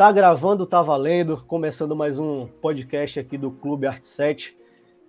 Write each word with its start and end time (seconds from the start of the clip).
Tá 0.00 0.10
gravando, 0.10 0.64
tá 0.64 0.80
valendo. 0.80 1.44
Começando 1.46 1.94
mais 1.94 2.18
um 2.18 2.46
podcast 2.46 3.20
aqui 3.20 3.36
do 3.36 3.50
Clube 3.50 3.86
Arte 3.86 4.06
7. 4.06 4.56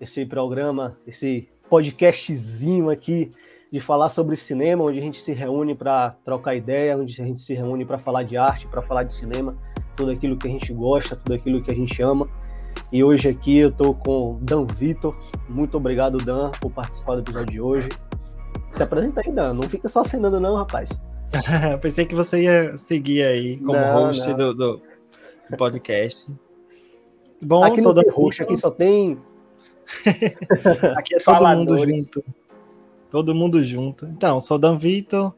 Esse 0.02 0.26
programa, 0.26 0.98
esse 1.08 1.48
podcastzinho 1.70 2.90
aqui 2.90 3.32
de 3.72 3.80
falar 3.80 4.10
sobre 4.10 4.36
cinema, 4.36 4.84
onde 4.84 5.00
a 5.00 5.02
gente 5.02 5.22
se 5.22 5.32
reúne 5.32 5.74
para 5.74 6.18
trocar 6.26 6.56
ideia, 6.56 6.98
onde 6.98 7.22
a 7.22 7.26
gente 7.26 7.40
se 7.40 7.54
reúne 7.54 7.86
para 7.86 7.98
falar 7.98 8.24
de 8.24 8.36
arte, 8.36 8.68
para 8.68 8.82
falar 8.82 9.04
de 9.04 9.14
cinema, 9.14 9.56
tudo 9.96 10.12
aquilo 10.12 10.36
que 10.36 10.50
a 10.50 10.52
gente 10.52 10.74
gosta, 10.74 11.16
tudo 11.16 11.36
aquilo 11.36 11.64
que 11.64 11.72
a 11.72 11.76
gente 11.76 12.02
ama. 12.04 12.28
E 12.92 13.02
hoje 13.02 13.30
aqui 13.30 13.60
eu 13.60 13.72
tô 13.72 13.94
com 13.94 14.40
Dan 14.42 14.66
Vitor. 14.66 15.16
Muito 15.48 15.78
obrigado, 15.78 16.18
Dan, 16.18 16.52
por 16.60 16.70
participar 16.70 17.16
do 17.16 17.22
episódio 17.22 17.50
de 17.50 17.62
hoje. 17.62 17.88
Se 18.74 18.84
apresenta 18.84 19.22
aí, 19.26 19.32
Dan. 19.32 19.54
Não 19.54 19.70
fica 19.70 19.88
só 19.88 20.02
acenando, 20.02 20.38
não, 20.38 20.58
rapaz. 20.58 20.90
Pensei 21.82 22.06
que 22.06 22.16
você 22.16 22.44
ia 22.44 22.78
seguir 22.78 23.24
aí 23.24 23.58
como 23.58 23.74
não, 23.74 23.94
host 23.94 24.28
não. 24.30 24.36
Do, 24.36 24.54
do, 24.54 24.82
do, 25.50 25.58
podcast. 25.58 26.28
Bom, 27.42 27.64
aqui 27.64 27.82
não 27.82 27.94
tem 27.94 28.10
host, 28.10 28.44
aqui 28.44 28.58
só 28.58 28.70
tem. 28.70 29.18
aqui 30.96 31.16
é 31.16 31.20
todo 31.20 31.48
mundo 31.48 31.78
junto. 31.78 32.24
Todo 33.10 33.36
mundo 33.36 33.64
junto. 33.64 34.06
Então, 34.06 34.40
sou 34.40 34.58
Dan 34.58 34.78
Vitor, 34.78 35.34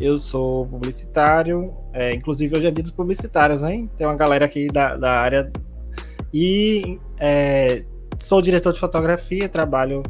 eu 0.00 0.18
sou 0.18 0.66
publicitário, 0.66 1.74
é, 1.92 2.14
inclusive 2.14 2.56
hoje 2.56 2.66
é 2.66 2.70
dia 2.70 2.82
dos 2.82 2.92
publicitários, 2.92 3.62
hein? 3.62 3.90
Tem 3.96 4.06
uma 4.06 4.16
galera 4.16 4.44
aqui 4.44 4.68
da, 4.68 4.96
da 4.96 5.12
área. 5.12 5.50
E 6.32 7.00
é, 7.18 7.84
sou 8.18 8.42
diretor 8.42 8.72
de 8.72 8.78
fotografia, 8.78 9.48
trabalho 9.48 10.02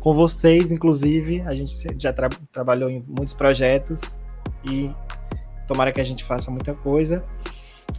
com 0.00 0.14
vocês, 0.14 0.72
inclusive. 0.72 1.42
A 1.42 1.54
gente 1.54 1.74
já 1.98 2.12
tra 2.12 2.28
trabalhou 2.50 2.88
em 2.88 3.04
muitos 3.06 3.34
projetos 3.34 4.00
e 4.70 4.90
tomara 5.66 5.92
que 5.92 6.00
a 6.00 6.04
gente 6.04 6.24
faça 6.24 6.50
muita 6.50 6.74
coisa. 6.74 7.24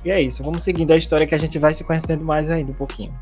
E 0.03 0.11
é 0.11 0.21
isso, 0.21 0.43
vamos 0.43 0.63
seguindo 0.63 0.91
a 0.91 0.97
história 0.97 1.25
que 1.25 1.35
a 1.35 1.39
gente 1.39 1.57
vai 1.57 1.73
se 1.73 1.83
conhecendo 1.83 2.23
mais 2.23 2.49
ainda 2.49 2.71
um 2.71 2.75
pouquinho. 2.75 3.13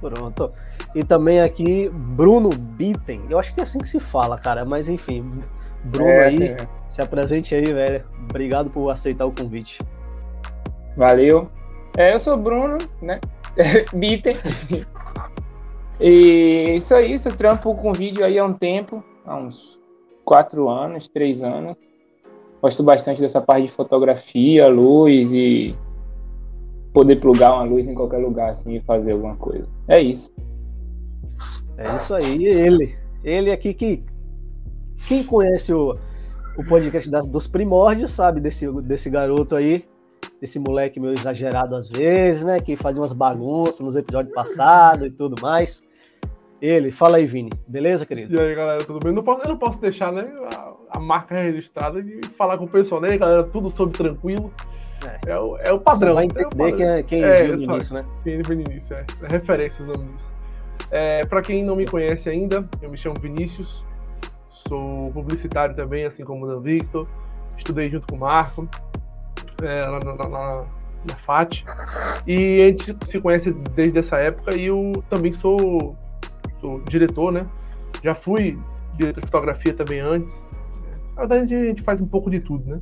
Pronto. 0.00 0.52
E 0.94 1.02
também 1.02 1.40
aqui, 1.40 1.88
Bruno 1.90 2.50
Bitten. 2.50 3.22
Eu 3.28 3.38
acho 3.38 3.54
que 3.54 3.60
é 3.60 3.62
assim 3.62 3.78
que 3.78 3.88
se 3.88 3.98
fala, 3.98 4.38
cara, 4.38 4.64
mas 4.64 4.88
enfim. 4.88 5.42
Bruno 5.84 6.08
é, 6.08 6.26
aí, 6.26 6.42
é. 6.44 6.56
se 6.88 7.00
apresente 7.00 7.54
aí, 7.54 7.64
velho. 7.64 8.04
Obrigado 8.28 8.70
por 8.70 8.90
aceitar 8.90 9.24
o 9.24 9.32
convite. 9.32 9.80
Valeu. 10.96 11.48
É, 11.96 12.14
eu 12.14 12.18
sou 12.18 12.36
Bruno, 12.36 12.78
né? 13.00 13.20
Bitten. 13.94 14.36
e 16.00 16.74
isso 16.76 16.94
aí, 16.94 17.14
eu 17.14 17.36
trampo 17.36 17.74
com 17.74 17.92
vídeo 17.92 18.24
aí 18.24 18.38
há 18.38 18.44
um 18.44 18.52
tempo, 18.52 19.02
há 19.24 19.36
uns 19.36 19.80
quatro 20.24 20.68
anos, 20.68 21.08
três 21.08 21.42
anos. 21.42 21.76
Gosto 22.60 22.82
bastante 22.82 23.20
dessa 23.20 23.40
parte 23.40 23.66
de 23.66 23.72
fotografia, 23.72 24.68
luz 24.68 25.32
e 25.32 25.74
poder 26.92 27.16
plugar 27.16 27.52
uma 27.52 27.64
luz 27.64 27.86
em 27.86 27.94
qualquer 27.94 28.18
lugar 28.18 28.50
assim 28.50 28.76
e 28.76 28.80
fazer 28.80 29.12
alguma 29.12 29.36
coisa. 29.36 29.68
É 29.86 30.00
isso. 30.00 30.34
É 31.76 31.94
isso 31.94 32.14
aí, 32.14 32.44
ele. 32.44 32.96
Ele 33.22 33.50
aqui 33.50 33.74
que 33.74 34.02
quem 35.06 35.22
conhece 35.22 35.72
o, 35.72 35.96
o 36.56 36.64
podcast 36.64 37.10
das, 37.10 37.26
dos 37.26 37.46
primórdios 37.46 38.12
sabe 38.12 38.40
desse, 38.40 38.70
desse 38.82 39.10
garoto 39.10 39.56
aí, 39.56 39.84
desse 40.40 40.58
moleque 40.58 40.98
meio 40.98 41.12
exagerado 41.12 41.76
às 41.76 41.88
vezes, 41.88 42.44
né? 42.44 42.60
Que 42.60 42.76
fazia 42.76 43.00
umas 43.00 43.12
bagunças 43.12 43.80
nos 43.80 43.96
episódios 43.96 44.34
passados 44.34 45.08
e 45.08 45.10
tudo 45.10 45.40
mais. 45.40 45.82
Ele, 46.60 46.90
fala 46.90 47.18
aí, 47.18 47.26
Vini. 47.26 47.50
Beleza, 47.66 48.06
querido? 48.06 48.34
E 48.34 48.40
aí, 48.40 48.54
galera, 48.54 48.82
tudo 48.84 48.98
bem? 48.98 49.12
Não 49.12 49.22
posso, 49.22 49.42
eu 49.42 49.48
não 49.48 49.58
posso 49.58 49.80
deixar, 49.80 50.10
né? 50.12 50.26
A, 50.54 50.98
a 50.98 51.00
marca 51.00 51.34
registrada 51.34 52.02
de 52.02 52.20
falar 52.36 52.56
com 52.56 52.64
o 52.64 52.68
pessoal, 52.68 53.00
né, 53.00 53.16
galera? 53.18 53.44
Tudo 53.44 53.68
sobre 53.68 53.96
tranquilo. 53.96 54.52
É, 55.04 55.32
é, 55.32 55.38
o, 55.38 55.56
é 55.58 55.72
o 55.72 55.80
padrão. 55.80 56.14
Você 56.14 56.14
vai 56.14 56.24
entender 56.24 56.76
quem, 56.76 56.86
é, 56.86 57.02
quem 57.02 57.22
é, 57.22 57.44
viu 57.44 57.56
no 57.56 57.74
início, 57.74 57.94
né? 57.94 58.04
Quem 58.24 58.42
viu 58.42 58.56
no 58.56 58.62
início, 58.62 58.96
é. 58.96 59.04
é 59.22 59.26
referências 59.28 59.86
no 59.86 59.94
início. 59.94 60.34
É, 60.90 61.26
para 61.26 61.42
quem 61.42 61.64
não 61.64 61.76
me 61.76 61.86
conhece 61.86 62.28
ainda, 62.28 62.66
eu 62.80 62.88
me 62.88 62.96
chamo 62.96 63.18
Vinícius, 63.20 63.84
sou 64.48 65.10
publicitário 65.12 65.74
também, 65.74 66.04
assim 66.04 66.24
como 66.24 66.46
o 66.46 66.48
Dan 66.48 66.60
Victor. 66.60 67.06
Estudei 67.56 67.90
junto 67.90 68.06
com 68.06 68.16
o 68.16 68.18
Marco, 68.18 68.68
é, 69.62 69.82
lá 69.86 69.98
na, 70.00 70.14
na, 70.14 70.28
na, 70.28 70.64
na 71.06 71.16
FAT. 71.16 71.64
E 72.26 72.62
a 72.62 72.66
gente 72.66 72.96
se 73.06 73.20
conhece 73.20 73.52
desde 73.74 73.98
essa 73.98 74.18
época 74.18 74.54
e 74.54 74.66
eu 74.66 75.02
também 75.08 75.32
sou 75.32 75.96
sou 76.66 76.80
diretor, 76.80 77.30
né? 77.30 77.48
Já 78.02 78.14
fui 78.14 78.58
diretor 78.96 79.20
de 79.20 79.26
fotografia 79.26 79.72
também 79.72 80.00
antes. 80.00 80.44
Na 81.14 81.22
verdade, 81.22 81.54
a 81.54 81.64
gente 81.64 81.82
faz 81.82 82.00
um 82.00 82.08
pouco 82.08 82.28
de 82.28 82.40
tudo, 82.40 82.68
né? 82.68 82.80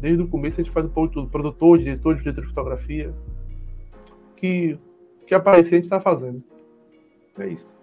Desde 0.00 0.22
o 0.22 0.28
começo 0.28 0.58
a 0.58 0.64
gente 0.64 0.72
faz 0.72 0.86
um 0.86 0.90
pouco 0.90 1.08
de 1.08 1.14
tudo. 1.14 1.28
Produtor, 1.28 1.78
diretor, 1.78 2.16
diretor 2.16 2.40
de 2.40 2.48
fotografia. 2.48 3.14
Que, 4.36 4.78
que 5.26 5.34
aparecer 5.34 5.74
a 5.74 5.78
gente 5.78 5.90
tá 5.90 6.00
fazendo. 6.00 6.42
É 7.38 7.46
isso. 7.48 7.74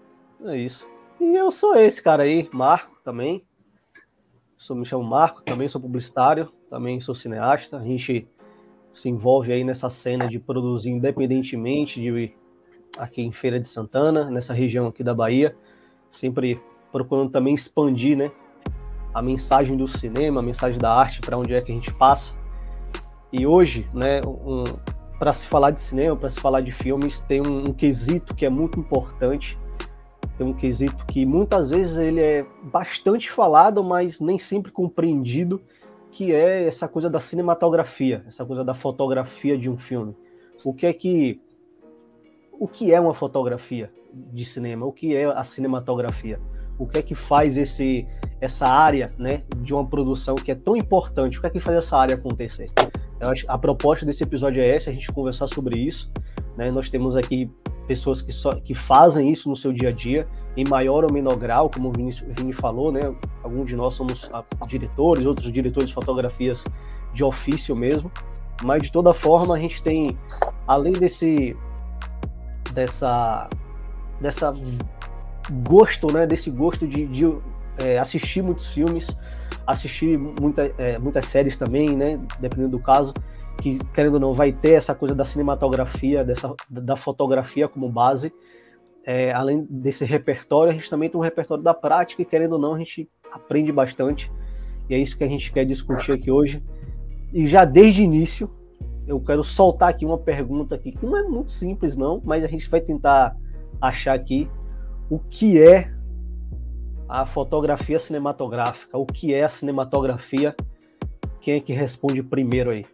É 0.44 0.58
isso. 0.58 0.90
E 1.22 1.36
eu 1.36 1.52
sou 1.52 1.75
esse 1.75 2.02
cara 2.02 2.24
aí, 2.24 2.50
Marco 2.52 3.00
também. 3.04 3.46
Sou, 4.58 4.75
me 4.75 4.86
chamo 4.86 5.04
Marco, 5.04 5.44
também 5.44 5.68
sou 5.68 5.80
publicitário, 5.80 6.52
também 6.68 7.00
sou 7.00 7.14
cineasta. 7.14 7.78
A 7.78 7.84
gente 7.84 8.28
se 8.92 9.08
envolve 9.08 9.54
aí 9.54 9.64
nessa 9.64 9.88
cena 9.88 10.28
de 10.28 10.40
produzir 10.40 10.90
independentemente 10.90 12.02
de 12.02 12.34
aqui 12.97 13.22
em 13.22 13.31
Feira 13.31 13.59
de 13.59 13.68
Santana, 13.68 14.30
nessa 14.30 14.53
região 14.53 14.88
aqui 14.88 15.03
da 15.03 15.13
Bahia, 15.13 15.56
sempre 16.09 16.59
procurando 16.91 17.30
também 17.30 17.53
expandir, 17.53 18.18
né, 18.18 18.31
a 19.13 19.22
mensagem 19.22 19.75
do 19.75 19.88
cinema, 19.88 20.40
a 20.40 20.44
mensagem 20.44 20.80
da 20.80 20.94
arte 20.94 21.22
para 21.22 21.38
onde 21.38 21.53
é 21.53 21.62
que 21.62 21.72
a 21.72 21.75
gente 21.75 21.94
passa. 21.94 22.34
E 23.31 23.46
hoje, 23.46 23.90
né, 23.94 24.22
um, 24.25 24.63
para 25.18 25.34
se 25.34 25.47
falar 25.47 25.72
de 25.72 25.80
cinema, 25.80 26.16
para 26.16 26.30
se 26.30 26.40
falar 26.40 26.62
de 26.62 26.72
filmes, 26.72 27.19
tem 27.22 27.41
um, 27.41 27.69
um, 27.69 27.74
quesito 27.74 28.36
que 28.36 28.46
é 28.46 28.50
muito 28.50 28.80
importante. 28.80 29.57
Tem 30.38 30.46
um 30.46 30.53
quesito 30.53 31.06
que 31.06 31.25
muitas 31.25 31.72
vezes 31.72 31.97
ele 31.97 32.22
é 32.22 32.46
bastante 32.63 33.30
falado, 33.31 33.84
mas 33.84 34.19
nem 34.19 34.38
sempre 34.38 34.72
compreendido, 34.72 35.59
que 36.12 36.31
é 36.31 36.68
essa 36.68 36.88
coisa 36.88 37.09
da 37.09 37.19
cinematografia, 37.19 38.24
essa 38.28 38.46
coisa 38.46 38.63
da 38.63 38.74
fotografia 38.74 39.57
de 39.57 39.69
um 39.69 39.78
filme. 39.78 40.16
O 40.63 40.74
que 40.74 40.86
é 40.86 40.94
que 40.94 41.41
o 42.59 42.68
que 42.68 42.94
é 42.94 43.00
uma 43.00 43.13
fotografia 43.13 43.91
de 44.13 44.45
cinema, 44.45 44.85
o 44.85 44.91
que 44.91 45.16
é 45.16 45.25
a 45.25 45.44
cinematografia, 45.44 46.40
o 46.78 46.85
que 46.85 47.00
é 47.00 47.01
que 47.01 47.16
faz 47.16 47.57
esse 47.57 48.07
essa 48.40 48.68
área, 48.68 49.12
né, 49.18 49.44
de 49.57 49.73
uma 49.73 49.85
produção 49.85 50.35
que 50.35 50.51
é 50.51 50.56
tão 50.56 50.78
importante, 50.78 51.40
o 51.40 51.41
que 51.41 51.47
é 51.47 51.50
que 51.50 51.59
faz 51.59 51.78
essa 51.78 51.97
área 51.97 52.16
acontecer? 52.16 52.66
A 53.47 53.57
proposta 53.57 54.06
desse 54.06 54.23
episódio 54.23 54.62
é 54.62 54.75
essa, 54.75 54.91
a 54.91 54.94
gente 54.94 55.12
conversar 55.12 55.47
sobre 55.47 55.79
isso, 55.79 56.12
né? 56.56 56.68
Nós 56.72 56.88
temos 56.88 57.18
aqui 57.18 57.50
pessoas 57.88 58.22
que 58.22 58.31
só 58.31 58.51
que 58.53 58.75
fazem 58.75 59.31
isso 59.31 59.50
no 59.50 59.56
seu 59.56 59.74
dia 59.74 59.89
a 59.89 59.91
dia, 59.91 60.28
em 60.56 60.63
maior 60.69 61.03
ou 61.03 61.12
menor 61.12 61.35
grau, 61.35 61.68
como 61.68 61.89
o 61.89 61.91
Vini, 61.91 62.12
Vini 62.12 62.53
falou, 62.53 62.91
né? 62.91 63.01
Alguns 63.41 63.66
de 63.66 63.75
nós 63.75 63.95
somos 63.95 64.29
diretores, 64.68 65.25
outros 65.25 65.51
diretores 65.51 65.89
de 65.89 65.95
fotografias 65.95 66.63
de 67.12 67.24
ofício 67.24 67.75
mesmo, 67.75 68.12
mas 68.63 68.84
de 68.84 68.91
toda 68.91 69.13
forma 69.16 69.56
a 69.56 69.57
gente 69.57 69.81
tem, 69.81 70.16
além 70.68 70.94
desse 70.94 71.57
dessa 72.78 73.50
dessa 74.22 74.54
gosto, 75.64 76.14
né, 76.14 76.28
desse 76.28 76.52
gosto 76.52 76.88
de, 76.88 77.08
de 77.08 77.26
é, 77.80 77.98
assistir 77.98 78.42
muitos 78.42 78.68
filmes, 78.74 79.16
assistir 79.66 80.18
muita, 80.18 80.72
é, 80.78 80.98
muitas 80.98 81.26
séries 81.26 81.56
também, 81.58 81.96
né, 81.96 82.20
dependendo 82.40 82.72
do 82.72 82.80
caso, 82.80 83.14
que 83.62 83.80
querendo 83.94 84.16
ou 84.16 84.20
não 84.20 84.34
vai 84.34 84.52
ter 84.52 84.74
essa 84.74 84.94
coisa 84.94 85.16
da 85.16 85.26
cinematografia, 85.26 86.24
dessa 86.24 86.54
da 86.70 86.96
fotografia 86.96 87.68
como 87.68 87.90
base. 87.90 88.32
É, 89.04 89.31
além 89.31 89.66
desse 89.69 90.04
repertório, 90.04 90.72
a 90.72 90.74
gente 90.74 90.90
também 90.90 91.10
tem 91.10 91.19
um 91.19 91.24
repertório 91.24 91.63
da 91.63 91.74
prática 91.74 92.22
e 92.22 92.25
querendo 92.25 92.54
ou 92.54 92.60
não 92.60 92.74
a 92.74 92.78
gente 92.78 93.10
aprende 93.31 93.72
bastante. 93.72 94.31
E 94.90 94.94
é 94.94 94.98
isso 95.00 95.18
que 95.18 95.24
a 95.24 95.28
gente 95.28 95.51
quer 95.51 95.66
discutir 95.66 96.12
aqui 96.12 96.30
hoje. 96.30 96.62
E 97.34 97.48
já 97.48 97.63
desde 97.63 98.01
o 98.01 98.04
início, 98.04 98.50
eu 99.07 99.19
quero 99.21 99.44
soltar 99.44 99.89
aqui 99.89 100.06
uma 100.06 100.18
pergunta 100.18 100.75
aqui, 100.75 100.92
que 100.92 101.06
não 101.06 101.15
é 101.15 101.24
muito 101.24 101.51
simples 101.51 101.95
não, 101.95 102.21
mas 102.25 102.44
a 102.44 102.48
gente 102.48 102.69
vai 102.69 102.81
tentar 102.81 103.36
achar 103.81 104.13
aqui 104.13 104.50
o 105.09 105.18
que 105.18 105.62
é 105.62 105.89
a 107.07 107.25
fotografia 107.25 107.98
cinematográfica, 107.98 108.98
o 108.98 109.06
que 109.06 109.33
é 109.33 109.44
a 109.44 109.50
cinematografia. 109.50 110.54
Quem 111.39 111.56
é 111.56 111.59
que 111.62 111.71
responde 111.71 112.21
primeiro 112.21 112.69
aí? 112.69 112.86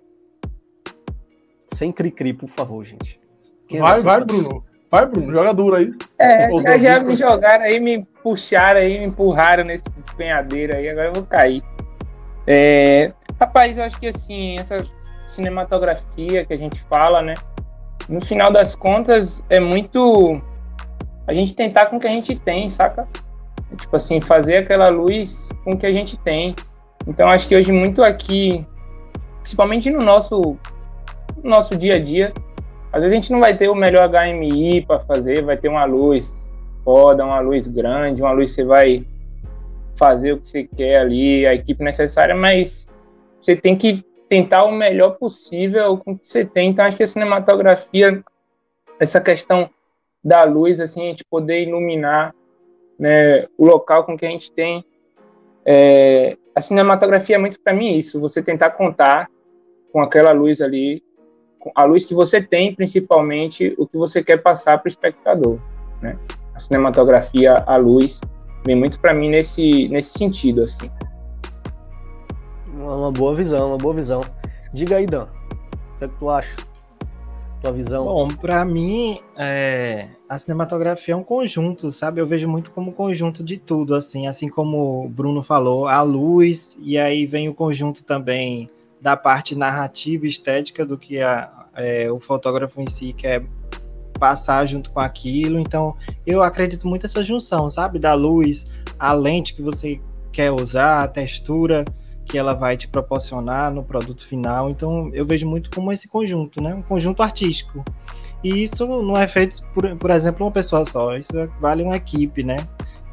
Sem 1.65 1.91
cri-cri, 1.91 2.33
por 2.33 2.49
favor, 2.49 2.85
gente. 2.85 3.19
Quem 3.67 3.79
vai, 3.79 3.99
é 3.99 4.01
vai, 4.03 4.23
Bruno. 4.23 4.63
Vai, 4.91 5.07
Bruno, 5.07 5.31
joga 5.31 5.53
duro 5.53 5.75
aí. 5.75 5.91
É, 6.19 6.51
já, 6.61 6.77
já 6.77 6.99
me 6.99 7.15
jogaram 7.15 7.63
aí, 7.63 7.79
me 7.79 8.05
puxaram 8.21 8.79
aí, 8.79 8.99
me 8.99 9.05
empurraram 9.05 9.63
nesse 9.63 9.85
despenhadeiro 9.89 10.75
aí, 10.75 10.87
agora 10.87 11.07
eu 11.07 11.13
vou 11.13 11.23
cair. 11.23 11.63
É, 12.45 13.11
rapaz, 13.39 13.79
eu 13.79 13.83
acho 13.83 13.99
que 13.99 14.05
assim, 14.05 14.55
essa 14.59 14.85
cinematografia 15.25 16.45
que 16.45 16.53
a 16.53 16.57
gente 16.57 16.81
fala, 16.83 17.21
né? 17.21 17.35
No 18.09 18.19
final 18.19 18.51
das 18.51 18.75
contas, 18.75 19.43
é 19.49 19.59
muito 19.59 20.41
a 21.25 21.33
gente 21.33 21.55
tentar 21.55 21.87
com 21.87 21.97
o 21.97 21.99
que 21.99 22.07
a 22.07 22.11
gente 22.11 22.35
tem, 22.35 22.67
saca? 22.67 23.07
Tipo 23.77 23.95
assim, 23.95 24.19
fazer 24.19 24.57
aquela 24.57 24.89
luz 24.89 25.49
com 25.63 25.71
o 25.71 25.77
que 25.77 25.85
a 25.85 25.91
gente 25.91 26.17
tem. 26.17 26.55
Então, 27.07 27.27
acho 27.29 27.47
que 27.47 27.55
hoje 27.55 27.71
muito 27.71 28.03
aqui, 28.03 28.65
principalmente 29.39 29.89
no 29.89 29.99
nosso 29.99 30.57
nosso 31.43 31.75
dia 31.75 31.95
a 31.95 31.99
dia. 31.99 32.33
Às 32.91 33.01
vezes 33.01 33.13
a 33.13 33.15
gente 33.15 33.31
não 33.31 33.39
vai 33.39 33.55
ter 33.57 33.69
o 33.69 33.75
melhor 33.75 34.09
HMI 34.09 34.85
para 34.85 34.99
fazer, 34.99 35.43
vai 35.43 35.57
ter 35.57 35.67
uma 35.67 35.83
luz 35.83 36.53
foda, 36.83 37.25
uma 37.25 37.39
luz 37.39 37.67
grande, 37.67 38.21
uma 38.21 38.31
luz 38.31 38.51
que 38.51 38.55
você 38.55 38.65
vai 38.65 39.05
fazer 39.97 40.33
o 40.33 40.37
que 40.37 40.47
você 40.47 40.63
quer 40.63 40.99
ali, 40.99 41.45
a 41.45 41.53
equipe 41.53 41.83
necessária, 41.83 42.35
mas 42.35 42.87
você 43.39 43.55
tem 43.55 43.75
que 43.75 44.03
tentar 44.33 44.63
o 44.63 44.71
melhor 44.71 45.11
possível 45.11 45.95
com 45.95 46.13
o 46.13 46.17
que 46.17 46.27
você 46.27 46.43
tem. 46.43 46.71
Então, 46.71 46.83
acho 46.83 46.97
que 46.97 47.03
a 47.03 47.07
cinematografia, 47.07 48.23
essa 48.99 49.21
questão 49.21 49.69
da 50.23 50.43
luz, 50.43 50.79
assim, 50.79 51.03
a 51.03 51.09
gente 51.09 51.23
poder 51.23 51.61
iluminar 51.61 52.33
né, 52.97 53.45
o 53.59 53.63
local 53.63 54.05
com 54.05 54.17
que 54.17 54.25
a 54.25 54.29
gente 54.29 54.51
tem. 54.51 54.83
É, 55.63 56.35
a 56.55 56.61
cinematografia 56.61 57.35
é 57.35 57.37
muito 57.37 57.59
para 57.59 57.75
mim 57.75 57.95
isso, 57.95 58.19
você 58.19 58.41
tentar 58.41 58.71
contar 58.71 59.29
com 59.91 60.01
aquela 60.01 60.31
luz 60.31 60.61
ali, 60.61 61.03
a 61.75 61.83
luz 61.83 62.03
que 62.03 62.15
você 62.15 62.41
tem, 62.41 62.73
principalmente, 62.73 63.75
o 63.77 63.85
que 63.85 63.97
você 63.97 64.23
quer 64.23 64.41
passar 64.41 64.79
para 64.79 64.87
o 64.87 64.89
espectador. 64.89 65.59
Né? 66.01 66.17
A 66.55 66.59
cinematografia, 66.59 67.63
a 67.67 67.75
luz, 67.75 68.19
vem 68.65 68.75
muito 68.75 68.99
para 68.99 69.13
mim 69.13 69.29
nesse, 69.29 69.87
nesse 69.89 70.17
sentido, 70.17 70.63
assim. 70.63 70.89
Uma 72.77 73.11
boa 73.11 73.35
visão, 73.35 73.67
uma 73.69 73.77
boa 73.77 73.93
visão. 73.93 74.21
Diga 74.73 74.97
aí, 74.97 75.05
Dan, 75.05 75.25
o 75.25 75.99
que, 75.99 76.05
é 76.05 76.07
que 76.07 76.15
tu 76.17 76.29
acha? 76.29 76.55
Tua 77.61 77.71
visão? 77.71 78.05
Bom, 78.05 78.27
para 78.27 78.65
mim, 78.65 79.19
é, 79.37 80.07
a 80.27 80.37
cinematografia 80.37 81.13
é 81.13 81.17
um 81.17 81.23
conjunto, 81.23 81.91
sabe? 81.91 82.19
Eu 82.19 82.25
vejo 82.25 82.47
muito 82.47 82.71
como 82.71 82.91
conjunto 82.91 83.43
de 83.43 83.57
tudo, 83.57 83.93
assim, 83.93 84.25
assim 84.27 84.49
como 84.49 85.05
o 85.05 85.09
Bruno 85.09 85.43
falou, 85.43 85.87
a 85.87 86.01
luz, 86.01 86.77
e 86.81 86.97
aí 86.97 87.25
vem 87.27 87.47
o 87.47 87.53
conjunto 87.53 88.03
também 88.03 88.69
da 88.99 89.15
parte 89.15 89.55
narrativa 89.55 90.25
estética 90.25 90.85
do 90.85 90.97
que 90.97 91.21
a, 91.21 91.67
é, 91.75 92.11
o 92.11 92.19
fotógrafo 92.19 92.81
em 92.81 92.89
si 92.89 93.13
quer 93.13 93.43
passar 94.19 94.65
junto 94.65 94.89
com 94.89 94.99
aquilo. 94.99 95.59
Então, 95.59 95.95
eu 96.25 96.41
acredito 96.41 96.87
muito 96.87 97.03
nessa 97.03 97.23
junção, 97.23 97.69
sabe? 97.69 97.99
Da 97.99 98.15
luz, 98.15 98.65
a 98.97 99.13
lente 99.13 99.53
que 99.53 99.61
você 99.61 100.01
quer 100.31 100.51
usar, 100.51 101.03
a 101.03 101.07
textura 101.07 101.85
que 102.33 102.37
ela 102.39 102.55
vai 102.55 102.75
te 102.75 102.87
proporcionar 102.87 103.71
no 103.71 103.83
produto 103.83 104.25
final. 104.25 104.67
Então, 104.67 105.11
eu 105.13 105.23
vejo 105.23 105.47
muito 105.47 105.69
como 105.69 105.91
esse 105.91 106.07
conjunto, 106.07 106.59
né? 106.59 106.73
Um 106.73 106.81
conjunto 106.81 107.21
artístico. 107.21 107.85
E 108.43 108.63
isso 108.63 108.87
não 109.03 109.15
é 109.15 109.27
feito 109.27 109.61
por, 109.71 109.95
por 109.97 110.09
exemplo, 110.09 110.43
uma 110.43 110.51
pessoa 110.51 110.83
só. 110.83 111.15
Isso 111.15 111.31
vale 111.61 111.83
uma 111.83 111.95
equipe, 111.95 112.41
né? 112.41 112.55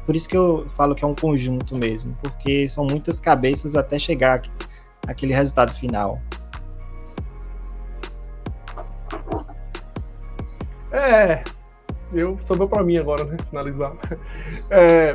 Por 0.07 0.15
isso 0.15 0.27
que 0.27 0.35
eu 0.35 0.65
falo 0.71 0.95
que 0.95 1.05
é 1.05 1.07
um 1.07 1.13
conjunto 1.13 1.77
mesmo, 1.77 2.17
porque 2.19 2.67
são 2.67 2.83
muitas 2.83 3.19
cabeças 3.19 3.75
até 3.75 3.99
chegar 3.99 4.41
aquele 5.07 5.35
resultado 5.35 5.71
final. 5.71 6.19
É, 10.91 11.43
eu 12.11 12.39
sobrou 12.39 12.67
para 12.67 12.83
mim 12.83 12.97
agora, 12.97 13.23
né? 13.23 13.37
Finalizar. 13.51 13.93
É, 14.71 15.13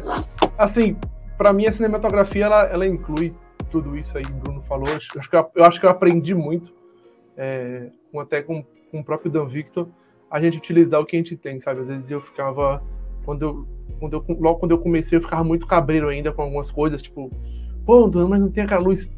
assim, 0.57 0.97
para 1.37 1.53
mim 1.53 1.67
a 1.67 1.73
cinematografia 1.73 2.45
ela, 2.45 2.63
ela 2.67 2.87
inclui 2.87 3.35
tudo 3.71 3.97
isso 3.97 4.17
aí 4.17 4.25
que 4.25 4.33
o 4.33 4.37
Bruno 4.37 4.61
falou. 4.61 4.89
Eu 4.89 4.97
acho 4.97 5.11
que 5.11 5.37
eu, 5.37 5.51
eu 5.55 5.65
acho 5.65 5.81
que 5.81 5.87
eu 5.87 5.91
aprendi 5.91 6.35
muito, 6.35 6.73
é, 7.37 7.91
com, 8.11 8.21
até 8.21 8.43
com, 8.43 8.65
com 8.91 9.01
o 9.01 9.05
próprio 9.05 9.31
Dan 9.31 9.47
Victor, 9.47 9.89
a 10.31 10.41
gente 10.41 10.59
utilizar 10.59 11.01
o 11.01 11.07
que 11.07 11.17
a 11.17 11.19
gente 11.19 11.37
tem, 11.37 11.61
sabe? 11.61 11.81
Às 11.81 11.89
vezes 11.89 12.11
eu 12.11 12.21
ficava, 12.21 12.83
quando 13.25 13.43
eu, 13.43 13.69
quando 13.99 14.13
eu, 14.15 14.37
logo 14.41 14.59
quando 14.59 14.73
eu 14.73 14.79
comecei, 14.79 15.19
eu 15.19 15.23
ficava 15.23 15.45
muito 15.45 15.67
cabreiro 15.67 16.09
ainda 16.09 16.33
com 16.33 16.43
algumas 16.43 16.71
coisas, 16.71 17.01
tipo, 17.01 17.31
pô, 17.85 18.11
mas 18.29 18.41
não 18.41 18.51
tem 18.51 18.65
aquela 18.65 18.81
luz, 18.81 19.11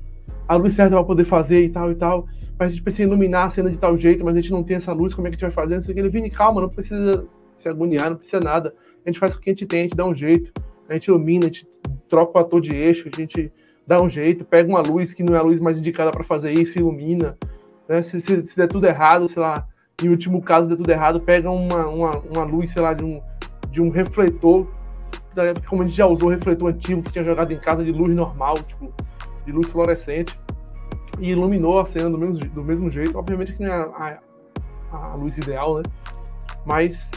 a 0.46 0.56
luz 0.56 0.74
certa 0.74 0.96
para 0.96 1.04
poder 1.04 1.24
fazer 1.24 1.64
e 1.64 1.70
tal 1.70 1.90
e 1.90 1.94
tal 1.94 2.26
mas 2.58 2.68
a 2.68 2.70
gente 2.70 2.82
precisa 2.82 3.04
iluminar 3.04 3.46
a 3.46 3.50
cena 3.50 3.70
de 3.70 3.78
tal 3.78 3.96
jeito, 3.96 4.24
mas 4.24 4.34
a 4.34 4.40
gente 4.40 4.50
não 4.50 4.64
tem 4.64 4.76
essa 4.76 4.92
luz, 4.92 5.14
como 5.14 5.28
é 5.28 5.30
que 5.30 5.36
a 5.36 5.38
gente 5.38 5.42
vai 5.42 5.50
fazer? 5.50 5.76
Não 5.76 5.80
sei 5.80 5.92
o 5.92 5.94
que. 5.94 6.00
Ele, 6.00 6.08
Vini, 6.08 6.28
calma, 6.28 6.60
não 6.60 6.68
precisa 6.68 7.24
se 7.54 7.68
agoniar, 7.68 8.10
não 8.10 8.16
precisa 8.16 8.40
nada. 8.40 8.74
A 9.06 9.08
gente 9.08 9.20
faz 9.20 9.34
o 9.34 9.40
que 9.40 9.50
a 9.50 9.52
gente 9.52 9.64
tem, 9.64 9.80
a 9.80 9.82
gente 9.84 9.96
dá 9.96 10.04
um 10.04 10.14
jeito, 10.14 10.52
a 10.88 10.94
gente 10.94 11.06
ilumina, 11.06 11.44
a 11.44 11.48
gente 11.48 11.64
troca 12.08 12.36
o 12.36 12.40
ator 12.40 12.60
de 12.60 12.74
eixo, 12.74 13.08
a 13.12 13.16
gente 13.16 13.52
dá 13.88 14.02
um 14.02 14.10
jeito, 14.10 14.44
pega 14.44 14.68
uma 14.68 14.82
luz 14.82 15.14
que 15.14 15.22
não 15.22 15.34
é 15.34 15.38
a 15.38 15.42
luz 15.42 15.58
mais 15.58 15.78
indicada 15.78 16.10
para 16.10 16.22
fazer 16.22 16.52
isso, 16.52 16.78
ilumina. 16.78 17.38
Né? 17.88 18.02
Se, 18.02 18.20
se, 18.20 18.46
se, 18.46 18.54
der 18.54 18.68
tudo 18.68 18.86
errado, 18.86 19.26
sei 19.26 19.40
lá, 19.40 19.66
em 20.02 20.10
último 20.10 20.42
caso 20.42 20.68
der 20.68 20.76
tudo 20.76 20.90
errado, 20.90 21.22
pega 21.22 21.50
uma, 21.50 21.86
uma, 21.86 22.18
uma 22.18 22.44
luz, 22.44 22.70
sei 22.70 22.82
lá, 22.82 22.92
de 22.92 23.02
um, 23.02 23.22
de 23.70 23.80
um 23.80 23.88
refletor, 23.88 24.68
como 25.66 25.82
a 25.82 25.86
gente 25.86 25.96
já 25.96 26.06
usou 26.06 26.28
refletor 26.28 26.68
antigo 26.68 27.02
que 27.02 27.12
tinha 27.12 27.24
jogado 27.24 27.50
em 27.50 27.58
casa 27.58 27.82
de 27.82 27.90
luz 27.90 28.14
normal, 28.14 28.56
tipo, 28.58 28.92
de 29.46 29.52
luz 29.52 29.72
fluorescente 29.72 30.38
e 31.18 31.30
iluminou 31.30 31.78
a 31.78 31.86
cena 31.86 32.10
do 32.10 32.18
mesmo, 32.18 32.46
do 32.50 32.62
mesmo 32.62 32.90
jeito. 32.90 33.16
Obviamente 33.16 33.54
que 33.54 33.62
não 33.62 33.72
é 33.72 33.74
a, 33.74 34.18
a, 34.92 35.12
a 35.12 35.14
luz 35.14 35.38
ideal, 35.38 35.78
né? 35.78 35.84
Mas 36.66 37.12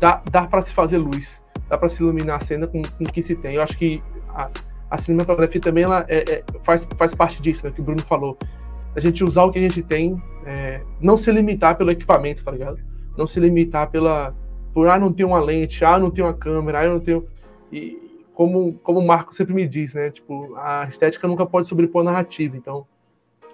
dá, 0.00 0.22
dá 0.30 0.46
para 0.46 0.62
se 0.62 0.72
fazer 0.72 0.96
luz, 0.96 1.42
dá 1.68 1.76
para 1.76 1.90
se 1.90 2.02
iluminar 2.02 2.36
a 2.36 2.40
cena 2.40 2.66
com, 2.66 2.80
com 2.80 3.04
o 3.04 3.12
que 3.12 3.20
se 3.20 3.36
tem. 3.36 3.56
Eu 3.56 3.62
acho 3.62 3.76
que 3.76 4.02
a, 4.28 4.48
a 4.90 4.98
cinematografia 4.98 5.60
também 5.60 5.84
ela 5.84 6.04
é, 6.08 6.18
é, 6.18 6.44
faz, 6.62 6.86
faz 6.96 7.14
parte 7.14 7.42
disso, 7.42 7.66
né? 7.66 7.72
Que 7.72 7.80
o 7.80 7.84
Bruno 7.84 8.02
falou. 8.02 8.38
A 8.94 9.00
gente 9.00 9.24
usar 9.24 9.44
o 9.44 9.50
que 9.50 9.58
a 9.58 9.62
gente 9.62 9.82
tem, 9.82 10.20
é, 10.44 10.80
não 11.00 11.16
se 11.16 11.30
limitar 11.30 11.76
pelo 11.76 11.90
equipamento, 11.90 12.44
tá 12.44 12.50
ligado? 12.50 12.78
Não 13.16 13.26
se 13.26 13.40
limitar 13.40 13.90
pela. 13.90 14.34
Por, 14.72 14.88
ah, 14.88 14.98
não 14.98 15.12
tem 15.12 15.26
uma 15.26 15.40
lente, 15.40 15.84
ah, 15.84 15.98
não 15.98 16.10
tem 16.10 16.24
uma 16.24 16.34
câmera, 16.34 16.80
ah, 16.80 16.88
não 16.88 17.00
tenho. 17.00 17.26
E 17.72 17.98
como, 18.32 18.74
como 18.82 19.00
o 19.00 19.06
Marco 19.06 19.34
sempre 19.34 19.54
me 19.54 19.66
diz, 19.66 19.94
né? 19.94 20.10
Tipo, 20.10 20.54
a 20.56 20.86
estética 20.88 21.26
nunca 21.26 21.44
pode 21.44 21.66
sobrepor 21.66 22.02
a 22.02 22.04
narrativa. 22.04 22.56
Então, 22.56 22.86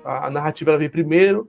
a, 0.05 0.27
a 0.27 0.31
narrativa 0.31 0.71
ela 0.71 0.79
vem 0.79 0.91
primeiro 0.91 1.49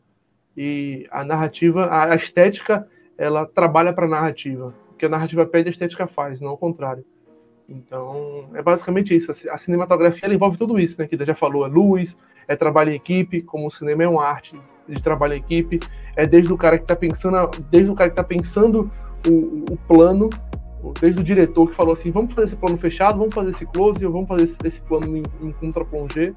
e 0.56 1.08
a 1.12 1.24
narrativa, 1.24 1.90
a, 1.92 2.16
estética, 2.16 2.88
ela 3.18 3.46
trabalha 3.46 3.92
para 3.92 4.06
a 4.06 4.10
narrativa. 4.10 4.74
O 4.92 4.94
que 4.94 5.06
a 5.06 5.10
narrativa 5.10 5.46
pede, 5.46 5.70
a 5.70 5.72
estética 5.72 6.08
faz, 6.08 6.40
não 6.42 6.52
ao 6.52 6.58
contrário. 6.58 7.04
Então, 7.68 8.50
é 8.54 8.62
basicamente 8.62 9.16
isso. 9.16 9.32
A 9.50 9.58
cinematografia 9.58 10.32
envolve 10.34 10.58
tudo 10.58 10.80
isso, 10.80 11.00
né? 11.00 11.08
Que 11.08 11.24
já 11.26 11.34
falou, 11.34 11.66
é 11.66 11.70
luz, 11.70 12.18
é 12.48 12.56
trabalho 12.56 12.92
em 12.92 12.96
equipe, 12.96 13.42
como 13.42 13.68
o 13.68 13.72
cinema 13.72 14.04
é 14.04 14.08
uma 14.08 14.26
arte 14.26 14.60
de 14.88 15.02
trabalho 15.02 15.34
em 15.34 15.38
equipe, 15.38 15.80
é 16.16 16.26
desde 16.26 16.52
o 16.52 16.58
cara 16.58 16.78
que 16.78 16.84
está 16.84 16.96
pensando, 16.96 17.50
desde 17.70 17.92
o 17.92 17.96
cara 17.96 18.10
que 18.10 18.14
está 18.14 18.24
pensando 18.24 18.92
o, 19.28 19.74
o, 19.74 19.78
plano, 19.88 20.30
desde 21.00 21.22
o 21.22 21.24
diretor 21.24 21.68
que 21.68 21.76
falou 21.76 21.94
assim, 21.94 22.12
vamos 22.12 22.34
fazer 22.34 22.48
esse 22.48 22.58
plano 22.58 22.78
fechado, 22.78 23.18
vamos 23.18 23.34
fazer 23.34 23.52
esse 23.52 23.66
close, 23.66 24.06
vamos 24.06 24.28
fazer 24.28 24.44
esse, 24.44 24.58
esse 24.66 24.82
plano 24.82 25.18
em, 25.18 25.24
em 25.42 25.52
contra-plongé, 25.54 26.34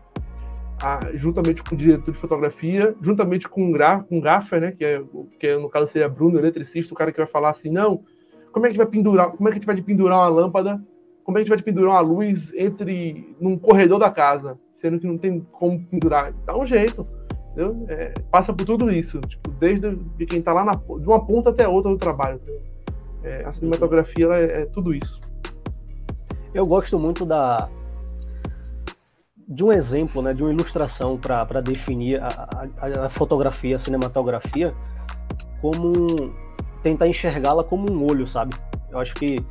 juntamente 1.15 1.63
com 1.63 1.75
o 1.75 1.79
diretor 1.79 2.13
de 2.13 2.19
fotografia, 2.19 2.95
juntamente 3.01 3.49
com 3.49 3.65
um, 3.65 3.73
gra, 3.73 4.05
um 4.11 4.21
gaffer, 4.21 4.61
né, 4.61 4.73
que, 4.73 4.85
é, 4.85 5.03
que 5.41 5.47
é, 5.49 5.59
no 5.59 5.69
caso 5.69 5.91
seria 5.91 6.09
Bruno, 6.09 6.39
eletricista, 6.39 6.95
o 6.95 6.97
cara 6.97 7.11
que 7.11 7.19
vai 7.19 7.27
falar 7.27 7.51
assim, 7.51 7.71
não, 7.71 8.05
como 8.53 8.67
é 8.67 8.71
que 8.71 8.77
vai 8.77 8.87
pendurar, 8.87 9.31
como 9.31 9.49
é 9.49 9.53
que 9.53 9.59
a 9.59 9.61
gente 9.61 9.67
vai 9.67 9.81
pendurar 9.83 10.19
uma 10.19 10.29
lâmpada, 10.29 10.81
como 11.27 11.39
é 11.39 11.41
que 11.41 11.51
a 11.53 11.57
gente 11.57 11.65
vai 11.65 11.75
pendurar 11.75 11.95
uma 11.95 12.01
luz 12.01 12.55
entre 12.55 13.37
num 13.41 13.59
corredor 13.59 13.99
da 13.99 14.09
casa, 14.09 14.57
sendo 14.77 15.01
que 15.01 15.09
não 15.09 15.19
tem 15.19 15.41
como 15.41 15.85
pendurar, 15.85 16.33
dá 16.47 16.57
um 16.57 16.65
jeito? 16.65 17.05
É, 17.89 18.15
passa 18.31 18.53
por 18.53 18.65
tudo 18.65 18.89
isso, 18.93 19.21
tipo, 19.23 19.51
desde 19.51 19.97
de 19.97 20.25
quem 20.25 20.39
está 20.39 20.53
lá 20.53 20.65
na, 20.65 20.75
de 20.75 21.09
uma 21.09 21.27
ponta 21.27 21.51
até 21.51 21.65
a 21.65 21.69
outra 21.69 21.91
do 21.91 21.99
trabalho. 21.99 22.41
É, 23.25 23.45
a 23.45 23.51
cinematografia 23.51 24.27
é, 24.35 24.63
é 24.63 24.67
tudo 24.67 24.95
isso. 24.95 25.21
Eu 26.55 26.65
gosto 26.65 26.97
muito 26.97 27.27
da, 27.27 27.69
de 29.49 29.65
um 29.65 29.73
exemplo, 29.73 30.23
né, 30.23 30.33
de 30.33 30.45
uma 30.45 30.53
ilustração 30.53 31.19
para 31.19 31.61
definir 31.61 32.23
a, 32.23 32.29
a, 32.79 33.07
a, 33.07 33.09
fotografia, 33.09 33.75
a 33.75 33.79
cinematografia, 33.81 34.73
como 35.61 36.07
tentar 36.85 37.09
enxergá-la 37.09 37.65
como 37.65 37.91
um 37.91 38.05
olho, 38.09 38.29
sabe? 38.29 38.55
Eu 38.93 39.01
acho 39.01 39.13
que 39.15 39.45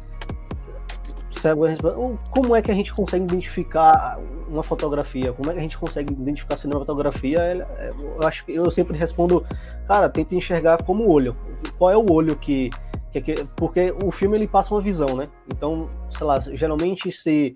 como 2.29 2.55
é 2.55 2.61
que 2.61 2.71
a 2.71 2.73
gente 2.73 2.93
consegue 2.93 3.23
identificar 3.23 4.19
uma 4.47 4.63
fotografia? 4.63 5.33
Como 5.33 5.49
é 5.49 5.53
que 5.53 5.59
a 5.59 5.61
gente 5.61 5.77
consegue 5.77 6.13
identificar 6.13 6.57
cinematografia? 6.57 7.39
É, 7.39 7.89
eu 7.89 8.27
acho 8.27 8.45
que 8.45 8.53
eu 8.53 8.69
sempre 8.69 8.97
respondo, 8.97 9.45
cara, 9.87 10.09
tenta 10.09 10.35
enxergar 10.35 10.83
como 10.83 11.09
olho. 11.09 11.35
Qual 11.77 11.91
é 11.91 11.97
o 11.97 12.11
olho 12.11 12.35
que, 12.35 12.69
que 13.11 13.45
porque 13.55 13.93
o 14.03 14.11
filme 14.11 14.37
ele 14.37 14.47
passa 14.47 14.73
uma 14.73 14.81
visão, 14.81 15.15
né? 15.15 15.29
Então, 15.47 15.89
sei 16.09 16.25
lá, 16.25 16.39
geralmente 16.39 17.11
se 17.11 17.55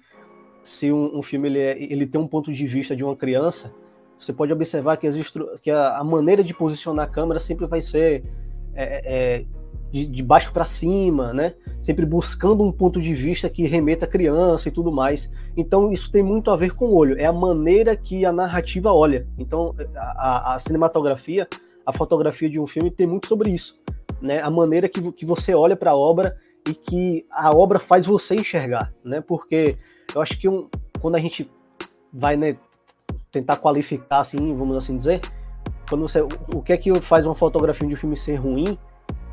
se 0.62 0.92
um, 0.92 1.18
um 1.18 1.22
filme 1.22 1.48
ele, 1.48 1.60
é, 1.60 1.82
ele 1.82 2.06
tem 2.06 2.20
um 2.20 2.28
ponto 2.28 2.52
de 2.52 2.68
vista 2.68 2.96
de 2.96 3.04
uma 3.04 3.16
criança, 3.16 3.74
você 4.18 4.34
pode 4.34 4.52
observar 4.52 4.98
que, 4.98 5.10
que 5.62 5.72
a, 5.72 5.98
a, 5.98 6.04
maneira 6.04 6.44
de 6.44 6.54
posicionar 6.54 7.06
a 7.06 7.10
câmera 7.10 7.40
sempre 7.40 7.66
vai 7.66 7.82
ser 7.82 8.24
é, 8.74 9.02
é, 9.04 9.46
de, 9.92 10.06
de, 10.06 10.24
baixo 10.24 10.52
para 10.52 10.66
cima, 10.66 11.34
né? 11.34 11.54
Sempre 11.82 12.06
buscando 12.06 12.64
um 12.64 12.72
ponto 12.72 13.02
de 13.02 13.14
vista 13.14 13.50
que 13.50 13.66
remeta 13.66 14.06
a 14.06 14.08
criança 14.08 14.70
e 14.70 14.72
tudo 14.72 14.92
mais. 14.92 15.32
Então 15.58 15.92
isso 15.92 16.12
tem 16.12 16.24
muito 16.24 16.52
a 16.52 16.56
ver 16.56 16.74
com 16.74 16.86
o 16.86 16.96
olho. 16.96 17.20
É 17.20 17.26
a 17.26 17.34
maneira 17.34 17.96
que 17.96 18.26
a 18.26 18.32
narrativa 18.32 18.92
olha. 18.94 19.28
Então 19.38 19.76
a, 19.96 20.56
a 20.56 20.60
cinematografia, 20.60 21.48
a 21.86 21.92
fotografia 21.92 22.50
de 22.50 22.60
um 22.60 22.68
filme 22.68 22.92
tem 22.92 23.08
muito 23.08 23.28
sobre 23.28 23.50
isso, 23.50 23.80
né? 24.22 24.42
A 24.42 24.50
maneira 24.50 24.88
que, 24.88 25.12
que 25.12 25.26
você 25.26 25.54
olha 25.54 25.76
para 25.76 25.92
a 25.92 25.96
obra 25.96 26.38
e 26.68 26.74
que 26.74 27.26
a 27.32 27.56
obra 27.56 27.80
faz 27.80 28.06
você 28.06 28.36
enxergar, 28.36 28.94
né? 29.04 29.22
Porque 29.22 29.78
eu 30.14 30.22
acho 30.22 30.40
que 30.40 30.48
um, 30.48 30.68
quando 31.00 31.16
a 31.16 31.20
gente 31.20 31.50
vai 32.12 32.36
né, 32.36 32.58
tentar 33.32 33.58
qualificar, 33.58 34.20
assim, 34.20 34.56
vamos 34.56 34.78
assim 34.78 34.98
dizer, 34.98 35.22
quando 35.90 36.08
você, 36.08 36.22
o 36.22 36.62
que 36.62 36.74
é 36.74 36.78
que 36.78 36.94
faz 37.02 37.26
uma 37.26 37.36
fotografia 37.36 37.88
de 37.88 37.94
um 37.94 37.98
filme 37.98 38.16
ser 38.16 38.36
ruim? 38.36 38.78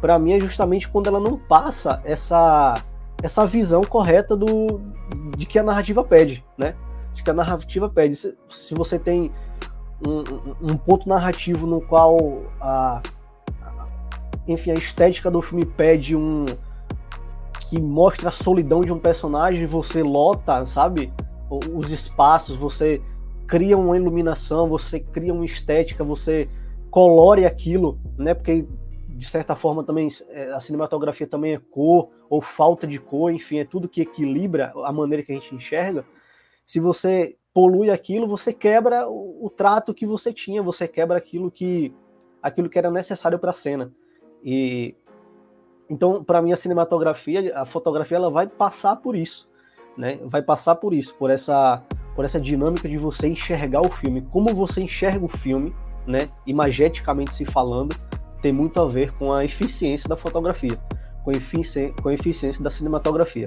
Para 0.00 0.18
mim 0.18 0.32
é 0.34 0.40
justamente 0.40 0.88
quando 0.88 1.06
ela 1.06 1.20
não 1.20 1.38
passa 1.38 2.00
essa 2.04 2.82
essa 3.22 3.46
visão 3.46 3.82
correta 3.82 4.36
do 4.36 4.80
de 5.36 5.46
que 5.46 5.58
a 5.58 5.62
narrativa 5.62 6.04
pede, 6.04 6.44
né? 6.56 6.74
De 7.14 7.22
que 7.22 7.30
a 7.30 7.34
narrativa 7.34 7.88
pede. 7.88 8.16
Se, 8.16 8.36
se 8.48 8.74
você 8.74 8.98
tem 8.98 9.30
um, 10.06 10.72
um, 10.72 10.76
ponto 10.76 11.08
narrativo 11.08 11.66
no 11.66 11.80
qual 11.80 12.42
a, 12.60 13.00
a, 13.62 13.88
enfim, 14.46 14.72
a 14.72 14.74
estética 14.74 15.30
do 15.30 15.40
filme 15.40 15.64
pede 15.64 16.14
um 16.14 16.44
que 17.68 17.80
mostra 17.80 18.28
a 18.28 18.32
solidão 18.32 18.82
de 18.82 18.92
um 18.92 18.98
personagem, 18.98 19.66
você 19.66 20.02
lota, 20.02 20.64
sabe? 20.66 21.12
Os 21.50 21.90
espaços, 21.90 22.54
você 22.56 23.00
cria 23.46 23.76
uma 23.76 23.96
iluminação, 23.96 24.68
você 24.68 25.00
cria 25.00 25.32
uma 25.32 25.44
estética, 25.44 26.04
você 26.04 26.48
colore 26.90 27.44
aquilo, 27.44 27.98
né? 28.16 28.34
Porque 28.34 28.66
de 29.16 29.26
certa 29.26 29.56
forma 29.56 29.82
também 29.82 30.08
é, 30.28 30.52
a 30.52 30.60
cinematografia 30.60 31.26
também 31.26 31.54
é 31.54 31.60
cor 31.70 32.10
ou 32.28 32.40
falta 32.40 32.86
de 32.86 32.98
cor, 32.98 33.32
enfim, 33.32 33.58
é 33.58 33.64
tudo 33.64 33.88
que 33.88 34.02
equilibra 34.02 34.72
a 34.84 34.92
maneira 34.92 35.22
que 35.22 35.32
a 35.32 35.34
gente 35.34 35.54
enxerga. 35.54 36.04
Se 36.66 36.78
você 36.78 37.36
polui 37.54 37.90
aquilo, 37.90 38.26
você 38.26 38.52
quebra 38.52 39.08
o, 39.08 39.48
trato 39.48 39.94
que 39.94 40.04
você 40.04 40.32
tinha, 40.32 40.62
você 40.62 40.86
quebra 40.86 41.16
aquilo 41.16 41.50
que 41.50 41.94
aquilo 42.42 42.68
que 42.68 42.78
era 42.78 42.90
necessário 42.90 43.38
para 43.38 43.50
a 43.50 43.54
cena. 43.54 43.90
E 44.44 44.94
então, 45.88 46.22
para 46.22 46.42
mim 46.42 46.52
a 46.52 46.56
cinematografia, 46.56 47.56
a 47.56 47.64
fotografia 47.64 48.16
ela 48.18 48.30
vai 48.30 48.46
passar 48.46 48.96
por 48.96 49.16
isso, 49.16 49.48
né? 49.96 50.18
Vai 50.24 50.42
passar 50.42 50.74
por 50.74 50.92
isso, 50.92 51.14
por 51.14 51.30
essa 51.30 51.82
por 52.14 52.24
essa 52.24 52.40
dinâmica 52.40 52.88
de 52.88 52.96
você 52.96 53.28
enxergar 53.28 53.80
o 53.80 53.90
filme, 53.90 54.22
como 54.30 54.54
você 54.54 54.82
enxerga 54.82 55.24
o 55.24 55.28
filme, 55.28 55.74
né? 56.06 56.30
Imageticamente 56.46 57.34
se 57.34 57.44
falando, 57.44 57.94
tem 58.42 58.52
muito 58.52 58.80
a 58.80 58.86
ver 58.86 59.12
com 59.12 59.32
a 59.32 59.44
eficiência 59.44 60.08
da 60.08 60.16
fotografia, 60.16 60.78
com 61.24 61.30
a 61.30 61.34
eficiência, 61.34 61.92
com 62.02 62.08
a 62.08 62.14
eficiência 62.14 62.62
da 62.62 62.70
cinematografia. 62.70 63.46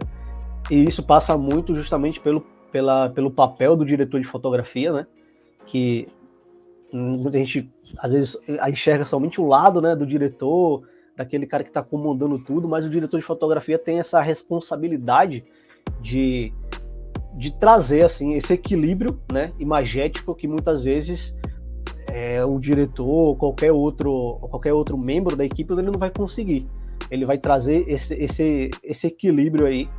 E 0.70 0.84
isso 0.84 1.04
passa 1.04 1.38
muito 1.38 1.74
justamente 1.74 2.20
pelo, 2.20 2.42
pela, 2.72 3.10
pelo 3.10 3.32
papel 3.32 3.76
do 3.76 3.86
diretor 3.86 4.20
de 4.20 4.28
fotografia, 4.28 4.92
né? 4.92 5.08
Que 5.66 6.08
muita 6.92 7.38
gente 7.38 7.72
às 7.98 8.12
vezes 8.12 8.38
enxerga 8.68 9.06
somente 9.06 9.40
o 9.42 9.48
lado, 9.48 9.82
né, 9.82 9.96
do 9.96 10.06
diretor, 10.06 10.84
daquele 11.16 11.46
cara 11.46 11.64
que 11.64 11.70
está 11.70 11.84
comandando 11.84 12.38
tudo, 12.40 12.68
mas 12.68 12.86
o 12.86 12.90
diretor 12.90 13.18
de 13.18 13.26
fotografia 13.26 13.78
tem 13.78 14.00
essa 14.00 14.22
responsabilidade 14.22 15.44
de, 16.02 16.54
de 17.36 17.52
trazer 17.58 18.04
assim 18.04 18.36
esse 18.36 18.54
equilíbrio, 18.54 19.20
né, 19.32 19.52
imagético 19.60 20.36
que 20.36 20.48
muitas 20.48 20.84
vezes 20.84 21.38
é, 22.12 22.44
o 22.44 22.60
diretor, 22.60 23.36
qualquer 23.38 23.72
outro, 23.72 24.40
qualquer 24.50 24.74
outro 24.74 24.98
membro 24.98 25.36
da 25.36 25.46
equipe, 25.46 25.72
ele 25.74 25.84
não 25.84 26.00
vai 26.00 26.10
conseguir. 26.10 26.68
Ele 27.10 27.26
vai 27.26 27.38
trazer 27.38 27.86
esse, 27.88 28.14
esse, 28.16 28.72
esse 28.84 29.08
equilíbrio 29.08 29.66
aí 29.66 29.90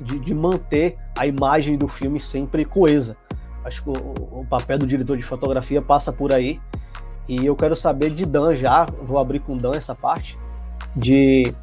de, 0.00 0.18
de 0.18 0.34
manter 0.34 0.96
a 1.16 1.26
imagem 1.26 1.76
do 1.76 1.86
filme 1.86 2.18
sempre 2.18 2.64
coesa. 2.64 3.16
Acho 3.64 3.82
que 3.82 3.90
o, 3.90 4.40
o, 4.40 4.46
papel 4.48 4.78
do 4.78 4.86
diretor 4.86 5.16
de 5.16 5.22
fotografia 5.22 5.82
passa 5.82 6.12
por 6.12 6.32
aí. 6.32 6.60
E 7.28 7.44
eu 7.44 7.54
quero 7.54 7.76
saber 7.76 8.10
de 8.10 8.24
Dan 8.24 8.54
já, 8.54 8.86
vou 9.02 9.18
abrir 9.18 9.40
com 9.40 9.56
Dan 9.56 9.72
essa 9.76 9.94
parte, 9.94 10.38
de 10.96 11.54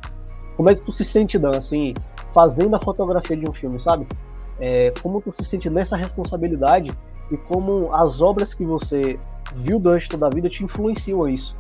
como 0.56 0.70
é 0.70 0.76
que 0.76 0.86
tu 0.86 0.92
se 0.92 1.04
sente, 1.04 1.38
Dan, 1.38 1.58
assim, 1.58 1.94
fazendo 2.32 2.76
a 2.76 2.80
fotografia 2.80 3.36
de 3.36 3.50
um 3.50 3.52
filme, 3.52 3.80
sabe? 3.80 4.08
É, 4.60 4.94
como 5.02 5.20
tu 5.22 5.32
se 5.32 5.44
sente 5.44 5.70
nessa 5.70 5.98
responsabilidade 5.98 6.96
e 7.30 7.38
como 7.38 7.94
as 7.94 8.22
obras 8.22 8.54
que 8.54 8.64
você 8.64 9.20
viu 9.56 9.80
durante 9.80 10.10
toda 10.10 10.28
a 10.28 10.30
vida 10.30 10.50
te 10.50 10.64
influenciam 10.64 11.24
a 11.24 11.32
isso. 11.32 11.56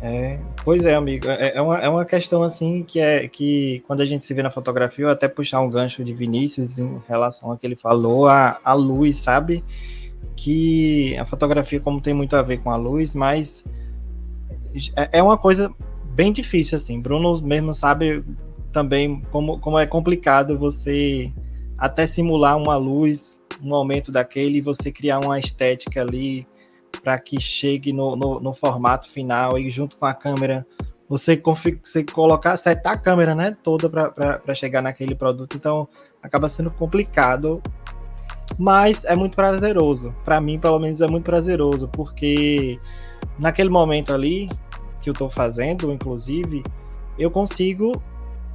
É, 0.00 0.38
pois 0.64 0.84
é, 0.84 0.94
amigo. 0.94 1.28
É, 1.28 1.56
é, 1.56 1.62
uma, 1.62 1.78
é 1.78 1.88
uma 1.88 2.04
questão 2.04 2.42
assim 2.42 2.82
que 2.82 3.00
é 3.00 3.26
que 3.28 3.82
quando 3.86 4.00
a 4.02 4.06
gente 4.06 4.24
se 4.24 4.34
vê 4.34 4.42
na 4.42 4.50
fotografia, 4.50 5.06
eu 5.06 5.10
até 5.10 5.28
puxar 5.28 5.60
um 5.60 5.70
gancho 5.70 6.04
de 6.04 6.12
Vinícius 6.12 6.78
em 6.78 7.00
relação 7.08 7.50
ao 7.50 7.56
que 7.56 7.66
ele 7.66 7.76
falou, 7.76 8.26
a, 8.26 8.60
a 8.62 8.74
luz, 8.74 9.16
sabe? 9.16 9.64
Que 10.36 11.16
a 11.16 11.24
fotografia, 11.24 11.80
como 11.80 12.00
tem 12.00 12.12
muito 12.12 12.36
a 12.36 12.42
ver 12.42 12.58
com 12.58 12.70
a 12.70 12.76
luz, 12.76 13.14
mas 13.14 13.64
é, 14.94 15.18
é 15.18 15.22
uma 15.22 15.38
coisa 15.38 15.72
bem 16.14 16.32
difícil, 16.32 16.76
assim. 16.76 17.00
Bruno 17.00 17.40
mesmo 17.42 17.72
sabe 17.72 18.22
também 18.72 19.22
como, 19.30 19.58
como 19.58 19.78
é 19.78 19.86
complicado 19.86 20.58
você 20.58 21.32
até 21.78 22.06
simular 22.06 22.56
uma 22.56 22.76
luz, 22.76 23.40
um 23.62 23.74
aumento 23.74 24.12
daquele, 24.12 24.58
e 24.58 24.62
você 24.62 24.92
criar 24.92 25.20
uma 25.20 25.38
estética 25.38 26.02
ali 26.02 26.46
para 27.02 27.18
que 27.18 27.40
chegue 27.40 27.92
no, 27.92 28.16
no, 28.16 28.40
no, 28.40 28.54
formato 28.54 29.08
final 29.08 29.58
e 29.58 29.70
junto 29.70 29.96
com 29.96 30.06
a 30.06 30.14
câmera 30.14 30.66
você, 31.08 31.40
você 31.82 32.04
colocar, 32.04 32.56
setar 32.56 32.94
a 32.94 32.98
câmera 32.98 33.34
né, 33.34 33.56
toda 33.62 33.88
para 33.88 34.54
chegar 34.54 34.82
naquele 34.82 35.14
produto. 35.14 35.56
Então 35.56 35.88
acaba 36.22 36.48
sendo 36.48 36.70
complicado, 36.70 37.62
mas 38.58 39.04
é 39.04 39.14
muito 39.14 39.36
prazeroso. 39.36 40.14
Para 40.24 40.40
mim, 40.40 40.58
pelo 40.58 40.78
menos, 40.78 41.00
é 41.00 41.06
muito 41.06 41.24
prazeroso, 41.24 41.88
porque 41.88 42.78
naquele 43.38 43.70
momento 43.70 44.12
ali 44.12 44.50
que 45.00 45.08
eu 45.08 45.12
estou 45.12 45.30
fazendo, 45.30 45.92
inclusive, 45.92 46.64
eu 47.18 47.30
consigo 47.30 48.02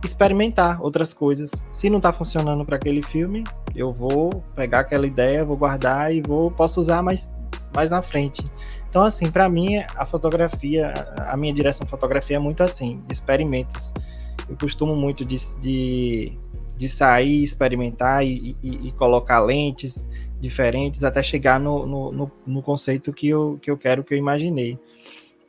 experimentar 0.03 0.81
outras 0.81 1.13
coisas. 1.13 1.63
Se 1.69 1.89
não 1.89 1.97
está 1.97 2.11
funcionando 2.11 2.65
para 2.65 2.75
aquele 2.75 3.01
filme, 3.01 3.43
eu 3.75 3.93
vou 3.93 4.43
pegar 4.55 4.79
aquela 4.79 5.05
ideia, 5.05 5.45
vou 5.45 5.55
guardar 5.55 6.13
e 6.13 6.21
vou 6.21 6.51
posso 6.51 6.79
usar 6.79 7.01
mais 7.01 7.31
mais 7.73 7.89
na 7.89 8.01
frente. 8.01 8.45
Então, 8.91 9.03
assim, 9.03 9.31
para 9.31 9.47
mim, 9.47 9.77
a 9.95 10.05
fotografia, 10.05 10.93
a 11.17 11.37
minha 11.37 11.53
direção 11.53 11.87
fotografia 11.87 12.35
é 12.35 12.39
muito 12.39 12.61
assim, 12.61 13.01
experimentos. 13.09 13.93
Eu 14.49 14.57
costumo 14.57 14.93
muito 14.97 15.23
de, 15.23 15.37
de, 15.61 16.33
de 16.77 16.89
sair, 16.89 17.41
experimentar 17.41 18.25
e, 18.25 18.53
e, 18.61 18.87
e, 18.89 18.91
colocar 18.91 19.39
lentes 19.39 20.05
diferentes 20.41 21.05
até 21.05 21.23
chegar 21.23 21.57
no, 21.57 21.85
no, 21.85 22.11
no, 22.11 22.31
no, 22.45 22.61
conceito 22.61 23.13
que 23.13 23.29
eu, 23.29 23.57
que 23.61 23.71
eu 23.71 23.77
quero, 23.77 24.03
que 24.03 24.13
eu 24.13 24.17
imaginei. 24.17 24.77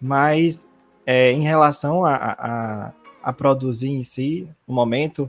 Mas, 0.00 0.68
é, 1.04 1.32
em 1.32 1.42
relação 1.42 2.04
a, 2.04 2.14
a, 2.14 2.92
a, 3.24 3.32
produzir 3.32 3.88
em 3.88 4.04
si, 4.04 4.48
no 4.68 4.74
momento, 4.74 5.28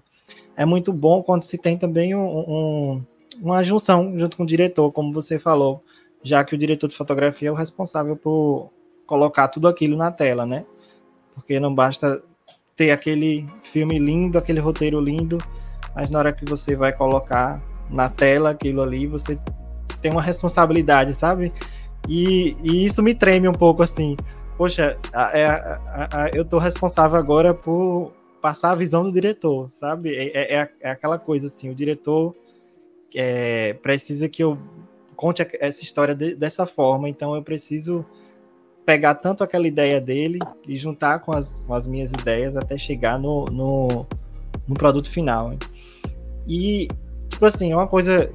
é 0.55 0.65
muito 0.65 0.93
bom 0.93 1.23
quando 1.23 1.43
se 1.43 1.57
tem 1.57 1.79
também 1.79 2.13
um, 2.13 2.27
um, 2.27 3.03
uma 3.41 3.63
junção 3.63 4.19
junto 4.19 4.37
com 4.37 4.43
o 4.43 4.47
diretor, 4.47 4.91
como 4.91 5.11
você 5.11 5.39
falou 5.39 5.83
já 6.23 6.43
que 6.43 6.55
o 6.55 6.57
diretor 6.57 6.87
de 6.87 6.95
fotografia 6.95 7.49
é 7.49 7.51
o 7.51 7.55
responsável 7.55 8.15
por 8.15 8.71
colocar 9.05 9.49
tudo 9.49 9.67
aquilo 9.67 9.97
na 9.97 10.11
tela, 10.11 10.45
né? 10.45 10.65
Porque 11.35 11.59
não 11.59 11.73
basta 11.73 12.23
ter 12.75 12.91
aquele 12.91 13.47
filme 13.61 13.99
lindo, 13.99 14.37
aquele 14.37 14.59
roteiro 14.59 14.99
lindo, 14.99 15.37
mas 15.95 16.09
na 16.09 16.19
hora 16.19 16.33
que 16.33 16.45
você 16.45 16.75
vai 16.75 16.93
colocar 16.93 17.61
na 17.89 18.09
tela 18.09 18.51
aquilo 18.51 18.81
ali, 18.81 19.05
você 19.05 19.37
tem 20.01 20.11
uma 20.11 20.21
responsabilidade, 20.21 21.13
sabe? 21.13 21.53
E, 22.07 22.57
e 22.63 22.85
isso 22.85 23.03
me 23.03 23.13
treme 23.13 23.47
um 23.47 23.53
pouco 23.53 23.83
assim. 23.83 24.17
Poxa, 24.57 24.97
é, 25.33 25.77
eu 26.33 26.45
tô 26.45 26.57
responsável 26.57 27.17
agora 27.17 27.53
por 27.53 28.11
passar 28.41 28.71
a 28.71 28.75
visão 28.75 29.03
do 29.03 29.11
diretor, 29.11 29.71
sabe? 29.71 30.15
É, 30.15 30.55
é, 30.55 30.69
é 30.81 30.91
aquela 30.91 31.17
coisa 31.17 31.47
assim, 31.47 31.69
o 31.69 31.75
diretor 31.75 32.35
é, 33.15 33.73
precisa 33.73 34.27
que 34.27 34.43
eu 34.43 34.57
conte 35.23 35.47
essa 35.61 35.81
história 35.81 36.13
de, 36.13 36.35
dessa 36.35 36.65
forma, 36.65 37.07
então 37.07 37.33
eu 37.33 37.41
preciso 37.41 38.05
pegar 38.85 39.15
tanto 39.15 39.41
aquela 39.41 39.65
ideia 39.65 40.01
dele 40.01 40.37
e 40.67 40.75
juntar 40.75 41.19
com 41.19 41.31
as, 41.31 41.61
com 41.61 41.73
as 41.73 41.87
minhas 41.87 42.11
ideias 42.11 42.57
até 42.57 42.77
chegar 42.77 43.17
no, 43.17 43.45
no, 43.45 44.05
no 44.67 44.75
produto 44.75 45.09
final. 45.09 45.53
E, 46.45 46.89
tipo 47.29 47.45
assim, 47.45 47.71
é 47.71 47.75
uma 47.75 47.87
coisa 47.87 48.29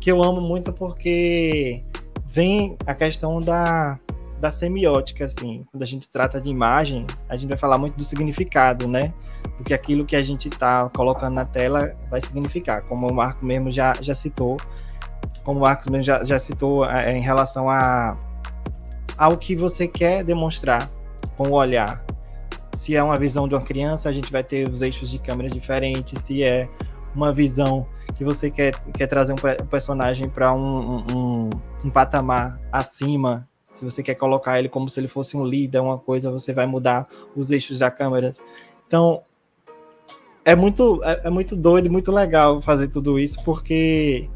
que 0.00 0.10
eu 0.10 0.20
amo 0.20 0.40
muito 0.40 0.72
porque 0.72 1.84
vem 2.26 2.76
a 2.84 2.92
questão 2.92 3.40
da, 3.40 4.00
da 4.40 4.50
semiótica, 4.50 5.26
assim. 5.26 5.64
Quando 5.70 5.84
a 5.84 5.86
gente 5.86 6.10
trata 6.10 6.40
de 6.40 6.48
imagem, 6.48 7.06
a 7.28 7.36
gente 7.36 7.50
vai 7.50 7.56
falar 7.56 7.78
muito 7.78 7.94
do 7.94 8.02
significado, 8.02 8.88
né? 8.88 9.14
Porque 9.56 9.72
aquilo 9.72 10.04
que 10.04 10.16
a 10.16 10.22
gente 10.24 10.48
está 10.48 10.90
colocando 10.90 11.34
na 11.34 11.44
tela 11.44 11.96
vai 12.10 12.20
significar, 12.20 12.82
como 12.82 13.08
o 13.08 13.14
Marco 13.14 13.46
mesmo 13.46 13.70
já, 13.70 13.92
já 14.00 14.12
citou 14.12 14.56
como 15.44 15.58
o 15.58 15.62
Marcos 15.62 15.86
já, 16.04 16.24
já 16.24 16.38
citou, 16.38 16.84
é, 16.84 17.16
em 17.16 17.20
relação 17.20 17.68
a 17.68 18.16
ao 19.16 19.36
que 19.36 19.54
você 19.54 19.86
quer 19.86 20.24
demonstrar 20.24 20.90
com 21.36 21.48
o 21.48 21.52
olhar. 21.52 22.04
Se 22.74 22.96
é 22.96 23.02
uma 23.02 23.18
visão 23.18 23.46
de 23.46 23.54
uma 23.54 23.60
criança, 23.60 24.08
a 24.08 24.12
gente 24.12 24.32
vai 24.32 24.42
ter 24.42 24.68
os 24.68 24.82
eixos 24.82 25.10
de 25.10 25.18
câmera 25.18 25.48
diferentes. 25.48 26.22
Se 26.22 26.42
é 26.42 26.68
uma 27.14 27.32
visão 27.32 27.86
que 28.16 28.24
você 28.24 28.50
quer, 28.50 28.74
quer 28.92 29.06
trazer 29.06 29.32
um 29.32 29.66
personagem 29.66 30.28
para 30.28 30.52
um, 30.52 31.04
um, 31.12 31.50
um, 31.84 31.90
patamar 31.90 32.60
acima, 32.70 33.48
se 33.72 33.84
você 33.84 34.02
quer 34.02 34.14
colocar 34.14 34.58
ele 34.58 34.68
como 34.68 34.88
se 34.88 34.98
ele 35.00 35.08
fosse 35.08 35.36
um 35.36 35.44
líder, 35.44 35.80
uma 35.80 35.98
coisa, 35.98 36.30
você 36.30 36.52
vai 36.52 36.66
mudar 36.66 37.06
os 37.36 37.50
eixos 37.50 37.78
da 37.78 37.90
câmera. 37.90 38.32
Então, 38.86 39.22
é 40.44 40.54
muito, 40.54 41.00
é, 41.04 41.22
é 41.24 41.30
muito 41.30 41.54
doido, 41.54 41.90
muito 41.90 42.10
legal 42.10 42.60
fazer 42.60 42.88
tudo 42.88 43.18
isso, 43.18 43.42
porque 43.44 44.28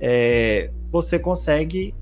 é, 0.00 0.70
você 0.90 1.18
consegue 1.18 1.94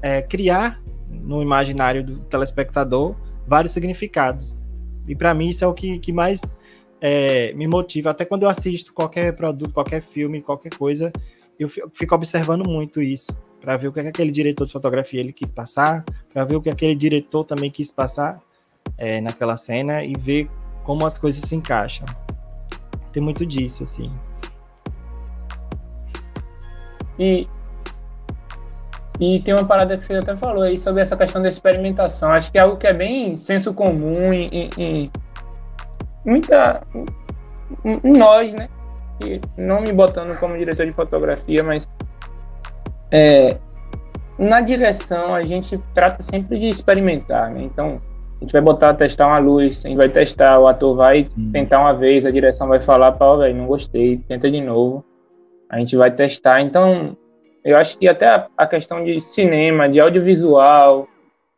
é, 0.00 0.22
criar 0.22 0.80
no 1.08 1.42
imaginário 1.42 2.02
do 2.02 2.20
telespectador 2.20 3.14
vários 3.46 3.72
significados. 3.72 4.64
E 5.06 5.14
para 5.14 5.34
mim 5.34 5.48
isso 5.48 5.64
é 5.64 5.66
o 5.66 5.74
que, 5.74 5.98
que 5.98 6.12
mais 6.12 6.58
é, 7.00 7.52
me 7.52 7.66
motiva. 7.66 8.10
Até 8.10 8.24
quando 8.24 8.44
eu 8.44 8.48
assisto 8.48 8.92
qualquer 8.92 9.34
produto, 9.34 9.74
qualquer 9.74 10.00
filme, 10.00 10.40
qualquer 10.40 10.74
coisa, 10.74 11.12
eu 11.58 11.68
fico 11.68 12.14
observando 12.14 12.64
muito 12.64 13.02
isso 13.02 13.36
para 13.60 13.76
ver 13.76 13.88
o 13.88 13.92
que 13.92 14.00
aquele 14.00 14.32
diretor 14.32 14.66
de 14.66 14.72
fotografia 14.72 15.20
ele 15.20 15.32
quis 15.32 15.52
passar, 15.52 16.04
para 16.32 16.44
ver 16.44 16.56
o 16.56 16.60
que 16.60 16.68
aquele 16.68 16.96
diretor 16.96 17.44
também 17.44 17.70
quis 17.70 17.92
passar 17.92 18.40
é, 18.98 19.20
naquela 19.20 19.56
cena 19.56 20.04
e 20.04 20.14
ver 20.18 20.50
como 20.82 21.06
as 21.06 21.16
coisas 21.16 21.48
se 21.48 21.54
encaixam. 21.54 22.06
Tem 23.12 23.22
muito 23.22 23.46
disso, 23.46 23.84
assim. 23.84 24.10
E, 27.18 27.46
e 29.20 29.40
tem 29.40 29.54
uma 29.54 29.64
parada 29.64 29.96
que 29.96 30.04
você 30.04 30.14
até 30.14 30.36
falou 30.36 30.62
aí 30.62 30.78
sobre 30.78 31.02
essa 31.02 31.16
questão 31.16 31.42
da 31.42 31.48
experimentação. 31.48 32.30
Acho 32.32 32.50
que 32.50 32.58
é 32.58 32.62
algo 32.62 32.76
que 32.76 32.86
é 32.86 32.92
bem 32.92 33.36
senso 33.36 33.74
comum 33.74 34.32
em, 34.32 34.70
em, 34.76 35.10
muita. 36.24 36.82
em 37.84 38.12
nós, 38.18 38.54
né? 38.54 38.68
E 39.24 39.40
não 39.56 39.80
me 39.80 39.92
botando 39.92 40.38
como 40.38 40.56
diretor 40.56 40.86
de 40.86 40.92
fotografia, 40.92 41.62
mas. 41.62 41.88
É, 43.10 43.58
na 44.38 44.60
direção 44.60 45.34
a 45.34 45.42
gente 45.42 45.78
trata 45.92 46.22
sempre 46.22 46.58
de 46.58 46.66
experimentar, 46.66 47.50
né? 47.50 47.62
Então, 47.62 48.00
a 48.40 48.44
gente 48.44 48.52
vai 48.52 48.62
botar, 48.62 48.94
testar 48.94 49.28
uma 49.28 49.38
luz, 49.38 49.84
a 49.84 49.88
gente 49.88 49.98
vai 49.98 50.08
testar, 50.08 50.58
o 50.58 50.66
ator 50.66 50.96
vai 50.96 51.22
Sim. 51.22 51.50
tentar 51.52 51.78
uma 51.78 51.92
vez, 51.92 52.26
a 52.26 52.30
direção 52.30 52.66
vai 52.66 52.80
falar, 52.80 53.12
pau, 53.12 53.38
velho, 53.38 53.54
não 53.54 53.66
gostei, 53.66 54.18
tenta 54.26 54.50
de 54.50 54.60
novo. 54.60 55.04
A 55.72 55.78
gente 55.78 55.96
vai 55.96 56.10
testar. 56.10 56.60
Então, 56.60 57.16
eu 57.64 57.78
acho 57.78 57.98
que 57.98 58.06
até 58.06 58.26
a, 58.26 58.46
a 58.58 58.66
questão 58.66 59.02
de 59.02 59.18
cinema, 59.20 59.88
de 59.88 59.98
audiovisual, 59.98 61.08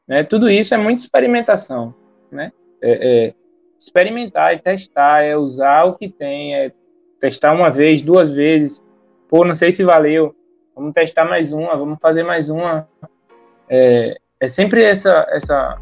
né, 0.07 0.23
tudo 0.23 0.49
isso 0.49 0.73
é 0.73 0.77
muita 0.77 1.03
experimentação, 1.03 1.93
né? 2.31 2.53
É, 2.81 3.27
é 3.27 3.35
experimentar 3.77 4.55
e 4.55 4.59
testar, 4.59 5.23
é 5.23 5.37
usar 5.37 5.85
o 5.85 5.95
que 5.95 6.09
tem, 6.09 6.55
é 6.55 6.73
testar 7.19 7.53
uma 7.53 7.71
vez, 7.71 8.03
duas 8.03 8.31
vezes. 8.31 8.81
Pô, 9.29 9.45
não 9.45 9.55
sei 9.55 9.73
se 9.73 9.83
valeu, 9.83 10.35
vamos 10.77 10.93
testar 10.93 11.25
mais 11.25 11.53
uma, 11.53 11.77
vamos 11.77 11.99
fazer 12.01 12.23
mais 12.23 12.51
uma. 12.51 12.89
É, 13.69 14.17
é 14.39 14.49
sempre 14.49 14.85
essa, 14.85 15.27
essa 15.31 15.77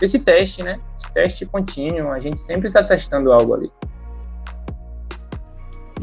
esse 0.00 0.18
teste, 0.18 0.62
né? 0.62 0.80
Esse 0.96 1.12
teste 1.12 1.46
contínuo, 1.46 2.12
a 2.12 2.18
gente 2.18 2.38
sempre 2.38 2.68
está 2.68 2.82
testando 2.82 3.32
algo 3.32 3.54
ali. 3.54 3.70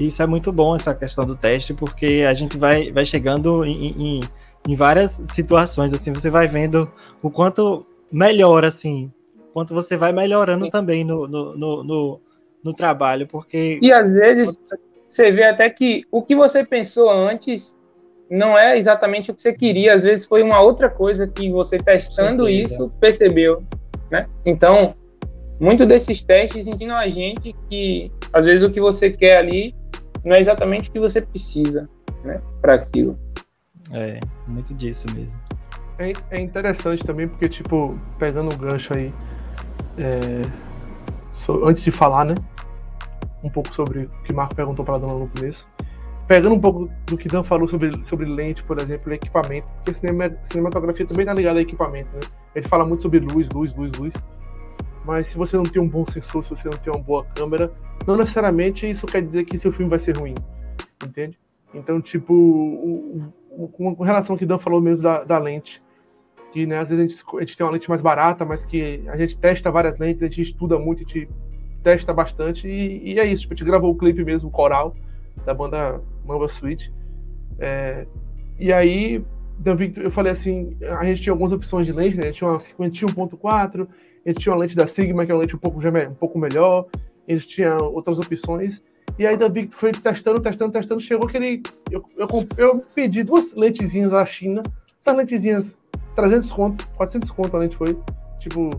Isso 0.05 0.21
é 0.21 0.27
muito 0.27 0.51
bom, 0.51 0.75
essa 0.75 0.93
questão 0.93 1.25
do 1.25 1.35
teste, 1.35 1.73
porque 1.73 2.25
a 2.27 2.33
gente 2.33 2.57
vai, 2.57 2.91
vai 2.91 3.05
chegando 3.05 3.65
em, 3.65 3.87
em, 3.87 4.19
em 4.67 4.75
várias 4.75 5.11
situações, 5.11 5.93
assim, 5.93 6.13
você 6.13 6.29
vai 6.29 6.47
vendo 6.47 6.91
o 7.21 7.29
quanto 7.29 7.85
melhora, 8.11 8.67
assim, 8.69 9.11
quanto 9.53 9.73
você 9.73 9.97
vai 9.97 10.11
melhorando 10.11 10.65
Sim. 10.65 10.71
também 10.71 11.03
no, 11.03 11.27
no, 11.27 11.57
no, 11.57 11.83
no, 11.83 12.21
no 12.63 12.73
trabalho, 12.73 13.27
porque... 13.27 13.79
E 13.81 13.91
às 13.91 14.11
vezes 14.11 14.55
você 15.07 15.31
vê 15.31 15.43
até 15.43 15.69
que 15.69 16.05
o 16.11 16.21
que 16.21 16.35
você 16.35 16.63
pensou 16.65 17.09
antes 17.09 17.77
não 18.29 18.57
é 18.57 18.77
exatamente 18.77 19.31
o 19.31 19.35
que 19.35 19.41
você 19.41 19.53
queria, 19.53 19.93
às 19.93 20.03
vezes 20.03 20.25
foi 20.25 20.43
uma 20.43 20.61
outra 20.61 20.89
coisa 20.89 21.27
que 21.27 21.51
você 21.51 21.77
testando 21.77 22.47
isso 22.47 22.91
percebeu 22.99 23.63
né? 24.09 24.27
Então, 24.45 24.95
muito 25.59 25.85
desses 25.85 26.23
testes 26.23 26.67
ensinam 26.67 26.95
a 26.95 27.07
gente 27.07 27.55
que 27.69 28.11
às 28.33 28.45
vezes 28.45 28.63
o 28.63 28.69
que 28.69 28.81
você 28.81 29.09
quer 29.09 29.37
ali 29.37 29.75
não 30.23 30.35
é 30.35 30.39
exatamente 30.39 30.89
o 30.89 30.93
que 30.93 30.99
você 30.99 31.21
precisa, 31.21 31.89
né, 32.23 32.41
para 32.61 32.75
aquilo. 32.75 33.17
É, 33.91 34.19
muito 34.47 34.73
disso 34.73 35.07
mesmo. 35.13 35.33
É, 35.97 36.13
é, 36.31 36.39
interessante 36.39 37.03
também 37.03 37.27
porque 37.27 37.49
tipo 37.49 37.99
pegando 38.17 38.53
o 38.53 38.57
gancho 38.57 38.93
aí, 38.93 39.13
é, 39.97 40.41
so, 41.31 41.65
antes 41.65 41.83
de 41.83 41.91
falar, 41.91 42.25
né, 42.25 42.35
um 43.43 43.49
pouco 43.49 43.73
sobre 43.73 44.03
o 44.03 44.09
que 44.23 44.33
Marco 44.33 44.55
perguntou 44.55 44.85
para 44.85 44.95
a 44.95 44.97
dona 44.97 45.13
no 45.13 45.27
começo, 45.27 45.67
pegando 46.27 46.53
um 46.53 46.59
pouco 46.59 46.89
do 47.07 47.17
que 47.17 47.27
Dan 47.27 47.43
falou 47.43 47.67
sobre, 47.67 48.03
sobre 48.05 48.25
lente, 48.25 48.63
por 48.63 48.79
exemplo, 48.79 49.11
equipamento, 49.11 49.67
porque 49.77 49.93
cinema, 49.93 50.31
cinematografia 50.43 51.05
também 51.05 51.23
está 51.23 51.33
ligada 51.33 51.59
a 51.59 51.61
equipamento, 51.61 52.09
né? 52.13 52.21
Ele 52.53 52.67
fala 52.67 52.85
muito 52.85 53.01
sobre 53.01 53.19
luz, 53.19 53.49
luz, 53.49 53.73
luz, 53.73 53.91
luz. 53.93 54.13
Mas 55.05 55.27
se 55.27 55.37
você 55.37 55.57
não 55.57 55.63
tem 55.63 55.81
um 55.81 55.87
bom 55.87 56.05
sensor, 56.05 56.43
se 56.43 56.49
você 56.49 56.69
não 56.69 56.77
tem 56.77 56.93
uma 56.93 57.01
boa 57.01 57.25
câmera, 57.25 57.71
não 58.05 58.17
necessariamente 58.17 58.89
isso 58.89 59.05
quer 59.05 59.21
dizer 59.21 59.45
que 59.45 59.57
seu 59.57 59.71
filme 59.71 59.89
vai 59.89 59.99
ser 59.99 60.17
ruim, 60.17 60.35
entende? 61.05 61.37
Então, 61.73 62.01
tipo, 62.01 62.33
o, 62.33 63.33
o, 63.49 63.67
com 63.67 64.03
relação 64.03 64.33
ao 64.33 64.37
que 64.37 64.45
Dan 64.45 64.57
falou 64.57 64.81
mesmo 64.81 65.01
da, 65.01 65.23
da 65.23 65.37
lente, 65.37 65.81
que 66.51 66.65
né, 66.65 66.79
às 66.79 66.89
vezes 66.89 67.03
a 67.03 67.07
gente, 67.07 67.37
a 67.37 67.39
gente, 67.41 67.57
tem 67.57 67.65
uma 67.65 67.73
lente 67.73 67.89
mais 67.89 68.01
barata, 68.01 68.45
mas 68.45 68.65
que 68.65 69.03
a 69.07 69.17
gente 69.17 69.37
testa 69.37 69.71
várias 69.71 69.97
lentes, 69.97 70.23
a 70.23 70.25
gente 70.25 70.41
estuda 70.41 70.79
muito, 70.79 71.03
a 71.03 71.05
gente 71.05 71.29
testa 71.83 72.11
bastante, 72.13 72.67
e, 72.67 73.13
e 73.13 73.19
é 73.19 73.25
isso. 73.25 73.43
Tipo, 73.43 73.53
a 73.53 73.57
gente 73.57 73.67
gravou 73.67 73.91
o 73.91 73.97
clipe 73.97 74.23
mesmo, 74.23 74.49
o 74.49 74.51
coral, 74.51 74.95
da 75.45 75.53
banda 75.53 76.01
Mamba 76.25 76.47
Suite. 76.47 76.93
É, 77.59 78.07
e 78.57 78.73
aí, 78.73 79.23
eu 80.03 80.11
falei 80.11 80.31
assim, 80.31 80.75
a 80.81 81.03
gente 81.05 81.21
tinha 81.21 81.33
algumas 81.33 81.51
opções 81.51 81.85
de 81.85 81.93
lente, 81.93 82.17
né? 82.17 82.31
Tinha 82.31 82.49
uma 82.49 82.57
51.4, 82.57 83.87
a 84.25 84.29
gente 84.29 84.41
tinha 84.41 84.53
uma 84.53 84.61
lente 84.61 84.75
da 84.75 84.87
Sigma, 84.87 85.25
que 85.25 85.31
é 85.31 85.35
uma 85.35 85.41
lente 85.41 85.55
um 85.55 85.59
pouco, 85.59 85.79
um 85.79 86.15
pouco 86.15 86.39
melhor, 86.39 86.85
a 87.27 87.31
gente 87.31 87.47
tinha 87.47 87.75
outras 87.77 88.19
opções. 88.19 88.83
E 89.17 89.25
aí, 89.25 89.35
Davi 89.35 89.69
foi 89.71 89.91
testando, 89.91 90.39
testando, 90.39 90.71
testando, 90.71 91.01
chegou 91.01 91.27
que 91.27 91.37
ele. 91.37 91.63
Eu, 91.91 92.03
eu, 92.17 92.27
eu 92.57 92.85
pedi 92.93 93.23
duas 93.23 93.53
lentezinhas 93.53 94.11
da 94.11 94.25
China, 94.25 94.63
essas 94.99 95.15
lentezinhas, 95.15 95.81
300 96.15 96.51
conto, 96.51 96.87
400 96.95 97.31
conto 97.31 97.55
a 97.57 97.59
lente 97.59 97.75
foi. 97.75 97.97
Tipo, 98.39 98.69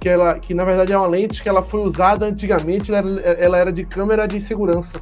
que, 0.00 0.08
ela, 0.08 0.38
que 0.38 0.54
na 0.54 0.64
verdade 0.64 0.92
é 0.92 0.98
uma 0.98 1.06
lente 1.06 1.42
que 1.42 1.48
ela 1.48 1.62
foi 1.62 1.80
usada 1.80 2.26
antigamente, 2.26 2.92
ela 2.92 3.20
era, 3.20 3.30
ela 3.32 3.58
era 3.58 3.72
de 3.72 3.84
câmera 3.84 4.26
de 4.26 4.40
segurança. 4.40 5.00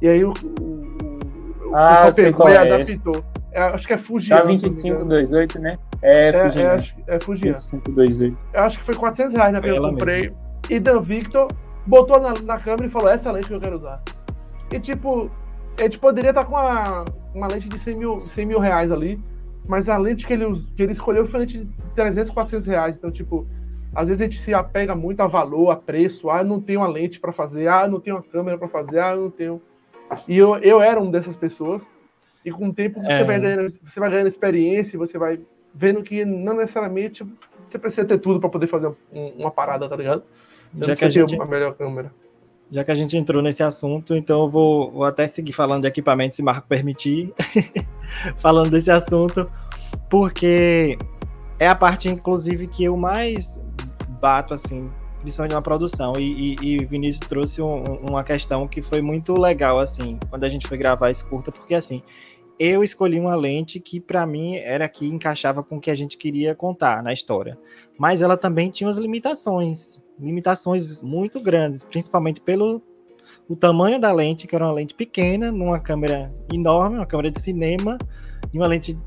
E 0.00 0.08
aí 0.08 0.24
o, 0.24 0.32
o, 0.32 1.70
o 1.70 1.76
ah, 1.76 1.88
pessoal 1.88 2.14
pegou 2.14 2.48
e 2.48 2.52
é 2.52 2.58
adaptou. 2.58 3.24
É, 3.50 3.62
acho 3.62 3.86
que 3.86 3.92
é 3.92 3.98
Fujian. 3.98 4.36
Tá 4.36 4.44
2528, 4.44 5.58
né? 5.58 5.78
É, 6.02 6.28
é 6.28 6.42
Fujian. 6.44 6.62
É, 6.62 6.74
acho, 6.74 6.94
é 7.06 7.18
Fujian. 7.18 7.52
2528. 7.52 8.38
Eu 8.52 8.60
acho 8.62 8.78
que 8.78 8.84
foi 8.84 8.94
400 8.94 9.34
reais 9.34 9.52
na 9.52 9.60
né, 9.60 9.68
que 9.68 9.74
eu 9.74 9.82
comprei. 9.82 10.22
Mesmo. 10.22 10.36
E 10.70 10.78
Dan 10.78 11.00
Victor 11.00 11.48
botou 11.86 12.20
na, 12.20 12.34
na 12.34 12.58
câmera 12.58 12.86
e 12.86 12.90
falou: 12.90 13.08
essa 13.08 13.30
lente 13.30 13.48
que 13.48 13.54
eu 13.54 13.60
quero 13.60 13.76
usar. 13.76 14.02
E 14.70 14.78
tipo, 14.78 15.30
a 15.78 15.82
gente 15.82 15.98
poderia 15.98 16.30
estar 16.30 16.44
tá 16.44 16.46
com 16.48 16.54
uma, 16.54 17.04
uma 17.34 17.46
lente 17.46 17.68
de 17.68 17.78
100 17.78 17.96
mil, 17.96 18.20
100 18.20 18.46
mil 18.46 18.58
reais 18.58 18.92
ali, 18.92 19.18
mas 19.66 19.88
a 19.88 19.96
lente 19.96 20.26
que 20.26 20.32
ele, 20.32 20.44
que 20.76 20.82
ele 20.82 20.92
escolheu 20.92 21.26
foi 21.26 21.40
lente 21.40 21.58
de 21.58 21.68
300, 21.94 22.30
400 22.30 22.66
reais. 22.66 22.96
Então, 22.96 23.10
tipo, 23.10 23.46
às 23.94 24.08
vezes 24.08 24.20
a 24.20 24.24
gente 24.24 24.38
se 24.38 24.52
apega 24.52 24.94
muito 24.94 25.20
a 25.20 25.26
valor, 25.26 25.70
a 25.70 25.76
preço. 25.76 26.30
Ah, 26.30 26.44
não 26.44 26.60
tenho 26.60 26.80
uma 26.80 26.88
lente 26.88 27.18
para 27.18 27.32
fazer. 27.32 27.68
Ah, 27.68 27.88
não 27.88 27.98
tenho 27.98 28.16
uma 28.16 28.22
câmera 28.22 28.58
para 28.58 28.68
fazer. 28.68 29.00
Ah, 29.00 29.16
não 29.16 29.30
tenho. 29.30 29.60
E 30.26 30.36
eu, 30.36 30.56
eu 30.58 30.80
era 30.80 31.00
um 31.00 31.10
dessas 31.10 31.36
pessoas. 31.36 31.84
E 32.44 32.50
com 32.50 32.68
o 32.68 32.74
tempo 32.74 33.00
você, 33.00 33.12
é. 33.12 33.24
vai 33.24 33.40
ganhando, 33.40 33.68
você 33.68 34.00
vai 34.00 34.10
ganhando 34.10 34.28
experiência, 34.28 34.98
você 34.98 35.18
vai 35.18 35.40
vendo 35.74 36.02
que 36.02 36.24
não 36.24 36.54
necessariamente 36.54 37.24
você 37.68 37.78
precisa 37.78 38.06
ter 38.06 38.18
tudo 38.18 38.40
para 38.40 38.48
poder 38.48 38.66
fazer 38.66 38.90
uma 39.36 39.50
parada, 39.50 39.88
tá 39.88 39.96
ligado? 39.96 40.22
Você 40.72 40.86
Já 40.86 40.96
que 40.96 41.04
a 41.04 41.10
gente... 41.10 41.38
melhor 41.46 41.74
câmera. 41.74 42.12
Já 42.70 42.84
que 42.84 42.90
a 42.90 42.94
gente 42.94 43.16
entrou 43.16 43.42
nesse 43.42 43.62
assunto, 43.62 44.14
então 44.14 44.42
eu 44.42 44.50
vou, 44.50 44.90
vou 44.90 45.04
até 45.04 45.26
seguir 45.26 45.52
falando 45.52 45.82
de 45.82 45.88
equipamento, 45.88 46.34
se 46.34 46.42
Marco 46.42 46.68
permitir, 46.68 47.32
falando 48.36 48.70
desse 48.70 48.90
assunto, 48.90 49.50
porque 50.10 50.98
é 51.58 51.66
a 51.66 51.74
parte, 51.74 52.10
inclusive, 52.10 52.66
que 52.66 52.84
eu 52.84 52.94
mais 52.94 53.58
bato, 54.20 54.52
assim, 54.52 54.90
principalmente 55.22 55.54
na 55.54 55.62
produção. 55.62 56.14
E, 56.18 56.56
e, 56.60 56.74
e 56.74 56.84
Vinícius 56.84 57.26
trouxe 57.26 57.62
um, 57.62 57.82
uma 57.96 58.22
questão 58.22 58.68
que 58.68 58.82
foi 58.82 59.00
muito 59.00 59.32
legal, 59.38 59.78
assim, 59.78 60.18
quando 60.28 60.44
a 60.44 60.48
gente 60.48 60.68
foi 60.68 60.76
gravar 60.76 61.10
esse 61.10 61.24
curta, 61.24 61.50
porque 61.50 61.74
assim, 61.74 62.02
eu 62.58 62.82
escolhi 62.82 63.20
uma 63.20 63.34
lente 63.34 63.78
que 63.78 64.00
para 64.00 64.26
mim 64.26 64.56
era 64.56 64.88
que 64.88 65.06
encaixava 65.06 65.62
com 65.62 65.76
o 65.76 65.80
que 65.80 65.90
a 65.90 65.94
gente 65.94 66.16
queria 66.16 66.54
contar 66.54 67.02
na 67.02 67.12
história. 67.12 67.58
Mas 67.98 68.22
ela 68.22 68.36
também 68.36 68.70
tinha 68.70 68.86
umas 68.86 68.98
limitações, 68.98 70.00
limitações 70.18 71.00
muito 71.00 71.40
grandes, 71.40 71.84
principalmente 71.84 72.40
pelo 72.40 72.82
o 73.48 73.56
tamanho 73.56 73.98
da 73.98 74.12
lente, 74.12 74.46
que 74.46 74.54
era 74.54 74.64
uma 74.66 74.72
lente 74.72 74.94
pequena, 74.94 75.50
numa 75.50 75.80
câmera 75.80 76.30
enorme, 76.52 76.98
uma 76.98 77.06
câmera 77.06 77.30
de 77.30 77.40
cinema, 77.40 77.96
e 78.52 78.58
uma 78.58 78.66
lente 78.66 78.98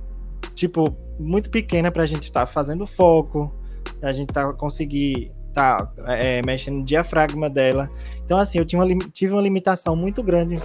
tipo 0.56 0.98
muito 1.20 1.52
pequena 1.52 1.92
para 1.92 2.04
a 2.04 2.08
gente 2.08 2.24
estar 2.24 2.42
tá 2.42 2.46
fazendo 2.48 2.88
foco, 2.88 3.54
a 4.02 4.12
gente 4.12 4.34
tá 4.34 4.52
conseguir 4.54 5.32
tá 5.54 5.92
é, 6.08 6.42
mexendo 6.42 6.78
no 6.78 6.84
diafragma 6.84 7.50
dela. 7.50 7.90
Então, 8.24 8.38
assim, 8.38 8.58
eu 8.58 8.66
tinha 8.66 8.82
uma, 8.82 8.98
tive 9.12 9.34
uma 9.34 9.42
limitação 9.42 9.96
muito 9.96 10.24
grande 10.24 10.56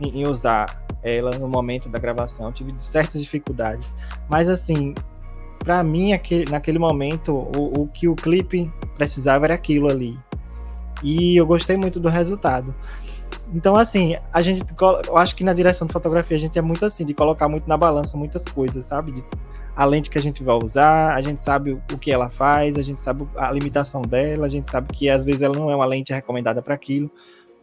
em, 0.00 0.20
em, 0.20 0.26
usar 0.26 0.86
ela 1.02 1.30
no 1.32 1.48
momento 1.48 1.88
da 1.88 1.98
gravação, 1.98 2.52
tive 2.52 2.74
certas 2.78 3.20
dificuldades. 3.20 3.94
Mas, 4.28 4.48
assim, 4.48 4.94
para 5.58 5.82
mim, 5.82 6.12
aquele, 6.12 6.50
naquele 6.50 6.78
momento, 6.78 7.34
o, 7.34 7.82
o 7.82 7.88
que 7.88 8.08
o 8.08 8.14
clipe 8.14 8.70
precisava 8.96 9.46
era 9.46 9.54
aquilo 9.54 9.90
ali. 9.90 10.18
E 11.02 11.36
eu 11.36 11.46
gostei 11.46 11.76
muito 11.76 11.98
do 11.98 12.08
resultado. 12.08 12.74
Então, 13.52 13.76
assim, 13.76 14.16
a 14.32 14.42
gente, 14.42 14.62
eu 15.06 15.16
acho 15.16 15.34
que 15.34 15.42
na 15.42 15.52
direção 15.52 15.86
de 15.86 15.92
fotografia 15.92 16.36
a 16.36 16.40
gente 16.40 16.58
é 16.58 16.62
muito 16.62 16.84
assim, 16.84 17.04
de 17.04 17.14
colocar 17.14 17.48
muito 17.48 17.68
na 17.68 17.76
balança 17.76 18.16
muitas 18.16 18.44
coisas, 18.44 18.84
sabe? 18.84 19.12
De, 19.12 19.24
a 19.74 19.84
lente 19.84 20.10
que 20.10 20.18
a 20.18 20.22
gente 20.22 20.42
vai 20.42 20.56
usar, 20.56 21.14
a 21.14 21.22
gente 21.22 21.40
sabe 21.40 21.72
o 21.72 21.98
que 21.98 22.10
ela 22.10 22.28
faz, 22.28 22.76
a 22.76 22.82
gente 22.82 23.00
sabe 23.00 23.26
a 23.36 23.50
limitação 23.50 24.02
dela, 24.02 24.46
a 24.46 24.48
gente 24.48 24.68
sabe 24.68 24.92
que 24.92 25.08
às 25.08 25.24
vezes 25.24 25.42
ela 25.42 25.56
não 25.56 25.70
é 25.70 25.76
uma 25.76 25.86
lente 25.86 26.12
recomendada 26.12 26.60
para 26.60 26.74
aquilo. 26.74 27.10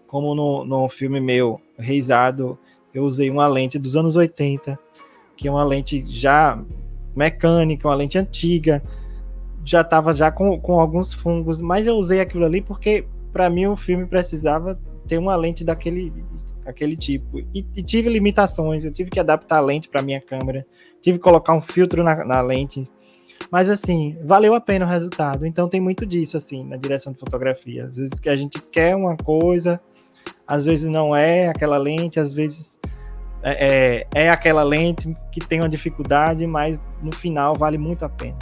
Como 0.08 0.34
no, 0.34 0.65
no 0.65 0.89
filme 0.89 1.19
meu, 1.19 1.62
Reisado, 1.78 2.58
eu 2.97 3.03
usei 3.03 3.29
uma 3.29 3.47
lente 3.47 3.77
dos 3.77 3.95
anos 3.95 4.15
80, 4.15 4.77
que 5.36 5.47
é 5.47 5.51
uma 5.51 5.63
lente 5.63 6.03
já 6.07 6.60
mecânica, 7.15 7.88
uma 7.88 7.93
lente 7.93 8.17
antiga, 8.17 8.81
já 9.63 9.81
estava 9.81 10.13
já 10.15 10.31
com, 10.31 10.60
com 10.60 10.79
alguns 10.79 11.13
fungos, 11.13 11.62
mas 11.62 11.86
eu 11.86 11.95
usei 11.95 12.19
aquilo 12.21 12.43
ali 12.43 12.60
porque 12.60 13.05
para 13.31 13.49
mim 13.51 13.67
o 13.67 13.75
filme 13.75 14.07
precisava 14.07 14.79
ter 15.07 15.19
uma 15.19 15.36
lente 15.36 15.63
daquele 15.63 16.12
aquele 16.65 16.97
tipo. 16.97 17.39
E, 17.39 17.65
e, 17.75 17.83
tive 17.83 18.10
limitações, 18.10 18.83
eu 18.83 18.91
tive 18.91 19.12
que 19.12 19.19
adaptar 19.19 19.57
a 19.57 19.62
lente 19.62 19.88
para 19.88 20.01
minha 20.01 20.19
câmera, 20.19 20.65
tive 21.01 21.19
que 21.19 21.23
colocar 21.23 21.53
um 21.53 21.62
filtro 21.62 22.03
na, 22.03 22.25
na, 22.25 22.41
lente. 22.41 22.89
Mas 23.51 23.69
assim, 23.69 24.17
valeu 24.23 24.53
a 24.55 24.60
pena 24.60 24.86
o 24.86 24.89
resultado. 24.89 25.45
Então 25.45 25.69
tem 25.69 25.79
muito 25.79 26.05
disso 26.05 26.36
assim 26.36 26.65
na 26.65 26.75
direção 26.75 27.13
de 27.13 27.19
fotografia. 27.19 27.86
Às 27.86 27.97
vezes 27.97 28.19
que 28.19 28.27
a 28.27 28.36
gente 28.36 28.60
quer 28.60 28.95
uma 28.95 29.15
coisa, 29.15 29.79
às 30.47 30.63
vezes 30.63 30.89
não 30.89 31.15
é 31.15 31.49
aquela 31.49 31.77
lente, 31.77 32.19
às 32.19 32.33
vezes 32.33 32.79
é, 33.43 34.05
é, 34.13 34.23
é 34.23 34.29
aquela 34.29 34.63
lente 34.63 35.15
que 35.31 35.39
tem 35.39 35.60
uma 35.60 35.69
dificuldade, 35.69 36.47
mas 36.47 36.89
no 37.01 37.12
final 37.12 37.55
vale 37.55 37.77
muito 37.77 38.05
a 38.05 38.10
pena. 38.10 38.38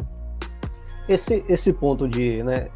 Esse, 1.07 1.43
esse 1.49 1.73
ponto 1.73 2.07
de, 2.07 2.41
né, 2.43 2.69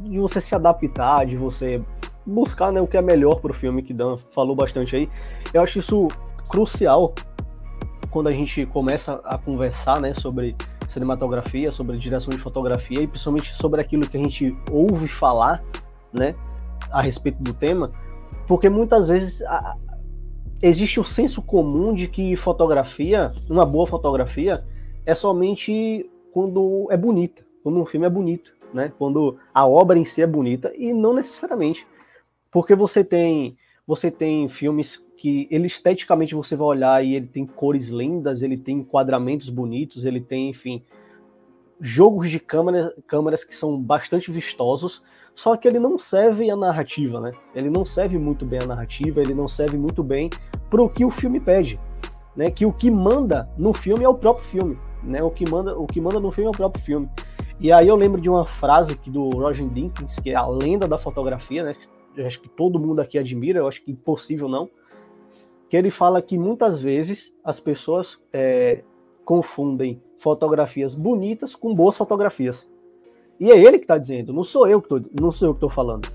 de 0.00 0.18
você 0.18 0.40
se 0.40 0.54
adaptar, 0.54 1.26
de 1.26 1.36
você 1.36 1.82
buscar 2.24 2.72
né, 2.72 2.80
o 2.80 2.86
que 2.86 2.96
é 2.96 3.02
melhor 3.02 3.40
para 3.40 3.50
o 3.50 3.54
filme, 3.54 3.82
que 3.82 3.92
Dan 3.92 4.16
falou 4.16 4.54
bastante 4.54 4.94
aí. 4.96 5.10
Eu 5.52 5.62
acho 5.62 5.78
isso 5.78 6.08
crucial 6.48 7.14
quando 8.10 8.28
a 8.28 8.32
gente 8.32 8.66
começa 8.66 9.20
a 9.24 9.38
conversar 9.38 10.00
né, 10.00 10.14
sobre 10.14 10.54
cinematografia, 10.88 11.72
sobre 11.72 11.96
direção 11.96 12.30
de 12.30 12.38
fotografia 12.38 13.00
e 13.00 13.06
principalmente 13.06 13.52
sobre 13.54 13.80
aquilo 13.80 14.06
que 14.06 14.16
a 14.16 14.20
gente 14.20 14.56
ouve 14.70 15.08
falar 15.08 15.62
né, 16.12 16.34
a 16.90 17.00
respeito 17.00 17.42
do 17.42 17.54
tema, 17.54 17.90
porque 18.46 18.68
muitas 18.68 19.08
vezes 19.08 19.42
a, 19.42 19.76
existe 20.60 21.00
o 21.00 21.04
senso 21.04 21.42
comum 21.42 21.94
de 21.94 22.08
que 22.08 22.36
fotografia, 22.36 23.32
uma 23.48 23.66
boa 23.66 23.86
fotografia, 23.86 24.64
é 25.04 25.14
somente 25.14 26.08
quando 26.32 26.88
é 26.90 26.96
bonita, 26.96 27.44
quando 27.62 27.80
um 27.80 27.86
filme 27.86 28.06
é 28.06 28.10
bonito, 28.10 28.54
né? 28.72 28.92
Quando 28.98 29.38
a 29.52 29.66
obra 29.66 29.98
em 29.98 30.04
si 30.04 30.22
é 30.22 30.26
bonita 30.26 30.72
e 30.76 30.92
não 30.92 31.12
necessariamente. 31.12 31.86
Porque 32.50 32.74
você 32.74 33.02
tem 33.02 33.56
você 33.86 34.10
tem 34.10 34.48
filmes 34.48 34.96
que 35.16 35.48
ele 35.50 35.66
esteticamente 35.66 36.34
você 36.34 36.54
vai 36.56 36.66
olhar 36.66 37.04
e 37.04 37.14
ele 37.14 37.26
tem 37.26 37.44
cores 37.44 37.88
lindas, 37.88 38.40
ele 38.42 38.56
tem 38.56 38.78
enquadramentos 38.78 39.50
bonitos, 39.50 40.04
ele 40.04 40.20
tem, 40.20 40.50
enfim, 40.50 40.82
jogos 41.80 42.30
de 42.30 42.38
câmera, 42.38 42.94
câmeras 43.06 43.42
que 43.42 43.54
são 43.54 43.80
bastante 43.80 44.30
vistosos, 44.30 45.02
só 45.34 45.56
que 45.56 45.66
ele 45.66 45.78
não 45.78 45.98
serve 45.98 46.50
a 46.50 46.56
narrativa, 46.56 47.20
né? 47.20 47.32
Ele 47.54 47.70
não 47.70 47.84
serve 47.84 48.18
muito 48.18 48.44
bem 48.44 48.60
a 48.62 48.66
narrativa, 48.66 49.20
ele 49.20 49.34
não 49.34 49.48
serve 49.48 49.76
muito 49.76 50.02
bem 50.02 50.30
para 50.70 50.82
o 50.82 50.88
que 50.88 51.04
o 51.04 51.10
filme 51.10 51.40
pede, 51.40 51.80
né? 52.36 52.50
Que 52.50 52.66
o 52.66 52.72
que 52.72 52.90
manda 52.90 53.48
no 53.56 53.72
filme 53.72 54.04
é 54.04 54.08
o 54.08 54.14
próprio 54.14 54.44
filme, 54.44 54.78
né? 55.02 55.22
O 55.22 55.30
que 55.30 55.48
manda, 55.50 55.78
o 55.78 55.86
que 55.86 56.00
manda 56.00 56.20
no 56.20 56.30
filme 56.30 56.48
é 56.48 56.50
o 56.50 56.56
próprio 56.56 56.84
filme. 56.84 57.08
E 57.58 57.72
aí 57.72 57.88
eu 57.88 57.96
lembro 57.96 58.20
de 58.20 58.28
uma 58.28 58.44
frase 58.44 58.96
que 58.96 59.10
do 59.10 59.30
Roger 59.30 59.68
Dinkins, 59.68 60.18
que 60.18 60.30
é 60.30 60.34
a 60.34 60.46
lenda 60.46 60.88
da 60.88 60.98
fotografia, 60.98 61.62
né? 61.62 61.76
eu 62.16 62.26
acho 62.26 62.40
que 62.40 62.48
todo 62.48 62.78
mundo 62.78 63.00
aqui 63.00 63.18
admira, 63.18 63.60
eu 63.60 63.68
acho 63.68 63.82
que 63.82 63.90
impossível 63.90 64.48
não, 64.48 64.68
que 65.68 65.76
ele 65.76 65.90
fala 65.90 66.20
que 66.20 66.36
muitas 66.36 66.80
vezes 66.80 67.34
as 67.42 67.58
pessoas 67.58 68.20
é, 68.32 68.84
confundem 69.24 70.02
fotografias 70.18 70.94
bonitas 70.94 71.56
com 71.56 71.74
boas 71.74 71.96
fotografias. 71.96 72.70
E 73.42 73.50
é 73.50 73.58
ele 73.58 73.76
que 73.76 73.84
está 73.84 73.98
dizendo, 73.98 74.32
não 74.32 74.44
sou 74.44 74.68
eu 74.68 74.80
que 74.80 74.88
não 75.20 75.32
sou 75.32 75.48
eu 75.48 75.52
que 75.52 75.56
estou 75.56 75.68
falando. 75.68 76.08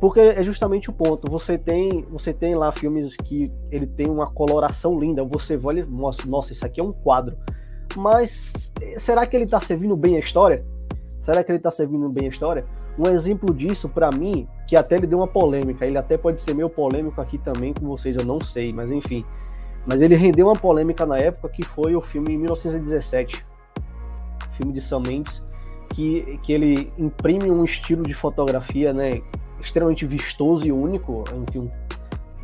Porque 0.00 0.18
é 0.18 0.42
justamente 0.42 0.88
o 0.88 0.92
ponto. 0.94 1.30
Você 1.30 1.58
tem, 1.58 2.06
você 2.10 2.32
tem 2.32 2.54
lá 2.54 2.72
filmes 2.72 3.14
que 3.14 3.52
ele 3.70 3.86
tem 3.86 4.08
uma 4.08 4.26
coloração 4.26 4.98
linda. 4.98 5.22
Você 5.22 5.54
e 5.54 5.82
nossa, 5.84 6.26
nossa, 6.26 6.50
isso 6.50 6.64
aqui 6.64 6.80
é 6.80 6.82
um 6.82 6.90
quadro. 6.90 7.36
Mas 7.94 8.72
será 8.96 9.26
que 9.26 9.36
ele 9.36 9.44
está 9.44 9.60
servindo 9.60 9.94
bem 9.94 10.16
a 10.16 10.18
história? 10.18 10.64
Será 11.20 11.44
que 11.44 11.52
ele 11.52 11.58
está 11.58 11.70
servindo 11.70 12.08
bem 12.08 12.24
a 12.24 12.30
história? 12.30 12.64
Um 12.98 13.06
exemplo 13.10 13.52
disso, 13.54 13.86
para 13.86 14.10
mim, 14.10 14.48
que 14.66 14.74
até 14.74 14.96
ele 14.96 15.06
deu 15.06 15.18
uma 15.18 15.28
polêmica, 15.28 15.84
ele 15.84 15.98
até 15.98 16.16
pode 16.16 16.40
ser 16.40 16.54
meio 16.54 16.70
polêmico 16.70 17.20
aqui 17.20 17.36
também 17.36 17.74
com 17.74 17.86
vocês, 17.86 18.16
eu 18.16 18.24
não 18.24 18.40
sei, 18.40 18.72
mas 18.72 18.90
enfim. 18.90 19.26
Mas 19.86 20.00
ele 20.00 20.14
rendeu 20.14 20.46
uma 20.46 20.56
polêmica 20.56 21.04
na 21.04 21.18
época 21.18 21.50
que 21.50 21.62
foi 21.62 21.94
o 21.94 22.00
filme 22.00 22.32
em 22.32 22.38
1917, 22.38 23.44
filme 24.52 24.72
de 24.72 24.80
Sam 24.80 25.00
Mendes, 25.06 25.51
que, 25.92 26.38
que 26.42 26.52
ele 26.52 26.92
imprime 26.98 27.50
um 27.50 27.64
estilo 27.64 28.02
de 28.02 28.14
fotografia, 28.14 28.92
né, 28.92 29.22
extremamente 29.60 30.04
vistoso 30.06 30.66
e 30.66 30.72
único, 30.72 31.24
enfim, 31.48 31.70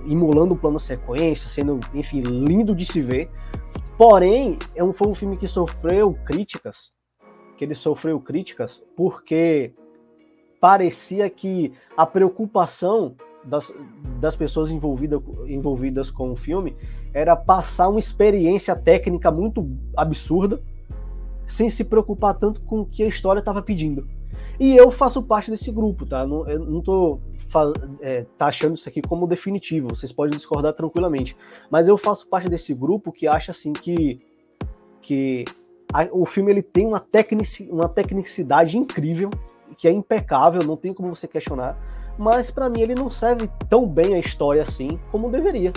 emulando 0.07 0.55
o 0.55 0.57
plano 0.57 0.79
sequência, 0.79 1.49
sendo, 1.49 1.81
enfim, 1.93 2.21
lindo 2.21 2.75
de 2.75 2.85
se 2.85 3.01
ver. 3.01 3.31
Porém, 3.97 4.59
é 4.75 4.85
um, 4.85 4.93
foi 4.93 5.09
um 5.09 5.15
filme 5.15 5.37
que 5.37 5.49
sofreu 5.49 6.17
críticas, 6.25 6.93
que 7.57 7.65
ele 7.65 7.75
sofreu 7.75 8.21
críticas 8.21 8.85
porque 8.97 9.73
parecia 10.61 11.29
que 11.29 11.73
a 11.97 12.07
preocupação 12.07 13.17
das, 13.45 13.73
das 14.21 14.37
pessoas 14.37 14.71
envolvida, 14.71 15.21
envolvidas 15.47 16.11
com 16.11 16.31
o 16.31 16.37
filme 16.37 16.77
era 17.13 17.35
passar 17.35 17.89
uma 17.89 17.99
experiência 17.99 18.77
técnica 18.77 19.31
muito 19.31 19.69
absurda, 19.97 20.63
sem 21.49 21.69
se 21.69 21.83
preocupar 21.83 22.35
tanto 22.39 22.61
com 22.61 22.81
o 22.81 22.87
que 22.87 23.03
a 23.03 23.09
história 23.09 23.41
estava 23.41 23.63
pedindo. 23.63 24.07
E 24.61 24.77
eu 24.77 24.91
faço 24.91 25.23
parte 25.23 25.51
desse 25.51 25.71
grupo, 25.71 26.05
tá? 26.05 26.27
Não, 26.27 26.49
eu 26.49 26.59
não 26.59 26.83
tô 26.83 27.21
é, 28.01 28.27
taxando 28.37 28.75
isso 28.75 28.89
aqui 28.89 29.01
como 29.01 29.27
definitivo, 29.27 29.89
vocês 29.89 30.13
podem 30.13 30.37
discordar 30.37 30.73
tranquilamente. 30.73 31.37
Mas 31.71 31.87
eu 31.87 31.97
faço 31.97 32.29
parte 32.29 32.49
desse 32.49 32.75
grupo 32.75 33.13
que 33.13 33.29
acha 33.29 33.53
assim 33.53 33.73
que, 33.73 34.21
que 35.01 35.45
a, 35.93 36.09
o 36.11 36.27
filme 36.27 36.51
ele 36.51 36.63
tem 36.63 36.87
uma, 36.87 36.99
tecnici, 36.99 37.69
uma 37.71 37.89
tecnicidade 37.89 38.77
incrível, 38.77 39.31
que 39.77 39.87
é 39.87 39.93
impecável, 39.93 40.61
não 40.65 40.77
tem 40.77 40.93
como 40.93 41.15
você 41.15 41.29
questionar, 41.29 41.79
mas 42.19 42.51
para 42.51 42.69
mim 42.69 42.81
ele 42.81 42.97
não 42.97 43.09
serve 43.09 43.49
tão 43.69 43.87
bem 43.87 44.15
a 44.15 44.19
história 44.19 44.63
assim 44.63 44.99
como 45.11 45.31
deveria. 45.31 45.73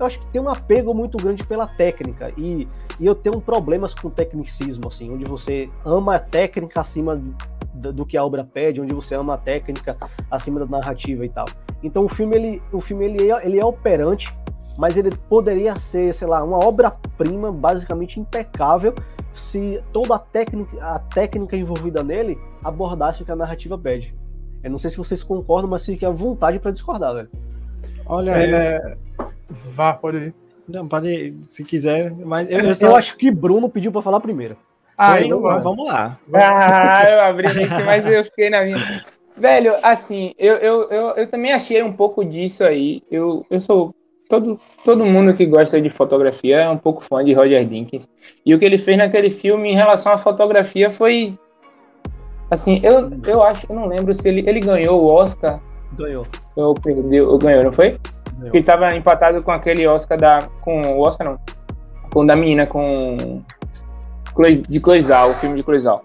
Eu 0.00 0.06
acho 0.06 0.18
que 0.18 0.26
tem 0.28 0.40
um 0.40 0.48
apego 0.48 0.94
muito 0.94 1.18
grande 1.18 1.44
pela 1.44 1.66
técnica 1.66 2.32
e, 2.34 2.66
e 2.98 3.06
eu 3.06 3.14
tenho 3.14 3.38
problemas 3.38 3.92
com 3.92 4.08
tecnicismo, 4.08 4.88
assim, 4.88 5.10
onde 5.12 5.26
você 5.26 5.68
ama 5.84 6.16
a 6.16 6.18
técnica 6.18 6.80
acima 6.80 7.20
do, 7.74 7.92
do 7.92 8.06
que 8.06 8.16
a 8.16 8.24
obra 8.24 8.42
pede, 8.42 8.80
onde 8.80 8.94
você 8.94 9.14
ama 9.14 9.34
a 9.34 9.36
técnica 9.36 9.98
acima 10.30 10.58
da 10.58 10.64
narrativa 10.64 11.24
e 11.24 11.28
tal. 11.28 11.44
Então 11.82 12.06
o 12.06 12.08
filme 12.08 12.34
ele, 12.34 12.62
o 12.72 12.80
filme 12.80 13.04
ele 13.04 13.30
é, 13.30 13.46
ele 13.46 13.60
é 13.60 13.64
operante, 13.64 14.34
mas 14.78 14.96
ele 14.96 15.10
poderia 15.28 15.76
ser, 15.76 16.14
sei 16.14 16.26
lá, 16.26 16.42
uma 16.42 16.64
obra-prima 16.64 17.52
basicamente 17.52 18.18
impecável 18.18 18.94
se 19.34 19.82
toda 19.92 20.14
a 20.14 20.18
técnica, 20.18 20.82
a 20.82 20.98
técnica 20.98 21.58
envolvida 21.58 22.02
nele 22.02 22.38
abordasse 22.64 23.22
o 23.22 23.26
que 23.26 23.32
a 23.32 23.36
narrativa 23.36 23.76
pede. 23.76 24.14
Eu 24.62 24.70
não 24.70 24.78
sei 24.78 24.88
se 24.88 24.96
vocês 24.96 25.22
concordam, 25.22 25.68
mas 25.68 25.84
fique 25.84 26.06
à 26.06 26.10
vontade 26.10 26.58
para 26.58 26.70
discordar, 26.70 27.14
velho. 27.14 27.30
Olha, 28.10 28.32
é... 28.32 28.96
vá, 29.48 29.92
pode 29.92 30.16
ir. 30.18 30.34
Não, 30.68 30.86
pode 30.86 31.08
ir, 31.08 31.34
se 31.44 31.64
quiser, 31.64 32.12
mas 32.12 32.50
eu, 32.50 32.60
eu, 32.60 32.74
só... 32.74 32.88
eu 32.88 32.96
acho 32.96 33.16
que 33.16 33.30
Bruno 33.30 33.68
pediu 33.68 33.92
para 33.92 34.02
falar 34.02 34.20
primeiro. 34.20 34.56
Ah, 34.98 35.20
então 35.20 35.40
vamos 35.40 35.86
lá. 35.86 36.18
Ah, 36.34 37.04
eu 37.08 37.20
abri 37.22 37.46
aqui, 37.46 37.84
mas 37.86 38.04
eu 38.06 38.22
fiquei 38.24 38.50
na 38.50 38.64
minha. 38.64 38.76
Velho, 39.36 39.72
assim, 39.82 40.34
eu, 40.38 40.56
eu, 40.56 40.90
eu, 40.90 41.06
eu 41.16 41.26
também 41.30 41.52
achei 41.52 41.82
um 41.82 41.92
pouco 41.92 42.22
disso 42.22 42.62
aí. 42.62 43.02
Eu, 43.10 43.42
eu 43.48 43.58
sou 43.58 43.94
todo, 44.28 44.60
todo 44.84 45.06
mundo 45.06 45.32
que 45.32 45.46
gosta 45.46 45.80
de 45.80 45.88
fotografia 45.88 46.58
é 46.58 46.68
um 46.68 46.76
pouco 46.76 47.02
fã 47.02 47.24
de 47.24 47.32
Roger 47.32 47.64
Dinkins. 47.64 48.06
E 48.44 48.54
o 48.54 48.58
que 48.58 48.64
ele 48.64 48.76
fez 48.76 48.98
naquele 48.98 49.30
filme 49.30 49.70
em 49.70 49.74
relação 49.74 50.12
à 50.12 50.18
fotografia 50.18 50.90
foi. 50.90 51.38
Assim, 52.50 52.80
eu, 52.82 53.10
eu 53.26 53.42
acho, 53.42 53.66
eu 53.70 53.76
não 53.76 53.86
lembro 53.86 54.12
se 54.12 54.28
ele, 54.28 54.44
ele 54.46 54.60
ganhou 54.60 55.00
o 55.00 55.06
Oscar. 55.06 55.60
Ganhou. 55.92 56.26
Ou 56.56 56.74
perdeu, 56.74 57.28
ou 57.28 57.38
ganhou, 57.38 57.64
não 57.64 57.72
foi? 57.72 57.98
Ganhou. 58.38 58.54
Ele 58.54 58.58
estava 58.60 58.94
empatado 58.94 59.42
com 59.42 59.52
aquele 59.52 59.86
Oscar 59.86 60.18
da. 60.18 60.48
Com 60.60 60.80
o 60.82 61.00
Oscar 61.00 61.26
não. 61.28 61.38
Com 62.12 62.24
da 62.24 62.36
menina, 62.36 62.66
com. 62.66 63.42
De 64.68 64.80
Cloizal, 64.80 65.30
o 65.30 65.34
filme 65.34 65.56
de 65.56 65.62
Cloizal. 65.62 66.04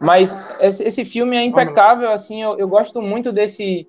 Mas 0.00 0.36
esse, 0.60 0.82
esse 0.82 1.04
filme 1.04 1.36
é 1.36 1.44
impecável, 1.44 2.10
assim, 2.10 2.42
eu, 2.42 2.58
eu 2.58 2.68
gosto 2.68 3.00
muito 3.00 3.32
desse 3.32 3.86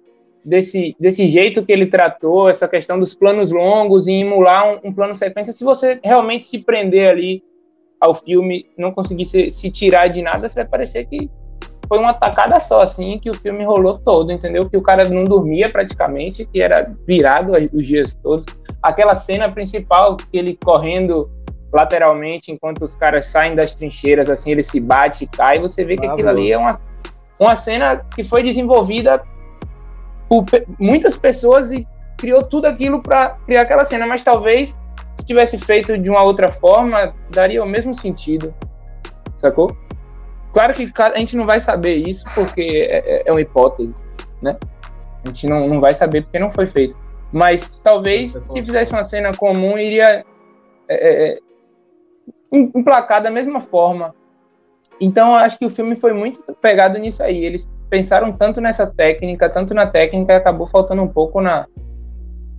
desse, 0.48 0.96
desse 0.98 1.28
jeito 1.28 1.66
que 1.66 1.72
ele 1.74 1.88
tratou, 1.88 2.48
essa 2.48 2.68
questão 2.68 2.98
dos 2.98 3.14
planos 3.14 3.52
longos 3.52 4.08
e 4.08 4.14
emular 4.14 4.66
um, 4.66 4.90
um, 4.90 4.94
plano 4.94 5.14
sequência, 5.14 5.52
se 5.52 5.64
você 5.64 6.00
realmente 6.02 6.46
se 6.46 6.60
prender 6.60 7.10
ali 7.10 7.44
ao 8.00 8.16
filme, 8.16 8.66
não 8.78 8.94
conseguir 8.94 9.26
se, 9.26 9.50
se, 9.50 9.70
tirar 9.70 10.08
de 10.08 10.22
nada, 10.22 10.48
você 10.48 10.56
vai 10.56 10.68
parecer 10.68 11.06
que 11.06 11.30
foi 11.88 11.98
uma 11.98 12.14
tacada 12.14 12.60
só, 12.60 12.82
assim, 12.82 13.18
que 13.18 13.30
o 13.30 13.34
filme 13.34 13.64
rolou 13.64 13.98
todo, 13.98 14.32
entendeu? 14.32 14.70
Que 14.70 14.78
o 14.78 14.82
cara 14.82 15.08
não 15.08 15.24
dormia 15.24 15.72
praticamente, 15.72 16.46
que 16.46 16.62
era 16.62 16.92
virado 17.06 17.54
os 17.74 17.88
dias 17.88 18.14
todos. 18.22 18.46
Aquela 18.82 19.16
cena 19.16 19.50
principal, 19.52 20.18
que 20.18 20.38
ele 20.38 20.58
correndo 20.64 21.30
lateralmente 21.72 22.52
enquanto 22.52 22.84
os 22.84 22.96
caras 22.96 23.26
saem 23.26 23.56
das 23.56 23.74
trincheiras, 23.74 24.30
assim, 24.30 24.52
ele 24.52 24.64
se 24.64 24.80
bate 24.80 25.26
e 25.26 25.28
cai, 25.28 25.60
você 25.60 25.84
vê 25.84 25.98
que 25.98 26.06
aquilo 26.06 26.30
ali 26.30 26.52
é 26.52 26.58
uma, 26.58 26.80
uma 27.40 27.56
cena 27.56 28.06
que 28.16 28.24
foi 28.24 28.44
desenvolvida 28.44 29.22
por 30.30 30.46
muitas 30.80 31.16
pessoas 31.18 31.72
e 31.72 31.88
criou 32.18 32.44
tudo 32.44 32.66
aquilo 32.66 33.02
para 33.02 33.38
criar 33.46 33.62
aquela 33.62 33.86
cena, 33.86 34.06
mas 34.08 34.24
talvez 34.24 34.78
se 35.18 35.26
tivesse 35.26 35.58
feito 35.58 35.98
de 35.98 36.10
uma 36.10 36.24
outra 36.24 36.52
forma, 36.52 37.14
daria 37.30 37.64
o 37.64 37.68
mesmo 37.68 37.94
sentido, 37.94 38.54
sacou? 39.36 39.76
Claro 40.54 40.74
que 40.74 40.90
a 41.00 41.18
gente 41.18 41.36
não 41.36 41.46
vai 41.46 41.60
saber 41.60 41.96
isso 41.96 42.26
porque 42.34 42.62
é, 42.90 42.98
é, 42.98 43.24
é 43.26 43.32
uma 43.32 43.42
hipótese, 43.42 43.96
né? 44.42 44.58
A 45.24 45.28
gente 45.28 45.48
não, 45.48 45.68
não 45.68 45.80
vai 45.80 45.94
saber 45.94 46.24
porque 46.24 46.40
não 46.40 46.50
foi 46.50 46.66
feito. 46.66 46.96
Mas 47.32 47.70
talvez 47.84 48.40
se 48.44 48.64
fizesse 48.64 48.92
uma 48.92 49.04
cena 49.04 49.34
comum, 49.34 49.78
iria 49.78 50.26
é, 50.88 50.96
é, 50.96 51.34
é 51.34 51.40
emplacar 52.52 53.22
da 53.22 53.30
mesma 53.30 53.60
forma. 53.60 54.16
Então, 55.00 55.36
acho 55.36 55.60
que 55.60 55.66
o 55.66 55.70
filme 55.70 55.96
foi 55.96 56.14
muito 56.14 56.42
pegado 56.62 56.98
nisso 56.98 57.22
aí. 57.22 57.44
Eles 57.44 57.68
pensaram 57.90 58.32
tanto 58.32 58.60
nessa 58.60 58.88
técnica, 58.88 59.50
tanto 59.50 59.74
na 59.74 59.86
técnica, 59.86 60.34
e 60.34 60.36
acabou 60.36 60.66
faltando 60.66 61.02
um 61.02 61.08
pouco 61.08 61.42
na, 61.42 61.68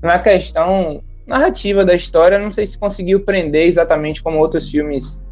na 0.02 0.18
questão 0.18 1.02
narrativa 1.26 1.84
da 1.84 1.94
história. 1.94 2.38
Não 2.38 2.50
sei 2.50 2.66
se 2.66 2.78
conseguiu 2.78 3.24
prender 3.24 3.66
exatamente 3.66 4.22
como 4.22 4.38
outros 4.38 4.70
filmes 4.70 5.22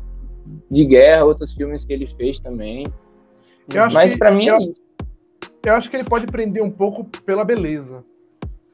de 0.70 0.85
guerra, 0.85 1.24
outros 1.24 1.54
filmes 1.54 1.85
que 1.85 1.92
ele 1.92 2.06
fez 2.06 2.38
também. 2.40 2.87
Mas 3.92 4.16
para 4.16 4.30
mim 4.30 4.48
é 4.48 4.56
isso. 4.59 4.80
Eu 5.64 5.74
acho 5.74 5.90
que 5.90 5.96
ele 5.96 6.04
pode 6.04 6.26
prender 6.26 6.62
um 6.62 6.70
pouco 6.70 7.04
pela 7.24 7.44
beleza. 7.44 8.04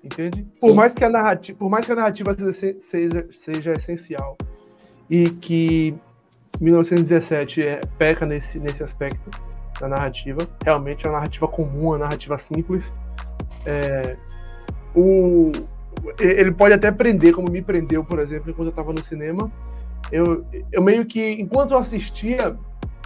Entende? 0.04 0.46
Por 0.60 0.74
mais, 0.74 0.94
que 0.94 1.04
a 1.04 1.08
narrativa, 1.08 1.56
por 1.56 1.70
mais 1.70 1.86
que 1.86 1.92
a 1.92 1.94
narrativa 1.94 2.36
seja, 2.78 3.26
seja 3.30 3.72
essencial 3.72 4.36
e 5.08 5.30
que 5.30 5.94
1917 6.60 7.62
é, 7.62 7.80
peca 7.96 8.26
nesse, 8.26 8.58
nesse 8.58 8.82
aspecto 8.82 9.30
da 9.80 9.88
narrativa, 9.88 10.40
realmente 10.62 11.06
é 11.06 11.08
uma 11.08 11.18
narrativa 11.18 11.46
comum, 11.46 11.88
uma 11.88 11.98
narrativa 11.98 12.36
simples. 12.36 12.92
É, 13.64 14.16
o, 14.94 15.52
ele 16.18 16.52
pode 16.52 16.74
até 16.74 16.90
prender, 16.90 17.32
como 17.32 17.50
me 17.50 17.62
prendeu, 17.62 18.04
por 18.04 18.18
exemplo, 18.18 18.50
enquanto 18.50 18.68
eu 18.68 18.70
estava 18.70 18.92
no 18.92 19.02
cinema. 19.02 19.50
Eu, 20.10 20.44
eu 20.70 20.82
meio 20.82 21.06
que, 21.06 21.32
enquanto 21.32 21.72
eu 21.72 21.78
assistia, 21.78 22.56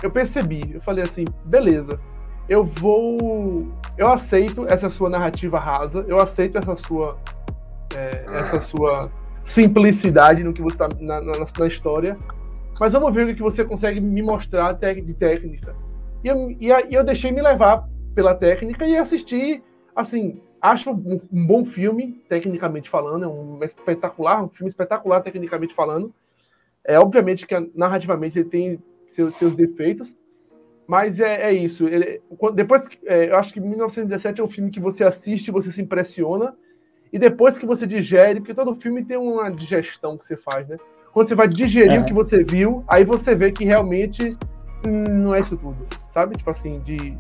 eu 0.03 0.11
percebi, 0.11 0.75
eu 0.75 0.81
falei 0.81 1.05
assim, 1.05 1.25
beleza, 1.45 2.01
eu 2.49 2.63
vou. 2.63 3.69
Eu 3.97 4.09
aceito 4.09 4.67
essa 4.69 4.89
sua 4.89 5.09
narrativa 5.09 5.59
rasa, 5.59 6.05
eu 6.09 6.21
aceito 6.21 6.59
essa 6.59 6.77
sua. 6.77 7.19
É, 7.95 8.25
essa 8.39 8.61
sua 8.61 8.89
simplicidade 9.45 10.43
no 10.43 10.53
que 10.53 10.61
você 10.61 10.75
está 10.75 10.89
na, 11.01 11.21
na, 11.21 11.33
na, 11.59 11.67
história, 11.67 12.19
mas 12.81 12.93
vamos 12.93 13.15
ver 13.15 13.29
o 13.29 13.35
que 13.35 13.43
você 13.43 13.65
consegue 13.65 14.01
me 14.01 14.21
mostrar 14.21 14.73
de 14.73 15.15
técnica. 15.15 15.75
E 16.23 16.29
eu, 16.29 16.51
e 16.51 16.95
eu 16.95 17.05
deixei 17.05 17.31
me 17.31 17.41
levar 17.41 17.89
pela 18.15 18.35
técnica 18.35 18.85
e 18.85 18.97
assisti, 18.97 19.63
assim, 19.95 20.41
acho 20.61 20.91
um, 20.91 21.21
um, 21.33 21.47
bom 21.47 21.65
filme, 21.65 22.25
tecnicamente 22.29 22.91
falando, 22.91 23.25
é 23.25 23.29
um 23.29 23.63
espetacular, 23.63 24.43
um 24.43 24.49
filme 24.49 24.69
espetacular, 24.69 25.21
tecnicamente 25.21 25.73
falando. 25.73 26.13
É 26.87 26.99
obviamente 26.99 27.47
que 27.47 27.55
narrativamente 27.75 28.39
ele 28.39 28.49
tem 28.49 28.83
seus, 29.09 29.35
seus 29.35 29.57
defeitos, 29.57 30.17
mas 30.87 31.19
é, 31.19 31.51
é 31.51 31.53
isso. 31.53 31.89
Ele, 31.89 32.23
depois, 32.55 32.89
é, 33.05 33.31
eu 33.31 33.37
acho 33.37 33.53
que 33.53 33.61
1917 33.61 34.41
é 34.41 34.45
um 34.45 34.49
filme 34.49 34.71
que 34.71 34.79
você 34.79 35.03
assiste, 35.03 35.51
você 35.51 35.73
se 35.73 35.83
impressiona, 35.83 36.55
e 37.13 37.19
depois 37.19 37.59
que 37.59 37.67
você 37.67 37.87
digere, 37.87 38.41
porque 38.41 38.55
todo 38.55 38.75
filme 38.75 39.05
tem 39.05 39.17
uma 39.17 39.51
digestão 39.51 40.17
que 40.17 40.25
você 40.25 40.37
faz, 40.37 40.69
né? 40.69 40.77
Quando 41.13 41.29
você 41.29 41.35
vai 41.35 41.49
digerir 41.49 41.95
é. 41.95 42.01
o 42.01 42.05
que 42.05 42.13
você 42.13 42.45
viu, 42.45 42.85
aí 42.87 43.05
você 43.05 43.35
vê 43.35 43.51
que 43.51 43.65
realmente 43.65 44.27
hum, 44.87 45.23
não 45.23 45.35
é 45.35 45.41
isso 45.41 45.57
tudo, 45.57 45.87
sabe? 46.11 46.37
Tipo 46.37 46.51
assim, 46.51 46.79
de 46.81 47.17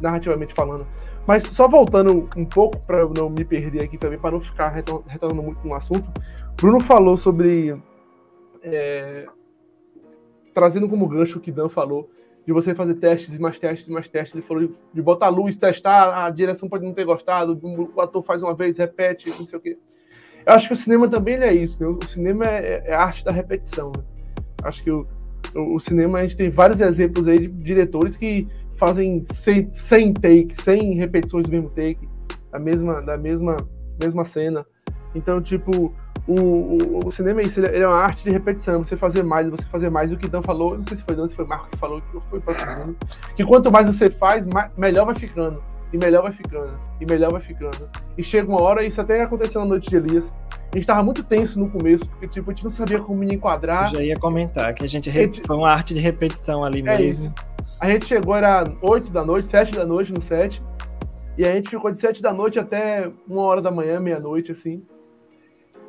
narrativamente 0.00 0.54
falando. 0.54 0.86
Mas 1.26 1.44
só 1.44 1.66
voltando 1.66 2.30
um 2.36 2.44
pouco 2.44 2.78
para 2.78 2.98
eu 2.98 3.12
não 3.12 3.28
me 3.28 3.44
perder 3.44 3.82
aqui 3.82 3.98
também, 3.98 4.18
para 4.18 4.30
não 4.30 4.40
ficar 4.40 4.68
retornando 4.68 5.42
muito 5.42 5.66
no 5.66 5.74
assunto, 5.74 6.08
Bruno 6.56 6.78
falou 6.78 7.16
sobre 7.16 7.76
é, 8.74 9.26
trazendo 10.54 10.88
como 10.88 11.06
gancho 11.08 11.38
o 11.38 11.40
que 11.40 11.52
Dan 11.52 11.68
falou 11.68 12.10
de 12.46 12.52
você 12.52 12.74
fazer 12.74 12.94
testes 12.94 13.36
e 13.36 13.40
mais 13.40 13.58
testes 13.58 13.88
e 13.88 13.92
mais 13.92 14.08
testes. 14.08 14.34
Ele 14.34 14.42
falou 14.42 14.66
de, 14.66 14.74
de 14.94 15.02
botar 15.02 15.28
luz, 15.28 15.56
testar, 15.56 16.24
a 16.24 16.30
direção 16.30 16.68
pode 16.68 16.84
não 16.84 16.94
ter 16.94 17.04
gostado, 17.04 17.58
o 17.62 18.00
ator 18.00 18.22
faz 18.22 18.42
uma 18.42 18.54
vez, 18.54 18.78
repete, 18.78 19.28
não 19.28 19.44
sei 19.44 19.58
o 19.58 19.62
quê. 19.62 19.78
Eu 20.46 20.52
acho 20.52 20.68
que 20.68 20.74
o 20.74 20.76
cinema 20.76 21.08
também 21.08 21.34
é 21.42 21.52
isso, 21.52 21.82
né? 21.82 21.88
O 21.88 22.06
cinema 22.06 22.46
é, 22.46 22.84
é, 22.86 22.94
a 22.94 23.02
arte 23.02 23.24
da 23.24 23.32
repetição. 23.32 23.90
Né? 23.90 24.04
Acho 24.62 24.82
que 24.84 24.90
o, 24.92 25.04
o, 25.54 25.80
cinema, 25.80 26.18
a 26.18 26.22
gente 26.22 26.36
tem 26.36 26.48
vários 26.48 26.80
exemplos 26.80 27.26
aí 27.26 27.40
de 27.40 27.48
diretores 27.48 28.16
que 28.16 28.46
fazem 28.76 29.22
100, 29.24 29.74
100 29.74 30.12
takes, 30.14 30.58
100 30.58 30.94
repetições 30.94 31.46
do 31.46 31.50
mesmo 31.50 31.70
take, 31.70 32.08
da 32.52 32.60
mesma, 32.60 33.02
da 33.02 33.18
mesma, 33.18 33.56
mesma 34.00 34.24
cena. 34.24 34.64
Então, 35.16 35.40
tipo, 35.42 35.92
o, 36.26 36.34
o, 36.34 37.06
o, 37.06 37.10
cinema 37.10 37.40
é 37.40 37.44
isso, 37.44 37.64
ele 37.64 37.78
é 37.78 37.86
uma 37.86 37.96
arte 37.96 38.24
de 38.24 38.30
repetição, 38.30 38.84
você 38.84 38.96
fazer 38.96 39.22
mais, 39.22 39.48
você 39.48 39.64
fazer 39.66 39.90
mais. 39.90 40.12
O 40.12 40.16
que 40.16 40.28
Dan 40.28 40.42
falou, 40.42 40.76
não 40.76 40.82
sei 40.82 40.96
se 40.96 41.04
foi 41.04 41.14
Dan, 41.14 41.28
se 41.28 41.36
foi 41.36 41.46
Marco 41.46 41.68
que 41.70 41.78
falou, 41.78 42.00
que 42.00 42.20
foi 42.28 42.40
para 42.40 42.54
todo 42.54 42.86
mundo, 42.86 42.96
que 43.36 43.44
quanto 43.44 43.70
mais 43.70 43.86
você 43.86 44.10
faz, 44.10 44.44
mais, 44.44 44.70
melhor 44.76 45.06
vai 45.06 45.14
ficando, 45.14 45.62
e 45.92 45.96
melhor 45.96 46.22
vai 46.22 46.32
ficando, 46.32 46.72
e 47.00 47.06
melhor 47.06 47.30
vai 47.30 47.40
ficando. 47.40 47.88
E 48.18 48.24
chega 48.24 48.48
uma 48.48 48.60
hora, 48.60 48.84
isso 48.84 49.00
até 49.00 49.22
aconteceu 49.22 49.60
na 49.60 49.68
noite 49.68 49.88
de 49.88 49.96
Elias, 49.96 50.34
a 50.72 50.76
gente 50.76 50.86
tava 50.86 51.00
muito 51.04 51.22
tenso 51.22 51.60
no 51.60 51.70
começo, 51.70 52.08
porque 52.10 52.26
tipo, 52.26 52.50
a 52.50 52.52
gente 52.52 52.64
não 52.64 52.70
sabia 52.70 52.98
como 52.98 53.20
me 53.20 53.32
enquadrar. 53.32 53.84
Eu 53.92 53.98
já 53.98 54.02
ia 54.02 54.16
comentar, 54.16 54.74
que 54.74 54.84
a 54.84 54.88
gente, 54.88 55.08
a 55.08 55.12
gente... 55.12 55.42
foi 55.42 55.56
uma 55.56 55.70
arte 55.70 55.94
de 55.94 56.00
repetição 56.00 56.64
ali 56.64 56.80
é 56.80 56.98
mesmo. 56.98 57.32
A 57.78 57.88
gente 57.88 58.04
chegou, 58.06 58.34
era 58.34 58.64
8 58.82 59.10
da 59.10 59.24
noite, 59.24 59.46
7 59.46 59.76
da 59.76 59.86
noite 59.86 60.12
no 60.12 60.20
set, 60.20 60.60
e 61.38 61.44
a 61.44 61.52
gente 61.52 61.70
ficou 61.70 61.92
de 61.92 62.00
7 62.00 62.20
da 62.20 62.32
noite 62.32 62.58
até 62.58 63.12
uma 63.28 63.42
hora 63.42 63.62
da 63.62 63.70
manhã, 63.70 64.00
meia-noite, 64.00 64.50
assim 64.50 64.82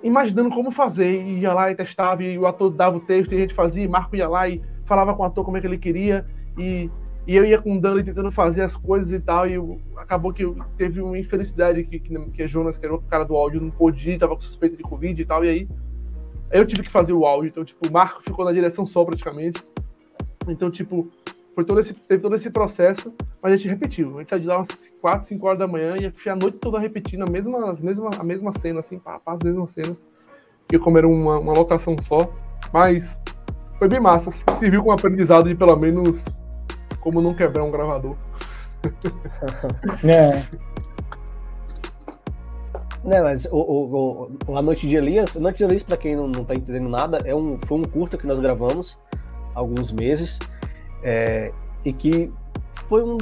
imaginando 0.04 0.50
como 0.50 0.72
fazer, 0.72 1.22
e 1.22 1.40
ia 1.40 1.54
lá 1.54 1.72
e 1.72 1.76
testava, 1.76 2.24
e 2.24 2.38
o 2.38 2.46
ator 2.46 2.70
dava 2.70 2.98
o 2.98 3.00
texto, 3.00 3.32
e 3.32 3.36
a 3.36 3.40
gente 3.40 3.54
fazia, 3.54 3.84
e 3.84 3.88
Marco 3.88 4.16
ia 4.16 4.28
lá 4.28 4.48
e 4.48 4.62
falava 4.86 5.14
com 5.14 5.24
o 5.24 5.26
ator 5.26 5.44
como 5.44 5.58
é 5.58 5.62
que 5.62 5.68
ele 5.68 5.78
queria, 5.78 6.26
e, 6.58 6.90
e 7.26 7.36
eu 7.36 7.46
ia 7.46 7.62
com 7.62 7.76
o 7.76 7.82
Dani 7.82 8.04
tentando 8.04 8.32
fazer 8.32 8.62
as 8.62 8.76
coisas 8.76 9.12
e 9.12 9.20
tal, 9.20 9.48
e 9.48 9.54
eu, 9.54 9.80
acabou 9.98 10.32
que 10.32 10.44
teve 10.78 11.02
uma 11.02 11.18
infelicidade 11.18 11.84
que, 11.84 12.00
que, 12.00 12.20
que 12.32 12.48
Jonas, 12.48 12.78
que 12.78 12.86
era 12.86 12.96
o 12.96 13.02
cara 13.02 13.24
do 13.24 13.36
áudio, 13.36 13.62
não 13.62 13.70
pôde 13.70 14.10
ir, 14.10 14.18
tava 14.18 14.36
com 14.36 14.42
suspeita 14.42 14.78
de 14.78 14.84
Covid 14.84 15.22
e 15.22 15.26
tal, 15.26 15.44
e 15.44 15.50
aí 15.50 15.68
eu 16.52 16.66
tive 16.66 16.84
que 16.84 16.92
fazer 16.92 17.14
o 17.14 17.26
áudio, 17.26 17.50
então, 17.50 17.66
tipo, 17.66 17.88
o 17.88 17.92
Marco 17.92 18.24
ficou 18.24 18.46
na 18.46 18.54
direção 18.54 18.86
só 18.86 19.04
praticamente, 19.04 19.62
então, 20.48 20.72
tipo, 20.72 21.10
foi 21.58 21.66
todo 21.66 21.80
esse, 21.80 21.92
teve 21.92 22.22
todo 22.22 22.36
esse 22.36 22.52
processo, 22.52 23.12
mas 23.42 23.52
a 23.52 23.56
gente 23.56 23.68
repetiu. 23.68 24.14
A 24.14 24.18
gente 24.20 24.30
saiu 24.30 24.42
de 24.42 24.46
lá 24.46 24.58
umas 24.58 24.94
4, 25.02 25.26
5 25.26 25.48
horas 25.48 25.58
da 25.58 25.68
manhã 25.68 25.96
e 25.98 26.12
fui 26.12 26.32
a 26.32 26.36
noite 26.36 26.60
toda 26.60 26.78
repetindo 26.78 27.24
a 27.24 27.26
mesma, 27.26 27.68
as 27.68 27.82
mesma, 27.82 28.12
a 28.16 28.24
mesma 28.24 28.52
cena, 28.52 28.78
assim, 28.80 29.00
pá, 29.00 29.18
pá, 29.18 29.34
as 29.34 29.42
mesmas 29.42 29.72
cenas. 29.72 30.04
Porque 30.60 30.78
como 30.78 31.00
era 31.00 31.08
uma, 31.08 31.40
uma 31.40 31.54
locação 31.54 31.96
só. 32.00 32.32
Mas 32.72 33.20
foi 33.80 33.88
bem 33.88 34.00
massa. 34.00 34.30
Serviu 34.60 34.82
como 34.82 34.92
aprendizado 34.92 35.50
de 35.50 35.56
pelo 35.56 35.76
menos 35.76 36.26
como 37.00 37.24
não 37.24 37.34
quebrar 37.34 37.64
um 37.64 37.72
gravador. 37.72 38.16
é. 40.06 40.46
Não, 43.04 43.24
mas 43.24 43.46
o, 43.46 43.58
o, 43.58 44.32
o, 44.48 44.56
A 44.56 44.62
Noite 44.62 44.88
de 44.88 44.96
Elias, 44.96 45.36
A 45.36 45.40
Noite 45.40 45.58
de 45.58 45.64
Elias, 45.64 45.82
pra 45.82 45.98
quem 45.98 46.16
não, 46.16 46.28
não 46.28 46.46
tá 46.46 46.54
entendendo 46.54 46.88
nada, 46.88 47.18
é 47.26 47.34
um, 47.34 47.58
foi 47.66 47.80
um 47.80 47.84
curta 47.84 48.16
que 48.16 48.28
nós 48.28 48.38
gravamos 48.38 48.96
há 49.56 49.60
alguns 49.60 49.92
meses. 49.92 50.38
É, 51.04 51.52
e 51.86 51.94
que 51.94 52.32
foi 52.72 53.04
um, 53.04 53.18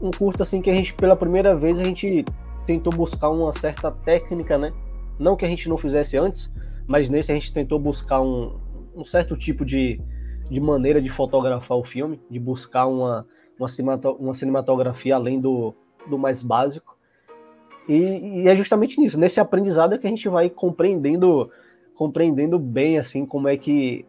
um 0.00 0.10
curto 0.10 0.42
assim 0.42 0.60
que 0.60 0.70
a 0.70 0.72
gente, 0.72 0.94
pela 0.94 1.16
primeira 1.16 1.54
vez, 1.54 1.78
a 1.78 1.84
gente 1.84 2.24
tentou 2.66 2.92
buscar 2.92 3.30
uma 3.30 3.52
certa 3.52 3.90
técnica, 3.90 4.58
né? 4.58 4.72
Não 5.18 5.36
que 5.36 5.44
a 5.44 5.48
gente 5.48 5.68
não 5.68 5.76
fizesse 5.76 6.16
antes, 6.16 6.52
mas 6.86 7.08
nesse 7.08 7.32
a 7.32 7.34
gente 7.34 7.52
tentou 7.52 7.78
buscar 7.78 8.20
um, 8.20 8.58
um 8.94 9.04
certo 9.04 9.36
tipo 9.36 9.64
de, 9.64 10.00
de 10.50 10.60
maneira 10.60 11.00
de 11.00 11.08
fotografar 11.08 11.76
o 11.76 11.84
filme, 11.84 12.20
de 12.30 12.38
buscar 12.38 12.86
uma, 12.86 13.26
uma, 14.18 14.34
cinematografia 14.34 15.14
além 15.14 15.40
do, 15.40 15.74
do 16.06 16.18
mais 16.18 16.42
básico. 16.42 16.96
E, 17.88 18.42
e, 18.42 18.48
é 18.48 18.56
justamente 18.56 18.98
nisso, 19.00 19.18
nesse 19.18 19.38
aprendizado 19.38 19.94
é 19.94 19.98
que 19.98 20.06
a 20.06 20.10
gente 20.10 20.28
vai 20.28 20.50
compreendendo 20.50 21.50
compreendendo 21.94 22.58
bem 22.58 22.98
assim 22.98 23.24
como 23.24 23.48
é 23.48 23.56
que 23.56 24.04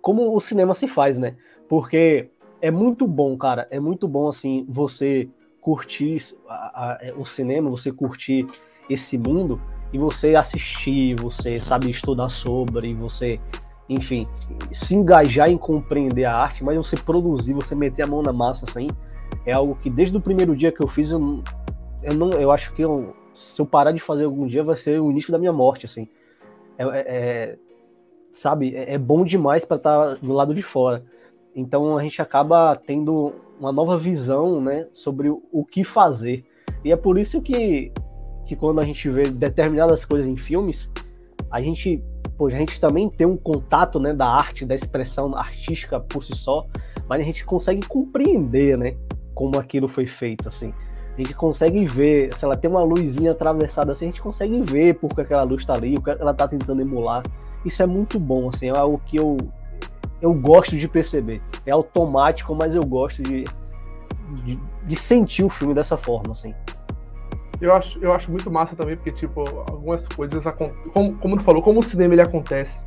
como 0.00 0.34
o 0.34 0.40
cinema 0.40 0.72
se 0.72 0.86
faz, 0.86 1.18
né? 1.18 1.36
Porque 1.68 2.30
é 2.60 2.70
muito 2.70 3.06
bom, 3.06 3.36
cara. 3.36 3.66
É 3.70 3.78
muito 3.78 4.06
bom, 4.08 4.28
assim, 4.28 4.64
você 4.68 5.28
curtir 5.60 6.18
a, 6.48 6.54
a, 6.54 6.98
é, 7.00 7.14
o 7.16 7.24
cinema, 7.24 7.68
você 7.68 7.90
curtir 7.90 8.46
esse 8.88 9.18
mundo 9.18 9.60
e 9.92 9.98
você 9.98 10.34
assistir, 10.34 11.16
você 11.16 11.60
sabe 11.60 11.90
estudar 11.90 12.28
sobre, 12.28 12.94
você, 12.94 13.40
enfim, 13.88 14.28
se 14.70 14.94
engajar 14.94 15.50
em 15.50 15.58
compreender 15.58 16.24
a 16.24 16.36
arte, 16.36 16.62
mas 16.62 16.76
você 16.76 16.96
produzir, 16.96 17.52
você 17.52 17.74
meter 17.74 18.02
a 18.02 18.06
mão 18.06 18.22
na 18.22 18.32
massa, 18.32 18.64
assim, 18.68 18.88
é 19.44 19.52
algo 19.52 19.76
que 19.76 19.90
desde 19.90 20.16
o 20.16 20.20
primeiro 20.20 20.54
dia 20.54 20.70
que 20.70 20.82
eu 20.82 20.86
fiz, 20.86 21.10
eu, 21.10 21.42
eu 22.02 22.14
não, 22.14 22.30
eu 22.30 22.50
acho 22.52 22.72
que 22.72 22.82
eu, 22.82 23.14
se 23.34 23.60
eu 23.60 23.66
parar 23.66 23.92
de 23.92 24.00
fazer 24.00 24.24
algum 24.24 24.46
dia, 24.46 24.62
vai 24.62 24.76
ser 24.76 25.00
o 25.00 25.10
início 25.10 25.32
da 25.32 25.38
minha 25.38 25.52
morte, 25.52 25.86
assim. 25.86 26.08
É, 26.78 26.84
é, 26.84 27.04
é 27.06 27.58
sabe, 28.32 28.76
é, 28.76 28.94
é 28.94 28.98
bom 28.98 29.24
demais 29.24 29.64
para 29.64 29.76
estar 29.78 30.14
tá 30.14 30.14
do 30.20 30.32
lado 30.32 30.54
de 30.54 30.62
fora. 30.62 31.04
Então 31.56 31.96
a 31.96 32.02
gente 32.02 32.20
acaba 32.20 32.76
tendo 32.76 33.32
uma 33.58 33.72
nova 33.72 33.96
visão, 33.96 34.60
né, 34.60 34.86
sobre 34.92 35.30
o 35.30 35.64
que 35.64 35.82
fazer. 35.82 36.44
E 36.84 36.92
é 36.92 36.96
por 36.96 37.18
isso 37.18 37.40
que, 37.40 37.90
que 38.44 38.54
quando 38.54 38.78
a 38.78 38.84
gente 38.84 39.08
vê 39.08 39.30
determinadas 39.30 40.04
coisas 40.04 40.26
em 40.26 40.36
filmes, 40.36 40.90
a 41.50 41.62
gente, 41.62 42.04
pô, 42.36 42.46
a 42.48 42.50
gente 42.50 42.78
também 42.78 43.08
tem 43.08 43.26
um 43.26 43.38
contato, 43.38 43.98
né, 43.98 44.12
da 44.12 44.26
arte, 44.26 44.66
da 44.66 44.74
expressão 44.74 45.34
artística 45.34 45.98
por 45.98 46.22
si 46.22 46.36
só, 46.36 46.66
mas 47.08 47.22
a 47.22 47.24
gente 47.24 47.46
consegue 47.46 47.86
compreender, 47.86 48.76
né, 48.76 48.94
como 49.34 49.58
aquilo 49.58 49.88
foi 49.88 50.04
feito, 50.04 50.48
assim. 50.48 50.74
A 51.14 51.22
gente 51.22 51.34
consegue 51.34 51.82
ver, 51.86 52.34
se 52.34 52.44
ela 52.44 52.58
tem 52.58 52.70
uma 52.70 52.82
luzinha 52.82 53.32
atravessada 53.32 53.92
assim, 53.92 54.04
a 54.04 54.08
gente 54.08 54.20
consegue 54.20 54.60
ver 54.60 54.98
porque 54.98 55.22
aquela 55.22 55.44
luz 55.44 55.62
está 55.62 55.72
ali, 55.72 55.96
o 55.96 56.02
que 56.02 56.10
ela 56.10 56.32
está 56.32 56.46
tentando 56.46 56.82
emular. 56.82 57.22
Isso 57.64 57.82
é 57.82 57.86
muito 57.86 58.20
bom, 58.20 58.50
assim, 58.50 58.68
é 58.68 58.76
algo 58.76 59.00
que 59.06 59.16
eu, 59.16 59.38
eu 60.20 60.32
gosto 60.32 60.76
de 60.76 60.88
perceber. 60.88 61.42
É 61.64 61.70
automático, 61.70 62.54
mas 62.54 62.74
eu 62.74 62.84
gosto 62.84 63.22
de, 63.22 63.44
de, 64.44 64.58
de 64.84 64.96
sentir 64.96 65.44
o 65.44 65.48
filme 65.48 65.74
dessa 65.74 65.96
forma, 65.96 66.32
assim. 66.32 66.54
Eu 67.60 67.72
acho, 67.72 67.98
eu 68.00 68.12
acho 68.12 68.30
muito 68.30 68.50
massa 68.50 68.76
também, 68.76 68.96
porque, 68.96 69.12
tipo, 69.12 69.40
algumas 69.40 70.06
coisas, 70.08 70.44
como, 70.92 71.16
como 71.16 71.36
tu 71.36 71.42
falou, 71.42 71.62
como 71.62 71.80
o 71.80 71.82
cinema 71.82 72.14
ele 72.14 72.22
acontece. 72.22 72.84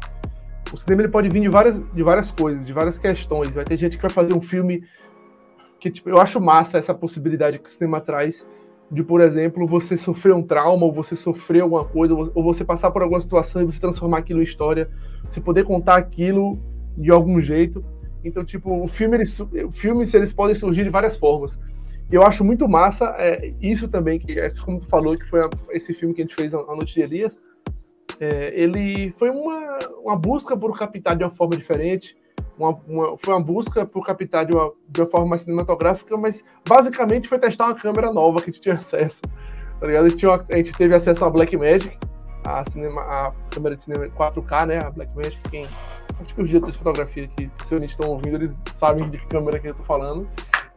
O 0.71 0.77
cinema 0.77 1.01
ele 1.01 1.09
pode 1.09 1.29
vir 1.29 1.41
de 1.41 1.49
várias, 1.49 1.83
de 1.91 2.03
várias 2.03 2.29
coisas, 2.29 2.65
de 2.65 2.73
várias 2.73 2.99
questões. 2.99 3.55
Vai 3.55 3.65
ter 3.65 3.77
gente 3.77 3.97
que 3.97 4.01
vai 4.01 4.11
fazer 4.11 4.33
um 4.33 4.41
filme 4.41 4.83
que, 5.79 5.89
tipo, 5.89 6.09
eu 6.09 6.19
acho 6.19 6.39
massa 6.39 6.77
essa 6.77 6.93
possibilidade 6.93 7.57
que 7.57 7.67
o 7.67 7.71
cinema 7.71 7.99
traz 7.99 8.45
de, 8.91 9.03
por 9.03 9.21
exemplo, 9.21 9.67
você 9.67 9.95
sofrer 9.95 10.33
um 10.33 10.41
trauma, 10.41 10.85
ou 10.85 10.91
você 10.91 11.15
sofrer 11.15 11.61
alguma 11.61 11.85
coisa, 11.85 12.13
ou 12.13 12.43
você 12.43 12.65
passar 12.65 12.91
por 12.91 13.01
alguma 13.01 13.19
situação 13.19 13.61
e 13.61 13.65
você 13.65 13.79
transformar 13.79 14.19
aquilo 14.19 14.39
em 14.39 14.43
história, 14.43 14.89
você 15.27 15.39
poder 15.39 15.63
contar 15.63 15.95
aquilo 15.95 16.59
de 16.99 17.09
algum 17.09 17.39
jeito. 17.39 17.83
Então, 18.23 18.43
tipo, 18.43 18.83
o 18.83 18.87
filme, 18.87 19.17
eles, 19.17 19.41
filmes 19.71 20.13
eles 20.13 20.33
podem 20.33 20.53
surgir 20.53 20.83
de 20.83 20.89
várias 20.89 21.17
formas. 21.17 21.57
E 22.11 22.15
eu 22.15 22.23
acho 22.23 22.43
muito 22.43 22.67
massa 22.67 23.15
é, 23.17 23.53
isso 23.61 23.87
também, 23.87 24.19
que 24.19 24.37
é, 24.39 24.47
como 24.63 24.79
tu 24.79 24.87
falou, 24.87 25.17
que 25.17 25.25
foi 25.29 25.41
a, 25.41 25.49
esse 25.69 25.93
filme 25.93 26.13
que 26.13 26.21
a 26.21 26.25
gente 26.25 26.35
fez, 26.35 26.53
A 26.53 26.75
Noite 26.75 26.95
de 26.95 27.01
Elias, 27.01 27.39
é, 28.19 28.51
ele 28.53 29.11
foi 29.11 29.29
uma, 29.29 29.77
uma 30.03 30.15
busca 30.15 30.57
por 30.57 30.77
captar 30.77 31.15
de 31.15 31.23
uma 31.23 31.31
forma 31.31 31.55
diferente, 31.55 32.17
uma, 32.57 32.77
uma, 32.87 33.17
foi 33.17 33.33
uma 33.33 33.41
busca 33.41 33.85
por 33.85 34.05
captar 34.05 34.45
de 34.45 34.53
uma, 34.53 34.73
de 34.89 35.01
uma 35.01 35.07
forma 35.07 35.27
mais 35.27 35.43
cinematográfica, 35.43 36.17
mas 36.17 36.43
basicamente 36.67 37.29
foi 37.29 37.39
testar 37.39 37.67
uma 37.67 37.75
câmera 37.75 38.11
nova 38.11 38.41
que 38.41 38.49
a 38.49 38.51
gente 38.51 38.61
tinha 38.61 38.75
acesso. 38.75 39.21
Tá 39.79 39.87
ligado? 39.87 40.05
A 40.05 40.09
gente, 40.09 40.25
uma, 40.25 40.45
a 40.49 40.57
gente 40.57 40.73
teve 40.73 40.93
acesso 40.93 41.23
à 41.23 41.29
Blackmagic, 41.29 41.97
a, 42.57 42.65
cinema, 42.65 43.01
a 43.01 43.31
câmera 43.49 43.75
de 43.75 43.83
cinema 43.83 44.07
4K, 44.07 44.65
né? 44.65 44.79
A 44.79 44.89
Blackmagic, 44.89 45.37
quem. 45.49 45.67
Acho 46.19 46.35
que 46.35 46.41
os 46.41 46.47
diretores 46.47 46.75
de 46.75 46.83
fotografia 46.83 47.27
que 47.27 47.49
se 47.63 47.75
eles 47.75 47.91
estão 47.91 48.09
ouvindo, 48.09 48.35
eles 48.35 48.61
sabem 48.73 49.09
de 49.09 49.17
que 49.17 49.27
câmera 49.27 49.59
que 49.59 49.67
eu 49.67 49.73
tô 49.73 49.83
falando. 49.83 50.27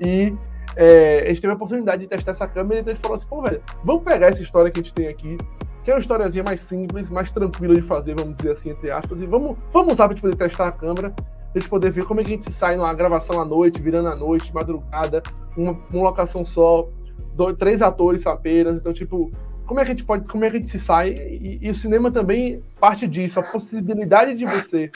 E 0.00 0.35
é, 0.76 1.24
a 1.24 1.28
gente 1.28 1.40
teve 1.40 1.52
a 1.52 1.56
oportunidade 1.56 2.02
de 2.02 2.08
testar 2.08 2.30
essa 2.30 2.46
câmera 2.46 2.80
então 2.80 2.92
a 2.92 2.94
gente 2.94 3.02
falou 3.02 3.16
assim, 3.16 3.26
pô, 3.28 3.42
velho, 3.42 3.62
vamos 3.85 4.02
pegar 4.04 4.28
essa 4.28 4.42
história 4.42 4.70
que 4.70 4.80
a 4.80 4.82
gente 4.82 4.94
tem 4.94 5.08
aqui, 5.08 5.37
que 5.85 5.90
é 5.90 5.94
uma 5.94 6.00
historiazinha 6.00 6.44
mais 6.44 6.61
simples, 6.61 7.11
mais 7.11 7.30
tranquila 7.30 7.74
de 7.74 7.82
fazer, 7.82 8.14
vamos 8.14 8.37
dizer 8.37 8.52
assim, 8.52 8.70
entre 8.70 8.90
aspas, 8.90 9.20
e 9.20 9.26
vamos, 9.26 9.56
vamos 9.72 9.94
usar 9.94 10.06
pra 10.06 10.14
gente 10.14 10.22
poder 10.22 10.37
testar 10.37 10.68
a 10.68 10.72
câmera 10.72 11.12
a 11.54 11.58
gente 11.58 11.68
poder 11.68 11.90
ver 11.90 12.04
como 12.06 12.20
é 12.20 12.24
que 12.24 12.30
a 12.30 12.32
gente 12.32 12.50
sai 12.50 12.76
numa 12.76 12.92
gravação 12.94 13.40
à 13.40 13.44
noite, 13.44 13.80
virando 13.80 14.08
à 14.08 14.16
noite, 14.16 14.52
madrugada, 14.54 15.22
uma, 15.56 15.78
uma 15.90 16.02
locação 16.04 16.46
só, 16.46 16.88
dois, 17.35 17.56
três 17.56 17.82
atores 17.82 18.26
apenas. 18.26 18.78
Então, 18.78 18.92
tipo, 18.92 19.30
como 19.66 19.81
é 19.81 19.85
que 19.85 19.90
a 19.90 19.94
gente 19.94 20.05
pode, 20.05 20.27
como 20.27 20.44
é 20.44 20.51
que 20.51 20.57
a 20.57 20.59
gente 20.59 20.68
se 20.68 20.79
sai? 20.79 21.11
E, 21.11 21.59
e 21.62 21.70
o 21.70 21.75
cinema 21.75 22.11
também 22.11 22.62
parte 22.81 23.07
disso, 23.07 23.40
a 23.40 23.42
possibilidade 23.42 24.35
de 24.35 24.44
você 24.44 24.90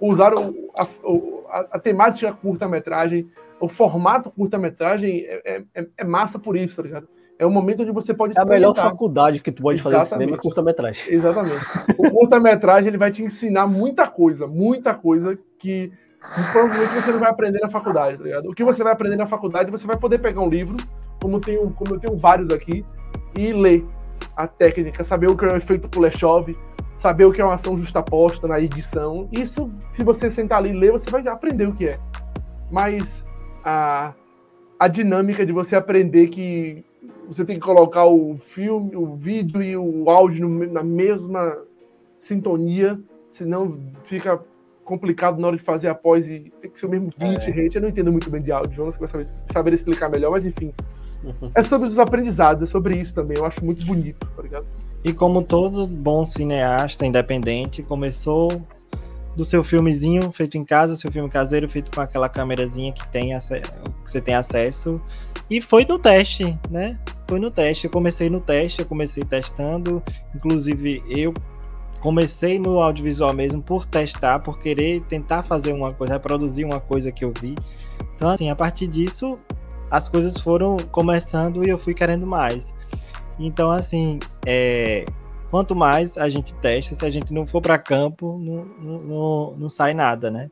usar 0.00 0.34
o, 0.34 0.70
a, 0.76 0.82
a, 0.82 1.60
a 1.72 1.78
temática 1.78 2.32
curta-metragem, 2.32 3.28
o 3.60 3.68
formato 3.68 4.30
curta-metragem 4.30 5.24
é, 5.24 5.64
é, 5.74 5.86
é, 5.96 6.04
massa 6.04 6.38
por 6.38 6.56
isso, 6.56 6.76
tá 6.76 6.82
ligado? 6.82 7.08
É 7.38 7.46
o 7.46 7.50
momento 7.50 7.82
onde 7.82 7.92
você 7.92 8.12
pode 8.12 8.36
É 8.36 8.42
a 8.42 8.44
melhor 8.44 8.74
faculdade 8.74 9.40
que 9.40 9.50
tu 9.50 9.62
pode 9.62 9.78
Exatamente. 9.78 9.98
fazer 10.00 10.16
de 10.16 10.20
cinema 10.20 10.36
é 10.36 10.40
curta-metragem. 10.40 11.12
Exatamente. 11.12 11.66
O 11.98 12.10
curta-metragem 12.10 12.88
ele 12.88 12.98
vai 12.98 13.10
te 13.10 13.22
ensinar 13.22 13.66
muita 13.66 14.06
coisa, 14.06 14.46
muita 14.46 14.94
coisa 14.94 15.38
que 15.58 15.92
provavelmente 16.52 16.94
você 16.94 17.10
não 17.10 17.18
vai 17.18 17.30
aprender 17.30 17.60
na 17.60 17.68
faculdade, 17.68 18.18
tá 18.18 18.24
ligado? 18.24 18.48
O 18.48 18.54
que 18.54 18.62
você 18.62 18.82
vai 18.84 18.92
aprender 18.92 19.16
na 19.16 19.26
faculdade, 19.26 19.70
você 19.70 19.86
vai 19.86 19.96
poder 19.96 20.18
pegar 20.18 20.40
um 20.40 20.48
livro, 20.48 20.76
como, 21.20 21.40
tem 21.40 21.58
um, 21.58 21.72
como 21.72 21.94
eu 21.94 22.00
tenho 22.00 22.16
vários 22.16 22.50
aqui, 22.50 22.84
e 23.36 23.52
ler 23.52 23.84
a 24.36 24.46
técnica, 24.46 25.04
saber 25.04 25.28
o 25.28 25.36
que 25.36 25.44
é 25.44 25.52
o 25.52 25.56
efeito 25.56 25.88
Kuleshov, 25.88 26.54
saber 26.96 27.24
o 27.24 27.32
que 27.32 27.40
é 27.40 27.44
uma 27.44 27.54
ação 27.54 27.76
justaposta 27.76 28.46
na 28.46 28.60
edição. 28.60 29.28
Isso, 29.32 29.70
se 29.90 30.04
você 30.04 30.30
sentar 30.30 30.58
ali 30.58 30.70
e 30.70 30.72
ler, 30.72 30.92
você 30.92 31.10
vai 31.10 31.26
aprender 31.28 31.66
o 31.66 31.74
que 31.74 31.88
é. 31.88 31.98
Mas 32.70 33.26
a, 33.64 34.14
a 34.78 34.88
dinâmica 34.88 35.44
de 35.44 35.52
você 35.52 35.76
aprender 35.76 36.28
que 36.28 36.84
você 37.26 37.44
tem 37.44 37.56
que 37.56 37.62
colocar 37.62 38.06
o 38.06 38.36
filme, 38.36 38.96
o 38.96 39.14
vídeo 39.16 39.62
e 39.62 39.76
o 39.76 40.08
áudio 40.10 40.48
no, 40.48 40.66
na 40.72 40.82
mesma 40.82 41.58
sintonia, 42.16 43.00
senão 43.30 43.80
fica 44.04 44.40
complicado 44.84 45.40
na 45.40 45.48
hora 45.48 45.56
de 45.56 45.62
fazer 45.62 45.88
a 45.88 45.94
pós 45.94 46.28
e 46.28 46.52
tem 46.60 46.70
que 46.70 46.78
ser 46.78 46.86
o 46.86 46.88
mesmo 46.88 47.12
beat, 47.16 47.48
é. 47.48 47.50
rate. 47.50 47.76
Eu 47.76 47.82
não 47.82 47.88
entendo 47.88 48.12
muito 48.12 48.30
bem 48.30 48.42
de 48.42 48.52
áudio, 48.52 48.72
Jonas, 48.72 48.94
que 48.94 49.00
vai 49.00 49.08
saber, 49.08 49.26
saber 49.46 49.72
explicar 49.72 50.08
melhor, 50.08 50.30
mas 50.30 50.46
enfim. 50.46 50.72
É 51.54 51.62
sobre 51.62 51.88
os 51.88 51.98
aprendizados, 51.98 52.62
é 52.62 52.66
sobre 52.66 52.96
isso 52.96 53.14
também. 53.14 53.38
Eu 53.38 53.44
acho 53.44 53.64
muito 53.64 53.84
bonito, 53.84 54.26
tá 54.36 54.42
ligado? 54.42 54.66
E 55.04 55.12
como 55.12 55.42
todo 55.42 55.86
bom 55.86 56.24
cineasta 56.24 57.06
independente, 57.06 57.82
começou 57.82 58.62
do 59.36 59.44
seu 59.44 59.64
filmezinho 59.64 60.30
feito 60.30 60.58
em 60.58 60.64
casa, 60.64 60.94
seu 60.94 61.10
filme 61.10 61.28
caseiro 61.28 61.68
feito 61.68 61.90
com 61.90 62.00
aquela 62.00 62.28
câmerazinha 62.28 62.92
que 62.92 63.06
tem 63.08 63.30
que 63.30 64.10
você 64.10 64.20
tem 64.20 64.34
acesso 64.34 65.00
e 65.48 65.60
foi 65.60 65.84
no 65.84 65.98
teste, 65.98 66.58
né? 66.70 66.98
Foi 67.26 67.38
no 67.38 67.50
teste. 67.50 67.86
Eu 67.86 67.90
comecei 67.90 68.28
no 68.28 68.40
teste, 68.40 68.80
eu 68.80 68.86
comecei 68.86 69.24
testando, 69.24 70.02
inclusive 70.34 71.02
eu 71.08 71.32
comecei 72.00 72.58
no 72.58 72.80
audiovisual 72.80 73.32
mesmo 73.32 73.62
por 73.62 73.86
testar, 73.86 74.40
por 74.40 74.58
querer 74.58 75.02
tentar 75.02 75.42
fazer 75.42 75.72
uma 75.72 75.92
coisa, 75.92 76.14
reproduzir 76.14 76.66
uma 76.66 76.80
coisa 76.80 77.12
que 77.12 77.24
eu 77.24 77.32
vi. 77.40 77.54
Então, 78.14 78.28
assim, 78.28 78.50
a 78.50 78.56
partir 78.56 78.86
disso, 78.86 79.38
as 79.92 80.08
coisas 80.08 80.38
foram 80.38 80.78
começando 80.90 81.62
e 81.62 81.68
eu 81.68 81.76
fui 81.76 81.92
querendo 81.92 82.26
mais. 82.26 82.74
Então, 83.38 83.70
assim, 83.70 84.18
é, 84.46 85.04
quanto 85.50 85.76
mais 85.76 86.16
a 86.16 86.30
gente 86.30 86.54
testa, 86.54 86.94
se 86.94 87.04
a 87.04 87.10
gente 87.10 87.30
não 87.30 87.46
for 87.46 87.60
para 87.60 87.78
campo, 87.78 88.38
não, 88.38 88.64
não, 88.64 89.54
não, 89.54 89.68
sai 89.68 89.92
nada, 89.92 90.30
né? 90.30 90.50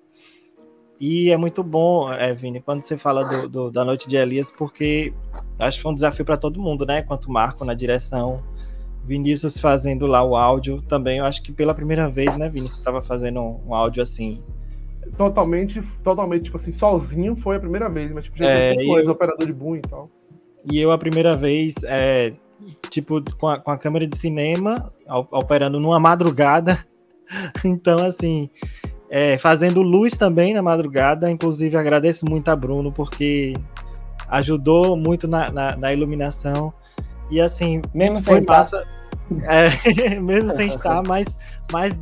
E 1.01 1.31
é 1.31 1.39
muito 1.39 1.65
bom, 1.65 2.13
é, 2.13 2.35
Vini, 2.35 2.61
quando 2.61 2.83
você 2.83 2.99
fala 2.99 3.25
do, 3.25 3.49
do, 3.49 3.71
da 3.71 3.83
Noite 3.83 4.07
de 4.07 4.17
Elias, 4.17 4.51
porque 4.51 5.15
acho 5.59 5.79
que 5.79 5.83
foi 5.85 5.93
um 5.93 5.95
desafio 5.95 6.27
para 6.27 6.37
todo 6.37 6.61
mundo, 6.61 6.85
né? 6.85 7.01
Quanto 7.01 7.33
Marco 7.33 7.65
na 7.65 7.73
direção, 7.73 8.43
Vinícius 9.07 9.59
fazendo 9.59 10.07
lá 10.07 10.23
o 10.23 10.37
áudio 10.37 10.83
também, 10.83 11.17
eu 11.17 11.25
acho 11.25 11.43
que 11.43 11.51
pela 11.51 11.75
primeira 11.75 12.11
vez, 12.11 12.37
né, 12.37 12.51
Vinícius, 12.51 12.77
estava 12.77 13.01
fazendo 13.01 13.41
um, 13.41 13.69
um, 13.69 13.75
áudio 13.75 14.03
assim. 14.03 14.43
Totalmente, 15.17 15.83
totalmente, 16.03 16.45
tipo 16.45 16.57
assim, 16.57 16.73
sozinho 16.73 17.35
foi 17.37 17.57
a 17.57 17.61
primeira 17.61 17.89
vez, 17.89 18.11
mas 18.13 18.25
tipo, 18.25 18.39
já 18.39 18.47
é, 18.47 18.75
tem 18.75 18.87
coisa, 18.87 19.09
eu... 19.09 19.13
operador 19.13 19.47
de 19.47 19.53
boom 19.53 19.77
e 19.77 19.81
tal. 19.81 20.11
E 20.71 20.79
eu 20.79 20.91
a 20.91 20.99
primeira 20.99 21.37
vez, 21.37 21.75
é, 21.85 22.33
tipo, 22.91 23.23
com 23.37 23.49
a, 23.49 23.59
com 23.59 23.71
a 23.71 23.79
câmera 23.79 24.07
de 24.07 24.17
cinema, 24.17 24.93
operando 25.31 25.81
numa 25.81 25.99
madrugada. 25.99 26.85
então, 27.65 28.05
assim, 28.05 28.51
é, 29.09 29.37
fazendo 29.39 29.83
luz 29.83 30.17
também 30.17 30.55
na 30.55 30.63
madrugada. 30.63 31.31
Inclusive, 31.31 31.77
agradeço 31.77 32.27
muito 32.27 32.49
a 32.49 32.57
Bruno, 32.57 32.93
porque 32.93 33.55
ajudou 34.29 34.97
muito 34.97 35.27
na, 35.27 35.51
na, 35.51 35.77
na 35.77 35.93
iluminação. 35.93 36.73
E 37.31 37.41
assim, 37.41 37.81
Mesmo 37.95 38.23
foi 38.23 38.41
massa. 38.41 38.87
É, 39.43 40.19
mesmo 40.21 40.49
sem 40.49 40.69
estar, 40.69 41.03
mas, 41.03 41.39
mas 41.71 41.99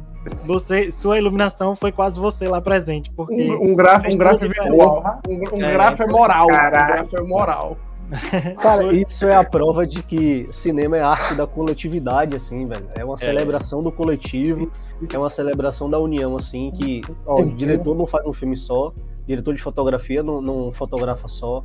você, 0.46 0.90
sua 0.90 1.18
iluminação 1.18 1.74
foi 1.76 1.92
quase 1.92 2.18
você 2.18 2.48
lá 2.48 2.60
presente. 2.60 3.10
Porque 3.10 3.50
um, 3.50 3.72
um 3.72 3.74
gráfico, 3.74 4.14
um 4.14 4.18
gráfico 4.18 4.48
virtual. 4.48 5.20
Um, 5.28 5.56
um 5.56 5.64
é, 5.64 5.72
gráfico 5.72 6.02
é 6.02 6.12
moral. 6.12 6.44
Um 6.44 6.48
gráfico 6.48 7.16
é 7.16 7.22
moral. 7.22 7.78
Cara, 8.62 8.92
isso 8.92 9.26
é 9.26 9.36
a 9.36 9.44
prova 9.44 9.86
de 9.86 10.02
que 10.02 10.46
cinema 10.50 10.96
é 10.96 11.02
arte 11.02 11.34
da 11.34 11.46
coletividade, 11.46 12.36
assim, 12.36 12.66
velho. 12.66 12.86
É 12.96 13.04
uma 13.04 13.14
é. 13.14 13.18
celebração 13.18 13.82
do 13.82 13.92
coletivo, 13.92 14.70
é 15.12 15.18
uma 15.18 15.30
celebração 15.30 15.90
da 15.90 15.98
união, 15.98 16.36
assim, 16.36 16.70
que 16.70 17.02
ó, 17.26 17.40
o 17.40 17.44
diretor 17.44 17.94
não 17.94 18.06
faz 18.06 18.24
um 18.26 18.32
filme 18.32 18.56
só, 18.56 18.92
diretor 19.26 19.54
de 19.54 19.62
fotografia 19.62 20.22
não, 20.22 20.40
não 20.40 20.72
fotografa 20.72 21.28
só, 21.28 21.62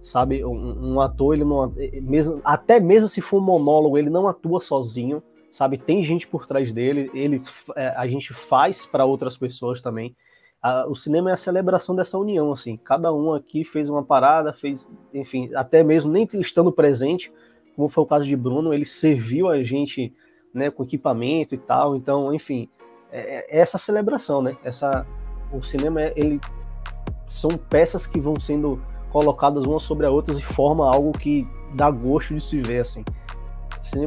sabe? 0.00 0.44
Um, 0.44 0.94
um, 0.94 1.00
ator, 1.00 1.34
ele 1.34 1.44
não. 1.44 1.72
Mesmo, 2.02 2.40
até 2.44 2.78
mesmo 2.78 3.08
se 3.08 3.20
for 3.20 3.38
um 3.38 3.44
monólogo, 3.44 3.98
ele 3.98 4.10
não 4.10 4.28
atua 4.28 4.60
sozinho, 4.60 5.22
sabe? 5.50 5.78
Tem 5.78 6.02
gente 6.02 6.26
por 6.26 6.46
trás 6.46 6.72
dele, 6.72 7.10
eles, 7.14 7.66
é, 7.76 7.88
a 7.96 8.06
gente 8.06 8.32
faz 8.32 8.86
para 8.86 9.04
outras 9.04 9.36
pessoas 9.36 9.80
também. 9.80 10.14
A, 10.62 10.86
o 10.86 10.94
cinema 10.94 11.30
é 11.30 11.32
a 11.32 11.36
celebração 11.36 11.94
dessa 11.94 12.18
união, 12.18 12.52
assim. 12.52 12.76
Cada 12.76 13.12
um 13.12 13.32
aqui 13.32 13.64
fez 13.64 13.88
uma 13.88 14.02
parada, 14.02 14.52
fez, 14.52 14.88
enfim, 15.12 15.50
até 15.54 15.82
mesmo 15.82 16.10
nem 16.10 16.28
estando 16.34 16.70
presente, 16.70 17.32
como 17.74 17.88
foi 17.88 18.04
o 18.04 18.06
caso 18.06 18.26
de 18.26 18.36
Bruno, 18.36 18.74
ele 18.74 18.84
serviu 18.84 19.48
a 19.48 19.62
gente, 19.62 20.12
né, 20.52 20.70
com 20.70 20.82
equipamento 20.82 21.54
e 21.54 21.58
tal. 21.58 21.96
Então, 21.96 22.32
enfim, 22.34 22.68
é, 23.10 23.58
é 23.58 23.60
essa 23.60 23.78
celebração, 23.78 24.42
né? 24.42 24.56
Essa, 24.62 25.06
o 25.52 25.62
cinema, 25.62 26.02
ele 26.14 26.40
são 27.26 27.50
peças 27.50 28.06
que 28.06 28.20
vão 28.20 28.38
sendo 28.38 28.82
colocadas 29.10 29.64
umas 29.64 29.82
sobre 29.82 30.06
as 30.06 30.12
outras 30.12 30.38
e 30.38 30.42
forma 30.42 30.88
algo 30.88 31.12
que 31.12 31.46
dá 31.74 31.90
gosto 31.90 32.34
de 32.34 32.40
se 32.40 32.60
ver, 32.60 32.80
assim. 32.80 33.04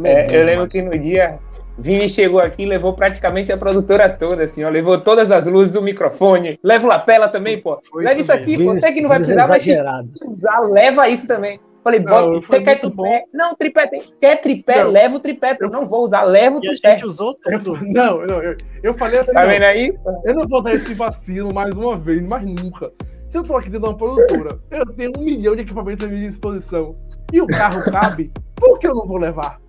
É, 0.03 0.33
é 0.33 0.41
eu 0.41 0.45
lembro 0.45 0.67
que 0.67 0.81
no 0.81 0.97
dia 0.97 1.39
Vini 1.77 2.07
chegou 2.07 2.39
aqui 2.39 2.63
e 2.63 2.65
levou 2.65 2.93
praticamente 2.93 3.51
a 3.51 3.57
produtora 3.57 4.09
toda, 4.09 4.43
assim, 4.43 4.63
ó, 4.63 4.69
levou 4.69 4.99
todas 4.99 5.31
as 5.31 5.47
luzes, 5.47 5.75
o 5.75 5.81
microfone, 5.81 6.59
leva 6.63 6.85
o 6.85 6.89
lapela 6.89 7.27
também, 7.27 7.59
pô. 7.59 7.81
Foi 7.89 8.03
leva 8.03 8.19
isso, 8.19 8.31
isso 8.31 8.33
aqui, 8.33 8.57
Vini, 8.57 8.79
você 8.79 8.91
que 8.91 9.01
não 9.01 9.09
vai 9.09 9.19
precisar, 9.19 9.47
mas 9.47 9.65
usar, 9.65 10.59
leva 10.59 11.09
isso 11.09 11.27
também. 11.27 11.59
Falei, 11.83 11.99
não, 11.99 12.41
você 12.41 12.61
quer 12.61 12.79
tripé? 12.79 12.95
Bom. 12.95 13.23
Não, 13.33 13.55
tripé 13.55 13.87
tem. 13.87 14.01
Quer 14.21 14.37
tripé? 14.37 14.83
Não, 14.83 14.91
leva 14.91 15.17
o 15.17 15.19
tripé. 15.19 15.57
Eu 15.59 15.69
não 15.69 15.85
vou 15.85 16.05
usar, 16.05 16.23
leva 16.23 16.55
o 16.55 16.61
tripé. 16.61 16.87
A 16.87 16.91
gente 16.91 17.05
usou 17.05 17.33
tudo. 17.33 17.77
Eu, 17.77 17.81
não, 17.91 18.25
não 18.25 18.41
eu, 18.41 18.55
eu 18.81 18.93
falei 18.93 19.19
assim. 19.19 19.33
Tá 19.33 19.43
vendo 19.43 19.63
aí? 19.63 19.93
Eu 20.23 20.33
não 20.33 20.47
vou 20.47 20.61
dar 20.61 20.73
esse 20.73 20.93
vacilo 20.93 21.53
mais 21.53 21.75
uma 21.75 21.97
vez, 21.97 22.21
mais 22.23 22.45
nunca. 22.45 22.89
Se 23.27 23.37
eu 23.37 23.43
tô 23.43 23.57
aqui 23.57 23.69
dentro 23.69 23.87
de 23.87 23.89
uma 23.89 23.97
produtora, 23.97 24.59
eu 24.71 24.85
tenho 24.93 25.11
um 25.17 25.23
milhão 25.23 25.55
de 25.55 25.63
equipamentos 25.63 26.03
à 26.03 26.07
minha 26.07 26.27
disposição 26.27 26.95
e 27.31 27.41
o 27.41 27.47
carro 27.47 27.83
cabe, 27.91 28.31
por 28.55 28.79
que 28.79 28.87
eu 28.87 28.95
não 28.95 29.05
vou 29.05 29.17
levar? 29.17 29.59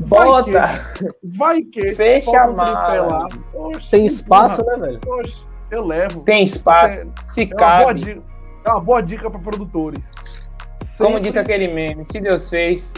Vai 0.00 0.26
Bota! 0.26 0.68
Que, 0.98 1.08
vai 1.22 1.62
que. 1.62 1.94
Fecha 1.94 2.40
a 2.40 2.52
mala. 2.52 3.28
Tem 3.90 4.06
espaço, 4.06 4.64
né, 4.64 4.76
velho? 4.76 5.00
Poxa, 5.00 5.44
eu 5.70 5.86
levo. 5.86 6.20
Tem 6.20 6.42
espaço. 6.42 7.10
Você, 7.26 7.32
se 7.32 7.42
é 7.42 7.46
cabe. 7.46 8.00
Dica, 8.00 8.22
é 8.64 8.70
uma 8.70 8.80
boa 8.80 9.02
dica 9.02 9.30
para 9.30 9.40
produtores. 9.40 10.12
Sempre... 10.82 11.12
Como 11.12 11.20
disse 11.20 11.38
aquele 11.38 11.68
meme, 11.68 12.04
se 12.04 12.20
Deus 12.20 12.50
fez, 12.50 12.92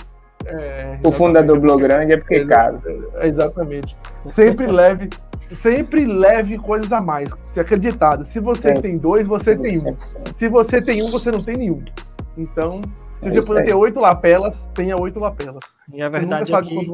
é, 0.44 0.98
o 1.02 1.10
fundador 1.10 1.58
Blog 1.58 1.82
Grande 1.82 2.12
é 2.12 2.16
porque 2.16 2.44
cabe. 2.44 2.80
Exatamente. 3.20 3.96
Sempre 4.24 4.66
leve, 4.66 5.10
sempre 5.40 6.06
leve 6.06 6.56
coisas 6.58 6.92
a 6.92 7.00
mais. 7.00 7.32
Se 7.42 7.58
acreditado. 7.58 8.24
Se 8.24 8.38
você 8.40 8.70
é. 8.70 8.80
tem 8.80 8.96
dois, 8.96 9.26
você 9.26 9.56
tem 9.56 9.76
um. 9.76 9.96
Se 10.32 10.48
você 10.48 10.80
tem 10.80 11.02
um, 11.02 11.10
você 11.10 11.30
não 11.30 11.40
tem 11.40 11.56
nenhum. 11.56 11.84
Então, 12.36 12.80
se 13.20 13.28
é 13.28 13.30
você 13.30 13.42
puder 13.42 13.64
ter 13.64 13.74
oito 13.74 14.00
lapelas, 14.00 14.68
tenha 14.74 14.96
oito 14.96 15.18
lapelas. 15.18 15.64
E 15.92 16.02
a 16.02 16.08
verdade 16.08 16.54
é 16.54 16.62
que 16.62 16.90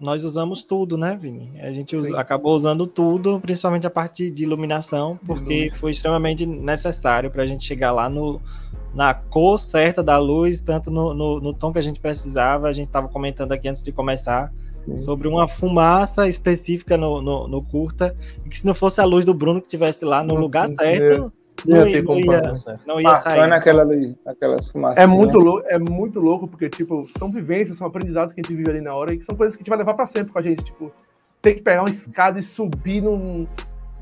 nós 0.00 0.24
usamos 0.24 0.62
tudo, 0.62 0.98
né, 0.98 1.16
Vini? 1.20 1.60
A 1.60 1.70
gente 1.70 1.96
usa, 1.96 2.18
acabou 2.18 2.54
usando 2.54 2.86
tudo, 2.86 3.40
principalmente 3.40 3.86
a 3.86 3.90
parte 3.90 4.30
de 4.30 4.42
iluminação, 4.42 5.18
porque 5.26 5.68
foi 5.70 5.92
extremamente 5.92 6.44
necessário 6.44 7.30
para 7.30 7.42
a 7.42 7.46
gente 7.46 7.64
chegar 7.64 7.92
lá 7.92 8.08
no, 8.08 8.40
na 8.94 9.14
cor 9.14 9.58
certa 9.58 10.02
da 10.02 10.18
luz, 10.18 10.60
tanto 10.60 10.90
no, 10.90 11.14
no, 11.14 11.40
no 11.40 11.54
tom 11.54 11.72
que 11.72 11.78
a 11.78 11.82
gente 11.82 12.00
precisava. 12.00 12.68
A 12.68 12.72
gente 12.72 12.88
estava 12.88 13.08
comentando 13.08 13.52
aqui 13.52 13.68
antes 13.68 13.82
de 13.82 13.92
começar 13.92 14.52
Sim. 14.72 14.96
sobre 14.96 15.26
uma 15.26 15.48
fumaça 15.48 16.28
específica 16.28 16.96
no, 16.96 17.22
no, 17.22 17.48
no, 17.48 17.62
curta, 17.62 18.16
e 18.44 18.48
que 18.48 18.58
se 18.58 18.66
não 18.66 18.74
fosse 18.74 19.00
a 19.00 19.04
luz 19.04 19.24
do 19.24 19.32
Bruno 19.32 19.60
que 19.60 19.66
estivesse 19.66 20.04
lá 20.04 20.22
no 20.22 20.34
não, 20.34 20.40
lugar 20.40 20.68
certo. 20.68 21.32
Não, 21.66 21.88
ia, 21.88 22.02
não, 22.02 22.18
ia, 22.18 22.54
não 22.86 23.00
ia 23.00 23.16
sair. 23.16 23.46
naquela, 23.46 23.86
naquelas 24.24 24.70
fumaças. 24.70 25.02
É 25.02 25.06
muito, 25.06 25.38
né? 25.38 25.44
louco, 25.44 25.66
é 25.66 25.78
muito 25.78 26.20
louco, 26.20 26.46
porque, 26.46 26.68
tipo, 26.68 27.06
são 27.16 27.30
vivências, 27.30 27.78
são 27.78 27.86
aprendizados 27.86 28.34
que 28.34 28.40
a 28.40 28.42
gente 28.42 28.54
vive 28.54 28.70
ali 28.70 28.80
na 28.80 28.94
hora, 28.94 29.14
e 29.14 29.18
que 29.18 29.24
são 29.24 29.34
coisas 29.34 29.56
que 29.56 29.62
a 29.62 29.62
gente 29.62 29.70
vai 29.70 29.78
levar 29.78 29.94
para 29.94 30.06
sempre 30.06 30.32
com 30.32 30.38
a 30.38 30.42
gente. 30.42 30.62
Tipo, 30.64 30.92
ter 31.40 31.54
que 31.54 31.62
pegar 31.62 31.80
uma 31.80 31.90
escada 31.90 32.38
e 32.38 32.42
subir 32.42 33.02
num, 33.02 33.46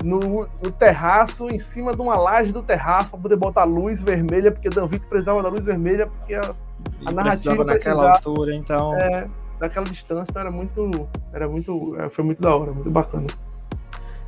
no, 0.03 0.19
no, 0.61 0.71
terraço, 0.71 1.49
em 1.49 1.59
cima 1.59 1.95
de 1.95 2.01
uma 2.01 2.15
laje 2.15 2.51
do 2.51 2.61
terraço, 2.61 3.11
para 3.11 3.19
poder 3.19 3.37
botar 3.37 3.63
luz 3.63 4.03
vermelha, 4.03 4.51
porque 4.51 4.69
Danvito 4.69 5.07
precisava 5.07 5.41
da 5.41 5.49
luz 5.49 5.65
vermelha, 5.65 6.07
porque 6.07 6.35
a, 6.35 6.53
a 7.05 7.11
narrativa 7.11 7.63
precisava 7.63 8.01
naquela 8.01 8.15
altura, 8.17 8.55
então. 8.55 8.93
É, 8.95 9.27
daquela 9.59 9.85
distância, 9.85 10.31
então 10.31 10.41
era 10.41 10.51
muito. 10.51 11.07
Era 11.31 11.47
muito. 11.47 11.95
É, 11.99 12.09
foi 12.09 12.23
muito 12.23 12.41
da 12.41 12.55
hora, 12.55 12.71
muito 12.71 12.89
bacana. 12.89 13.27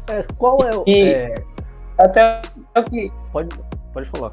É, 0.08 0.24
qual 0.38 0.64
é 0.64 0.76
o. 0.76 0.84
E, 0.88 1.10
é... 1.10 1.44
Até 1.98 2.42
que. 2.90 3.12
Pode, 3.32 3.50
pode 3.94 4.10
falar. 4.10 4.32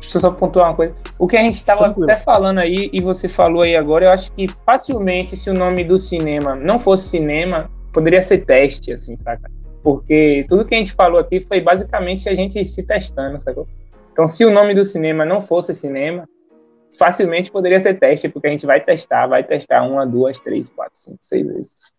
Deixa 0.00 0.18
eu 0.18 0.20
só 0.20 0.30
pontuar 0.30 0.70
uma 0.70 0.76
coisa. 0.76 0.94
O 1.18 1.26
que 1.26 1.36
a 1.36 1.40
gente 1.40 1.54
estava 1.54 1.86
até 1.86 2.16
falando 2.16 2.58
aí, 2.58 2.90
e 2.92 3.00
você 3.00 3.26
falou 3.26 3.62
aí 3.62 3.74
agora, 3.74 4.06
eu 4.06 4.12
acho 4.12 4.32
que 4.32 4.46
facilmente, 4.66 5.36
se 5.36 5.48
o 5.48 5.54
nome 5.54 5.84
do 5.84 5.98
cinema 5.98 6.54
não 6.54 6.78
fosse 6.78 7.08
cinema, 7.08 7.70
poderia 7.92 8.20
ser 8.20 8.38
teste, 8.44 8.92
assim, 8.92 9.16
saca? 9.16 9.50
porque 9.84 10.46
tudo 10.48 10.64
que 10.64 10.74
a 10.74 10.78
gente 10.78 10.94
falou 10.94 11.20
aqui 11.20 11.42
foi 11.42 11.60
basicamente 11.60 12.26
a 12.26 12.34
gente 12.34 12.64
se 12.64 12.82
testando, 12.82 13.38
sacou? 13.38 13.68
Então, 14.10 14.26
se 14.26 14.42
o 14.42 14.50
nome 14.50 14.72
do 14.74 14.82
cinema 14.82 15.26
não 15.26 15.42
fosse 15.42 15.74
cinema, 15.74 16.26
facilmente 16.98 17.52
poderia 17.52 17.78
ser 17.78 17.98
teste, 18.00 18.30
porque 18.30 18.46
a 18.46 18.50
gente 18.50 18.64
vai 18.64 18.80
testar, 18.80 19.26
vai 19.26 19.44
testar 19.44 19.82
uma, 19.82 20.06
duas, 20.06 20.40
três, 20.40 20.70
quatro, 20.70 20.98
cinco, 20.98 21.18
seis 21.20 21.46
vezes. 21.46 21.92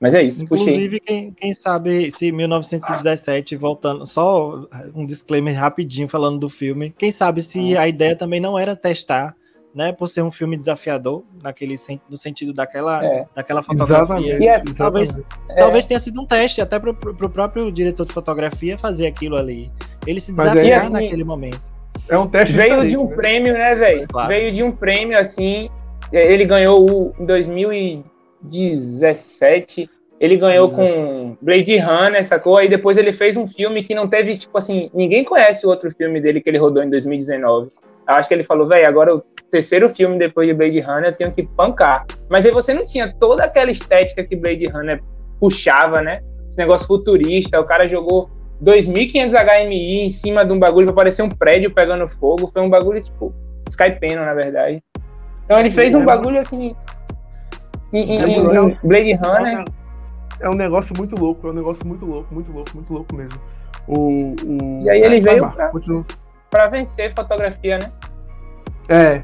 Mas 0.00 0.14
é 0.14 0.22
isso. 0.22 0.44
Inclusive, 0.44 1.00
quem, 1.00 1.32
quem, 1.32 1.52
sabe 1.52 2.10
se 2.10 2.30
1917, 2.30 3.56
voltando, 3.56 4.04
só 4.04 4.66
um 4.94 5.06
disclaimer 5.06 5.58
rapidinho 5.58 6.08
falando 6.08 6.38
do 6.38 6.48
filme, 6.48 6.94
quem 6.98 7.10
sabe 7.10 7.40
se 7.40 7.76
a 7.76 7.88
ideia 7.88 8.14
também 8.14 8.38
não 8.38 8.58
era 8.58 8.76
testar 8.76 9.34
né, 9.76 9.92
por 9.92 10.08
ser 10.08 10.22
um 10.22 10.30
filme 10.30 10.56
desafiador, 10.56 11.22
naquele, 11.42 11.76
no 12.08 12.16
sentido 12.16 12.54
daquela, 12.54 13.04
é. 13.04 13.26
daquela 13.34 13.62
fotografia. 13.62 14.36
Exatamente, 14.36 14.70
é, 14.70 14.74
talvez, 14.74 15.18
é. 15.50 15.54
talvez 15.54 15.86
tenha 15.86 16.00
sido 16.00 16.18
um 16.18 16.24
teste, 16.24 16.62
até 16.62 16.78
para 16.78 16.90
o 16.90 17.28
próprio 17.28 17.70
diretor 17.70 18.06
de 18.06 18.12
fotografia 18.14 18.78
fazer 18.78 19.06
aquilo 19.06 19.36
ali. 19.36 19.70
Ele 20.06 20.18
se 20.18 20.32
desafiar 20.32 20.84
assim, 20.84 20.92
naquele 20.94 21.24
momento. 21.24 21.60
É 22.08 22.16
um 22.16 22.26
teste 22.26 22.54
Veio 22.54 22.88
de 22.88 22.96
um 22.96 23.06
né? 23.06 23.16
prêmio, 23.16 23.52
né, 23.52 23.74
velho? 23.74 24.08
Claro. 24.08 24.28
Veio 24.28 24.50
de 24.50 24.62
um 24.62 24.72
prêmio, 24.72 25.18
assim, 25.18 25.68
é, 26.10 26.32
ele 26.32 26.46
ganhou 26.46 26.90
o, 26.90 27.14
em 27.72 28.02
2017, 28.42 29.90
ele 30.18 30.36
ganhou 30.36 30.70
com 30.70 31.36
Blade 31.40 31.78
Runner, 31.78 32.24
sacou? 32.24 32.58
Aí 32.58 32.68
depois 32.68 32.96
ele 32.96 33.12
fez 33.12 33.36
um 33.36 33.46
filme 33.46 33.84
que 33.84 33.94
não 33.94 34.08
teve, 34.08 34.36
tipo 34.36 34.56
assim, 34.56 34.90
ninguém 34.94 35.24
conhece 35.24 35.66
o 35.66 35.68
outro 35.68 35.90
filme 35.94 36.20
dele 36.20 36.40
que 36.40 36.48
ele 36.48 36.58
rodou 36.58 36.82
em 36.82 36.90
2019. 36.90 37.70
Eu 38.08 38.14
acho 38.14 38.28
que 38.28 38.34
ele 38.34 38.42
falou, 38.42 38.66
velho, 38.66 38.88
agora 38.88 39.10
eu 39.10 39.24
terceiro 39.50 39.88
filme 39.88 40.18
depois 40.18 40.48
de 40.48 40.54
Blade 40.54 40.80
Runner, 40.80 41.10
eu 41.10 41.16
tenho 41.16 41.32
que 41.32 41.42
pancar. 41.42 42.04
Mas 42.28 42.44
aí 42.44 42.52
você 42.52 42.74
não 42.74 42.84
tinha 42.84 43.14
toda 43.18 43.44
aquela 43.44 43.70
estética 43.70 44.24
que 44.24 44.36
Blade 44.36 44.66
Runner 44.66 45.02
puxava, 45.40 46.02
né? 46.02 46.20
Esse 46.48 46.58
negócio 46.58 46.86
futurista, 46.86 47.60
o 47.60 47.64
cara 47.64 47.86
jogou 47.86 48.30
2.500 48.62 49.32
HMI 49.32 50.00
em 50.02 50.10
cima 50.10 50.44
de 50.44 50.52
um 50.52 50.58
bagulho 50.58 50.86
para 50.86 50.94
parecer 50.94 51.22
um 51.22 51.28
prédio 51.28 51.70
pegando 51.72 52.08
fogo. 52.08 52.46
Foi 52.46 52.62
um 52.62 52.70
bagulho 52.70 53.02
tipo 53.02 53.34
Skypeno, 53.68 54.24
na 54.24 54.34
verdade. 54.34 54.82
Então 55.44 55.58
ele 55.58 55.70
fez 55.70 55.94
um 55.94 56.04
bagulho 56.04 56.38
assim. 56.38 56.74
Em, 57.96 58.10
em, 58.10 58.20
é 58.20 58.28
em 58.38 58.78
Blade 58.82 59.12
Runner. 59.14 59.64
É 60.40 60.50
um 60.50 60.54
negócio 60.54 60.94
muito 60.96 61.16
louco, 61.16 61.46
é 61.46 61.50
um 61.50 61.54
negócio 61.54 61.86
muito 61.86 62.04
louco, 62.04 62.34
muito 62.34 62.52
louco, 62.52 62.70
muito 62.74 62.92
louco 62.92 63.14
mesmo. 63.14 63.40
O, 63.88 64.34
o... 64.44 64.82
E 64.82 64.90
aí 64.90 65.00
ele 65.00 65.20
veio 65.20 65.50
pra, 65.50 65.72
pra 66.50 66.66
vencer 66.66 67.14
fotografia, 67.14 67.78
né? 67.78 67.90
É, 68.88 69.22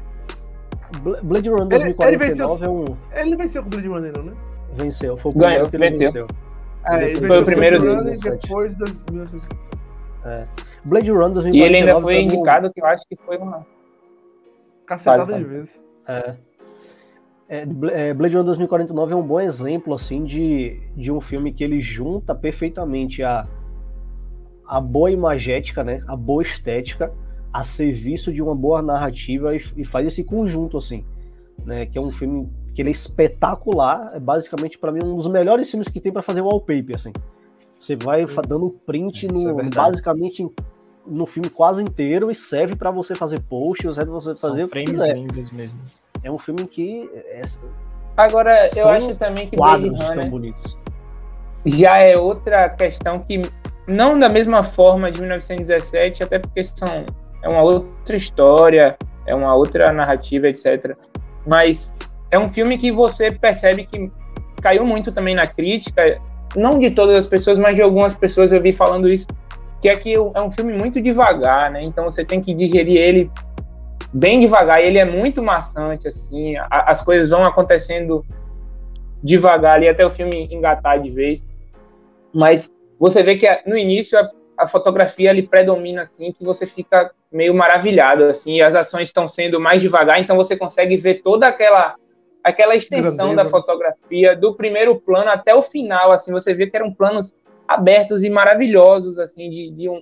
Blade 1.01 1.49
Runner 1.49 1.67
2049 1.67 2.07
ele, 2.07 2.17
venceu, 2.17 2.59
é 2.61 2.69
um. 2.69 2.97
Ele 3.11 3.35
venceu 3.35 3.61
com 3.61 3.67
o 3.67 3.71
Blade 3.71 3.87
Runner, 3.87 4.17
não, 4.17 4.23
né? 4.23 4.33
Venceu, 4.73 5.17
foi 5.17 5.29
o 5.29 5.33
primeiro 5.33 5.55
Ganhou, 5.55 5.69
que 5.69 5.75
ele 5.75 5.85
venceu. 5.85 6.11
venceu. 6.11 6.27
É, 6.85 7.09
ele 7.11 7.27
foi 7.27 7.39
o 7.39 7.45
primeiro 7.45 7.79
dele. 7.79 8.19
Depois 8.19 8.75
de 8.75 8.83
é. 10.25 10.47
Blade 10.85 11.11
Runner 11.11 11.29
2049. 11.29 11.57
E 11.57 11.61
ele 11.61 11.77
ainda 11.77 12.01
foi 12.01 12.21
indicado, 12.21 12.71
que 12.73 12.81
eu 12.81 12.85
acho 12.85 13.03
que 13.07 13.15
foi 13.25 13.37
uma. 13.37 13.65
Cacetada 14.85 15.37
de 15.37 15.43
vezes. 15.43 15.83
É. 16.07 16.17
É, 16.17 16.35
é 17.61 18.13
Blade 18.13 18.35
Runner 18.35 18.45
2049 18.45 19.13
é 19.13 19.15
um 19.15 19.25
bom 19.25 19.39
exemplo 19.39 19.93
assim 19.93 20.23
de, 20.23 20.79
de 20.95 21.11
um 21.11 21.21
filme 21.21 21.51
que 21.51 21.63
ele 21.63 21.79
junta 21.81 22.33
perfeitamente 22.33 23.21
a, 23.21 23.41
a 24.67 24.79
boa 24.79 25.11
imagética, 25.11 25.83
né, 25.83 26.03
a 26.07 26.15
boa 26.15 26.41
estética 26.41 27.13
a 27.53 27.63
serviço 27.63 28.33
de 28.33 28.41
uma 28.41 28.55
boa 28.55 28.81
narrativa 28.81 29.55
e, 29.55 29.61
e 29.77 29.85
faz 29.85 30.07
esse 30.07 30.23
conjunto 30.23 30.75
assim, 30.75 31.05
né? 31.63 31.85
Que 31.85 31.99
é 31.99 32.01
um 32.01 32.09
filme 32.09 32.49
que 32.73 32.81
ele 32.81 32.89
é 32.89 32.91
espetacular, 32.91 34.09
é 34.13 34.19
basicamente 34.19 34.79
para 34.79 34.91
mim 34.91 35.01
um 35.03 35.15
dos 35.15 35.27
melhores 35.27 35.69
filmes 35.69 35.87
que 35.87 35.99
tem 35.99 36.11
para 36.11 36.23
fazer 36.23 36.41
wallpaper 36.41 36.95
assim. 36.95 37.13
Você 37.79 37.95
vai 37.95 38.25
Sim. 38.25 38.41
dando 38.47 38.71
print 38.85 39.27
no, 39.27 39.59
é 39.59 39.69
basicamente 39.69 40.49
no 41.05 41.27
filme 41.27 41.49
quase 41.49 41.83
inteiro 41.83 42.31
e 42.31 42.35
serve 42.35 42.75
para 42.75 42.89
você 42.89 43.13
fazer 43.13 43.39
posts, 43.41 43.93
serve 43.93 44.09
para 44.09 44.19
você 44.19 44.35
fazer 44.35 44.61
São 44.61 44.65
o 44.65 44.69
que 44.69 44.83
quiser. 44.85 45.15
Mesmo. 45.53 45.79
É 46.23 46.31
um 46.31 46.37
filme 46.37 46.65
que 46.67 47.09
é, 47.13 47.41
Agora 48.15 48.69
eu 48.75 48.89
acho 48.89 49.15
também 49.15 49.47
que 49.47 49.57
quadros 49.57 49.97
Blade 49.97 50.15
tão 50.15 50.29
bonitos. 50.29 50.77
Já 51.65 51.97
é 51.97 52.15
outra 52.15 52.69
questão 52.69 53.19
que 53.19 53.41
não 53.87 54.17
da 54.17 54.29
mesma 54.29 54.61
forma 54.61 55.09
de 55.09 55.19
1917, 55.19 56.23
até 56.23 56.39
porque 56.39 56.63
são 56.63 57.05
é 57.41 57.49
uma 57.49 57.61
outra 57.61 58.15
história, 58.15 58.97
é 59.25 59.35
uma 59.35 59.53
outra 59.55 59.91
narrativa, 59.91 60.47
etc. 60.47 60.95
Mas 61.45 61.93
é 62.31 62.39
um 62.39 62.47
filme 62.47 62.77
que 62.77 62.91
você 62.91 63.31
percebe 63.31 63.85
que 63.85 64.11
caiu 64.61 64.85
muito 64.85 65.11
também 65.11 65.35
na 65.35 65.45
crítica, 65.45 66.21
não 66.55 66.79
de 66.79 66.91
todas 66.91 67.17
as 67.17 67.25
pessoas, 67.25 67.57
mas 67.57 67.75
de 67.75 67.81
algumas 67.81 68.15
pessoas 68.15 68.53
eu 68.53 68.61
vi 68.61 68.71
falando 68.71 69.07
isso, 69.07 69.27
que 69.81 69.89
é 69.89 69.95
que 69.97 70.13
é 70.13 70.41
um 70.41 70.51
filme 70.51 70.73
muito 70.73 71.01
devagar, 71.01 71.69
né? 71.71 71.83
Então 71.83 72.05
você 72.05 72.23
tem 72.23 72.39
que 72.39 72.53
digerir 72.53 72.97
ele 72.97 73.31
bem 74.13 74.39
devagar, 74.39 74.81
e 74.81 74.87
ele 74.87 74.99
é 74.99 75.05
muito 75.05 75.41
maçante, 75.41 76.07
assim, 76.07 76.55
a, 76.57 76.91
as 76.91 77.03
coisas 77.03 77.31
vão 77.31 77.43
acontecendo 77.43 78.23
devagar 79.23 79.73
ali 79.73 79.89
até 79.89 80.05
o 80.05 80.09
filme 80.09 80.47
engatar 80.51 81.01
de 81.01 81.09
vez. 81.09 81.45
Mas 82.33 82.71
você 82.99 83.23
vê 83.23 83.35
que 83.35 83.47
no 83.65 83.77
início 83.77 84.19
a, 84.19 84.29
a 84.57 84.67
fotografia 84.67 85.31
ali 85.31 85.41
predomina 85.41 86.03
assim, 86.03 86.31
que 86.31 86.43
você 86.43 86.67
fica 86.67 87.11
meio 87.31 87.53
maravilhado 87.55 88.25
assim, 88.25 88.57
e 88.57 88.61
as 88.61 88.75
ações 88.75 89.07
estão 89.07 89.27
sendo 89.27 89.59
mais 89.59 89.81
devagar, 89.81 90.19
então 90.19 90.35
você 90.35 90.55
consegue 90.55 90.95
ver 90.97 91.21
toda 91.23 91.47
aquela 91.47 91.95
aquela 92.43 92.75
extensão 92.75 93.27
Grandeza. 93.27 93.43
da 93.45 93.49
fotografia 93.49 94.35
do 94.35 94.53
primeiro 94.53 94.99
plano 94.99 95.29
até 95.29 95.55
o 95.55 95.61
final, 95.61 96.11
assim, 96.11 96.29
você 96.29 96.53
vê 96.53 96.67
que 96.67 96.75
eram 96.75 96.93
planos 96.93 97.33
abertos 97.65 98.21
e 98.21 98.29
maravilhosos 98.29 99.17
assim 99.17 99.49
de, 99.49 99.71
de 99.71 99.87
um, 99.87 100.01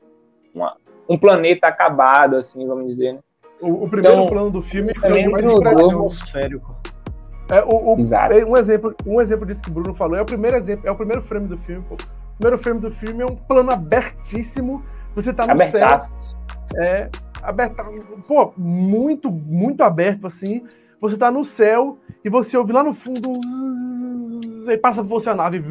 uma, 0.53 0.75
um 1.07 1.19
planeta 1.19 1.67
acabado 1.67 2.35
assim, 2.35 2.67
vamos 2.67 2.87
dizer, 2.87 3.13
né? 3.13 3.19
O, 3.61 3.85
o 3.85 3.89
primeiro 3.89 4.17
então, 4.17 4.25
plano 4.25 4.49
do 4.49 4.61
filme 4.61 4.91
foi 4.97 5.25
o 5.25 5.31
mais 5.31 5.45
atmosférico. 5.45 6.75
É, 7.49 7.61
o, 7.63 7.95
o, 7.95 8.13
é, 8.13 8.45
um, 8.45 8.57
exemplo, 8.57 8.95
um 9.05 9.21
exemplo 9.21 9.45
disso 9.45 9.61
que 9.61 9.69
o 9.69 9.73
Bruno 9.73 9.93
falou 9.93 10.15
é 10.15 10.21
o 10.21 10.25
primeiro 10.25 10.55
exemplo, 10.55 10.87
é 10.87 10.91
o 10.91 10.95
primeiro 10.95 11.21
frame 11.21 11.47
do 11.47 11.57
filme. 11.57 11.83
Pô. 11.87 11.95
O 11.95 12.37
primeiro 12.37 12.57
frame 12.57 12.79
do 12.79 12.89
filme 12.89 13.21
é 13.21 13.25
um 13.25 13.35
plano 13.35 13.71
abertíssimo. 13.71 14.83
Você 15.13 15.33
tá 15.33 15.45
no 15.45 15.51
Abertaço. 15.51 16.09
céu. 16.65 16.81
É, 16.81 17.09
aberto, 17.43 17.75
pô, 18.27 18.53
muito, 18.57 19.29
muito 19.29 19.83
aberto 19.83 20.25
assim. 20.25 20.65
Você 21.01 21.17
tá 21.17 21.29
no 21.29 21.43
céu 21.43 21.97
e 22.23 22.29
você 22.29 22.55
ouve 22.55 22.71
lá 22.71 22.83
no 22.83 22.93
fundo. 22.93 23.31
E 24.67 24.77
passa 24.77 25.01
por 25.01 25.09
você 25.09 25.29
a 25.29 25.35
nave. 25.35 25.61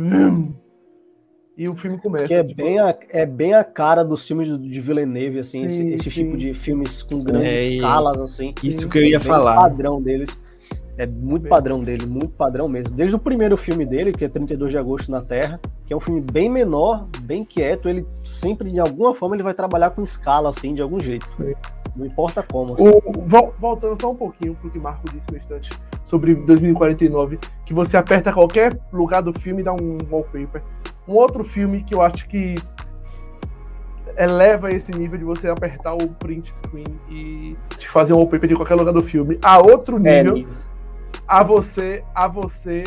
E 1.56 1.68
o 1.68 1.74
filme 1.74 1.98
começa. 1.98 2.26
Que 2.26 2.34
é, 2.34 2.42
tipo... 2.42 2.62
bem 2.62 2.78
a, 2.78 2.96
é 3.10 3.26
bem 3.26 3.54
a 3.54 3.62
cara 3.62 4.02
dos 4.02 4.26
filmes 4.26 4.48
de 4.48 4.80
Villeneuve, 4.80 5.40
assim, 5.40 5.68
sim, 5.68 5.92
esse, 5.92 5.94
esse 5.94 6.10
sim. 6.10 6.24
tipo 6.24 6.36
de 6.36 6.52
filmes 6.52 7.02
com 7.02 7.22
grandes 7.22 7.48
é, 7.48 7.64
escalas, 7.74 8.20
assim. 8.20 8.54
Isso 8.62 8.88
que 8.88 8.98
eu 8.98 9.02
ia 9.04 9.16
é 9.16 9.20
falar. 9.20 9.52
O 9.52 9.62
padrão 9.62 10.00
deles. 10.00 10.30
É 10.96 11.06
muito 11.06 11.48
padrão 11.48 11.78
dele, 11.78 12.04
muito 12.04 12.34
padrão 12.34 12.68
mesmo. 12.68 12.94
Desde 12.94 13.16
o 13.16 13.18
primeiro 13.18 13.56
filme 13.56 13.86
dele, 13.86 14.12
que 14.12 14.22
é 14.22 14.28
32 14.28 14.70
de 14.70 14.76
agosto 14.76 15.10
na 15.10 15.22
Terra, 15.22 15.58
que 15.86 15.94
é 15.94 15.96
um 15.96 16.00
filme 16.00 16.20
bem 16.20 16.50
menor, 16.50 17.08
bem 17.22 17.42
quieto, 17.42 17.88
ele 17.88 18.06
sempre, 18.22 18.70
de 18.70 18.78
alguma 18.78 19.14
forma, 19.14 19.34
ele 19.34 19.42
vai 19.42 19.54
trabalhar 19.54 19.90
com 19.90 20.02
escala, 20.02 20.50
assim, 20.50 20.74
de 20.74 20.82
algum 20.82 21.00
jeito. 21.00 21.26
Sim. 21.38 21.54
Não 21.96 22.06
importa 22.06 22.42
como. 22.42 22.74
Assim. 22.74 22.86
O, 22.86 23.24
voltando 23.58 24.00
só 24.00 24.10
um 24.10 24.14
pouquinho 24.14 24.54
pro 24.54 24.70
que 24.70 24.78
o 24.78 24.82
Marco 24.82 25.10
disse 25.10 25.30
no 25.30 25.38
instante 25.38 25.70
sobre 26.04 26.34
2049, 26.34 27.38
que 27.64 27.74
você 27.74 27.96
aperta 27.96 28.32
qualquer 28.32 28.78
lugar 28.92 29.22
do 29.22 29.32
filme 29.32 29.62
e 29.62 29.64
dá 29.64 29.72
um 29.72 29.98
wallpaper. 30.10 30.62
Um 31.06 31.14
outro 31.14 31.42
filme 31.44 31.82
que 31.82 31.94
eu 31.94 32.02
acho 32.02 32.28
que 32.28 32.56
eleva 34.16 34.70
esse 34.70 34.92
nível 34.92 35.18
de 35.18 35.24
você 35.24 35.48
apertar 35.48 35.94
o 35.94 36.08
print 36.08 36.50
screen 36.50 37.00
e 37.08 37.56
te 37.78 37.88
fazer 37.88 38.12
um 38.12 38.16
wallpaper 38.16 38.48
de 38.48 38.56
qualquer 38.56 38.74
lugar 38.74 38.92
do 38.92 39.02
filme 39.02 39.38
a 39.42 39.58
outro 39.58 39.96
é 40.04 40.22
nível. 40.22 40.36
É 40.36 40.44
a 41.26 41.42
você 41.42 42.04
a 42.14 42.26
você 42.26 42.84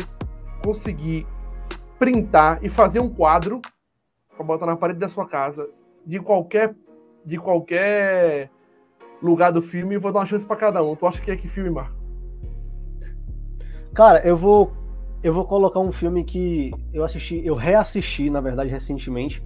conseguir 0.62 1.26
printar 1.98 2.58
e 2.62 2.68
fazer 2.68 3.00
um 3.00 3.08
quadro 3.08 3.60
para 4.36 4.44
botar 4.44 4.66
na 4.66 4.76
parede 4.76 4.98
da 4.98 5.08
sua 5.08 5.26
casa 5.26 5.68
de 6.06 6.20
qualquer 6.20 6.74
de 7.24 7.38
qualquer 7.38 8.50
lugar 9.22 9.50
do 9.50 9.62
filme 9.62 9.94
e 9.94 9.98
vou 9.98 10.12
dar 10.12 10.20
uma 10.20 10.26
chance 10.26 10.46
para 10.46 10.56
cada 10.56 10.82
um. 10.82 10.94
Tu 10.94 11.06
acha 11.06 11.20
que 11.20 11.30
é 11.30 11.36
que 11.36 11.48
filme, 11.48 11.70
Marco? 11.70 11.96
Cara, 13.94 14.26
eu 14.26 14.36
vou 14.36 14.72
eu 15.24 15.32
vou 15.32 15.46
colocar 15.46 15.80
um 15.80 15.90
filme 15.90 16.22
que 16.22 16.70
eu 16.92 17.02
assisti, 17.02 17.40
eu 17.42 17.54
reassisti, 17.54 18.28
na 18.28 18.42
verdade, 18.42 18.68
recentemente, 18.68 19.42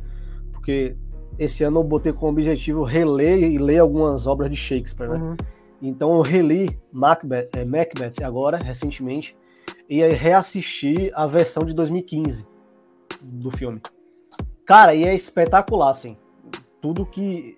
porque 0.53 0.97
esse 1.39 1.63
ano 1.63 1.79
eu 1.79 1.85
botei 1.85 2.13
como 2.13 2.33
objetivo 2.33 2.83
reler 2.83 3.45
e 3.45 3.59
ler 3.59 3.79
algumas 3.79 4.27
obras 4.27 4.51
de 4.51 4.57
Shakespeare, 4.57 5.09
né? 5.09 5.19
Uhum. 5.19 5.37
Então 5.81 6.17
eu 6.17 6.21
reli 6.21 6.77
Macbeth, 6.93 7.51
é, 7.53 7.65
Macbeth 7.65 8.25
agora, 8.25 8.59
recentemente, 8.59 9.37
e 9.89 10.03
aí 10.03 10.13
reassisti 10.13 11.13
a 11.15 11.29
versão 11.29 11.65
de 11.65 11.73
2015 11.73 12.45
do 13.23 13.53
filme. 13.53 13.81
Cara, 14.67 14.97
e 14.97 15.05
é 15.05 15.15
espetacular, 15.15 15.91
assim. 15.91 16.17
Tudo 16.83 17.07
que 17.07 17.57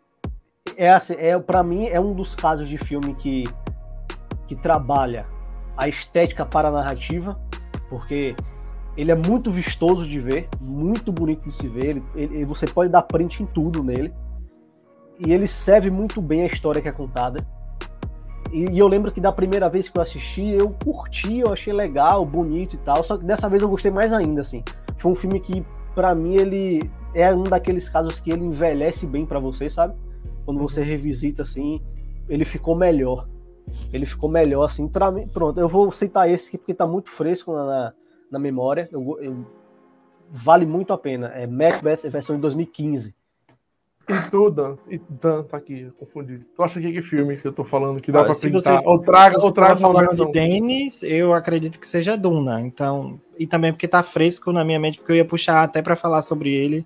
é 0.77 0.91
assim, 0.91 1.15
é 1.15 1.39
para 1.39 1.63
mim 1.63 1.87
é 1.87 1.99
um 1.99 2.15
dos 2.15 2.35
casos 2.35 2.69
de 2.69 2.77
filme 2.77 3.15
que 3.15 3.45
que 4.47 4.55
trabalha 4.57 5.27
a 5.77 5.89
estética 5.89 6.45
para 6.45 6.69
a 6.69 6.73
narrativa, 6.73 7.41
porque 7.91 8.35
ele 8.97 9.11
é 9.11 9.15
muito 9.15 9.51
vistoso 9.51 10.07
de 10.07 10.19
ver, 10.19 10.49
muito 10.61 11.13
bonito 11.13 11.45
de 11.45 11.53
se 11.53 11.69
ver. 11.69 11.87
Ele, 11.87 12.03
ele, 12.15 12.45
você 12.45 12.67
pode 12.67 12.91
dar 12.91 13.03
print 13.03 13.43
em 13.43 13.47
tudo 13.47 13.83
nele. 13.83 14.15
E 15.19 15.33
ele 15.33 15.47
serve 15.47 15.91
muito 15.91 16.23
bem 16.23 16.43
a 16.43 16.47
história 16.47 16.81
que 16.81 16.89
é 16.89 16.93
contada. 16.93 17.47
E, 18.53 18.71
e, 18.71 18.79
eu 18.79 18.89
lembro 18.89 19.13
que 19.13 19.21
da 19.21 19.33
primeira 19.33 19.69
vez 19.69 19.89
que 19.89 19.99
eu 19.99 20.03
assisti, 20.03 20.49
eu 20.49 20.71
curti, 20.71 21.41
eu 21.41 21.53
achei 21.53 21.73
legal, 21.73 22.25
bonito 22.25 22.77
e 22.77 22.79
tal. 22.79 23.03
Só 23.03 23.19
que 23.19 23.25
dessa 23.25 23.49
vez 23.49 23.63
eu 23.63 23.69
gostei 23.69 23.91
mais 23.91 24.13
ainda, 24.13 24.41
assim. 24.41 24.63
Foi 24.97 25.13
um 25.13 25.15
filme 25.15 25.41
que, 25.41 25.65
para 25.95 26.15
mim, 26.15 26.37
ele 26.37 26.91
é 27.13 27.35
um 27.35 27.43
daqueles 27.43 27.89
casos 27.89 28.19
que 28.19 28.31
ele 28.31 28.45
envelhece 28.45 29.07
bem 29.07 29.27
para 29.27 29.39
você, 29.39 29.69
sabe? 29.69 29.95
Quando 30.45 30.59
você 30.59 30.83
revisita, 30.83 31.43
assim, 31.43 31.83
ele 32.29 32.45
ficou 32.45 32.75
melhor. 32.75 33.29
Ele 33.93 34.07
ficou 34.07 34.31
melhor, 34.31 34.65
assim, 34.65 34.89
para 34.89 35.11
mim. 35.11 35.27
Pronto, 35.29 35.59
eu 35.59 35.69
vou 35.69 35.91
citar 35.91 36.29
esse 36.31 36.49
aqui 36.49 36.59
porque 36.59 36.75
tá 36.75 36.87
muito 36.87 37.11
fresco 37.11 37.53
na, 37.53 37.93
na 38.31 38.39
memória. 38.39 38.89
Eu, 38.93 39.19
eu, 39.21 39.47
vale 40.31 40.67
muito 40.67 40.93
a 40.93 40.99
pena. 40.99 41.29
É 41.29 41.47
Macbeth, 41.47 42.09
versão 42.09 42.37
de 42.37 42.43
2015. 42.43 43.15
E 44.09 44.31
tudo, 44.31 44.77
e 44.89 45.01
Dan, 45.09 45.45
tá 45.45 45.57
aqui, 45.57 45.89
confundi. 45.97 46.41
Tu 46.57 46.63
acha 46.63 46.81
que 46.81 46.87
é 46.89 46.93
que 46.93 47.03
filme 47.03 47.37
que 47.37 47.47
eu 47.47 47.53
tô 47.53 47.63
falando 47.63 48.01
que 48.01 48.11
dá 48.11 48.23
ah, 48.23 48.25
pra 48.25 48.35
pintar? 48.35 48.61
Você, 48.61 48.81
ou 48.85 48.99
traga, 48.99 49.37
ou 49.41 49.53
traga 49.53 49.77
falando 49.77 50.09
de 50.09 50.33
Dennis, 50.33 51.05
eu 51.05 51.33
acredito 51.33 51.79
que 51.79 51.87
seja 51.87 52.17
Duna. 52.17 52.61
Então, 52.61 53.21
e 53.39 53.47
também 53.47 53.73
porque 53.73 53.87
tá 53.87 54.03
fresco 54.03 54.51
na 54.51 54.65
minha 54.65 54.81
mente, 54.81 54.99
porque 54.99 55.13
eu 55.13 55.17
ia 55.17 55.25
puxar 55.25 55.63
até 55.63 55.81
para 55.81 55.95
falar 55.95 56.23
sobre 56.23 56.53
ele 56.53 56.85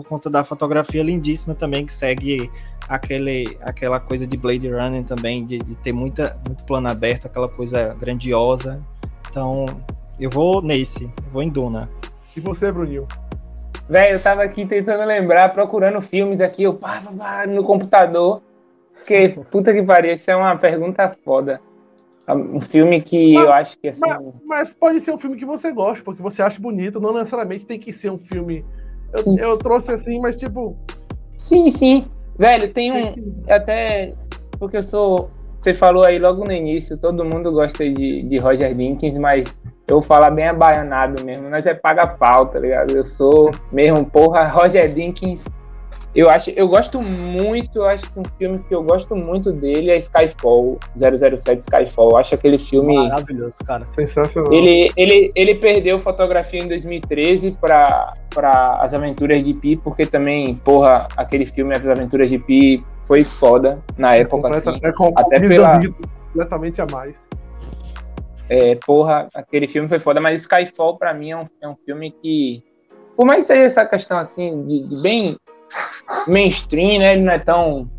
por 0.00 0.08
conta 0.08 0.30
da 0.30 0.42
fotografia 0.42 1.02
lindíssima 1.02 1.54
também 1.54 1.84
que 1.84 1.92
segue 1.92 2.50
aquele, 2.88 3.56
aquela 3.60 4.00
coisa 4.00 4.26
de 4.26 4.36
Blade 4.36 4.68
Runner 4.68 5.04
também, 5.04 5.44
de, 5.44 5.58
de 5.58 5.74
ter 5.76 5.92
muita, 5.92 6.38
muito 6.46 6.64
plano 6.64 6.88
aberto, 6.88 7.26
aquela 7.26 7.48
coisa 7.48 7.94
grandiosa. 8.00 8.80
Então, 9.30 9.66
eu 10.18 10.30
vou 10.30 10.62
nesse, 10.62 11.12
vou 11.30 11.42
em 11.42 11.48
Duna. 11.50 11.88
E 12.36 12.40
você, 12.40 12.72
Bruninho? 12.72 13.06
Velho, 13.88 14.14
eu 14.14 14.22
tava 14.22 14.42
aqui 14.42 14.64
tentando 14.64 15.04
lembrar, 15.04 15.50
procurando 15.50 16.00
filmes 16.00 16.40
aqui, 16.40 16.62
eu 16.62 16.74
pá, 16.74 17.00
pá, 17.04 17.12
pá, 17.12 17.46
no 17.46 17.62
computador. 17.62 18.40
Porque, 18.94 19.28
puta 19.50 19.72
que 19.72 19.82
pariu, 19.82 20.12
isso 20.12 20.30
é 20.30 20.36
uma 20.36 20.56
pergunta 20.56 21.10
foda. 21.24 21.60
Um 22.28 22.60
filme 22.60 23.00
que 23.00 23.34
mas, 23.34 23.44
eu 23.44 23.52
acho 23.52 23.78
que 23.78 23.88
assim. 23.88 24.08
Mas, 24.08 24.20
mas, 24.44 24.74
pode 24.74 25.00
ser 25.00 25.12
um 25.12 25.18
filme 25.18 25.36
que 25.36 25.44
você 25.44 25.72
gosta, 25.72 26.04
porque 26.04 26.22
você 26.22 26.42
acha 26.42 26.60
bonito, 26.60 27.00
não 27.00 27.12
necessariamente 27.12 27.66
tem 27.66 27.78
que 27.78 27.92
ser 27.92 28.10
um 28.10 28.18
filme. 28.18 28.64
Eu, 29.12 29.38
eu 29.38 29.58
trouxe 29.58 29.92
assim, 29.92 30.20
mas 30.20 30.36
tipo. 30.36 30.76
Sim, 31.36 31.70
sim. 31.70 32.04
Velho, 32.38 32.72
tem 32.72 32.92
um. 32.92 33.14
Até. 33.48 34.14
Porque 34.58 34.76
eu 34.76 34.82
sou. 34.82 35.30
Você 35.60 35.74
falou 35.74 36.04
aí 36.04 36.18
logo 36.18 36.44
no 36.44 36.52
início, 36.52 36.98
todo 36.98 37.24
mundo 37.24 37.52
gosta 37.52 37.88
de, 37.88 38.22
de 38.22 38.38
Roger 38.38 38.74
Dinkins, 38.74 39.18
mas 39.18 39.58
eu 39.86 39.96
vou 39.96 40.02
falar 40.02 40.30
bem 40.30 40.48
abaianado 40.48 41.22
mesmo, 41.22 41.50
mas 41.50 41.66
é 41.66 41.74
paga 41.74 42.06
pau, 42.06 42.46
tá 42.46 42.58
ligado? 42.58 42.96
Eu 42.96 43.04
sou 43.04 43.50
mesmo, 43.70 44.06
porra, 44.06 44.46
Roger 44.46 44.90
Dinkins. 44.92 45.44
Eu 46.12 46.28
acho, 46.28 46.50
eu 46.50 46.66
gosto 46.66 47.00
muito, 47.00 47.78
eu 47.78 47.86
acho 47.86 48.10
que 48.10 48.18
um 48.18 48.24
filme 48.36 48.58
que 48.68 48.74
eu 48.74 48.82
gosto 48.82 49.14
muito 49.14 49.52
dele 49.52 49.92
é 49.92 49.96
Skyfall, 49.96 50.76
007 50.96 51.60
Skyfall. 51.60 52.10
Eu 52.10 52.16
acho 52.16 52.34
aquele 52.34 52.58
filme 52.58 52.96
maravilhoso, 52.96 53.58
cara, 53.64 53.86
sensacional. 53.86 54.52
Ele 54.52 54.90
ele 54.96 55.30
ele 55.36 55.54
perdeu 55.54 56.00
fotografia 56.00 56.60
em 56.60 56.66
2013 56.66 57.52
para 57.60 58.14
para 58.28 58.78
As 58.82 58.92
Aventuras 58.92 59.44
de 59.44 59.54
Pi, 59.54 59.76
porque 59.76 60.04
também, 60.04 60.56
porra, 60.56 61.06
aquele 61.16 61.46
filme 61.46 61.76
As 61.76 61.86
Aventuras 61.86 62.28
de 62.28 62.38
Pi 62.38 62.84
foi 63.02 63.22
foda 63.22 63.80
na 63.96 64.16
é 64.16 64.20
época 64.20 64.42
completa, 64.42 64.70
assim, 64.70 64.80
é 64.82 65.20
até 65.20 65.40
pela 65.40 65.80
completamente 66.32 66.82
a 66.82 66.86
mais. 66.90 67.28
É, 68.48 68.74
porra, 68.84 69.28
aquele 69.32 69.68
filme 69.68 69.88
foi 69.88 70.00
foda, 70.00 70.20
mas 70.20 70.40
Skyfall 70.42 70.98
para 70.98 71.14
mim 71.14 71.30
é 71.30 71.36
um, 71.36 71.44
é 71.62 71.68
um 71.68 71.76
filme 71.86 72.10
que, 72.10 72.64
por 73.14 73.24
mais 73.24 73.46
que 73.46 73.52
seja 73.52 73.62
essa 73.62 73.86
questão 73.86 74.18
assim, 74.18 74.66
de, 74.66 74.88
de 74.88 75.00
bem 75.00 75.38
mainstream, 76.26 76.98
né? 76.98 77.12
Ele 77.12 77.22
não 77.22 77.32
é 77.32 77.38
tão. 77.38 77.90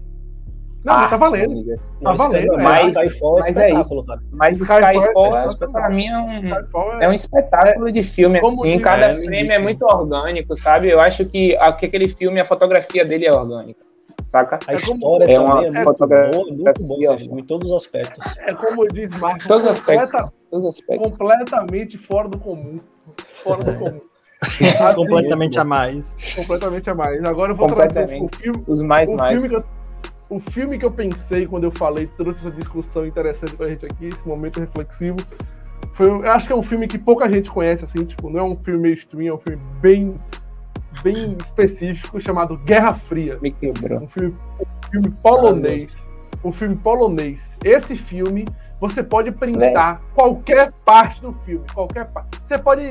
Não, 0.83 0.93
arte, 0.93 1.11
tá 1.11 1.17
valendo. 1.17 1.71
Assim. 1.71 1.93
Tá 2.01 2.13
valendo. 2.13 2.57
Mas, 2.57 2.87
Skyfall 2.87 3.37
é 3.37 3.41
espetáculo, 3.41 4.05
cara. 4.05 4.21
Mas 4.31 4.61
Skyfall, 4.61 5.03
Skyfall 5.03 5.35
é, 5.35 5.71
pra 5.71 5.89
mim 5.89 6.07
é 6.07 6.17
um, 6.17 6.55
é, 6.55 6.61
é 7.01 7.09
um 7.09 7.13
espetáculo 7.13 7.91
de 7.91 8.01
filme, 8.01 8.39
assim. 8.39 8.79
Cada 8.79 9.11
é, 9.11 9.13
frame 9.13 9.49
é 9.49 9.59
muito 9.59 9.85
orgânico, 9.85 10.55
sabe? 10.57 10.89
Eu 10.89 10.99
acho 10.99 11.25
que, 11.25 11.55
que 11.79 11.85
aquele 11.85 12.09
filme, 12.09 12.39
a 12.39 12.45
fotografia 12.45 13.05
dele 13.05 13.27
é 13.27 13.33
orgânica 13.33 13.91
saca? 14.31 14.59
A 14.65 14.73
história 14.73 15.25
é 15.25 15.39
uma 15.39 15.65
é 15.65 15.83
fotografia 15.83 16.31
boa, 16.31 16.51
muito 16.51 16.87
boa, 16.87 17.15
em 17.15 17.43
todos 17.43 17.71
os 17.71 17.83
aspectos. 17.83 18.25
É 18.37 18.53
como 18.53 18.87
diz 18.87 19.11
Marco, 19.19 19.45
todos 19.47 19.65
os 19.65 19.71
aspectos, 19.71 20.09
todos 20.49 20.67
os 20.67 20.75
aspectos. 20.75 21.17
completamente 21.17 21.97
fora 21.97 22.29
do 22.29 22.39
comum. 22.39 22.79
Fora 23.43 23.63
do 23.63 23.77
comum. 23.77 24.01
Assim, 24.51 24.95
completamente 24.95 25.59
a 25.59 25.63
mais. 25.63 26.35
Completamente 26.35 26.89
a 26.89 26.95
mais. 26.95 27.23
Agora 27.23 27.51
eu 27.51 27.55
vou 27.55 27.67
trazer 27.67 28.03
o 28.03 28.27
filme. 28.27 28.63
Os 28.67 28.81
mais 28.81 29.09
o 29.09 29.15
mais. 29.15 29.33
Filme 29.33 29.49
que 29.49 29.55
eu, 29.55 29.63
o 30.29 30.39
filme 30.39 30.77
que 30.79 30.85
eu 30.85 30.91
pensei 30.91 31.45
quando 31.45 31.65
eu 31.65 31.71
falei, 31.71 32.07
trouxe 32.07 32.39
essa 32.39 32.51
discussão 32.51 33.05
interessante 33.05 33.53
pra 33.55 33.69
gente 33.69 33.85
aqui, 33.85 34.07
esse 34.07 34.27
momento 34.27 34.59
reflexivo. 34.59 35.17
Foi, 35.93 36.07
eu 36.07 36.31
acho 36.31 36.47
que 36.47 36.53
é 36.53 36.55
um 36.55 36.63
filme 36.63 36.87
que 36.87 36.97
pouca 36.97 37.29
gente 37.29 37.51
conhece, 37.51 37.83
assim, 37.83 38.03
tipo, 38.03 38.29
não 38.29 38.39
é 38.39 38.43
um 38.43 38.55
filme 38.55 38.79
mainstream, 38.89 39.27
é 39.27 39.33
um 39.33 39.37
filme 39.37 39.61
bem 39.81 40.19
bem 41.03 41.37
específico 41.39 42.19
chamado 42.19 42.57
Guerra 42.57 42.93
Fria. 42.93 43.37
Me 43.41 43.51
quebrou. 43.51 44.01
Um 44.01 44.07
filme, 44.07 44.35
um 44.59 44.89
filme 44.89 45.11
polonês. 45.21 46.09
Um 46.43 46.51
filme 46.51 46.75
polonês. 46.75 47.57
Esse 47.63 47.95
filme, 47.95 48.45
você 48.79 49.03
pode 49.03 49.31
printar 49.31 50.01
qualquer 50.15 50.71
parte 50.83 51.21
do 51.21 51.31
filme. 51.45 51.65
Qualquer 51.73 52.05
parte. 52.05 52.39
Você 52.43 52.57
pode 52.57 52.83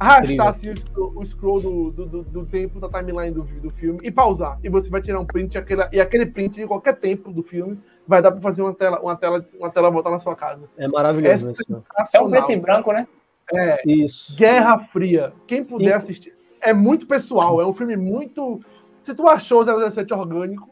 arrastar 0.00 0.48
assim, 0.48 0.70
o 0.70 0.76
scroll, 0.76 1.12
o 1.14 1.26
scroll 1.26 1.60
do, 1.60 1.90
do, 1.90 2.06
do, 2.06 2.22
do, 2.22 2.46
tempo 2.46 2.80
da 2.80 2.88
timeline 2.88 3.32
do, 3.32 3.42
do 3.42 3.70
filme 3.70 4.00
e 4.02 4.10
pausar. 4.10 4.58
E 4.64 4.68
você 4.70 4.88
vai 4.88 5.02
tirar 5.02 5.20
um 5.20 5.26
print 5.26 5.58
aquele, 5.58 5.86
e 5.92 6.00
aquele 6.00 6.24
print 6.24 6.54
de 6.54 6.66
qualquer 6.66 6.96
tempo 6.96 7.30
do 7.30 7.42
filme 7.42 7.78
vai 8.08 8.22
dar 8.22 8.32
para 8.32 8.40
fazer 8.40 8.62
uma 8.62 8.74
tela, 8.74 8.98
uma 9.00 9.14
tela, 9.14 9.46
uma 9.58 9.70
tela 9.70 9.90
voltar 9.90 10.10
na 10.10 10.18
sua 10.18 10.34
casa. 10.34 10.68
É 10.78 10.88
maravilhoso. 10.88 11.52
É, 11.52 12.16
é 12.16 12.20
um 12.20 12.30
preto 12.30 12.50
e 12.50 12.56
branco, 12.56 12.92
né? 12.92 13.06
É. 13.52 13.82
Isso. 13.86 14.34
Guerra 14.36 14.78
Fria. 14.78 15.34
Quem 15.46 15.62
puder 15.62 15.90
e... 15.90 15.92
assistir. 15.92 16.34
É 16.62 16.72
muito 16.72 17.06
pessoal, 17.06 17.60
é 17.60 17.66
um 17.66 17.74
filme 17.74 17.96
muito. 17.96 18.60
Se 19.02 19.14
tu 19.14 19.28
achou 19.28 19.64
007 19.64 20.12
orgânico, 20.14 20.70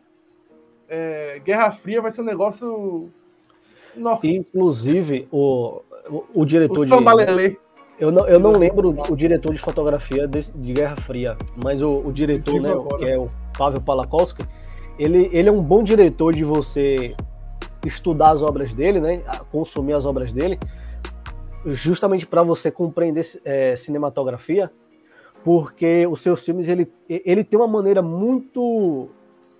é... 0.89 1.41
Guerra 1.45 1.71
Fria 1.71 2.01
vai 2.01 2.11
ser 2.11 2.23
um 2.23 2.25
negócio. 2.25 3.11
Nossa. 3.95 4.27
Inclusive, 4.27 5.29
o, 5.31 5.83
o, 6.09 6.25
o 6.35 6.45
diretor 6.47 6.81
o 6.81 6.87
de. 6.87 7.59
Eu 8.01 8.13
não, 8.13 8.27
eu 8.29 8.39
não 8.39 8.53
lembro 8.53 8.95
o 9.11 9.17
diretor 9.17 9.53
de 9.53 9.59
fotografia 9.59 10.29
de, 10.29 10.53
de 10.53 10.73
Guerra 10.73 10.97
Fria, 10.97 11.37
mas 11.57 11.83
o, 11.83 11.99
o 11.99 12.13
diretor, 12.13 12.61
né, 12.61 12.73
que 12.97 13.05
é 13.05 13.19
o 13.19 13.29
Pavel 13.57 13.81
Palakowski, 13.81 14.45
ele, 14.97 15.29
ele 15.33 15.49
é 15.49 15.53
um 15.53 15.63
bom 15.63 15.83
diretor 15.83 16.33
de 16.33 16.45
você 16.45 17.17
estudar 17.85 18.31
as 18.31 18.43
obras 18.43 18.73
dele, 18.73 19.01
né, 19.01 19.23
consumir 19.51 19.95
as 19.95 20.07
obras 20.07 20.33
dele, 20.33 20.61
justamente 21.67 22.25
para 22.25 22.43
você 22.43 22.71
compreender 22.71 23.27
é, 23.45 23.75
cinematografia, 23.75 24.71
porque 25.45 26.07
os 26.07 26.21
seus 26.21 26.45
filmes 26.45 26.69
ele, 26.69 26.93
ele 27.09 27.43
tem 27.43 27.59
uma 27.59 27.69
maneira 27.69 28.03
muito 28.03 29.09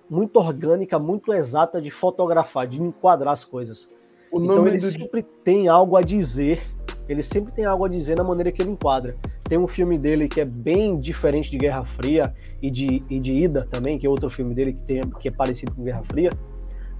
muito 0.09 0.37
orgânica, 0.37 0.97
muito 0.97 1.31
exata 1.31 1.79
de 1.79 1.91
fotografar, 1.91 2.65
de 2.65 2.81
enquadrar 2.81 3.31
as 3.31 3.45
coisas. 3.45 3.87
O 4.31 4.41
então 4.41 4.67
ele 4.67 4.79
sempre 4.79 5.21
tem 5.21 5.67
algo 5.67 5.95
a 5.95 6.01
dizer 6.01 6.61
ele 7.09 7.23
sempre 7.23 7.51
tem 7.51 7.65
algo 7.65 7.83
a 7.83 7.89
dizer 7.89 8.15
na 8.15 8.23
maneira 8.23 8.51
que 8.51 8.61
ele 8.61 8.69
enquadra. 8.69 9.17
Tem 9.43 9.57
um 9.57 9.65
filme 9.65 9.97
dele 9.97 10.27
que 10.27 10.39
é 10.39 10.45
bem 10.45 10.99
diferente 10.99 11.49
de 11.49 11.57
Guerra 11.57 11.83
Fria 11.83 12.35
e 12.61 12.69
de, 12.69 13.03
e 13.09 13.19
de 13.19 13.33
Ida 13.33 13.67
também, 13.69 13.97
que 13.97 14.05
é 14.05 14.09
outro 14.09 14.29
filme 14.29 14.53
dele 14.53 14.73
que, 14.73 14.83
tem, 14.83 15.01
que 15.19 15.27
é 15.27 15.31
parecido 15.31 15.73
com 15.73 15.83
Guerra 15.83 16.03
Fria. 16.03 16.31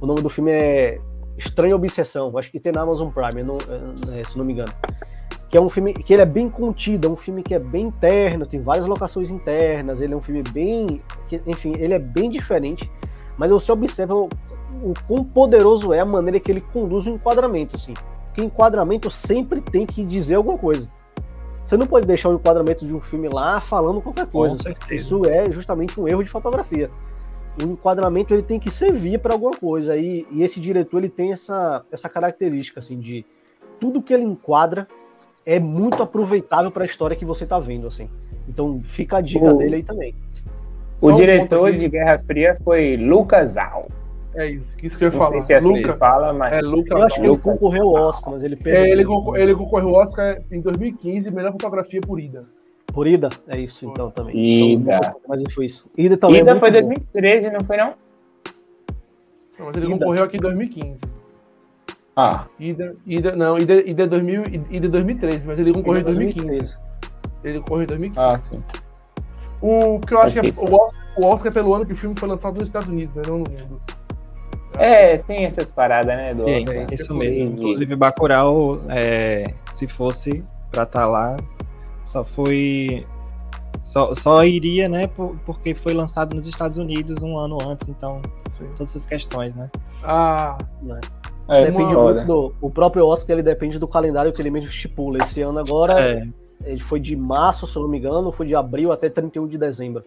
O 0.02 0.08
nome 0.08 0.24
do 0.24 0.28
filme 0.28 0.50
é 0.50 1.00
Estranha 1.38 1.76
Obsessão, 1.76 2.36
acho 2.40 2.50
que 2.50 2.60
tem 2.60 2.72
na 2.72 2.82
Amazon 2.82 3.10
Prime, 3.10 3.44
não, 3.44 3.58
é, 3.58 4.24
se 4.24 4.36
não 4.36 4.44
me 4.44 4.54
engano. 4.54 4.74
Que 5.48 5.58
é 5.58 5.62
um 5.62 5.70
filme 5.70 5.94
que 5.94 6.12
ele 6.12 6.24
é 6.24 6.26
bem 6.26 6.50
contido, 6.50 7.08
é 7.08 7.12
um 7.12 7.16
filme 7.16 7.44
que 7.44 7.54
é 7.54 7.60
bem 7.60 7.88
interno, 7.88 8.48
tem 8.48 8.60
várias 8.60 8.88
locações 8.88 9.30
internas, 9.30 10.02
ele 10.02 10.16
é 10.16 10.18
um 10.18 10.22
filme 10.22 10.42
bem. 10.42 11.04
Que, 11.28 11.40
enfim, 11.46 11.74
ele 11.78 11.94
é 11.94 12.00
bem 12.00 12.32
diferente, 12.32 12.90
mas 13.38 13.52
você 13.52 13.72
observa 13.72 14.16
o, 14.16 14.28
o 14.82 14.94
quão 15.08 15.24
poderoso 15.24 15.94
é 15.94 16.00
a 16.00 16.06
maneira 16.06 16.40
que 16.40 16.52
ele 16.52 16.62
conduz 16.62 17.06
o 17.06 17.12
enquadramento, 17.12 17.76
assim 17.76 17.94
enquadramento 18.44 19.10
sempre 19.10 19.62
tem 19.62 19.86
que 19.86 20.04
dizer 20.04 20.36
alguma 20.36 20.58
coisa. 20.58 20.90
Você 21.66 21.78
não 21.78 21.86
pode 21.86 22.08
deixar 22.08 22.30
o 22.30 22.34
enquadramento 22.34 22.86
de 22.86 22.96
um 22.96 23.00
filme 23.00 23.30
lá 23.30 23.62
falando 23.62 24.02
qualquer 24.02 24.26
coisa. 24.26 24.58
Isso 24.90 25.24
é 25.26 25.52
justamente 25.52 26.00
um 26.00 26.08
erro 26.08 26.24
de 26.24 26.30
fotografia. 26.30 26.90
O 27.62 27.64
enquadramento 27.64 28.34
ele 28.34 28.42
tem 28.42 28.60
que 28.60 28.72
servir 28.72 29.20
para 29.20 29.34
alguma 29.34 29.52
coisa. 29.52 29.96
E, 29.96 30.26
e, 30.32 30.42
esse 30.42 30.60
diretor 30.60 30.98
ele 30.98 31.10
tem 31.10 31.32
essa, 31.32 31.84
essa 31.92 32.10
característica 32.10 32.80
assim 32.80 33.00
de 33.00 33.24
tudo 33.80 34.02
que 34.02 34.14
ele 34.14 34.24
enquadra 34.24 34.88
é 35.46 35.60
muito 35.60 36.02
aproveitável 36.02 36.72
para 36.72 36.84
a 36.84 36.86
história 36.86 37.16
que 37.16 37.26
você 37.26 37.44
está 37.44 37.60
vendo 37.60 37.86
assim. 37.86 38.10
Então 38.48 38.82
fica 38.84 39.18
a 39.18 39.22
dica 39.22 39.46
o, 39.46 39.58
dele 39.58 39.76
aí 39.76 39.84
também. 39.84 40.16
O 41.00 41.12
Só 41.12 41.16
diretor 41.16 41.72
um 41.72 41.76
de 41.76 41.88
Guerra 41.88 42.18
Fria 42.20 42.56
foi 42.64 42.98
Lucas 42.98 43.58
Al. 43.58 43.88
É 44.36 44.46
isso, 44.48 44.78
isso 44.84 44.98
que 44.98 45.06
eu 45.06 45.08
ia 45.08 45.12
falar. 45.12 45.32
Não 45.32 45.42
sei 45.42 45.58
se 45.58 45.66
é 45.66 45.68
Luca, 45.68 45.98
fala, 45.98 46.34
mas... 46.34 46.54
É 46.54 46.62
Luca, 46.62 46.94
eu 46.94 47.04
acho 47.04 47.16
que 47.16 47.26
ele 47.26 47.38
concorreu 47.38 47.98
ao 47.98 48.10
Oscar, 48.10 48.34
mas 48.34 48.44
ele 48.44 48.56
perdeu. 48.56 48.84
É, 48.84 48.90
ele, 48.90 49.06
concor 49.06 49.38
ele 49.38 49.56
concorreu 49.56 49.90
ao 49.90 50.04
Oscar 50.04 50.42
em 50.52 50.62
2015, 50.62 51.32
melhor 51.32 51.52
fotografia 51.52 52.00
por 52.02 52.20
Ida. 52.20 52.46
Por 52.94 53.08
Ida? 53.08 53.30
É 53.48 53.60
isso, 53.60 53.90
então, 53.90 54.12
também. 54.12 54.74
Ida. 54.74 54.98
Então, 54.98 55.16
mas 55.28 55.42
foi 55.54 55.66
isso. 55.66 55.90
Ida 55.98 56.18
também 56.18 56.40
é 56.40 56.42
Ida 56.42 56.52
é 56.52 56.60
foi 56.60 56.72
2013, 56.72 57.50
não 57.50 57.64
foi 57.64 57.78
não? 57.78 57.94
não 59.58 59.66
mas 59.66 59.76
ele 59.76 59.88
Ida. 59.88 59.98
concorreu 59.98 60.24
aqui 60.24 60.38
em 60.38 60.42
2015. 60.42 61.02
Ah. 62.16 62.46
Ida, 62.60 62.96
Ida, 63.06 63.36
não, 63.36 63.58
Ida, 63.58 63.76
Ida, 63.90 64.08
2000, 64.08 64.44
Ida 64.70 64.90
2013, 64.90 65.48
mas 65.48 65.60
ele 65.60 65.74
concorreu 65.74 66.02
em 66.02 66.04
2015. 66.04 66.78
Ele 67.44 67.60
concorreu 67.60 67.84
em 67.84 67.88
2015. 67.88 68.20
Ah, 68.20 68.42
sim. 68.42 68.64
O 69.62 70.00
que 70.00 70.14
eu 70.14 70.18
Só 70.18 70.24
acho 70.26 70.34
que, 70.36 70.52
que 70.52 70.66
é, 70.66 70.70
o, 70.70 70.74
Oscar, 70.74 71.02
o 71.18 71.26
Oscar 71.26 71.52
é 71.52 71.54
pelo 71.54 71.74
ano 71.74 71.86
que 71.86 71.94
o 71.94 71.96
filme 71.96 72.16
foi 72.18 72.30
lançado 72.30 72.58
nos 72.58 72.68
Estados 72.68 72.90
Unidos, 72.90 73.14
né, 73.16 73.22
não 73.28 73.40
no 73.40 73.50
mundo. 73.50 73.82
É, 74.80 75.18
tem 75.18 75.44
essas 75.44 75.72
paradas, 75.72 76.16
né? 76.16 76.34
Do 76.34 76.48
é, 76.48 76.88
isso 76.92 77.14
mesmo. 77.14 77.44
Inclusive, 77.44 77.96
Bacurau, 77.96 78.82
é, 78.90 79.54
se 79.70 79.88
fosse 79.88 80.44
pra 80.72 80.84
estar 80.84 81.02
tá 81.02 81.06
lá, 81.06 81.38
só 82.06 82.24
foi. 82.24 83.06
Só, 83.84 84.14
só 84.14 84.44
iria, 84.44 84.90
né? 84.90 85.10
porque 85.46 85.74
foi 85.74 85.94
lançado 85.94 86.34
nos 86.34 86.48
Estados 86.48 86.78
Unidos 86.78 87.24
um 87.24 87.38
ano 87.38 87.58
antes, 87.66 87.88
então. 87.90 88.22
Sim. 88.54 88.66
Todas 88.76 88.90
essas 88.90 89.06
questões, 89.06 89.56
né? 89.56 89.70
Ah. 90.04 90.58
É, 91.50 91.66
depende 91.66 91.96
muito 91.96 92.26
do. 92.26 92.56
O 92.62 92.70
próprio 92.70 93.06
Oscar 93.06 93.36
ele 93.36 93.44
depende 93.44 93.80
do 93.80 93.88
calendário 93.88 94.32
que 94.32 94.42
ele 94.42 94.52
mesmo 94.52 94.70
estipula. 94.70 95.18
Esse 95.22 95.42
ano 95.42 95.60
agora. 95.60 96.00
É. 96.00 96.28
Ele 96.66 96.82
foi 96.82 97.00
de 97.00 97.16
março, 97.16 97.66
se 97.66 97.78
eu 97.78 97.84
não 97.84 97.90
me 97.90 97.98
engano, 97.98 98.34
foi 98.34 98.46
de 98.46 98.54
abril 98.54 98.92
até 98.92 99.10
31 99.10 99.48
de 99.48 99.58
dezembro 99.58 100.04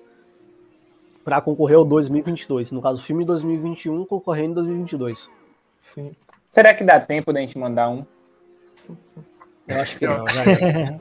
para 1.24 1.40
concorrer 1.40 1.76
ao 1.76 1.84
2022. 1.84 2.72
No 2.72 2.82
caso, 2.82 3.00
o 3.00 3.04
filme 3.04 3.24
2021 3.24 4.04
concorrendo 4.04 4.60
em 4.60 4.64
2022. 4.64 5.28
Sim. 5.78 6.12
Será 6.48 6.74
que 6.74 6.84
dá 6.84 7.00
tempo 7.00 7.32
da 7.32 7.40
gente 7.40 7.58
mandar 7.58 7.88
um? 7.88 8.04
Eu 9.66 9.80
acho 9.80 9.98
que 9.98 10.06
não, 10.06 10.24
já 10.26 10.42
é. 10.44 10.96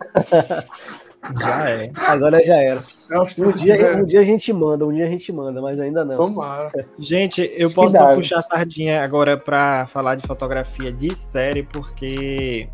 já 1.39 1.69
é. 1.69 1.91
Agora 2.07 2.43
já 2.43 2.55
era. 2.55 2.79
Um 3.15 3.51
dia, 3.51 3.97
um 3.97 4.05
dia 4.05 4.19
a 4.21 4.23
gente 4.23 4.53
manda, 4.53 4.85
um 4.85 4.93
dia 4.93 5.05
a 5.05 5.09
gente 5.09 5.31
manda, 5.31 5.61
mas 5.61 5.79
ainda 5.79 6.05
não. 6.05 6.17
Tomara. 6.17 6.71
Gente, 6.97 7.51
eu 7.55 7.69
posso 7.71 7.97
puxar 8.15 8.39
a 8.39 8.41
sardinha 8.41 9.03
agora 9.03 9.37
para 9.37 9.85
falar 9.87 10.15
de 10.15 10.25
fotografia 10.25 10.91
de 10.91 11.13
série, 11.15 11.63
porque 11.63 12.69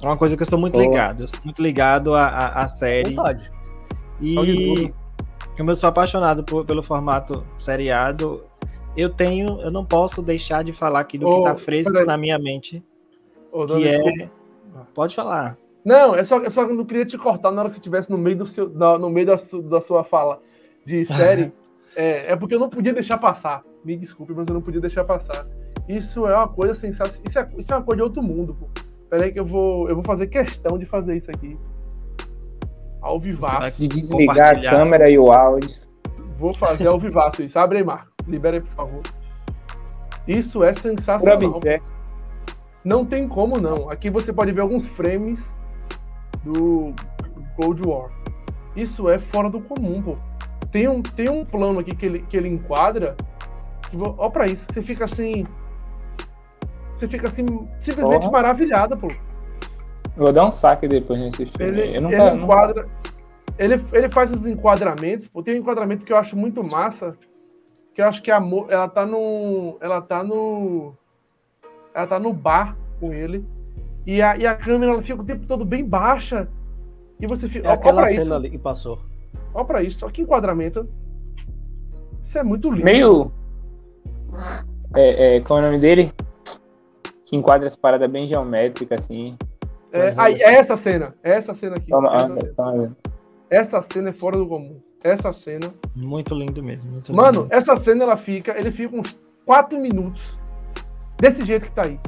é 0.00 0.06
uma 0.06 0.16
coisa 0.16 0.36
que 0.36 0.42
eu 0.42 0.46
sou 0.46 0.58
muito 0.58 0.78
ligado. 0.78 1.24
Eu 1.24 1.28
sou 1.28 1.40
muito 1.44 1.62
ligado 1.62 2.14
à, 2.14 2.62
à, 2.62 2.68
série. 2.68 3.14
Vontade. 3.14 3.50
E 4.20 4.92
como 5.62 5.70
eu 5.70 5.76
sou 5.76 5.88
apaixonado 5.88 6.42
por, 6.42 6.64
pelo 6.64 6.82
formato 6.82 7.46
seriado, 7.56 8.42
eu 8.96 9.08
tenho, 9.08 9.60
eu 9.60 9.70
não 9.70 9.84
posso 9.84 10.20
deixar 10.20 10.64
de 10.64 10.72
falar 10.72 10.98
aqui 10.98 11.16
do 11.16 11.28
oh, 11.28 11.36
que 11.36 11.44
tá 11.44 11.54
fresco 11.54 12.04
na 12.04 12.16
minha 12.16 12.36
mente. 12.36 12.82
Oh, 13.52 13.64
que 13.64 13.86
é. 13.86 14.28
Pode 14.92 15.14
falar. 15.14 15.56
Não, 15.84 16.16
é 16.16 16.24
só, 16.24 16.40
é 16.40 16.50
só 16.50 16.64
que 16.64 16.72
eu 16.72 16.76
não 16.76 16.84
queria 16.84 17.06
te 17.06 17.16
cortar 17.16 17.52
na 17.52 17.60
hora 17.60 17.68
que 17.68 17.76
você 17.76 17.78
estivesse 17.78 18.10
no 18.10 18.18
meio, 18.18 18.38
do 18.38 18.46
seu, 18.46 18.68
no 18.68 19.08
meio 19.08 19.26
da, 19.26 19.38
su, 19.38 19.62
da 19.62 19.80
sua 19.80 20.02
fala 20.02 20.40
de 20.84 21.04
série. 21.06 21.52
é, 21.94 22.32
é 22.32 22.36
porque 22.36 22.56
eu 22.56 22.60
não 22.60 22.68
podia 22.68 22.92
deixar 22.92 23.18
passar. 23.18 23.62
Me 23.84 23.96
desculpe, 23.96 24.32
mas 24.32 24.48
eu 24.48 24.54
não 24.54 24.62
podia 24.62 24.80
deixar 24.80 25.04
passar. 25.04 25.46
Isso 25.88 26.26
é 26.26 26.34
uma 26.36 26.48
coisa 26.48 26.74
sensacional. 26.74 27.22
Isso 27.24 27.38
é, 27.38 27.48
isso 27.56 27.72
é 27.72 27.76
uma 27.76 27.84
coisa 27.84 27.98
de 27.98 28.02
outro 28.02 28.20
mundo, 28.20 28.56
pô. 28.58 28.66
Peraí 29.08 29.30
que 29.30 29.38
eu 29.38 29.44
vou, 29.44 29.88
eu 29.88 29.94
vou 29.94 30.02
fazer 30.02 30.26
questão 30.26 30.76
de 30.76 30.86
fazer 30.86 31.16
isso 31.16 31.30
aqui 31.30 31.56
ao 33.02 33.18
vivaço. 33.18 33.80
De 33.80 33.88
desligar 33.88 34.56
a 34.56 34.62
câmera 34.62 35.10
e 35.10 35.18
o 35.18 35.32
áudio. 35.32 35.82
Vou 36.36 36.54
fazer 36.54 36.86
ao 36.86 36.98
vivaço 36.98 37.42
isso. 37.42 37.58
Abre 37.58 37.78
aí, 37.78 37.84
Marco. 37.84 38.12
Libera 38.26 38.56
aí, 38.56 38.60
por 38.60 38.70
favor. 38.70 39.02
Isso 40.26 40.62
é 40.62 40.72
sensacional. 40.72 41.38
Não 42.84 43.04
tem 43.04 43.28
como 43.28 43.60
não. 43.60 43.90
Aqui 43.90 44.08
você 44.08 44.32
pode 44.32 44.52
ver 44.52 44.60
alguns 44.60 44.86
frames 44.86 45.56
do 46.44 46.94
Cold 47.56 47.82
War. 47.86 48.10
Isso 48.74 49.08
é 49.08 49.18
fora 49.18 49.50
do 49.50 49.60
comum, 49.60 50.00
pô. 50.02 50.16
Tem 50.70 50.88
um, 50.88 51.02
tem 51.02 51.28
um 51.28 51.44
plano 51.44 51.80
aqui 51.80 51.94
que 51.94 52.06
ele, 52.06 52.22
que 52.22 52.36
ele 52.36 52.48
enquadra. 52.48 53.16
Que, 53.90 53.96
ó, 54.00 54.28
pra 54.30 54.46
isso, 54.46 54.72
você 54.72 54.82
fica 54.82 55.04
assim. 55.04 55.44
Você 56.96 57.06
fica 57.08 57.26
assim, 57.26 57.44
simplesmente 57.78 58.20
Porra. 58.20 58.32
maravilhado, 58.32 58.96
pô. 58.96 59.08
Vou 60.16 60.32
dar 60.32 60.46
um 60.46 60.50
saque 60.50 60.86
depois 60.86 61.18
nesse 61.18 61.46
filme. 61.46 61.80
Ele, 61.80 62.00
nunca, 62.00 62.16
ele 62.16 62.36
enquadra. 62.36 62.82
Nunca... 62.82 63.02
Ele, 63.58 63.82
ele 63.92 64.08
faz 64.08 64.32
os 64.32 64.46
enquadramentos. 64.46 65.28
Pô, 65.28 65.42
tem 65.42 65.54
um 65.54 65.58
enquadramento 65.58 66.04
que 66.04 66.12
eu 66.12 66.16
acho 66.16 66.36
muito 66.36 66.62
massa. 66.62 67.16
Que 67.94 68.00
eu 68.00 68.06
acho 68.06 68.22
que 68.22 68.30
a 68.30 68.40
ela 68.68 68.88
tá 68.88 69.06
no. 69.06 69.76
Ela 69.80 70.00
tá 70.00 70.22
no. 70.22 70.94
Ela 71.94 72.06
tá 72.06 72.18
no 72.18 72.32
bar 72.32 72.76
com 72.98 73.12
ele. 73.12 73.44
E 74.06 74.20
a, 74.20 74.36
e 74.36 74.46
a 74.46 74.54
câmera 74.54 74.92
ela 74.92 75.02
fica 75.02 75.20
o 75.20 75.24
tempo 75.24 75.46
todo 75.46 75.64
bem 75.64 75.84
baixa. 75.84 76.48
E 77.20 77.26
você 77.26 77.48
fica. 77.48 77.68
É 77.68 77.70
ó, 77.70 77.74
aquela 77.74 78.02
ó 78.02 78.06
cena 78.06 78.22
isso. 78.22 78.34
ali 78.34 78.50
que 78.50 78.58
passou. 78.58 78.98
Olha 79.54 79.64
pra 79.64 79.82
isso. 79.82 79.98
Só 80.00 80.08
que 80.08 80.22
enquadramento. 80.22 80.88
Isso 82.22 82.38
é 82.38 82.42
muito 82.42 82.70
lindo. 82.70 82.84
Meio. 82.84 83.32
É, 84.94 85.36
é, 85.36 85.40
qual 85.40 85.58
é 85.58 85.62
o 85.62 85.64
nome 85.66 85.78
dele? 85.78 86.12
Que 87.26 87.36
enquadra 87.36 87.66
as 87.66 87.76
paradas 87.76 88.10
bem 88.10 88.26
geométricas, 88.26 89.04
assim. 89.04 89.36
É, 89.92 90.14
aí, 90.16 90.34
é 90.34 90.54
essa 90.54 90.76
cena. 90.76 91.14
É 91.22 91.32
essa 91.32 91.52
cena 91.52 91.76
aqui. 91.76 91.90
Toma, 91.90 92.14
essa, 92.14 92.34
cena. 92.34 92.96
essa 93.50 93.80
cena 93.82 94.08
é 94.08 94.12
fora 94.12 94.36
do 94.36 94.46
comum. 94.46 94.80
essa 95.04 95.32
cena. 95.32 95.72
Muito 95.94 96.34
lindo 96.34 96.62
mesmo. 96.62 96.90
Muito 96.90 97.14
Mano, 97.14 97.42
lindo. 97.42 97.54
essa 97.54 97.76
cena 97.76 98.04
ela 98.04 98.16
fica, 98.16 98.58
ele 98.58 98.70
fica 98.70 98.96
uns 98.96 99.18
4 99.44 99.78
minutos 99.78 100.38
desse 101.20 101.44
jeito 101.44 101.66
que 101.66 101.72
tá 101.72 101.82
aí. 101.82 102.00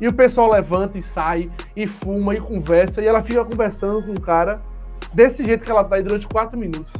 E 0.00 0.08
o 0.08 0.12
pessoal 0.12 0.50
levanta 0.50 0.98
e 0.98 1.02
sai, 1.02 1.50
e 1.76 1.86
fuma, 1.86 2.34
e 2.34 2.40
conversa, 2.40 3.00
e 3.00 3.06
ela 3.06 3.22
fica 3.22 3.44
conversando 3.44 4.02
com 4.04 4.12
o 4.12 4.20
cara 4.20 4.60
desse 5.12 5.44
jeito 5.44 5.64
que 5.64 5.70
ela 5.70 5.84
tá 5.84 5.96
aí 5.96 6.02
durante 6.02 6.26
4 6.26 6.58
minutos. 6.58 6.92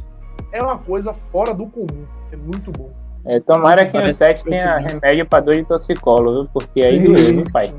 É 0.51 0.61
uma 0.61 0.79
coisa 0.79 1.13
fora 1.13 1.53
do 1.53 1.67
comum. 1.67 2.05
É 2.31 2.35
muito 2.35 2.71
bom. 2.71 2.91
É, 3.25 3.39
tomara 3.39 3.85
que 3.85 3.93
no 3.93 4.01
Parece 4.01 4.17
set 4.17 4.43
tenha 4.43 4.77
remédio 4.77 5.25
pra 5.25 5.39
dor 5.39 5.55
de 5.55 5.63
torcicolo, 5.63 6.43
viu? 6.43 6.49
Porque 6.53 6.81
aí 6.81 6.99
doeu, 7.03 7.49
pai? 7.51 7.73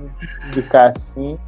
Ficar 0.53 0.89
assim. 0.89 1.39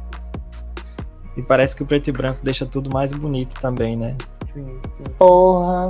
E 1.37 1.41
parece 1.43 1.75
que 1.75 1.83
o 1.83 1.85
preto 1.85 2.07
e 2.09 2.11
branco 2.11 2.39
deixa 2.43 2.65
tudo 2.65 2.89
mais 2.91 3.13
bonito 3.13 3.53
também, 3.61 3.95
né? 3.95 4.15
Sim, 4.43 4.65
sim. 4.65 5.03
sim. 5.05 5.13
Porra. 5.17 5.89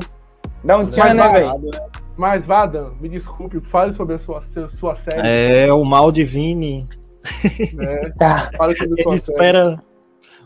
Dá 0.63 0.77
um 0.77 0.81
tchan, 0.81 1.03
Mas 1.03 1.15
né, 1.15 1.29
velho? 1.29 1.71
Mas 2.17 2.45
vá, 2.45 2.65
Dan, 2.65 2.91
me 2.99 3.07
desculpe, 3.07 3.59
fale 3.61 3.93
sobre 3.93 4.15
a 4.15 4.17
sua, 4.17 4.41
sua, 4.67 4.95
série. 4.95 5.21
É, 5.23 5.71
o 5.73 5.85
mal 5.85 6.11
de 6.11 6.23
Vini. 6.23 6.87
né? 7.73 8.11
Tá. 8.19 8.49
Fale 8.57 8.75
sobre 8.75 8.93
a 8.93 8.95
Ele 8.95 9.03
sua 9.03 9.17
série. 9.17 9.37
espera 9.37 9.83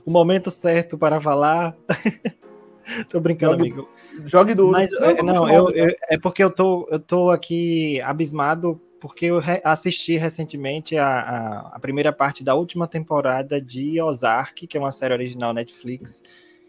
o 0.06 0.12
momento 0.12 0.52
certo 0.52 0.98
para 0.98 1.20
falar. 1.20 1.76
tô 3.10 3.20
brincando, 3.20 3.54
Jogue- 3.54 3.72
amigo. 3.72 3.90
Jogue 4.26 4.54
do. 4.54 4.68
Mas 4.70 4.92
é, 4.94 5.24
não, 5.24 5.50
eu, 5.50 5.70
eu- 5.72 5.96
é 6.10 6.18
porque 6.20 6.44
eu 6.44 6.52
tô, 6.52 6.88
eu 6.92 7.00
tô 7.00 7.30
aqui 7.32 8.00
abismado 8.02 8.80
porque 9.02 9.26
eu 9.26 9.40
assisti 9.64 10.16
recentemente 10.16 10.96
a, 10.96 11.08
a, 11.08 11.60
a 11.76 11.80
primeira 11.80 12.14
parte 12.14 12.44
da 12.44 12.54
última 12.54 12.88
temporada 12.88 13.60
de 13.60 14.00
Ozark, 14.00 14.68
que 14.68 14.78
é 14.78 14.80
uma 14.80 14.92
série 14.92 15.12
original 15.12 15.54
Netflix. 15.54 16.22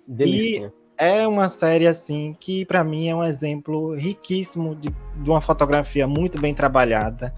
Delícia. 0.08 0.72
É 0.96 1.28
uma 1.28 1.50
série 1.50 1.86
assim 1.86 2.34
que 2.40 2.64
para 2.64 2.82
mim 2.82 3.08
é 3.08 3.14
um 3.14 3.22
exemplo 3.22 3.94
riquíssimo 3.94 4.74
de, 4.74 4.88
de 4.88 5.30
uma 5.30 5.42
fotografia 5.42 6.06
muito 6.06 6.40
bem 6.40 6.54
trabalhada, 6.54 7.34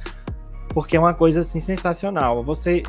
porque 0.68 0.96
é 0.96 1.00
uma 1.00 1.14
coisa 1.14 1.40
assim 1.40 1.60
sensacional. 1.60 2.44
Você 2.44 2.84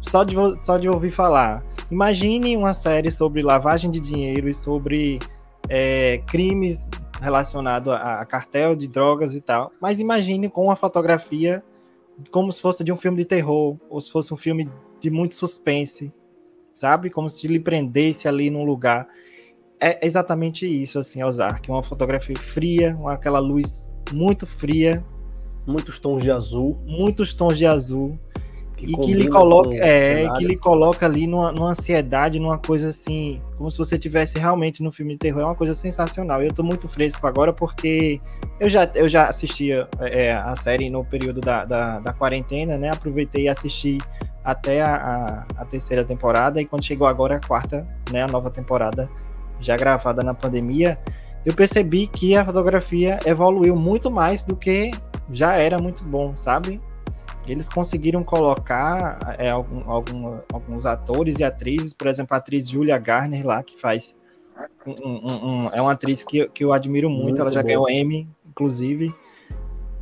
só 0.00 0.24
de, 0.24 0.34
só 0.58 0.78
de 0.78 0.88
ouvir 0.88 1.10
falar, 1.10 1.62
imagine 1.90 2.56
uma 2.56 2.72
série 2.72 3.10
sobre 3.10 3.42
lavagem 3.42 3.90
de 3.90 4.00
dinheiro 4.00 4.48
e 4.48 4.54
sobre 4.54 5.18
é, 5.68 6.22
crimes 6.26 6.88
relacionados 7.22 7.92
a, 7.92 8.20
a 8.20 8.26
cartel 8.26 8.74
de 8.74 8.88
drogas 8.88 9.34
e 9.34 9.40
tal, 9.40 9.72
mas 9.80 10.00
imagine 10.00 10.48
com 10.48 10.64
uma 10.64 10.76
fotografia 10.76 11.62
como 12.30 12.52
se 12.52 12.60
fosse 12.60 12.84
de 12.84 12.92
um 12.92 12.96
filme 12.96 13.16
de 13.16 13.24
terror 13.24 13.76
ou 13.88 14.00
se 14.00 14.10
fosse 14.10 14.32
um 14.34 14.36
filme 14.36 14.68
de 15.00 15.10
muito 15.10 15.34
suspense, 15.34 16.12
sabe? 16.74 17.10
Como 17.10 17.28
se 17.28 17.48
lhe 17.48 17.58
prendesse 17.58 18.28
ali 18.28 18.50
num 18.50 18.64
lugar 18.64 19.08
é 19.80 20.06
exatamente 20.06 20.64
isso, 20.64 20.96
assim, 21.00 21.24
Ozark. 21.24 21.68
Uma 21.68 21.82
fotografia 21.82 22.36
fria, 22.38 22.94
com 22.94 23.08
aquela 23.08 23.40
luz 23.40 23.90
muito 24.12 24.46
fria, 24.46 25.04
Muitos 25.66 25.98
tons 25.98 26.22
de 26.22 26.30
azul. 26.30 26.80
muitos 26.84 27.32
tons 27.34 27.56
de 27.56 27.66
azul, 27.66 28.18
e 28.86 28.96
que 28.96 29.14
lhe 29.14 29.28
coloca, 29.28 29.74
é, 29.74 30.28
que 30.36 30.44
lhe 30.44 30.56
coloca 30.56 31.06
ali 31.06 31.26
numa, 31.26 31.52
numa 31.52 31.70
ansiedade, 31.70 32.38
numa 32.38 32.58
coisa 32.58 32.88
assim, 32.88 33.40
como 33.56 33.70
se 33.70 33.78
você 33.78 33.98
tivesse 33.98 34.38
realmente 34.38 34.82
no 34.82 34.90
filme 34.90 35.12
de 35.12 35.18
terror. 35.18 35.42
É 35.42 35.44
uma 35.44 35.54
coisa 35.54 35.74
sensacional. 35.74 36.42
Eu 36.42 36.52
tô 36.52 36.62
muito 36.62 36.88
fresco 36.88 37.26
agora 37.26 37.52
porque 37.52 38.20
eu 38.58 38.68
já, 38.68 38.90
eu 38.94 39.08
já 39.08 39.26
assistia 39.26 39.88
é, 40.00 40.32
a 40.32 40.54
série 40.56 40.90
no 40.90 41.04
período 41.04 41.40
da, 41.40 41.64
da, 41.64 42.00
da 42.00 42.12
quarentena, 42.12 42.76
né? 42.76 42.90
Aproveitei 42.90 43.44
e 43.44 43.48
assisti 43.48 43.98
até 44.44 44.82
a, 44.82 45.46
a, 45.56 45.62
a 45.62 45.64
terceira 45.64 46.04
temporada, 46.04 46.60
e 46.60 46.64
quando 46.64 46.84
chegou 46.84 47.06
agora 47.06 47.36
a 47.36 47.40
quarta, 47.40 47.86
né? 48.10 48.22
A 48.22 48.28
nova 48.28 48.50
temporada, 48.50 49.08
já 49.60 49.76
gravada 49.76 50.22
na 50.22 50.34
pandemia, 50.34 50.98
eu 51.44 51.54
percebi 51.54 52.06
que 52.06 52.36
a 52.36 52.44
fotografia 52.44 53.18
evoluiu 53.24 53.76
muito 53.76 54.10
mais 54.10 54.42
do 54.42 54.56
que 54.56 54.90
já 55.30 55.56
era 55.56 55.78
muito 55.78 56.04
bom, 56.04 56.36
sabe? 56.36 56.80
Eles 57.46 57.68
conseguiram 57.68 58.22
colocar 58.22 59.36
é, 59.38 59.50
algum, 59.50 59.90
algum- 59.90 60.38
alguns 60.52 60.86
atores 60.86 61.38
e 61.38 61.44
atrizes, 61.44 61.92
por 61.92 62.06
exemplo, 62.06 62.34
a 62.34 62.38
atriz 62.38 62.68
Julia 62.68 62.98
Garner 62.98 63.44
lá, 63.46 63.62
que 63.62 63.78
faz. 63.80 64.16
um- 64.86 64.94
um- 65.04 65.46
um- 65.64 65.68
é 65.72 65.80
uma 65.80 65.92
atriz 65.92 66.22
que, 66.24 66.46
que 66.48 66.62
eu 66.64 66.72
admiro 66.72 67.08
muito, 67.08 67.22
Muito 67.24 67.40
ela 67.40 67.50
já 67.50 67.60
boa. 67.62 67.68
ganhou 67.68 67.88
Emmy, 67.90 68.28
inclusive. 68.46 69.12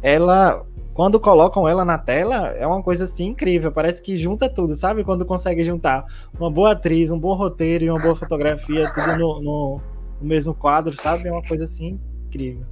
Ela, 0.03 0.66
quando 0.95 1.20
colocam 1.20 1.68
ela 1.68 1.84
na 1.84 1.97
tela, 1.99 2.49
é 2.49 2.66
uma 2.66 2.82
coisa 2.82 3.05
assim 3.05 3.26
incrível, 3.28 3.70
parece 3.70 4.03
que 4.03 4.16
junta 4.16 4.49
tudo, 4.53 4.74
sabe? 4.74 5.05
Quando 5.05 5.24
consegue 5.26 5.64
juntar 5.64 6.05
uma 6.38 6.51
boa 6.51 6.72
atriz, 6.72 7.11
um 7.11 7.18
bom 7.18 7.34
roteiro 7.34 7.84
e 7.84 7.91
uma 7.91 7.99
boa 8.01 8.16
fotografia, 8.16 8.91
tudo 8.93 9.16
no, 9.16 9.41
no- 9.41 9.80
no 10.20 10.26
mesmo 10.28 10.55
quadro, 10.55 10.95
sabe? 10.99 11.28
É 11.28 11.32
uma 11.32 11.43
coisa 11.43 11.64
assim 11.64 11.99
incrível. 12.26 12.66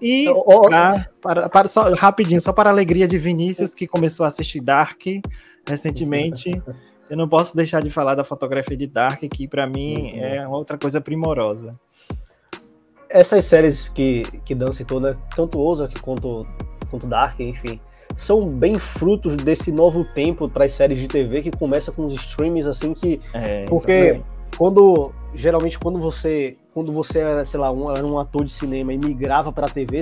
E 0.00 0.28
ó, 0.28 0.60
Pra, 0.68 1.08
para, 1.20 1.48
para- 1.48 1.68
só, 1.68 1.92
rapidinho, 1.94 2.40
só 2.40 2.52
para 2.52 2.70
a 2.70 2.72
alegria 2.72 3.06
de 3.08 3.18
Vinícius, 3.18 3.74
que 3.74 3.86
começou 3.86 4.24
a 4.24 4.28
assistir 4.28 4.60
Dark 4.60 5.00
recentemente. 5.66 6.62
Eu 7.10 7.16
não 7.16 7.28
posso 7.28 7.56
deixar 7.56 7.82
de 7.82 7.90
falar 7.90 8.14
da 8.14 8.22
fotografia 8.24 8.76
de 8.76 8.86
Dark, 8.86 9.20
que 9.22 9.48
para 9.48 9.66
mim 9.66 10.02
Muito 10.12 10.16
é 10.24 10.46
outra 10.48 10.76
coisa 10.78 11.00
primorosa. 11.00 11.74
essas 13.08 13.44
séries 13.46 13.88
que, 13.88 14.22
que 14.44 14.54
Dan 14.54 14.72
citou, 14.72 15.00
né, 15.00 15.16
tanto 15.34 15.58
Ozark 15.58 15.98
quanto, 16.00 16.46
quanto 16.90 17.06
Dark, 17.06 17.40
enfim, 17.40 17.80
são 18.14 18.46
bem 18.48 18.78
frutos 18.78 19.36
desse 19.36 19.72
novo 19.72 20.04
tempo 20.04 20.48
para 20.48 20.64
as 20.66 20.72
séries 20.74 21.00
de 21.00 21.08
TV 21.08 21.40
que 21.42 21.50
começa 21.50 21.90
com 21.90 22.04
os 22.04 22.12
streams 22.12 22.66
assim 22.68 22.92
que 22.92 23.20
É, 23.32 23.64
Porque- 23.64 23.92
exatamente. 23.92 24.24
quando 24.58 25.12
geralmente 25.34 25.78
quando 25.78 25.98
você 25.98 26.56
quando 26.74 26.92
você 26.92 27.18
era, 27.18 27.44
sei 27.44 27.58
lá, 27.58 27.72
um, 27.72 27.90
era 27.90 28.06
um 28.06 28.18
ator 28.18 28.44
de 28.44 28.52
cinema 28.52 28.92
e 28.92 28.98
migrava 28.98 29.50
para 29.52 29.66
a 29.66 29.70
TV, 29.70 30.00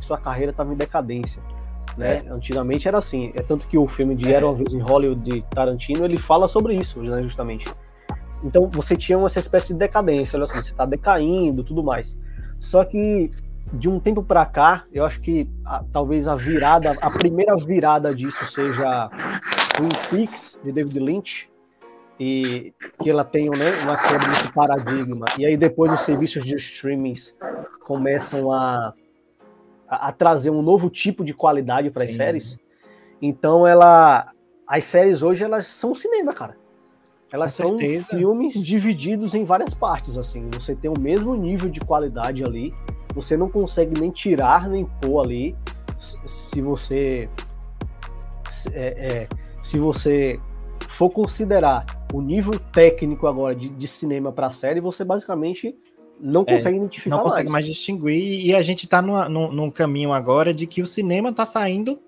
sua 0.00 0.18
carreira 0.18 0.50
estava 0.50 0.72
em 0.72 0.76
decadência. 0.76 1.42
Né? 1.96 2.22
Antigamente 2.30 2.86
era 2.86 2.98
assim. 2.98 3.32
É 3.34 3.42
tanto 3.42 3.66
que 3.66 3.76
o 3.78 3.86
filme 3.86 4.14
de 4.14 4.30
É. 4.30 4.36
Era 4.36 4.46
uma 4.46 4.54
vez 4.54 4.72
em 4.74 4.78
Hollywood 4.80 5.22
de 5.22 5.42
Tarantino 5.50 6.04
ele 6.04 6.18
fala 6.18 6.46
sobre 6.46 6.74
isso, 6.74 7.00
né, 7.00 7.22
justamente. 7.22 7.66
Então 8.44 8.68
você 8.70 8.96
tinha 8.96 9.18
essa 9.24 9.38
espécie 9.38 9.68
de 9.68 9.74
decadência, 9.74 10.36
olha 10.36 10.46
só, 10.46 10.54
você 10.54 10.70
está 10.70 10.86
decaindo, 10.86 11.64
tudo 11.64 11.82
mais. 11.82 12.18
Só 12.58 12.84
que 12.84 13.30
de 13.72 13.88
um 13.88 13.98
tempo 14.00 14.22
para 14.22 14.44
cá, 14.46 14.84
eu 14.92 15.04
acho 15.04 15.20
que 15.20 15.48
a- 15.64 15.84
talvez 15.92 16.26
a 16.28 16.34
virada, 16.34 16.92
a 17.02 17.10
primeira 17.10 17.54
virada 17.56 18.14
disso 18.14 18.44
seja 18.46 19.08
Twin 19.76 19.88
Peaks 20.10 20.58
de 20.64 20.72
David 20.72 20.98
Lynch 20.98 21.49
e 22.22 22.74
que 23.02 23.08
ela 23.08 23.24
tenha 23.24 23.50
né, 23.50 23.70
uma 23.82 23.96
quebra 23.96 24.28
desse 24.28 24.52
paradigma. 24.52 25.24
E 25.38 25.46
aí 25.46 25.56
depois 25.56 25.90
os 25.90 26.00
serviços 26.00 26.44
de 26.44 26.54
streamings 26.56 27.34
começam 27.82 28.52
a, 28.52 28.92
a, 29.88 30.08
a 30.08 30.12
trazer 30.12 30.50
um 30.50 30.60
novo 30.60 30.90
tipo 30.90 31.24
de 31.24 31.32
qualidade 31.32 31.88
para 31.90 32.04
as 32.04 32.12
séries. 32.12 32.58
Então 33.22 33.66
ela, 33.66 34.32
as 34.66 34.84
séries 34.84 35.22
hoje 35.22 35.42
elas 35.44 35.66
são 35.66 35.94
cinema, 35.94 36.34
cara. 36.34 36.58
Elas 37.32 37.56
Com 37.56 37.68
são 37.70 37.78
certeza. 37.78 38.08
filmes 38.08 38.52
divididos 38.54 39.34
em 39.34 39.42
várias 39.44 39.72
partes, 39.72 40.18
assim. 40.18 40.50
Você 40.52 40.74
tem 40.74 40.90
o 40.90 41.00
mesmo 41.00 41.34
nível 41.34 41.70
de 41.70 41.80
qualidade 41.80 42.44
ali. 42.44 42.74
Você 43.14 43.34
não 43.36 43.48
consegue 43.48 43.98
nem 43.98 44.10
tirar 44.10 44.68
nem 44.68 44.84
pôr 45.00 45.24
ali. 45.24 45.56
Se 45.98 46.18
se 46.26 46.60
você 46.60 47.30
se- 48.50 48.68
é, 48.74 48.88
é, 49.22 49.28
se 49.62 49.78
você 49.78 50.38
for 50.90 51.10
considerar 51.10 51.84
o 52.12 52.20
nível 52.20 52.58
técnico 52.72 53.26
agora 53.26 53.54
de, 53.54 53.68
de 53.68 53.86
cinema 53.88 54.32
para 54.32 54.50
série, 54.50 54.80
você 54.80 55.04
basicamente 55.04 55.74
não 56.20 56.42
É, 56.46 56.56
consegue 56.56 56.76
identificar 56.76 57.16
não 57.16 57.22
consegue 57.22 57.48
mais. 57.48 57.64
mais 57.64 57.66
distinguir, 57.66 58.44
e 58.46 58.54
a 58.54 58.60
gente 58.62 58.86
tá 58.86 59.00
numa- 59.00 59.28
num, 59.28 59.50
num 59.50 59.70
caminho 59.70 60.12
agora 60.12 60.52
de 60.52 60.66
que 60.66 60.82
o 60.82 60.86
cinema 60.86 61.32
tá 61.32 61.46
saindo 61.46 61.98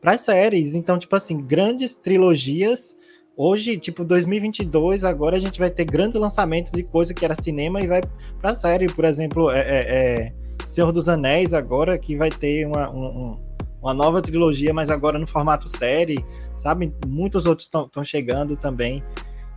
para 0.00 0.12
as 0.12 0.22
séries. 0.22 0.74
Então, 0.74 0.98
tipo 0.98 1.14
assim, 1.14 1.40
grandes 1.40 1.94
trilogias. 1.96 2.96
Hoje, 3.36 3.78
tipo, 3.78 4.04
2022, 4.04 5.04
agora 5.04 5.36
a 5.36 5.40
gente 5.40 5.58
vai 5.58 5.70
ter 5.70 5.84
grandes 5.84 6.18
lançamentos 6.18 6.72
de 6.72 6.82
coisa 6.82 7.14
que 7.14 7.24
era 7.24 7.34
cinema 7.34 7.80
e 7.80 7.86
vai 7.86 8.00
pra 8.40 8.54
série. 8.54 8.86
Por 8.92 9.04
exemplo, 9.04 9.50
é, 9.50 9.60
é, 9.60 9.78
é 10.26 10.32
Senhor 10.66 10.90
dos 10.92 11.08
Anéis, 11.08 11.54
agora, 11.54 11.96
que 11.98 12.16
vai 12.16 12.28
ter 12.30 12.66
uma, 12.66 12.90
um- 12.90 13.06
um- 13.06 13.38
uma 13.82 13.94
nova 13.94 14.20
trilogia, 14.20 14.74
mas 14.74 14.90
agora 14.90 15.18
no 15.18 15.26
formato 15.26 15.68
série, 15.68 16.24
sabe? 16.56 16.92
Muitos 17.06 17.46
outros 17.46 17.66
estão 17.66 18.04
chegando 18.04 18.56
também 18.56 19.02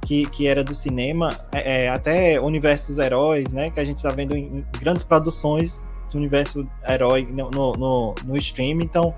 que, 0.05 0.25
que 0.27 0.47
era 0.47 0.63
do 0.63 0.75
cinema, 0.75 1.39
é, 1.51 1.85
é, 1.85 1.89
até 1.89 2.39
o 2.39 2.45
universo 2.45 2.87
dos 2.87 2.99
heróis, 2.99 3.53
né? 3.53 3.69
Que 3.69 3.79
a 3.79 3.85
gente 3.85 4.01
tá 4.01 4.11
vendo 4.11 4.35
em, 4.35 4.65
grandes 4.79 5.03
produções 5.03 5.83
do 6.11 6.17
universo 6.17 6.67
herói 6.87 7.27
no, 7.29 7.49
no, 7.49 7.71
no, 7.73 8.15
no 8.25 8.37
stream, 8.37 8.81
então 8.81 9.13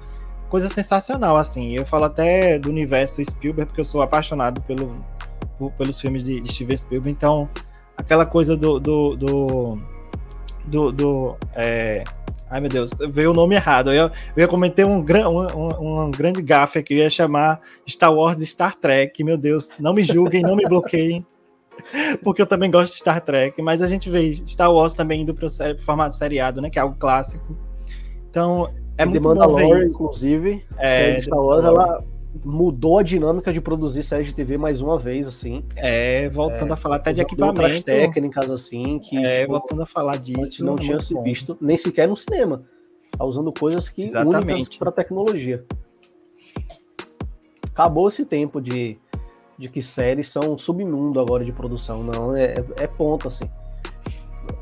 coisa 0.50 0.70
sensacional, 0.70 1.36
assim. 1.36 1.76
Eu 1.76 1.86
falo 1.86 2.06
até 2.06 2.58
do 2.58 2.70
universo 2.70 3.24
Spielberg, 3.24 3.68
porque 3.68 3.82
eu 3.82 3.86
sou 3.86 4.02
apaixonado 4.02 4.62
pelo, 4.62 4.96
por- 5.58 5.72
pelos 5.74 6.00
filmes 6.00 6.24
de, 6.24 6.40
de 6.40 6.54
Steven 6.54 6.78
Spielberg, 6.78 7.12
então 7.12 7.50
aquela 7.98 8.26
coisa 8.26 8.56
do. 8.56 8.80
do, 8.80 9.16
do, 9.16 9.78
do, 10.66 10.92
do, 10.92 11.38
é, 11.54 12.04
Ai 12.50 12.62
meu 12.62 12.70
Deus, 12.70 12.92
veio 13.10 13.32
o 13.32 13.34
nome 13.34 13.56
errado. 13.56 13.92
Eu 13.92 13.94
ia, 13.94 14.12
eu 14.36 14.42
ia 14.42 14.48
cometer 14.48 14.86
um, 14.86 15.02
gran, 15.02 15.30
um, 15.30 16.06
um, 16.06 16.12
grande 16.12 16.42
gafe 16.42 16.80
aqui, 16.80 16.94
eu 16.94 17.00
ia 17.00 17.10
chamar 17.10 17.60
Star 17.88 18.14
Wars 18.14 18.38
de 18.38 18.46
Star 18.46 18.76
Trek. 18.76 19.24
Meu 19.24 19.38
Deus, 19.38 19.74
não 19.80 19.94
me 19.94 20.04
julguem, 20.04 20.42
não 20.42 20.56
me 20.56 20.68
bloqueiem. 20.68 21.26
porque 22.24 22.42
eu 22.42 22.48
também 22.48 22.72
gosto 22.72 22.94
de 22.94 23.00
Star 23.00 23.22
Trek, 23.22 23.62
mas 23.62 23.82
a 23.82 23.88
gente 23.88 24.10
vê 24.10 24.34
Star 24.48 24.72
Wars 24.72 24.94
também 24.94 25.22
indo 25.22 25.34
para 25.34 25.48
o 25.48 25.80
formato 25.80 26.16
seriado, 26.16 26.62
né? 26.62 26.70
Que 26.70 26.80
é 26.80 26.82
algo 26.82 26.96
clássico. 26.98 27.58
Então, 28.30 28.72
é 28.98 29.04
e 29.04 29.06
muito 29.06 29.22
The 29.22 29.28
Mandalorian, 29.28 29.88
inclusive, 29.88 30.66
é, 30.78 31.20
Star 31.22 31.40
Wars, 31.40 31.66
ela 31.66 32.04
mudou 32.44 33.00
a 33.00 33.04
dinâmica 33.04 33.54
de 33.54 33.62
produzir 33.62 34.04
séries 34.04 34.28
de 34.28 34.34
TV 34.34 34.58
mais 34.58 34.82
uma 34.82 34.98
vez, 34.98 35.28
assim. 35.28 35.64
É, 35.76 36.28
voltando 36.30 36.72
é, 36.72 36.74
a 36.74 36.76
falar 36.76 36.98
até 36.98 37.14
de 37.14 37.22
equipamento. 37.22 37.86
técnicas, 37.86 38.52
assim, 38.52 39.00
que... 39.00 39.18
É, 39.18 39.42
tipo, 39.42 39.54
voltando 39.54 39.82
a 39.82 39.86
falar 39.86 40.18
disso. 40.18 40.66
não 40.66 40.76
tinha 40.76 41.00
se 41.00 41.20
visto, 41.22 41.58
nem 41.62 41.78
sequer 41.78 42.08
no 42.08 42.16
cinema. 42.16 42.64
Tá 43.18 43.24
usando 43.24 43.52
coisas 43.54 43.90
que 43.90 44.04
Exatamente. 44.04 44.54
únicas 44.54 44.78
para 44.78 44.92
tecnologia. 44.92 45.66
Acabou 47.72 48.08
esse 48.08 48.26
tempo 48.26 48.62
de, 48.62 48.98
de 49.58 49.70
que 49.70 49.82
séries 49.82 50.30
são 50.30 50.58
submundo 50.58 51.20
agora 51.20 51.44
de 51.44 51.52
produção. 51.52 52.04
Não, 52.04 52.36
é, 52.36 52.56
é 52.78 52.88
ponto, 52.88 53.28
assim. 53.28 53.50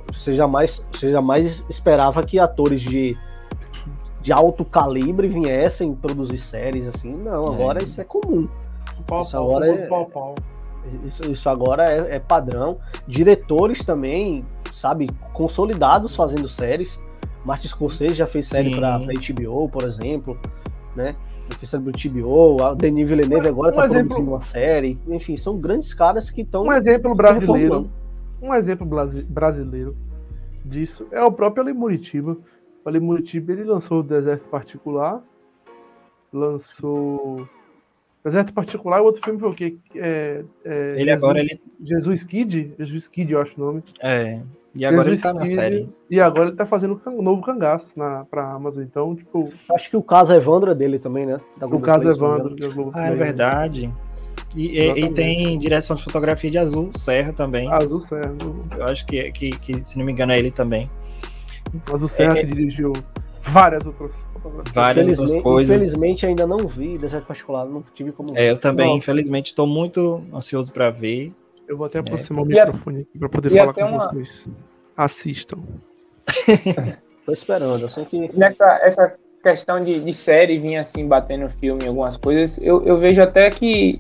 Você 0.07 0.34
jamais, 0.34 0.86
você 0.91 1.11
jamais 1.11 1.65
esperava 1.69 2.24
que 2.24 2.38
atores 2.38 2.82
de 2.82 3.17
de 4.24 4.32
alto 4.32 4.63
calibre 4.63 5.28
viessem 5.28 5.93
produzir 5.93 6.38
séries 6.38 6.88
assim. 6.88 7.13
Não, 7.13 7.45
agora 7.45 7.82
é. 7.82 7.84
isso 7.84 7.99
é 7.99 8.05
comum. 8.05 8.47
Pau, 9.05 9.19
isso, 9.19 9.34
pau, 9.34 9.43
agora 9.43 9.67
é, 9.67 9.88
pau, 9.88 10.05
pau. 10.05 10.36
Isso, 11.05 11.30
isso, 11.30 11.49
agora 11.49 11.91
é, 11.91 12.15
é, 12.15 12.19
padrão. 12.19 12.78
Diretores 13.05 13.84
também, 13.84 14.45
sabe, 14.71 15.09
consolidados 15.34 16.15
fazendo 16.15 16.47
séries. 16.47 16.97
Martin 17.43 17.67
Scorsese 17.67 18.13
já 18.13 18.26
fez 18.26 18.47
série 18.47 18.74
para 18.74 18.97
HBO, 18.97 19.67
por 19.67 19.84
exemplo, 19.84 20.39
né? 20.95 21.17
Já 21.49 21.57
fez 21.57 21.69
série 21.69 21.84
pro 21.84 21.91
HBO, 21.91 22.63
a 22.63 22.74
Denis 22.74 23.09
Villeneuve 23.09 23.49
agora 23.49 23.74
um 23.74 23.78
tá 23.78 23.84
exemplo... 23.84 24.07
produzindo 24.07 24.32
uma 24.32 24.39
série. 24.39 24.97
Enfim, 25.09 25.36
são 25.36 25.57
grandes 25.57 25.93
caras 25.93 26.30
que 26.30 26.41
estão. 26.41 26.63
Um 26.63 26.71
exemplo 26.71 27.13
brasileiro. 27.13 27.91
Um 28.41 28.53
exemplo 28.53 28.88
brasileiro 29.28 29.97
disso 30.63 31.07
é 31.11 31.21
o 31.21 31.32
próprio 31.32 31.63
Ali 31.63 31.74
Muritiba 31.74 32.38
Ali 32.86 32.99
Muritiba 32.99 33.53
ele 33.53 33.63
lançou 33.63 33.99
o 33.99 34.03
Deserto 34.03 34.49
Particular, 34.49 35.21
lançou 36.31 37.47
Deserto 38.23 38.53
Particular, 38.53 39.01
o 39.01 39.05
outro 39.05 39.21
filme 39.21 39.39
foi 39.39 39.49
o 39.49 39.53
quê? 39.53 39.77
É, 39.95 40.43
é, 40.63 40.91
ele 40.91 41.11
Jesus, 41.11 41.23
agora 41.23 41.39
ele... 41.39 41.61
Jesus 41.84 42.23
Kid, 42.23 42.73
Jesus 42.79 43.07
Kid, 43.07 43.34
eu 43.34 43.41
acho 43.41 43.61
o 43.61 43.65
nome. 43.65 43.84
É. 44.01 44.39
E 44.73 44.86
agora 44.86 45.09
Jesus 45.09 45.25
ele 45.25 45.34
tá 45.34 45.41
Kid, 45.41 45.55
na 45.55 45.61
série. 45.61 45.89
E 46.09 46.19
agora 46.21 46.49
ele 46.49 46.55
tá 46.55 46.65
fazendo 46.65 46.99
um 47.07 47.21
novo 47.21 47.41
cangaço 47.41 47.99
na, 47.99 48.25
pra 48.25 48.51
Amazon. 48.51 48.84
Então, 48.84 49.15
tipo. 49.15 49.51
Acho 49.71 49.89
que 49.89 49.97
o 49.97 50.01
caso 50.01 50.34
Evandro 50.34 50.71
é 50.71 50.75
dele 50.75 50.99
também, 50.99 51.25
né? 51.25 51.39
o 51.61 51.79
caso 51.79 52.09
Evandro. 52.09 52.55
Ah, 52.93 53.07
é 53.07 53.15
verdade. 53.15 53.93
E, 54.55 54.79
e, 54.79 55.09
tem 55.09 55.57
direção 55.57 55.95
de 55.95 56.03
fotografia 56.03 56.49
de 56.49 56.57
Azul 56.57 56.91
Serra 56.95 57.34
também. 57.34 57.71
Azul 57.71 57.99
Serra. 57.99 58.34
Eu 58.77 58.86
acho 58.86 59.05
que, 59.05 59.31
que, 59.31 59.49
que, 59.51 59.84
se 59.84 59.97
não 59.97 60.05
me 60.05 60.11
engano, 60.11 60.31
é 60.31 60.39
ele 60.39 60.51
também. 60.51 60.89
Mas 61.89 62.03
o 62.03 62.07
Serra 62.07 62.39
é, 62.39 62.43
dirigiu 62.43 62.93
várias 63.41 63.86
outras 63.86 64.26
fotografias. 64.34 64.74
Várias 64.74 65.19
outras 65.19 65.41
coisas. 65.41 65.76
Infelizmente 65.76 66.26
ainda 66.26 66.47
não 66.47 66.67
vi 66.67 66.97
Deserto 66.97 67.26
Particular, 67.26 67.65
não 67.65 67.84
tive 67.93 68.11
como. 68.11 68.38
É, 68.38 68.51
eu 68.51 68.57
também, 68.57 68.88
Nossa. 68.88 68.97
infelizmente, 68.97 69.47
estou 69.47 69.67
muito 69.67 70.24
ansioso 70.34 70.71
para 70.71 70.89
ver. 70.89 71.34
Eu 71.67 71.78
vou 71.78 71.86
até 71.86 71.99
é. 71.99 72.01
aproximar 72.01 72.41
é. 72.41 72.43
o 72.43 72.47
microfone 72.47 73.01
aqui 73.01 73.19
para 73.19 73.30
poder 73.30 73.49
falar 73.49 73.74
com 73.74 73.82
uma... 73.82 73.99
vocês. 73.99 74.49
Assistam. 74.95 75.59
Tô 77.26 77.32
esperando, 77.32 77.82
eu 77.82 77.89
sei 77.89 78.05
que. 78.05 78.38
Nessa 78.38 78.80
essa 78.84 79.15
questão 79.41 79.82
de, 79.82 79.99
de 79.99 80.13
série 80.13 80.57
vir 80.57 80.78
assim 80.78 81.07
batendo 81.07 81.49
filme 81.49 81.84
em 81.84 81.88
algumas 81.88 82.15
coisas, 82.15 82.57
eu, 82.61 82.84
eu 82.84 82.97
vejo 82.97 83.21
até 83.21 83.49
que. 83.49 83.99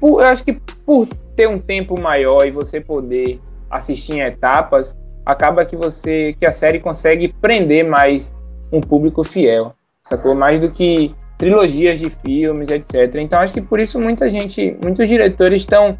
Por, 0.00 0.20
eu 0.20 0.26
acho 0.26 0.44
que 0.44 0.52
por 0.52 1.06
ter 1.34 1.48
um 1.48 1.58
tempo 1.58 2.00
maior 2.00 2.46
e 2.46 2.50
você 2.50 2.80
poder 2.80 3.40
assistir 3.70 4.14
em 4.14 4.20
etapas, 4.20 4.96
acaba 5.28 5.62
que 5.66 5.76
você 5.76 6.34
que 6.40 6.46
a 6.46 6.50
série 6.50 6.80
consegue 6.80 7.28
prender 7.28 7.86
mais 7.86 8.34
um 8.72 8.80
público 8.80 9.22
fiel, 9.22 9.74
sacou? 10.02 10.34
Mais 10.34 10.58
do 10.58 10.70
que 10.70 11.14
trilogias 11.36 11.98
de 11.98 12.08
filmes, 12.08 12.70
etc. 12.70 13.14
Então 13.16 13.38
acho 13.38 13.52
que 13.52 13.60
por 13.60 13.78
isso 13.78 14.00
muita 14.00 14.30
gente, 14.30 14.74
muitos 14.82 15.06
diretores 15.06 15.60
estão 15.60 15.98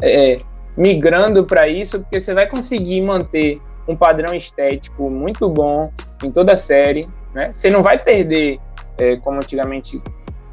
é, 0.00 0.38
migrando 0.76 1.44
para 1.44 1.66
isso, 1.66 1.98
porque 1.98 2.20
você 2.20 2.32
vai 2.32 2.46
conseguir 2.46 3.00
manter 3.00 3.60
um 3.88 3.96
padrão 3.96 4.32
estético 4.32 5.10
muito 5.10 5.48
bom 5.48 5.92
em 6.22 6.30
toda 6.30 6.52
a 6.52 6.56
série, 6.56 7.08
né? 7.34 7.50
Você 7.52 7.68
não 7.68 7.82
vai 7.82 7.98
perder, 7.98 8.60
é, 8.96 9.16
como 9.16 9.38
antigamente 9.38 9.98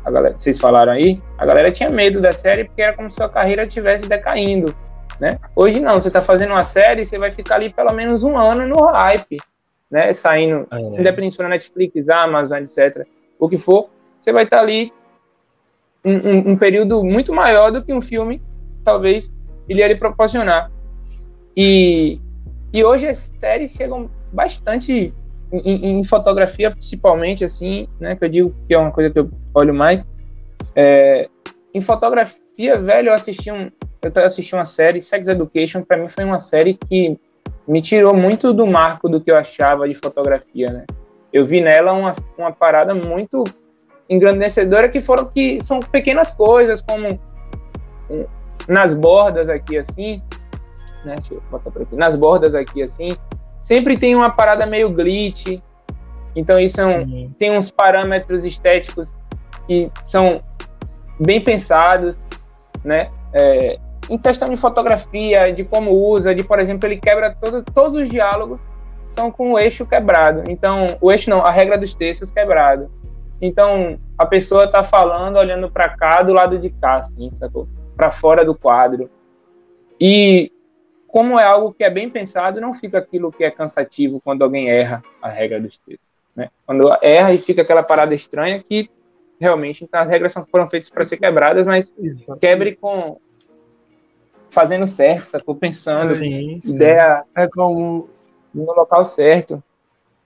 a 0.03 0.09
galera, 0.09 0.35
vocês 0.35 0.59
falaram 0.59 0.93
aí, 0.93 1.21
a 1.37 1.45
galera 1.45 1.71
tinha 1.71 1.91
medo 1.91 2.19
da 2.19 2.31
série 2.31 2.63
porque 2.63 2.81
era 2.81 2.95
como 2.95 3.07
se 3.07 3.21
a 3.21 3.29
carreira 3.29 3.65
estivesse 3.65 4.07
decaindo. 4.07 4.75
Né? 5.19 5.39
Hoje 5.55 5.79
não, 5.79 5.99
você 5.99 6.09
está 6.09 6.21
fazendo 6.21 6.51
uma 6.51 6.63
série, 6.63 7.03
você 7.03 7.17
vai 7.17 7.31
ficar 7.31 7.55
ali 7.55 7.71
pelo 7.71 7.91
menos 7.93 8.23
um 8.23 8.37
ano 8.37 8.67
no 8.67 8.85
hype, 8.85 9.37
né? 9.89 10.13
Saindo, 10.13 10.67
é. 10.71 10.79
independente 10.99 11.31
se 11.31 11.37
for 11.37 11.43
na 11.43 11.49
Netflix, 11.49 12.07
Amazon, 12.09 12.59
etc. 12.59 13.07
O 13.39 13.49
que 13.49 13.57
for, 13.57 13.89
você 14.19 14.31
vai 14.31 14.43
estar 14.43 14.57
tá 14.57 14.63
ali 14.63 14.93
um, 16.05 16.13
um, 16.13 16.51
um, 16.51 16.57
período 16.57 17.03
muito 17.03 17.33
maior 17.33 17.71
do 17.71 17.83
que 17.83 17.93
um 17.93 18.01
filme, 18.01 18.41
talvez, 18.83 19.31
ele 19.67 19.79
ia 19.79 19.87
lhe 19.87 19.95
proporcionar. 19.95 20.71
E, 21.55 22.21
e 22.71 22.83
hoje 22.83 23.07
as 23.07 23.31
séries 23.39 23.71
chegam 23.71 24.09
bastante 24.31 25.13
em, 25.51 25.99
em, 25.99 26.03
fotografia, 26.03 26.69
principalmente, 26.69 27.43
assim, 27.43 27.87
né? 27.99 28.15
Que 28.15 28.25
eu 28.25 28.29
digo 28.29 28.55
que 28.67 28.73
é 28.73 28.77
uma 28.77 28.91
coisa 28.91 29.09
que 29.09 29.19
eu 29.19 29.29
olho 29.53 29.73
mais. 29.73 30.05
É, 30.75 31.27
em 31.73 31.81
fotografia, 31.81 32.77
velho, 32.79 33.09
eu 33.09 33.13
assisti 33.13 33.51
um, 33.51 33.71
eu 34.01 34.25
assisti 34.25 34.53
uma 34.55 34.65
série, 34.65 35.01
Sex 35.01 35.27
Education, 35.27 35.81
para 35.81 35.97
mim 35.97 36.07
foi 36.07 36.23
uma 36.23 36.39
série 36.39 36.73
que 36.73 37.19
me 37.67 37.81
tirou 37.81 38.13
muito 38.13 38.53
do 38.53 38.65
marco 38.65 39.09
do 39.09 39.19
que 39.19 39.29
eu 39.29 39.37
achava 39.37 39.87
de 39.87 39.95
fotografia, 39.95 40.71
né? 40.71 40.85
Eu 41.33 41.45
vi 41.45 41.61
nela 41.61 41.91
uma, 41.93 42.13
uma 42.37 42.51
parada 42.51 42.95
muito 42.95 43.43
engrandecedora 44.09 44.87
que 44.87 45.01
foram 45.01 45.25
que 45.25 45.61
são 45.61 45.81
pequenas 45.81 46.33
coisas 46.33 46.81
como 46.81 47.19
um, 48.09 48.25
nas 48.67 48.93
bordas 48.93 49.49
aqui 49.49 49.77
assim, 49.77 50.21
né? 51.03 51.15
Deixa 51.15 51.33
eu 51.33 51.43
botar 51.51 51.69
por 51.71 51.81
aqui. 51.81 51.95
Nas 51.95 52.15
bordas 52.15 52.55
aqui 52.55 52.81
assim, 52.81 53.17
sempre 53.59 53.97
tem 53.97 54.15
uma 54.15 54.29
parada 54.29 54.65
meio 54.65 54.89
glitch. 54.89 55.61
Então 56.35 56.59
isso 56.59 56.79
é 56.79 56.85
um, 56.85 57.29
tem 57.31 57.51
uns 57.51 57.69
parâmetros 57.69 58.45
estéticos 58.45 59.13
que 59.65 59.91
são 60.05 60.41
bem 61.19 61.43
pensados, 61.43 62.25
né? 62.83 63.09
É, 63.33 63.77
em 64.09 64.17
questão 64.17 64.49
de 64.49 64.55
fotografia, 64.55 65.51
de 65.51 65.63
como 65.63 65.91
usa, 65.91 66.33
de, 66.33 66.43
por 66.43 66.59
exemplo, 66.59 66.87
ele 66.87 66.97
quebra 66.97 67.35
todos, 67.35 67.63
todos 67.73 68.01
os 68.01 68.09
diálogos 68.09 68.59
são 69.13 69.31
com 69.31 69.53
o 69.53 69.59
eixo 69.59 69.85
quebrado. 69.85 70.43
Então, 70.49 70.87
o 71.01 71.11
eixo 71.11 71.29
não, 71.29 71.41
a 71.41 71.51
regra 71.51 71.77
dos 71.77 71.93
textos 71.93 72.31
quebrado. 72.31 72.91
Então, 73.41 73.99
a 74.17 74.25
pessoa 74.25 74.65
está 74.65 74.83
falando, 74.83 75.37
olhando 75.37 75.69
para 75.69 75.89
cá, 75.89 76.21
do 76.21 76.33
lado 76.33 76.57
de 76.57 76.69
cá, 76.69 76.97
assim, 76.97 77.29
sacou? 77.31 77.67
Para 77.95 78.11
fora 78.11 78.45
do 78.45 78.55
quadro. 78.55 79.09
E 79.99 80.51
como 81.07 81.39
é 81.39 81.43
algo 81.43 81.73
que 81.73 81.83
é 81.83 81.89
bem 81.89 82.09
pensado, 82.09 82.61
não 82.61 82.73
fica 82.73 82.97
aquilo 82.97 83.31
que 83.31 83.43
é 83.43 83.51
cansativo 83.51 84.21
quando 84.23 84.43
alguém 84.43 84.69
erra 84.69 85.01
a 85.21 85.29
regra 85.29 85.59
dos 85.59 85.79
textos. 85.79 86.21
Né? 86.35 86.49
Quando 86.65 86.95
erra 87.01 87.33
e 87.33 87.39
fica 87.39 87.63
aquela 87.63 87.81
parada 87.81 88.13
estranha 88.13 88.61
que 88.61 88.89
realmente 89.39 89.83
então, 89.83 89.99
as 89.99 90.09
regras 90.09 90.33
foram 90.51 90.69
feitas 90.69 90.89
para 90.89 91.03
ser 91.03 91.17
quebradas, 91.17 91.65
mas 91.65 91.93
Exatamente. 91.97 92.41
quebre 92.41 92.75
com, 92.75 93.19
fazendo 94.49 94.87
certo, 94.87 95.25
sacou? 95.25 95.55
Pensando, 95.55 96.07
sim, 96.07 96.61
ideia 96.63 97.23
sim. 97.23 97.29
é 97.35 97.47
como 97.47 98.09
no 98.53 98.73
local 98.73 99.05
certo. 99.05 99.61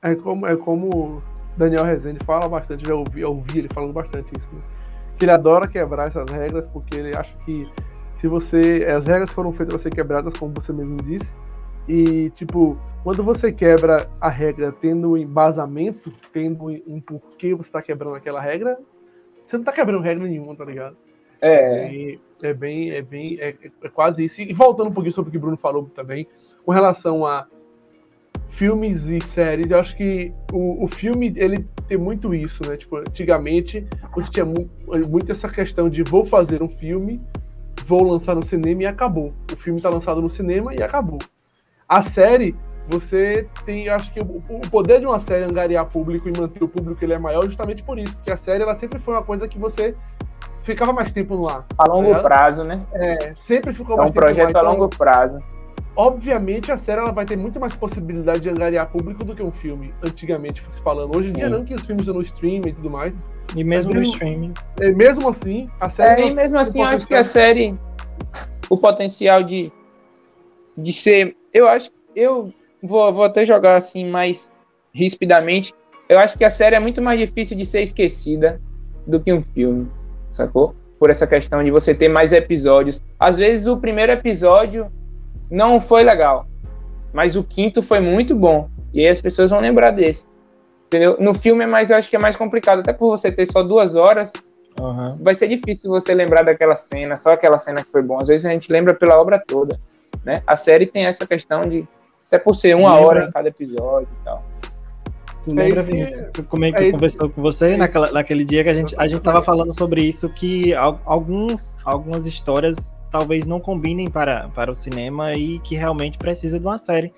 É 0.01 0.15
como 0.15 0.47
é 0.47 0.55
como 0.55 1.21
Daniel 1.55 1.83
Rezende 1.83 2.23
fala 2.23 2.47
bastante, 2.49 2.87
já 2.87 2.95
ouvi, 2.95 3.23
ouvi 3.23 3.59
ele 3.59 3.69
falando 3.71 3.93
bastante 3.93 4.31
isso, 4.37 4.49
né? 4.51 4.61
Que 5.17 5.25
ele 5.25 5.31
adora 5.31 5.67
quebrar 5.67 6.07
essas 6.07 6.29
regras 6.29 6.65
porque 6.65 6.97
ele 6.97 7.15
acha 7.15 7.37
que 7.45 7.69
se 8.13 8.27
você 8.27 8.87
as 8.95 9.05
regras 9.05 9.31
foram 9.31 9.51
feitas 9.51 9.73
para 9.73 9.83
ser 9.83 9.91
quebradas, 9.91 10.33
como 10.35 10.53
você 10.53 10.73
mesmo 10.73 10.97
disse, 11.03 11.35
e 11.87 12.29
tipo, 12.31 12.77
quando 13.03 13.23
você 13.23 13.51
quebra 13.51 14.09
a 14.19 14.29
regra 14.29 14.71
tendo 14.71 15.11
um 15.11 15.17
embasamento, 15.17 16.11
tendo 16.31 16.65
um 16.87 16.99
porquê 16.99 17.53
você 17.53 17.69
está 17.69 17.81
quebrando 17.81 18.15
aquela 18.15 18.39
regra, 18.41 18.79
você 19.43 19.57
não 19.57 19.61
está 19.61 19.71
quebrando 19.71 20.01
regra 20.01 20.23
nenhuma, 20.23 20.55
tá 20.55 20.65
ligado? 20.65 20.95
É. 21.41 22.13
é. 22.13 22.19
É 22.41 22.53
bem, 22.53 22.91
é 22.91 23.01
bem, 23.01 23.37
é, 23.39 23.55
é, 23.83 23.89
quase 23.89 24.23
isso. 24.23 24.41
E 24.41 24.53
voltando 24.53 24.89
um 24.89 24.93
pouquinho 24.93 25.13
sobre 25.13 25.29
o 25.29 25.31
que 25.31 25.37
o 25.37 25.41
Bruno 25.41 25.57
falou 25.57 25.89
também, 25.93 26.27
com 26.65 26.71
relação 26.71 27.25
a 27.25 27.47
filmes 28.47 29.05
e 29.05 29.21
séries, 29.21 29.71
eu 29.71 29.79
acho 29.79 29.95
que 29.95 30.33
o, 30.51 30.83
o 30.83 30.87
filme, 30.87 31.33
ele 31.37 31.65
tem 31.87 31.97
muito 31.97 32.33
isso, 32.33 32.67
né? 32.67 32.77
Tipo, 32.77 32.97
antigamente 32.97 33.87
você 34.13 34.29
tinha 34.29 34.45
mu 34.45 34.69
muito 35.09 35.31
essa 35.31 35.47
questão 35.47 35.89
de 35.89 36.03
vou 36.03 36.25
fazer 36.25 36.61
um 36.61 36.67
filme, 36.67 37.19
vou 37.85 38.03
lançar 38.03 38.35
no 38.35 38.43
cinema 38.43 38.83
e 38.83 38.85
acabou. 38.85 39.33
O 39.51 39.55
filme 39.55 39.79
está 39.79 39.89
lançado 39.89 40.21
no 40.21 40.29
cinema 40.29 40.73
e 40.75 40.83
acabou. 40.83 41.19
A 41.87 42.01
série, 42.01 42.55
você 42.87 43.47
tem, 43.65 43.87
acho 43.89 44.13
que 44.13 44.19
o, 44.19 44.43
o, 44.49 44.61
poder 44.69 44.99
de 44.99 45.05
uma 45.05 45.19
série 45.19 45.43
angariar 45.43 45.85
público 45.85 46.27
e 46.27 46.37
manter 46.37 46.63
o 46.63 46.67
público 46.67 47.03
ele 47.03 47.13
é 47.13 47.19
maior 47.19 47.45
justamente 47.45 47.83
por 47.83 47.97
isso, 47.97 48.17
porque 48.17 48.31
a 48.31 48.37
série 48.37 48.63
ela 48.63 48.75
sempre 48.75 48.99
foi 48.99 49.13
uma 49.13 49.23
coisa 49.23 49.47
que 49.47 49.57
você 49.57 49.95
ficava 50.63 50.93
mais 50.93 51.11
tempo 51.11 51.35
no 51.35 51.47
ar. 51.47 51.65
A 51.77 51.87
longo 51.87 52.11
tá 52.11 52.21
prazo, 52.21 52.63
né? 52.63 52.81
É, 52.93 53.33
sempre 53.35 53.73
ficou 53.73 53.95
é 53.95 53.99
mais 53.99 54.11
um 54.11 54.13
tempo 54.13 54.25
projeto 54.25 54.55
a 54.55 54.61
longo 54.61 54.89
prazo. 54.89 55.41
Obviamente 55.95 56.71
a 56.71 56.77
série 56.77 57.01
ela 57.01 57.11
vai 57.11 57.25
ter 57.25 57.35
muito 57.35 57.59
mais 57.59 57.75
possibilidade 57.75 58.39
de 58.39 58.49
angariar 58.49 58.89
público 58.89 59.25
do 59.25 59.35
que 59.35 59.43
um 59.43 59.51
filme, 59.51 59.93
antigamente 60.01 60.63
se 60.69 60.81
falando. 60.81 61.17
Hoje 61.17 61.31
em 61.31 61.33
dia 61.33 61.49
não, 61.49 61.65
que 61.65 61.73
os 61.73 61.85
filmes 61.85 62.05
são 62.05 62.13
no 62.13 62.21
streaming 62.21 62.69
e 62.69 62.73
tudo 62.73 62.89
mais. 62.89 63.21
E 63.55 63.63
mesmo 63.63 63.93
no 63.93 64.01
streaming. 64.01 64.53
É, 64.79 64.91
mesmo 64.91 65.27
assim, 65.27 65.69
a 65.79 65.89
série. 65.89 66.23
É, 66.23 66.29
e 66.29 66.33
mesmo 66.33 66.57
assim, 66.57 66.81
acho 66.81 67.07
que 67.07 67.13
a 67.13 67.23
série. 67.23 67.77
O 68.69 68.77
potencial 68.77 69.43
de, 69.43 69.71
de 70.77 70.93
ser. 70.93 71.35
Eu 71.53 71.67
acho. 71.67 71.91
Eu 72.15 72.53
vou, 72.81 73.11
vou 73.13 73.25
até 73.25 73.43
jogar 73.43 73.75
assim 73.75 74.09
mais 74.09 74.49
rispidamente. 74.93 75.73
Eu 76.07 76.19
acho 76.19 76.37
que 76.37 76.45
a 76.45 76.49
série 76.49 76.75
é 76.75 76.79
muito 76.79 77.01
mais 77.01 77.19
difícil 77.19 77.57
de 77.57 77.65
ser 77.65 77.81
esquecida 77.81 78.61
do 79.05 79.19
que 79.19 79.31
um 79.33 79.41
filme, 79.41 79.89
sacou? 80.31 80.75
Por 80.99 81.09
essa 81.09 81.25
questão 81.25 81.63
de 81.63 81.71
você 81.71 81.93
ter 81.93 82.09
mais 82.09 82.31
episódios. 82.31 83.01
Às 83.19 83.37
vezes 83.37 83.67
o 83.67 83.77
primeiro 83.77 84.11
episódio 84.11 84.91
não 85.49 85.79
foi 85.79 86.03
legal, 86.03 86.45
mas 87.11 87.35
o 87.35 87.43
quinto 87.43 87.81
foi 87.81 87.99
muito 87.99 88.35
bom. 88.35 88.69
E 88.93 89.01
aí 89.01 89.07
as 89.07 89.21
pessoas 89.21 89.49
vão 89.49 89.59
lembrar 89.59 89.91
desse. 89.91 90.25
Entendeu? 90.87 91.17
No 91.19 91.33
filme 91.33 91.63
é 91.63 91.67
mais, 91.67 91.89
eu 91.89 91.97
acho 91.97 92.09
que 92.09 92.15
é 92.15 92.19
mais 92.19 92.35
complicado, 92.35 92.79
até 92.79 92.91
por 92.91 93.09
você 93.09 93.31
ter 93.31 93.45
só 93.45 93.63
duas 93.63 93.95
horas. 93.95 94.33
Uhum. 94.79 95.17
Vai 95.21 95.35
ser 95.35 95.47
difícil 95.47 95.89
você 95.89 96.13
lembrar 96.13 96.43
daquela 96.43 96.75
cena, 96.75 97.15
só 97.15 97.31
aquela 97.31 97.57
cena 97.57 97.83
que 97.83 97.91
foi 97.91 98.01
bom. 98.01 98.19
Às 98.19 98.27
vezes 98.27 98.45
a 98.45 98.49
gente 98.49 98.71
lembra 98.71 98.93
pela 98.93 99.19
obra 99.19 99.39
toda, 99.39 99.79
né? 100.23 100.43
A 100.45 100.55
série 100.55 100.85
tem 100.85 101.05
essa 101.05 101.25
questão 101.25 101.61
de 101.61 101.87
até 102.27 102.39
por 102.39 102.55
ser 102.55 102.75
uma 102.75 102.97
hora 102.99 103.25
em 103.25 103.31
cada 103.31 103.49
episódio 103.49 104.07
e 104.21 104.23
tal. 104.23 104.43
Tu 105.43 105.55
lembra, 105.55 105.81
Vinícius, 105.81 106.29
como 106.47 106.65
é 106.65 106.71
que 106.71 106.77
é 106.77 106.87
eu 106.87 106.91
conversou 106.91 107.29
com 107.29 107.41
você 107.41 107.71
é 107.71 107.77
naquela, 107.77 108.11
naquele 108.11 108.45
dia 108.45 108.63
que 108.63 108.69
a 108.69 108.73
gente 108.73 108.95
a 108.97 109.07
gente 109.07 109.17
estava 109.17 109.41
falando 109.41 109.75
sobre 109.75 110.03
isso 110.03 110.29
que 110.29 110.71
alguns 110.73 111.79
algumas 111.83 112.27
histórias 112.27 112.93
talvez 113.09 113.45
não 113.47 113.59
combinem 113.59 114.09
para, 114.09 114.49
para 114.49 114.71
o 114.71 114.75
cinema 114.75 115.33
e 115.33 115.59
que 115.59 115.75
realmente 115.75 116.17
precisa 116.17 116.59
de 116.59 116.65
uma 116.65 116.77
série 116.77 117.11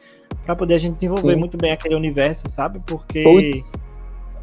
para 0.46 0.56
poder 0.56 0.76
a 0.76 0.78
gente 0.80 0.94
desenvolver 0.94 1.34
Sim. 1.34 1.40
muito 1.40 1.58
bem 1.58 1.72
aquele 1.72 1.96
universo, 1.96 2.48
sabe? 2.48 2.82
Porque 2.86 3.52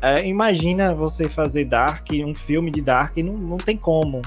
é, 0.01 0.27
imagina 0.27 0.95
você 0.95 1.29
fazer 1.29 1.65
Dark, 1.65 2.07
um 2.25 2.35
filme 2.35 2.71
de 2.71 2.81
Dark, 2.81 3.17
não, 3.19 3.35
não 3.35 3.57
tem 3.57 3.77
como. 3.77 4.23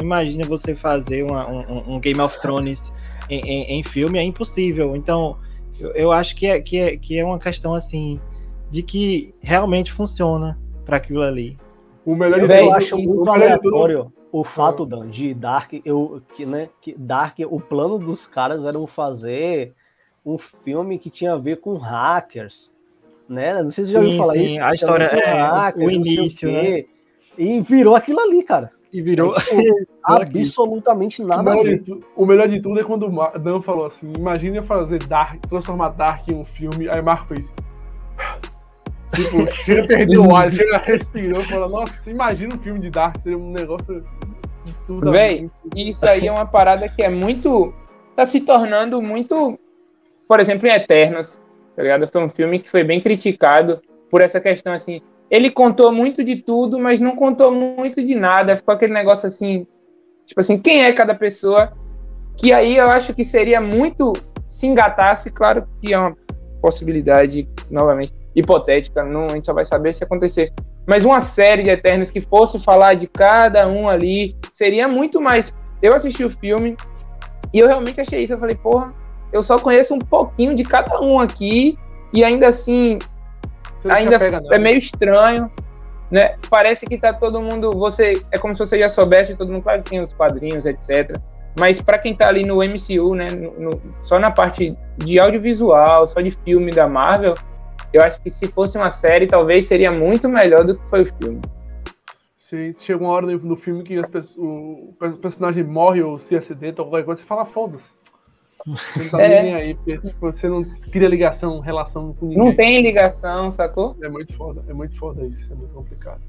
Imagina 0.00 0.46
você 0.46 0.74
fazer 0.74 1.22
uma, 1.22 1.46
um, 1.46 1.94
um, 1.94 2.00
Game 2.00 2.18
of 2.20 2.40
Thrones 2.40 2.94
em, 3.28 3.40
em, 3.40 3.78
em, 3.78 3.82
filme, 3.82 4.18
é 4.18 4.22
impossível. 4.22 4.96
Então, 4.96 5.36
eu, 5.78 5.90
eu 5.92 6.12
acho 6.12 6.34
que 6.34 6.46
é, 6.46 6.60
que, 6.60 6.78
é, 6.78 6.96
que 6.96 7.18
é 7.18 7.24
uma 7.24 7.38
questão 7.38 7.74
assim 7.74 8.18
de 8.72 8.82
que 8.82 9.34
realmente 9.42 9.92
funciona 9.92 10.58
para 10.86 10.96
aquilo 10.96 11.20
ali. 11.20 11.58
O 12.06 12.16
melhor 12.16 12.40
de 12.40 12.46
tudo, 12.46 12.54
eu 12.54 12.74
acho 12.74 12.96
muito 12.96 13.30
aleatório 13.30 14.12
o 14.32 14.42
fato 14.42 14.86
Dan, 14.86 15.10
de 15.10 15.34
Dark, 15.34 15.74
eu 15.84 16.22
que 16.34 16.46
né, 16.46 16.70
que 16.80 16.94
Dark, 16.98 17.36
o 17.50 17.60
plano 17.60 17.98
dos 17.98 18.26
caras 18.26 18.64
era 18.64 18.84
fazer 18.86 19.74
um 20.24 20.38
filme 20.38 20.98
que 20.98 21.10
tinha 21.10 21.34
a 21.34 21.38
ver 21.38 21.60
com 21.60 21.76
hackers, 21.76 22.72
né? 23.28 23.62
Não 23.62 23.70
sei 23.70 23.84
se 23.84 23.92
você 23.92 24.00
já 24.00 24.00
ouviu 24.00 24.18
falar 24.18 24.32
sim, 24.32 24.46
isso. 24.46 24.62
A 24.62 24.74
história 24.74 25.04
é 25.04 25.32
hackers, 25.32 25.86
o 25.86 25.90
início, 25.90 26.50
né? 26.50 26.84
E 27.36 27.60
virou 27.60 27.94
aquilo 27.94 28.20
ali, 28.20 28.42
cara. 28.42 28.72
E 28.90 29.02
virou 29.02 29.34
é, 29.36 29.40
tipo, 29.40 29.86
absolutamente 30.02 31.22
nada. 31.22 31.50
O 31.50 31.62
melhor, 31.62 31.78
tu, 31.82 32.04
o 32.16 32.26
melhor, 32.26 32.48
de 32.48 32.60
tudo 32.60 32.80
é 32.80 32.84
quando 32.84 33.06
o 33.06 33.38
Dan 33.38 33.60
falou 33.60 33.84
assim: 33.84 34.10
imagine 34.16 34.62
fazer 34.62 35.02
Dark, 35.04 35.42
transformar 35.46 35.90
Dark 35.90 36.26
em 36.28 36.34
um 36.34 36.44
filme. 36.44 36.88
Aí 36.88 37.02
Marco 37.02 37.26
fez. 37.26 37.52
Tipo, 39.14 39.50
chega 39.52 39.86
perdeu 39.86 40.26
o 40.26 40.34
ar, 40.34 40.50
chega 40.52 40.78
respirou 40.78 41.42
falou, 41.42 41.68
nossa, 41.68 42.10
imagina 42.10 42.54
um 42.54 42.58
filme 42.58 42.80
de 42.80 42.90
Dark, 42.90 43.18
seria 43.18 43.38
um 43.38 43.50
negócio 43.50 44.02
absurdo. 44.66 45.12
Véi, 45.12 45.50
isso 45.76 46.06
aí 46.06 46.26
é 46.26 46.32
uma 46.32 46.46
parada 46.46 46.88
que 46.88 47.02
é 47.02 47.08
muito. 47.08 47.74
tá 48.16 48.24
se 48.24 48.40
tornando 48.40 49.02
muito. 49.02 49.58
Por 50.26 50.40
exemplo, 50.40 50.66
em 50.66 50.70
Eternos, 50.70 51.40
tá 51.76 51.82
ligado? 51.82 52.08
Foi 52.08 52.24
um 52.24 52.30
filme 52.30 52.58
que 52.58 52.70
foi 52.70 52.82
bem 52.82 53.00
criticado 53.00 53.82
por 54.10 54.22
essa 54.22 54.40
questão 54.40 54.72
assim. 54.72 55.02
Ele 55.30 55.50
contou 55.50 55.92
muito 55.92 56.22
de 56.24 56.36
tudo, 56.36 56.78
mas 56.78 57.00
não 57.00 57.16
contou 57.16 57.50
muito 57.50 58.02
de 58.02 58.14
nada. 58.14 58.56
Ficou 58.56 58.74
aquele 58.74 58.92
negócio 58.92 59.26
assim, 59.26 59.66
tipo 60.26 60.40
assim, 60.40 60.58
quem 60.58 60.84
é 60.84 60.92
cada 60.92 61.14
pessoa? 61.14 61.72
Que 62.36 62.52
aí 62.52 62.76
eu 62.76 62.88
acho 62.90 63.14
que 63.14 63.24
seria 63.24 63.60
muito 63.60 64.12
se 64.46 64.66
engatasse, 64.66 65.30
claro 65.30 65.66
que 65.80 65.92
é 65.92 65.98
uma 65.98 66.16
possibilidade, 66.60 67.48
novamente, 67.70 68.12
hipotética, 68.34 69.02
não, 69.02 69.26
a 69.26 69.34
gente 69.34 69.46
só 69.46 69.52
vai 69.52 69.64
saber 69.64 69.92
se 69.92 70.04
acontecer. 70.04 70.52
Mas 70.86 71.04
uma 71.04 71.20
série 71.20 71.62
de 71.62 71.70
Eternos 71.70 72.10
que 72.10 72.20
fosse 72.20 72.58
falar 72.58 72.94
de 72.94 73.06
cada 73.06 73.68
um 73.68 73.88
ali, 73.88 74.36
seria 74.52 74.88
muito 74.88 75.20
mais. 75.20 75.54
Eu 75.80 75.94
assisti 75.94 76.24
o 76.24 76.30
filme 76.30 76.76
e 77.52 77.58
eu 77.58 77.66
realmente 77.66 78.00
achei 78.00 78.22
isso. 78.22 78.32
Eu 78.32 78.38
falei, 78.38 78.56
porra, 78.56 78.94
eu 79.32 79.42
só 79.42 79.58
conheço 79.58 79.94
um 79.94 79.98
pouquinho 79.98 80.54
de 80.54 80.64
cada 80.64 81.00
um 81.00 81.20
aqui 81.20 81.78
e 82.12 82.24
ainda 82.24 82.48
assim, 82.48 82.98
ainda 83.88 84.16
é 84.50 84.58
meio 84.58 84.78
estranho. 84.78 85.50
Né? 86.10 86.36
Parece 86.50 86.84
que 86.86 86.98
tá 86.98 87.12
todo 87.12 87.40
mundo. 87.40 87.70
Você 87.72 88.22
é 88.30 88.38
como 88.38 88.54
se 88.54 88.58
você 88.58 88.78
já 88.78 88.88
soubesse 88.88 89.36
todo 89.36 89.50
mundo, 89.50 89.62
claro 89.62 89.82
que 89.82 89.90
tem 89.90 90.00
os 90.00 90.12
quadrinhos, 90.12 90.66
etc. 90.66 91.18
Mas 91.58 91.80
para 91.80 91.98
quem 91.98 92.14
tá 92.14 92.28
ali 92.28 92.44
no 92.44 92.56
MCU, 92.56 93.14
né, 93.14 93.28
no, 93.28 93.52
no, 93.58 93.82
só 94.02 94.18
na 94.18 94.30
parte 94.30 94.76
de 94.98 95.18
audiovisual, 95.18 96.06
só 96.06 96.20
de 96.20 96.30
filme 96.30 96.70
da 96.70 96.88
Marvel, 96.88 97.34
eu 97.92 98.02
acho 98.02 98.20
que 98.22 98.30
se 98.30 98.48
fosse 98.48 98.78
uma 98.78 98.90
série, 98.90 99.26
talvez 99.26 99.66
seria 99.66 99.90
muito 99.90 100.28
melhor 100.28 100.64
do 100.64 100.76
que 100.76 100.88
foi 100.88 101.02
o 101.02 101.06
filme. 101.06 101.40
Se 102.36 102.74
chega 102.78 103.02
uma 103.02 103.12
hora 103.12 103.26
no, 103.26 103.56
filme 103.56 103.82
que 103.82 104.00
pessoas, 104.08 104.36
o, 104.36 104.94
personagem 105.20 105.64
morre 105.64 106.02
ou 106.02 106.18
se 106.18 106.36
acidenta 106.36 106.82
ou 106.82 106.88
qualquer 106.88 107.04
coisa, 107.04 107.20
você 107.20 107.26
fala, 107.26 107.44
foda-se. 107.44 107.94
Você 108.66 109.02
não 109.02 109.10
tá 109.10 109.22
é. 109.22 109.42
nem 109.42 109.54
aí, 109.54 109.74
porque 109.74 109.98
tipo, 109.98 110.20
você 110.20 110.48
não 110.48 110.62
cria 110.92 111.08
ligação, 111.08 111.60
relação 111.60 112.12
com 112.14 112.26
ninguém. 112.26 112.44
Não 112.44 112.54
tem 112.54 112.82
ligação, 112.82 113.50
sacou? 113.50 113.96
É 114.02 114.08
muito 114.08 114.32
foda, 114.34 114.62
é 114.68 114.72
muito 114.72 114.96
foda 114.96 115.26
isso, 115.26 115.52
é 115.52 115.56
muito 115.56 115.74
complicado. 115.74 116.20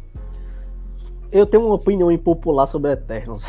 Eu 1.31 1.45
tenho 1.45 1.65
uma 1.65 1.75
opinião 1.75 2.11
impopular 2.11 2.67
sobre 2.67 2.91
Eternals. 2.91 3.41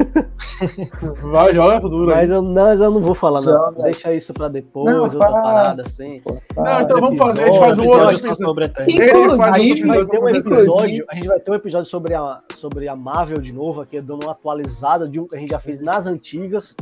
Vai, 1.22 1.54
joga 1.54 1.80
duro. 1.80 2.10
Mas 2.10 2.30
eu, 2.30 2.42
não, 2.42 2.64
mas 2.64 2.80
eu 2.80 2.90
não 2.90 3.00
vou 3.00 3.14
falar, 3.14 3.40
não. 3.42 3.72
Deixa 3.74 4.14
isso 4.14 4.32
pra 4.32 4.48
depois, 4.48 4.94
não, 4.94 5.04
outra 5.04 5.18
fala. 5.18 5.42
parada 5.42 5.82
assim. 5.82 6.22
Não, 6.56 6.80
então 6.80 7.00
vamos 7.00 7.18
fazer. 7.18 7.42
A 7.42 7.46
gente 7.46 7.58
faz 7.58 7.78
um 7.78 7.86
outro 7.86 8.34
sobre. 8.36 8.64
A 8.64 9.58
gente 9.58 9.86
vai 9.86 10.04
ter 10.04 10.18
um 10.18 10.28
episódio. 10.28 11.04
A 11.08 11.14
gente 11.14 11.28
vai 11.28 11.40
ter 11.40 11.50
um 11.50 11.54
episódio 11.54 11.90
sobre 11.90 12.14
a, 12.14 12.40
sobre 12.54 12.88
a 12.88 12.96
Marvel 12.96 13.38
de 13.38 13.52
novo, 13.52 13.80
aqui, 13.80 14.00
dando 14.00 14.24
uma 14.24 14.32
atualizada 14.32 15.08
de 15.08 15.20
um 15.20 15.26
que 15.26 15.36
a 15.36 15.38
gente 15.38 15.50
já 15.50 15.58
fez 15.58 15.78
nas 15.78 16.06
antigas. 16.06 16.74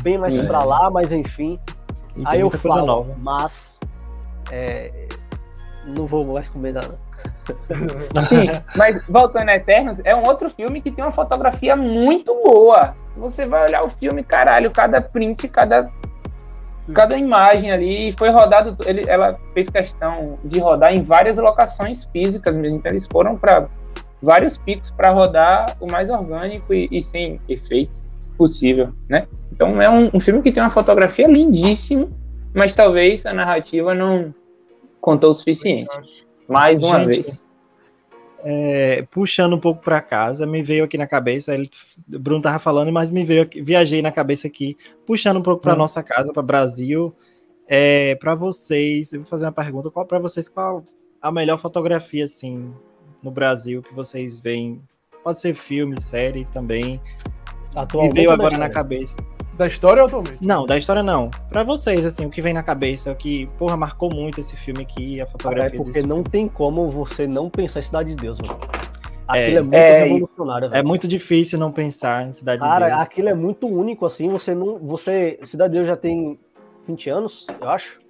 Bem 0.00 0.18
mais 0.18 0.34
é. 0.34 0.42
pra 0.44 0.64
lá, 0.64 0.90
mas 0.90 1.12
enfim. 1.12 1.58
Aí 2.24 2.40
eu 2.40 2.50
falo, 2.50 3.06
mas. 3.18 3.78
É, 4.50 5.06
não 5.86 6.06
vou 6.06 6.24
mais 6.24 6.48
comer 6.48 6.72
nada. 6.72 6.98
Sim, 8.28 8.48
mas 8.76 9.00
voltando 9.08 9.48
a 9.48 9.56
Eternos, 9.56 9.98
é 10.04 10.14
um 10.14 10.26
outro 10.26 10.50
filme 10.50 10.80
que 10.80 10.90
tem 10.90 11.04
uma 11.04 11.10
fotografia 11.10 11.76
muito 11.76 12.34
boa. 12.34 12.94
Se 13.10 13.20
você 13.20 13.46
vai 13.46 13.66
olhar 13.66 13.82
o 13.82 13.88
filme, 13.88 14.22
caralho, 14.22 14.70
cada 14.70 15.00
print, 15.00 15.48
cada, 15.48 15.90
cada 16.94 17.16
imagem 17.16 17.70
ali 17.70 18.12
foi 18.12 18.30
rodado. 18.30 18.76
Ele, 18.86 19.08
ela 19.08 19.38
fez 19.54 19.68
questão 19.68 20.38
de 20.44 20.58
rodar 20.58 20.92
em 20.92 21.02
várias 21.02 21.36
locações 21.38 22.04
físicas 22.06 22.56
mesmo. 22.56 22.78
Então 22.78 22.92
eles 22.92 23.06
foram 23.06 23.36
para 23.36 23.68
vários 24.22 24.56
picos 24.56 24.90
para 24.90 25.10
rodar 25.10 25.76
o 25.80 25.90
mais 25.90 26.08
orgânico 26.08 26.72
e, 26.72 26.88
e, 26.90 27.02
sem 27.02 27.40
efeitos 27.48 28.04
possível, 28.38 28.92
né? 29.08 29.26
Então 29.52 29.82
é 29.82 29.90
um, 29.90 30.10
um 30.14 30.20
filme 30.20 30.40
que 30.42 30.52
tem 30.52 30.62
uma 30.62 30.70
fotografia 30.70 31.26
lindíssima, 31.26 32.08
mas 32.54 32.72
talvez 32.72 33.26
a 33.26 33.34
narrativa 33.34 33.94
não 33.94 34.32
contou 35.02 35.30
o 35.30 35.34
suficiente. 35.34 36.24
Mais 36.48 36.82
uma 36.82 37.00
Gente, 37.00 37.06
vez. 37.16 37.46
É, 38.44 39.02
puxando 39.10 39.54
um 39.54 39.58
pouco 39.58 39.82
para 39.82 40.00
casa, 40.00 40.46
me 40.46 40.62
veio 40.62 40.84
aqui 40.84 40.96
na 40.96 41.06
cabeça, 41.06 41.54
ele, 41.54 41.70
o 42.12 42.18
Bruno 42.18 42.42
tava 42.42 42.58
falando, 42.58 42.90
mas 42.90 43.10
me 43.10 43.24
veio, 43.24 43.48
viajei 43.62 44.00
na 44.00 44.10
cabeça 44.10 44.46
aqui, 44.46 44.76
puxando 45.06 45.36
um 45.38 45.42
pouco 45.42 45.60
para 45.60 45.74
hum. 45.74 45.78
nossa 45.78 46.02
casa, 46.02 46.32
para 46.32 46.42
Brasil, 46.42 47.14
é, 47.68 48.14
para 48.16 48.34
vocês, 48.34 49.12
eu 49.12 49.20
vou 49.20 49.26
fazer 49.26 49.44
uma 49.44 49.52
pergunta, 49.52 49.90
qual 49.90 50.06
para 50.06 50.18
vocês 50.18 50.48
qual 50.48 50.84
a 51.20 51.30
melhor 51.30 51.58
fotografia 51.58 52.24
assim 52.24 52.72
no 53.22 53.30
Brasil 53.30 53.82
que 53.82 53.94
vocês 53.94 54.40
veem? 54.40 54.82
Pode 55.22 55.38
ser 55.38 55.54
filme, 55.54 56.00
série 56.00 56.44
também. 56.46 57.00
Atualmente 57.74 58.12
me 58.12 58.20
veio 58.20 58.30
agora 58.32 58.58
na 58.58 58.68
cabeça. 58.68 59.16
Da 59.54 59.66
história 59.66 60.02
ou 60.02 60.06
atualmente? 60.08 60.38
Não, 60.40 60.66
da 60.66 60.78
história 60.78 61.02
não. 61.02 61.30
Pra 61.50 61.62
vocês, 61.62 62.06
assim, 62.06 62.24
o 62.24 62.30
que 62.30 62.40
vem 62.40 62.54
na 62.54 62.62
cabeça, 62.62 63.12
o 63.12 63.14
que, 63.14 63.46
porra, 63.58 63.76
marcou 63.76 64.12
muito 64.12 64.40
esse 64.40 64.56
filme 64.56 64.82
aqui, 64.82 65.20
a 65.20 65.26
fotografia. 65.26 65.78
é 65.78 65.82
porque 65.82 66.00
não 66.02 66.16
filme. 66.16 66.30
tem 66.30 66.48
como 66.48 66.88
você 66.88 67.26
não 67.26 67.50
pensar 67.50 67.80
em 67.80 67.82
Cidade 67.82 68.10
de 68.10 68.16
Deus, 68.16 68.38
mano. 68.40 68.58
Aquilo 69.28 69.56
é, 69.56 69.58
é 69.58 69.62
muito 69.62 69.74
é, 69.74 70.04
revolucionário. 70.04 70.70
É 70.72 70.82
muito 70.82 71.08
difícil 71.08 71.58
não 71.58 71.70
pensar 71.70 72.26
em 72.26 72.32
Cidade 72.32 72.60
Cara, 72.60 72.74
de 72.74 72.80
Deus. 72.80 72.90
Cara, 72.90 73.02
aquilo 73.02 73.28
é 73.28 73.34
muito 73.34 73.66
único, 73.66 74.04
assim. 74.04 74.28
Você 74.30 74.54
não. 74.54 74.78
Você. 74.78 75.38
Cidade 75.44 75.72
de 75.72 75.78
Deus 75.78 75.88
já 75.88 75.96
tem 75.96 76.38
20 76.86 77.10
anos, 77.10 77.46
eu 77.60 77.68
acho. 77.68 78.00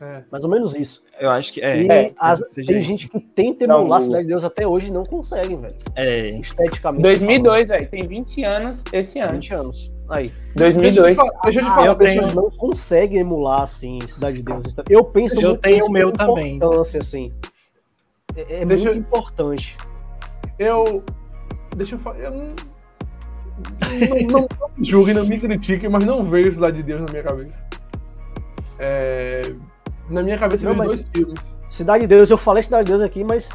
É. 0.00 0.22
Mais 0.32 0.42
ou 0.44 0.50
menos 0.50 0.74
isso. 0.74 1.04
Eu 1.20 1.28
acho 1.30 1.52
que 1.52 1.60
é. 1.60 1.82
E 1.82 1.88
é, 1.90 2.12
as, 2.18 2.40
tem 2.54 2.82
gente 2.82 3.08
que 3.08 3.20
tenta 3.20 3.64
emular 3.64 3.98
a 3.98 4.02
Cidade 4.02 4.22
de 4.22 4.28
Deus 4.28 4.42
até 4.42 4.66
hoje 4.66 4.88
e 4.88 4.90
não 4.90 5.02
conseguem, 5.02 5.58
velho. 5.58 5.76
É. 5.94 6.30
Esteticamente. 6.30 7.02
2002, 7.02 7.68
velho. 7.68 7.88
Tem 7.88 8.06
20 8.06 8.44
anos 8.44 8.84
esse 8.92 9.18
ano. 9.18 9.34
20 9.34 9.54
anos. 9.54 9.92
Aí. 10.10 10.32
2002. 10.56 11.16
Deixa 11.44 11.60
eu 11.60 11.64
te 11.64 11.70
falar, 11.70 11.86
ah, 11.86 11.92
as 11.92 11.96
pessoas 11.96 12.34
não 12.34 12.50
conseguem 12.50 13.20
emular, 13.20 13.62
assim, 13.62 14.00
Cidade 14.08 14.36
de 14.36 14.42
Deus. 14.42 14.64
Eu 14.88 15.04
penso 15.04 15.40
eu 15.40 15.56
tenho 15.56 15.86
o 15.86 15.90
meu 15.90 16.10
também. 16.10 16.58
assim. 16.98 17.32
É, 18.34 18.62
é 18.62 18.64
muito 18.64 18.86
eu... 18.86 18.94
importante. 18.94 19.76
Eu... 20.58 21.04
Deixa 21.76 21.94
eu 21.94 21.98
falar... 22.00 22.18
Eu 22.18 22.30
não... 22.32 22.54
não, 24.08 24.40
não, 24.40 24.48
não 24.60 24.70
me 24.76 24.84
julguem, 24.84 25.14
não 25.14 25.24
me 25.24 25.38
critiquem, 25.38 25.88
mas 25.88 26.04
não 26.04 26.24
vejo 26.24 26.54
Cidade 26.54 26.78
de 26.78 26.82
Deus 26.82 27.02
na 27.02 27.08
minha 27.08 27.22
cabeça. 27.22 27.66
É... 28.80 29.54
Na 30.08 30.24
minha 30.24 30.38
cabeça 30.38 30.64
não, 30.64 30.84
dois 30.84 31.06
filmes. 31.14 31.54
Cidade 31.70 32.02
de 32.02 32.08
Deus, 32.08 32.28
eu 32.30 32.36
falei 32.36 32.64
Cidade 32.64 32.86
de 32.86 32.90
Deus 32.90 33.00
aqui, 33.00 33.22
mas 33.22 33.48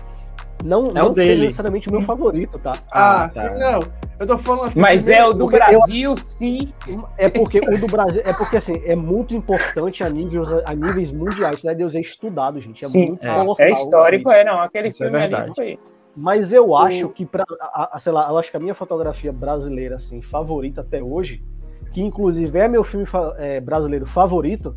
não, 0.64 0.89
é 0.89 0.93
não 0.93 1.12
o 1.12 1.16
seja 1.16 1.43
necessariamente 1.43 1.89
o 1.89 1.91
meu 1.91 2.01
favorito, 2.01 2.58
tá? 2.60 2.74
Ah, 2.91 3.24
ah 3.24 3.30
tá. 3.30 3.41
sim, 3.41 3.60
não. 3.60 3.80
Eu 4.18 4.28
tô 4.28 4.38
falando 4.38 4.68
assim. 4.68 4.80
Mas 4.80 5.10
é 5.10 5.26
o 5.26 5.34
do 5.34 5.45
Brasil, 5.47 6.12
eu... 6.12 6.16
sim. 6.16 6.74
É 7.18 7.30
porque 7.30 7.60
o 7.60 7.78
do 7.80 7.88
Brasil. 7.88 8.22
É 8.26 8.34
porque 8.34 8.58
assim, 8.58 8.82
é 8.86 8.95
muito 8.95 9.36
importante 9.36 10.03
a 10.03 10.10
níveis, 10.10 10.53
a 10.66 10.74
níveis 10.74 11.12
mundiais. 11.12 11.62
De 11.62 11.76
Deus 11.76 11.95
é 11.95 11.99
estudado, 11.99 12.60
gente. 12.60 12.86
É 12.86 12.88
sim, 12.88 13.08
muito 13.08 13.26
é, 13.26 13.34
colossal. 13.34 13.66
É 13.66 13.72
histórico, 13.72 14.32
é, 14.32 14.43
não. 14.43 14.60
Aquele 14.60 14.89
Isso 14.89 15.03
é 15.03 15.08
filme 15.08 15.18
é 15.18 15.22
verdade. 15.22 15.43
ali 15.43 15.56
foi. 15.56 15.80
Mas 16.16 16.53
eu 16.53 16.74
acho 16.76 17.10
que, 17.10 17.26
pra, 17.26 17.43
a, 17.60 17.97
a, 17.97 17.99
sei 17.99 18.14
lá, 18.14 18.30
eu 18.30 18.38
acho 18.38 18.49
que 18.49 18.56
a 18.56 18.60
minha 18.60 18.74
fotografia 18.74 19.34
brasileira, 19.34 19.95
assim, 19.95 20.22
favorita 20.22 20.80
até 20.80 21.03
hoje, 21.03 21.43
que 21.91 22.01
inclusive 22.01 22.58
é 22.58 22.70
meu 22.70 22.86
filme 22.86 23.06
é, 23.38 23.60
brasileiro 23.60 24.06
favorito, 24.06 24.74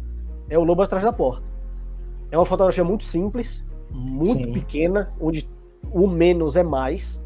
é 0.50 0.58
O 0.58 0.64
Lobo 0.64 0.82
Atrás 0.82 1.04
da 1.04 1.12
Porta. 1.12 1.46
É 2.30 2.36
uma 2.36 2.44
fotografia 2.44 2.82
muito 2.82 3.04
simples, 3.04 3.64
muito 3.90 4.46
Sim. 4.46 4.52
pequena, 4.52 5.12
onde 5.20 5.48
o 5.92 6.06
menos 6.06 6.56
é 6.56 6.62
mais. 6.62 7.20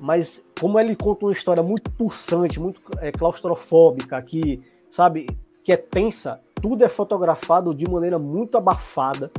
Mas 0.00 0.44
como 0.60 0.78
ele 0.80 0.96
conta 0.96 1.26
uma 1.26 1.32
história 1.32 1.62
muito 1.62 1.90
pulsante, 1.90 2.58
muito 2.58 2.80
é, 2.98 3.12
claustrofóbica, 3.12 4.20
que, 4.20 4.62
sabe, 4.90 5.28
que 5.62 5.72
é 5.72 5.76
tensa, 5.76 6.40
tudo 6.60 6.84
é 6.84 6.88
fotografado 6.88 7.74
de 7.74 7.88
maneira 7.88 8.18
muito 8.18 8.56
abafada, 8.56 9.30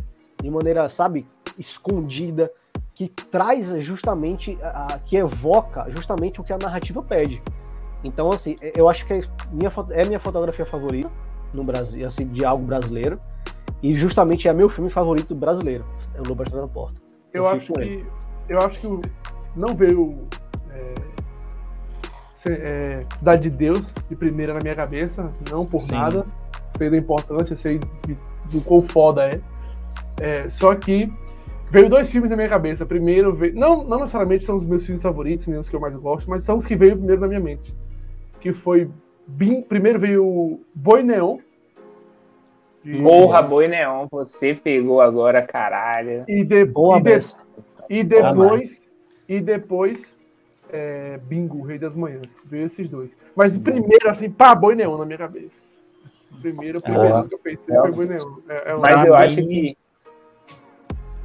de 0.41 0.49
maneira, 0.49 0.88
sabe, 0.88 1.28
escondida, 1.57 2.51
que 2.95 3.07
traz 3.07 3.74
justamente, 3.82 4.57
a, 4.61 4.99
que 5.03 5.17
evoca 5.17 5.89
justamente 5.89 6.39
o 6.39 6.43
que 6.43 6.53
a 6.53 6.57
narrativa 6.57 7.01
pede. 7.01 7.41
Então, 8.03 8.30
assim, 8.30 8.55
eu 8.76 8.89
acho 8.89 9.05
que 9.05 9.13
é 9.13 9.19
minha, 9.51 9.71
é 9.91 10.05
minha 10.05 10.19
fotografia 10.19 10.65
favorita 10.65 11.09
no 11.53 11.63
Brasil, 11.63 12.05
assim, 12.05 12.28
de 12.28 12.45
algo 12.45 12.65
brasileiro. 12.65 13.19
E 13.82 13.93
justamente 13.93 14.47
é 14.47 14.53
meu 14.53 14.69
filme 14.69 14.89
favorito 14.89 15.36
brasileiro, 15.36 15.86
é 16.15 16.21
o 16.21 16.28
Lobo 16.28 16.43
da 16.43 16.67
Porta. 16.67 17.02
Eu, 17.34 17.43
eu 17.43 17.47
acho 17.47 17.73
que 17.73 18.05
eu 18.47 18.59
acho 18.59 18.79
que 18.79 19.09
não 19.55 19.75
veio 19.75 20.27
é, 20.69 20.93
é, 22.47 23.05
Cidade 23.15 23.49
de 23.49 23.55
Deus 23.55 23.93
de 24.09 24.15
primeira 24.15 24.53
na 24.53 24.59
minha 24.59 24.75
cabeça, 24.75 25.31
não 25.49 25.65
por 25.65 25.81
Sim. 25.81 25.93
nada. 25.93 26.25
Sei 26.77 26.89
da 26.89 26.97
importância, 26.97 27.55
sei 27.55 27.79
do 28.51 28.61
quão 28.61 28.81
foda 28.81 29.29
é. 29.29 29.41
é. 30.19 30.49
Só 30.49 30.73
que 30.75 31.11
veio 31.69 31.89
dois 31.89 32.11
filmes 32.11 32.29
na 32.29 32.36
minha 32.36 32.49
cabeça. 32.49 32.86
Primeiro 32.86 33.34
veio, 33.34 33.55
não, 33.55 33.84
não 33.84 33.99
necessariamente 33.99 34.43
são 34.43 34.55
os 34.55 34.65
meus 34.65 34.86
filmes 34.86 35.01
favoritos, 35.01 35.47
nem 35.47 35.59
os 35.59 35.69
que 35.69 35.75
eu 35.75 35.79
mais 35.79 35.95
gosto, 35.95 36.29
mas 36.29 36.43
são 36.43 36.57
os 36.57 36.65
que 36.65 36.75
veio 36.75 36.97
primeiro 36.97 37.21
na 37.21 37.27
minha 37.27 37.39
mente. 37.39 37.75
Que 38.39 38.51
foi 38.51 38.89
Bim, 39.27 39.61
primeiro 39.61 39.99
veio 39.99 40.59
Boi 40.75 41.03
Neon. 41.03 41.38
E... 42.84 43.01
Porra, 43.01 43.41
Boi 43.41 43.67
Neon, 43.67 44.07
você 44.11 44.53
pegou 44.53 44.99
agora, 44.99 45.41
caralho. 45.41 46.25
E, 46.27 46.43
de, 46.43 46.65
Boa 46.65 46.97
e, 46.97 47.01
de, 47.01 47.19
e 47.89 48.03
depois, 48.03 48.89
e 49.27 49.39
depois 49.39 50.17
é, 50.73 51.19
Bingo, 51.23 51.61
Rei 51.61 51.77
das 51.77 51.95
Manhãs. 51.95 52.41
Veio 52.45 52.65
esses 52.65 52.89
dois. 52.89 53.15
Mas 53.36 53.57
primeiro, 53.57 54.09
assim, 54.09 54.29
pá, 54.29 54.53
Boi 54.55 54.75
Neon 54.75 54.97
na 54.97 55.05
minha 55.05 55.17
cabeça. 55.17 55.61
Primeiro, 56.41 56.81
primeiro 56.81 57.15
ah, 57.15 57.27
que 57.27 57.36
eu 57.36 57.39
pensei 57.39 57.75
é. 57.75 57.79
foi 57.79 57.91
Boi 57.91 58.05
Neon. 58.07 58.38
É, 58.49 58.71
é 58.71 58.75
Mas 58.75 59.05
eu 59.05 59.15
acho 59.15 59.36
que. 59.36 59.77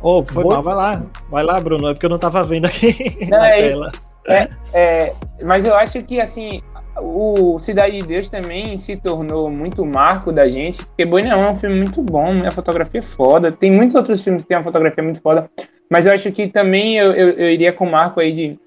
Ô, 0.01 0.19
oh, 0.19 0.25
foi 0.25 0.45
Boi... 0.45 0.55
mal, 0.55 0.63
vai 0.63 0.75
lá. 0.75 1.07
Vai 1.31 1.45
lá, 1.45 1.61
Bruno, 1.61 1.89
é 1.89 1.95
porque 1.95 2.07
eu 2.07 2.11
não 2.11 2.19
tava 2.19 2.45
vendo 2.45 2.67
aqui 2.67 3.19
não, 3.29 3.39
na 3.41 3.49
é, 3.49 3.69
tela. 3.69 3.93
É, 4.27 4.49
é, 4.75 5.15
mas 5.43 5.65
eu 5.65 5.75
acho 5.75 6.03
que, 6.03 6.21
assim, 6.21 6.63
o 7.01 7.59
Cidade 7.59 8.01
de 8.01 8.07
Deus 8.07 8.29
também 8.29 8.77
se 8.77 8.97
tornou 8.97 9.51
muito 9.51 9.85
marco 9.85 10.33
da 10.33 10.49
gente, 10.49 10.85
porque 10.85 11.05
Boi 11.05 11.23
Neon 11.23 11.41
é 11.43 11.51
um 11.51 11.57
filme 11.57 11.77
muito 11.77 12.03
bom, 12.03 12.47
a 12.47 12.51
fotografia 12.51 13.01
é 13.01 13.03
foda. 13.03 13.53
Tem 13.53 13.71
muitos 13.71 13.95
outros 13.95 14.21
filmes 14.21 14.43
que 14.43 14.49
tem 14.49 14.57
uma 14.57 14.65
fotografia 14.65 15.03
muito 15.03 15.21
foda, 15.21 15.51
mas 15.91 16.07
eu 16.07 16.13
acho 16.13 16.31
que 16.33 16.49
também 16.49 16.97
eu, 16.97 17.13
eu, 17.13 17.31
eu 17.31 17.51
iria 17.51 17.73
com 17.73 17.87
o 17.87 17.91
marco 17.91 18.21
aí 18.21 18.33
de 18.33 18.59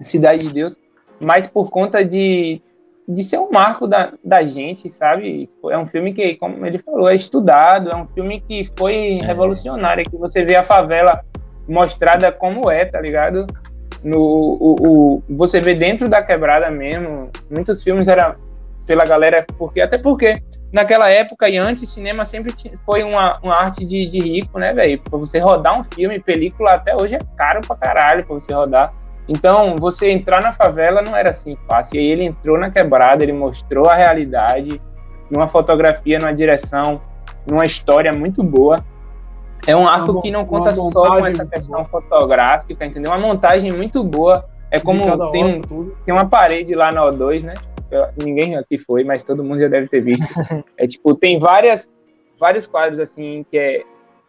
Cidade 0.00 0.46
de 0.46 0.52
Deus, 0.52 0.76
mas 1.20 1.46
por 1.46 1.70
conta 1.70 2.04
de, 2.04 2.60
de 3.08 3.22
ser 3.22 3.38
um 3.38 3.50
marco 3.50 3.86
da, 3.86 4.12
da 4.24 4.42
gente, 4.42 4.88
sabe? 4.88 5.48
É 5.70 5.78
um 5.78 5.86
filme 5.86 6.12
que, 6.12 6.34
como 6.36 6.66
ele 6.66 6.78
falou, 6.78 7.08
é 7.08 7.14
estudado, 7.14 7.90
é 7.90 7.96
um 7.96 8.06
filme 8.08 8.40
que 8.40 8.64
foi 8.76 9.18
é. 9.18 9.22
revolucionário, 9.22 10.08
que 10.08 10.16
você 10.16 10.44
vê 10.44 10.56
a 10.56 10.62
favela 10.62 11.24
mostrada 11.68 12.32
como 12.32 12.70
é, 12.70 12.84
tá 12.84 13.00
ligado? 13.00 13.46
No 14.02 14.18
o, 14.18 14.76
o, 14.80 15.22
você 15.28 15.60
vê 15.60 15.74
dentro 15.74 16.08
da 16.08 16.22
quebrada 16.22 16.70
mesmo, 16.70 17.30
muitos 17.50 17.82
filmes 17.82 18.08
era 18.08 18.36
pela 18.86 19.04
galera, 19.04 19.44
porque 19.56 19.80
até 19.80 19.96
porque 19.96 20.42
naquela 20.72 21.08
época 21.08 21.48
e 21.48 21.56
antes 21.56 21.88
cinema 21.88 22.24
sempre 22.24 22.52
foi 22.84 23.02
uma, 23.02 23.38
uma 23.42 23.56
arte 23.56 23.84
de, 23.84 24.04
de 24.06 24.18
rico, 24.18 24.58
né, 24.58 24.72
velho? 24.72 24.98
Pra 24.98 25.18
você 25.18 25.38
rodar 25.38 25.78
um 25.78 25.82
filme, 25.82 26.18
película 26.18 26.72
até 26.72 26.96
hoje 26.96 27.14
é 27.14 27.20
caro 27.36 27.60
pra 27.60 27.76
caralho 27.76 28.24
pra 28.24 28.34
você 28.34 28.52
rodar. 28.52 28.92
Então, 29.28 29.76
você 29.76 30.10
entrar 30.10 30.42
na 30.42 30.52
favela 30.52 31.00
não 31.00 31.16
era 31.16 31.30
assim 31.30 31.56
fácil. 31.68 31.96
E 31.96 31.98
aí 32.00 32.06
ele 32.06 32.24
entrou 32.24 32.58
na 32.58 32.70
quebrada, 32.70 33.22
ele 33.22 33.32
mostrou 33.32 33.88
a 33.88 33.94
realidade, 33.94 34.80
numa 35.30 35.46
fotografia, 35.46 36.18
numa 36.18 36.34
direção, 36.34 37.00
numa 37.46 37.64
história 37.64 38.12
muito 38.12 38.42
boa. 38.42 38.84
É 39.66 39.76
um 39.76 39.86
arco 39.86 40.12
uma, 40.12 40.22
que 40.22 40.30
não 40.30 40.44
conta 40.44 40.72
só 40.72 41.18
com 41.18 41.26
essa 41.26 41.46
questão 41.46 41.84
fotográfica, 41.84 42.84
entendeu? 42.84 43.12
Uma 43.12 43.18
montagem 43.18 43.72
muito 43.72 44.02
boa. 44.02 44.44
É 44.70 44.80
como 44.80 45.30
tem, 45.30 45.44
um, 45.44 45.90
tem 46.04 46.14
uma 46.14 46.28
parede 46.28 46.74
lá 46.74 46.90
na 46.90 47.02
O2, 47.02 47.44
né? 47.44 47.54
Eu, 47.90 48.06
ninguém 48.16 48.56
aqui 48.56 48.78
foi, 48.78 49.04
mas 49.04 49.22
todo 49.22 49.44
mundo 49.44 49.60
já 49.60 49.68
deve 49.68 49.86
ter 49.86 50.00
visto. 50.00 50.26
é 50.78 50.86
tipo, 50.86 51.14
tem 51.14 51.38
várias, 51.38 51.88
vários 52.40 52.66
quadros 52.66 52.98
assim 52.98 53.44
que 53.50 53.58
é 53.58 53.82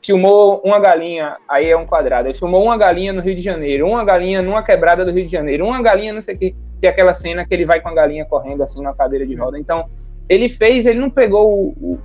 filmou 0.03 0.61
uma 0.65 0.79
galinha, 0.79 1.37
aí 1.47 1.69
é 1.69 1.77
um 1.77 1.85
quadrado. 1.85 2.27
Aí 2.27 2.33
filmou 2.33 2.61
uma 2.61 2.77
galinha 2.77 3.13
no 3.13 3.21
Rio 3.21 3.33
de 3.33 3.41
Janeiro, 3.41 3.87
uma 3.87 4.03
galinha 4.03 4.41
numa 4.41 4.61
quebrada 4.61 5.05
do 5.05 5.11
Rio 5.11 5.23
de 5.23 5.31
Janeiro, 5.31 5.65
uma 5.65 5.81
galinha 5.81 6.13
não 6.13 6.19
sei 6.19 6.35
o 6.35 6.37
que, 6.37 6.55
que 6.81 6.87
é 6.87 6.89
aquela 6.89 7.13
cena 7.13 7.45
que 7.45 7.53
ele 7.53 7.65
vai 7.65 7.79
com 7.79 7.87
a 7.87 7.93
galinha 7.93 8.25
correndo 8.25 8.61
assim 8.61 8.81
na 8.83 8.93
cadeira 8.93 9.25
de 9.25 9.33
roda. 9.33 9.57
Então, 9.57 9.85
ele 10.27 10.49
fez, 10.49 10.85
ele 10.85 10.99
não 10.99 11.09
pegou 11.09 11.49
o, 11.49 11.69
o, 11.81 11.99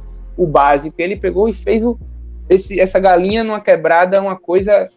o 0.44 0.46
básico, 0.46 0.94
ele 0.98 1.16
pegou 1.16 1.48
e 1.48 1.52
fez 1.52 1.84
o, 1.84 1.98
esse, 2.48 2.80
essa 2.80 2.98
galinha 2.98 3.44
numa 3.44 3.60
quebrada 3.60 4.16
é 4.16 4.20
uma 4.20 4.36
coisa 4.36 4.88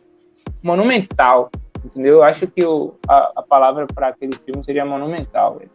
monumental, 0.62 1.50
entendeu? 1.84 2.16
Eu 2.16 2.24
acho 2.24 2.48
que 2.48 2.64
o, 2.64 2.94
a, 3.08 3.34
a 3.38 3.42
palavra 3.42 3.88
para 3.88 4.08
aquele 4.08 4.36
filme 4.46 4.64
seria 4.64 4.86
monumental, 4.86 5.58
velho. 5.58 5.72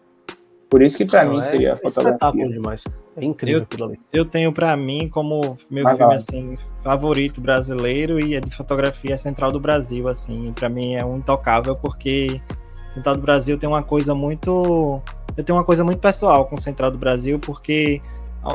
Por 0.68 0.82
isso 0.82 0.96
que 0.96 1.04
para 1.04 1.24
mim 1.24 1.38
é, 1.38 1.42
seria 1.42 1.72
a 1.74 1.76
fotografia. 1.76 2.48
demais. 2.48 2.84
É 3.16 3.24
incrível 3.24 3.60
eu, 3.60 3.64
aquilo 3.64 3.84
ali. 3.84 4.00
Eu 4.12 4.24
tenho 4.24 4.52
para 4.52 4.76
mim 4.76 5.08
como 5.08 5.56
meu 5.70 5.84
Mas 5.84 5.96
filme 5.96 6.14
assim 6.14 6.52
favorito 6.82 7.40
brasileiro 7.40 8.18
e 8.18 8.34
é 8.34 8.40
de 8.40 8.50
fotografia 8.50 9.16
Central 9.16 9.52
do 9.52 9.60
Brasil 9.60 10.08
assim. 10.08 10.52
Para 10.52 10.68
mim 10.68 10.94
é 10.94 11.04
um 11.04 11.18
intocável 11.18 11.76
porque 11.76 12.40
Central 12.90 13.14
do 13.14 13.22
Brasil 13.22 13.56
tem 13.56 13.68
uma 13.68 13.82
coisa 13.82 14.14
muito 14.14 15.00
eu 15.36 15.44
tenho 15.44 15.56
uma 15.56 15.64
coisa 15.64 15.84
muito 15.84 16.00
pessoal 16.00 16.46
com 16.46 16.56
Central 16.56 16.90
do 16.90 16.98
Brasil 16.98 17.38
porque 17.38 18.02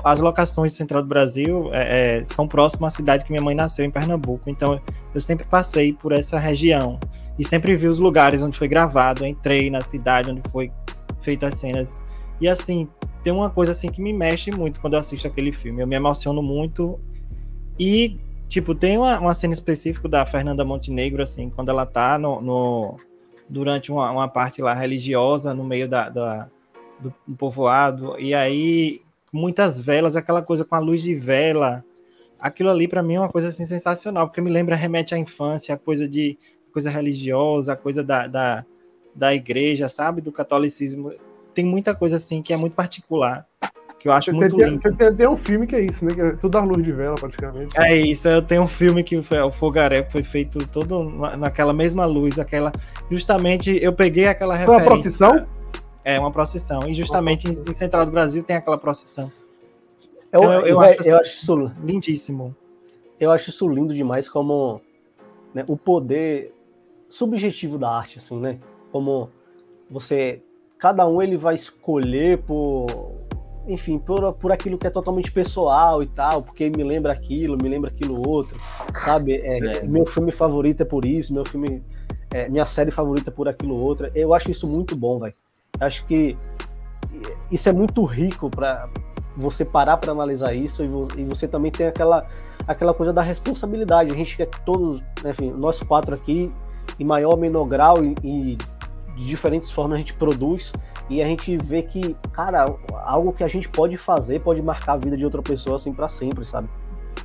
as 0.04 0.20
locações 0.20 0.72
de 0.72 0.78
Central 0.78 1.02
do 1.02 1.08
Brasil 1.08 1.70
é, 1.74 2.20
é, 2.20 2.26
são 2.26 2.48
próximas 2.48 2.94
à 2.94 2.98
cidade 2.98 3.26
que 3.26 3.32
minha 3.32 3.44
mãe 3.44 3.56
nasceu, 3.56 3.84
em 3.84 3.92
Pernambuco. 3.92 4.50
Então, 4.50 4.80
eu 5.14 5.20
sempre 5.20 5.46
passei 5.46 5.92
por 5.94 6.12
essa 6.12 6.40
região 6.40 7.00
e 7.38 7.44
sempre 7.44 7.76
vi 7.76 7.88
os 7.88 8.00
lugares 8.00 8.44
onde 8.44 8.58
foi 8.58 8.68
gravado. 8.68 9.26
entrei 9.26 9.70
na 9.70 9.82
cidade 9.82 10.32
onde 10.32 10.42
foi 10.50 10.72
feita 11.20 11.48
as 11.48 11.56
cenas. 11.56 12.04
E, 12.40 12.48
assim, 12.48 12.88
tem 13.24 13.34
uma 13.34 13.50
coisa 13.50 13.72
assim 13.72 13.92
que 13.92 14.02
me 14.02 14.14
mexe 14.14 14.52
muito 14.52 14.80
quando 14.80 14.94
eu 14.94 15.00
assisto 15.00 15.28
aquele 15.28 15.52
filme. 15.52 15.82
Eu 15.82 15.88
me 15.88 15.96
emociono 15.96 16.42
muito. 16.42 17.00
E, 17.80 18.20
tipo, 18.48 18.74
tem 18.74 18.98
uma, 18.98 19.20
uma 19.20 19.34
cena 19.34 19.54
específica 19.54 20.08
da 20.08 20.26
Fernanda 20.26 20.64
Montenegro, 20.64 21.22
assim, 21.22 21.50
quando 21.50 21.70
ela 21.70 21.86
tá 21.86 22.18
no, 22.18 22.42
no 22.42 22.96
durante 23.50 23.92
uma, 23.92 24.10
uma, 24.12 24.28
parte 24.28 24.62
lá 24.62 24.74
religiosa, 24.74 25.54
no 25.54 25.64
meio 25.64 25.88
da, 25.88 26.10
da 26.10 26.48
do 27.02 27.14
povoado. 27.36 28.18
E 28.20 28.34
aí 28.34 29.02
muitas 29.32 29.80
velas, 29.80 30.16
aquela 30.16 30.42
coisa 30.42 30.66
com 30.66 30.76
a 30.76 30.80
luz 30.80 31.02
de 31.02 31.16
vela. 31.16 31.84
Aquilo 32.40 32.70
ali 32.70 32.88
para 32.88 33.04
mim 33.04 33.16
é 33.16 33.20
uma 33.20 33.30
coisa 33.30 33.50
assim 33.50 33.66
sensacional, 33.66 34.28
porque 34.28 34.42
me 34.42 34.50
lembra, 34.50 34.76
remete 34.76 35.14
à 35.14 35.18
infância, 35.18 35.76
a 35.76 35.78
coisa 35.78 36.08
de 36.08 36.38
coisa 36.74 36.90
religiosa, 36.90 37.74
a 37.74 37.76
coisa 37.76 38.04
da, 38.04 38.28
da, 38.28 38.66
da 39.14 39.34
igreja, 39.34 39.88
sabe? 39.88 40.22
Do 40.22 40.32
catolicismo. 40.32 41.14
tem 41.54 41.66
muita 41.66 41.94
coisa 41.94 42.16
assim 42.16 42.42
que 42.42 42.54
é 42.54 42.58
muito 42.58 42.76
particular 42.76 43.48
que 44.02 44.08
eu 44.08 44.12
acho 44.12 44.32
você 44.32 44.36
muito 44.36 44.58
tem, 44.58 44.66
lindo. 44.66 44.82
Você 44.82 44.92
tem 44.92 45.08
até 45.08 45.30
um 45.30 45.36
filme 45.36 45.68
que 45.68 45.76
é 45.76 45.82
isso, 45.82 46.04
né? 46.04 46.14
Que 46.16 46.22
é 46.22 46.32
tudo 46.32 46.58
à 46.58 46.62
luz 46.62 46.84
de 46.84 46.92
vela, 46.92 47.14
praticamente. 47.16 47.80
É 47.80 47.96
isso, 47.96 48.28
eu 48.28 48.42
tenho 48.42 48.64
um 48.64 48.68
filme 48.68 49.04
que 49.04 49.22
foi 49.22 49.40
o 49.40 49.52
Fogaré, 49.52 50.04
foi 50.10 50.24
feito 50.24 50.66
todo 50.68 51.04
naquela 51.38 51.72
mesma 51.72 52.06
luz, 52.06 52.40
aquela. 52.40 52.72
Justamente 53.12 53.78
eu 53.82 53.94
peguei 53.94 54.28
aquela 54.28 54.56
referência. 54.56 54.84
Foi 54.84 54.84
uma 54.84 54.92
procissão? 54.92 55.48
É, 56.04 56.20
uma 56.20 56.32
procissão. 56.32 56.88
E 56.88 56.94
justamente 56.94 57.48
em, 57.48 57.52
em, 57.52 57.74
Central 57.74 58.06
do 58.06 58.12
Brasil 58.12 58.44
tem 58.44 58.56
aquela 58.56 58.78
procissão. 58.78 59.32
Eu, 60.32 60.42
então, 60.42 60.54
eu, 60.54 60.66
eu, 60.66 60.82
acho, 60.82 61.00
assim, 61.02 61.10
eu 61.10 61.18
acho 61.18 61.36
isso 61.36 61.72
lindíssimo. 61.84 62.56
Eu 63.20 63.32
acho 63.32 63.50
isso 63.50 63.68
lindo 63.68 63.94
demais 63.94 64.28
como 64.28 64.82
né, 65.54 65.64
o 65.68 65.78
poder 65.78 66.54
subjetivo 67.08 67.78
da 67.78 67.90
arte, 67.90 68.18
assim, 68.18 68.40
né? 68.40 68.60
Como 68.92 69.30
você. 69.90 70.42
Cada 70.80 71.08
um 71.08 71.22
ele 71.22 71.38
vai 71.38 71.54
escolher 71.54 72.40
por 72.40 72.88
enfim, 73.68 74.00
por, 74.00 74.34
por 74.34 74.52
aquilo 74.52 74.78
que 74.78 74.88
é 74.88 74.90
totalmente 74.90 75.32
pessoal 75.32 76.02
e 76.02 76.08
tal, 76.08 76.42
porque 76.42 76.70
me 76.70 76.84
lembra 76.84 77.14
aquilo, 77.14 77.58
me 77.62 77.70
lembra 77.70 77.92
aquilo 77.92 78.28
outro, 78.28 78.60
sabe? 78.94 79.36
É, 79.36 79.78
é. 79.78 79.84
Meu 79.84 80.06
filme 80.06 80.32
favorito 80.32 80.82
é 80.82 80.86
por 80.86 81.06
isso, 81.06 81.34
meu 81.34 81.46
filme, 81.46 81.84
é, 82.34 82.50
minha 82.50 82.66
série 82.66 82.92
favorita 82.92 83.30
é 83.30 83.34
por 83.34 83.48
aquilo 83.48 83.76
outro. 83.76 84.10
Eu 84.16 84.34
acho 84.34 84.50
isso 84.50 84.68
muito 84.76 84.98
bom, 84.98 85.20
velho. 85.20 85.34
Acho 85.82 86.06
que 86.06 86.38
isso 87.52 87.68
é 87.68 87.74
muito 87.74 88.04
rico 88.06 88.50
para 88.50 88.88
você 89.36 89.66
parar 89.66 89.98
para 89.98 90.12
analisar 90.12 90.54
isso 90.54 90.84
e, 91.18 91.24
você 91.24 91.48
também 91.48 91.72
tem 91.72 91.88
aquela, 91.88 92.26
aquela 92.68 92.94
coisa 92.94 93.12
da 93.12 93.22
responsabilidade. 93.22 94.12
A 94.12 94.16
gente 94.16 94.38
quer 94.38 94.48
todos, 94.66 95.04
enfim, 95.26 95.52
nós 95.52 95.82
quatro 95.82 96.14
aqui, 96.14 96.52
em 97.00 97.04
maior 97.04 97.32
ou 97.32 97.38
menor 97.38 97.66
grau 97.66 98.04
e, 98.04 98.16
e 98.24 98.58
de 99.16 99.26
diferentes 99.26 99.72
formas 99.72 99.96
a 99.96 99.98
gente 100.00 100.14
produz 100.14 100.72
e 101.10 101.22
a 101.22 101.26
gente 101.26 101.58
vê 101.58 101.82
que, 101.82 102.16
cara, 102.32 102.74
algo 103.04 103.34
que 103.34 103.44
a 103.44 103.48
gente 103.48 103.68
pode 103.68 103.98
fazer 103.98 104.40
pode 104.40 104.62
marcar 104.62 104.94
a 104.94 104.98
vida 104.98 105.18
de 105.18 105.26
outra 105.26 105.42
pessoa 105.42 105.76
assim 105.76 105.94
para 105.94 106.08
sempre, 106.08 106.46
sabe? 106.46 106.70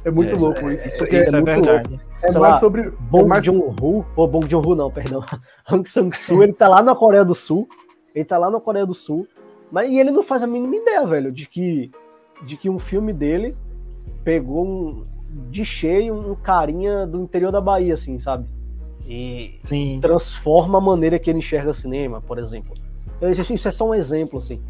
É 0.04 0.10
muito 0.10 0.34
é, 0.34 0.38
louco 0.38 0.70
isso. 0.70 0.88
Isso, 0.88 1.04
isso 1.04 1.34
é, 1.34 1.38
é 1.38 1.42
verdade. 1.42 1.90
Louco. 1.90 2.04
É 2.22 2.30
Sei 2.30 2.40
mais 2.40 2.54
lá, 2.54 2.60
sobre. 2.60 2.90
Bong 2.90 3.24
é 3.24 3.28
mais... 3.28 3.44
Joon-ho, 3.44 4.06
ou 4.16 4.28
Bong 4.28 4.48
Joon-ho 4.48 4.74
não, 4.74 4.90
perdão. 4.90 5.24
Hang 5.68 5.88
Sang-soo, 5.88 6.42
ele 6.42 6.52
tá 6.52 6.68
lá 6.68 6.82
na 6.82 6.94
Coreia 6.94 7.24
do 7.24 7.34
Sul, 7.34 7.68
ele 8.16 8.24
tá 8.24 8.38
lá 8.38 8.50
na 8.50 8.58
Coreia 8.58 8.86
do 8.86 8.94
Sul, 8.94 9.28
mas 9.70 9.90
e 9.90 9.98
ele 9.98 10.10
não 10.10 10.22
faz 10.22 10.42
a 10.42 10.46
mínima 10.46 10.74
ideia, 10.74 11.04
velho, 11.04 11.30
de 11.30 11.46
que, 11.46 11.90
de 12.46 12.56
que 12.56 12.70
um 12.70 12.78
filme 12.78 13.12
dele 13.12 13.54
pegou 14.24 14.66
um, 14.66 15.06
de 15.50 15.66
cheio 15.66 16.14
um 16.14 16.34
carinha 16.34 17.06
do 17.06 17.20
interior 17.20 17.52
da 17.52 17.60
Bahia, 17.60 17.92
assim, 17.92 18.18
sabe? 18.18 18.48
E 19.06 19.54
Sim. 19.58 19.98
transforma 20.00 20.78
a 20.78 20.80
maneira 20.80 21.18
que 21.18 21.28
ele 21.28 21.40
enxerga 21.40 21.74
cinema, 21.74 22.22
por 22.22 22.38
exemplo. 22.38 22.74
Isso 23.20 23.68
é 23.68 23.70
só 23.70 23.86
um 23.86 23.94
exemplo, 23.94 24.38
assim. 24.38 24.60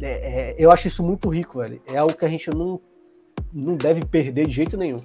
É, 0.00 0.50
é, 0.50 0.56
eu 0.58 0.70
acho 0.72 0.88
isso 0.88 1.02
muito 1.02 1.28
rico, 1.28 1.58
velho. 1.60 1.80
É 1.86 1.96
algo 1.96 2.14
que 2.14 2.24
a 2.24 2.28
gente 2.28 2.50
não, 2.50 2.80
não 3.52 3.76
deve 3.76 4.04
perder 4.04 4.46
de 4.48 4.52
jeito 4.52 4.76
nenhum. 4.76 5.00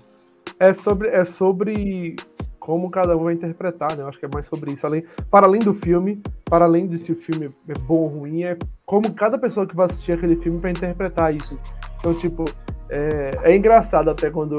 É 0.59 0.73
sobre, 0.73 1.09
é 1.09 1.23
sobre 1.23 2.15
como 2.65 2.89
cada 2.89 3.15
um 3.15 3.25
vai 3.25 3.35
interpretar, 3.35 3.95
né? 3.95 4.01
Eu 4.01 4.07
acho 4.07 4.17
que 4.17 4.25
é 4.25 4.27
mais 4.27 4.47
sobre 4.47 4.73
isso. 4.73 4.87
Além, 4.87 5.03
para 5.29 5.45
além 5.45 5.61
do 5.61 5.71
filme, 5.71 6.19
para 6.45 6.65
além 6.65 6.87
de 6.87 6.97
se 6.97 7.11
o 7.11 7.15
filme 7.15 7.53
é 7.67 7.73
bom 7.77 7.97
ou 7.97 8.07
ruim, 8.07 8.41
é 8.41 8.57
como 8.83 9.13
cada 9.13 9.37
pessoa 9.37 9.67
que 9.67 9.75
vai 9.75 9.85
assistir 9.85 10.13
aquele 10.13 10.35
filme 10.35 10.57
vai 10.57 10.71
interpretar 10.71 11.31
isso. 11.31 11.59
Então, 11.99 12.15
tipo, 12.15 12.43
é, 12.89 13.37
é 13.43 13.55
engraçado 13.55 14.09
até 14.09 14.31
quando 14.31 14.57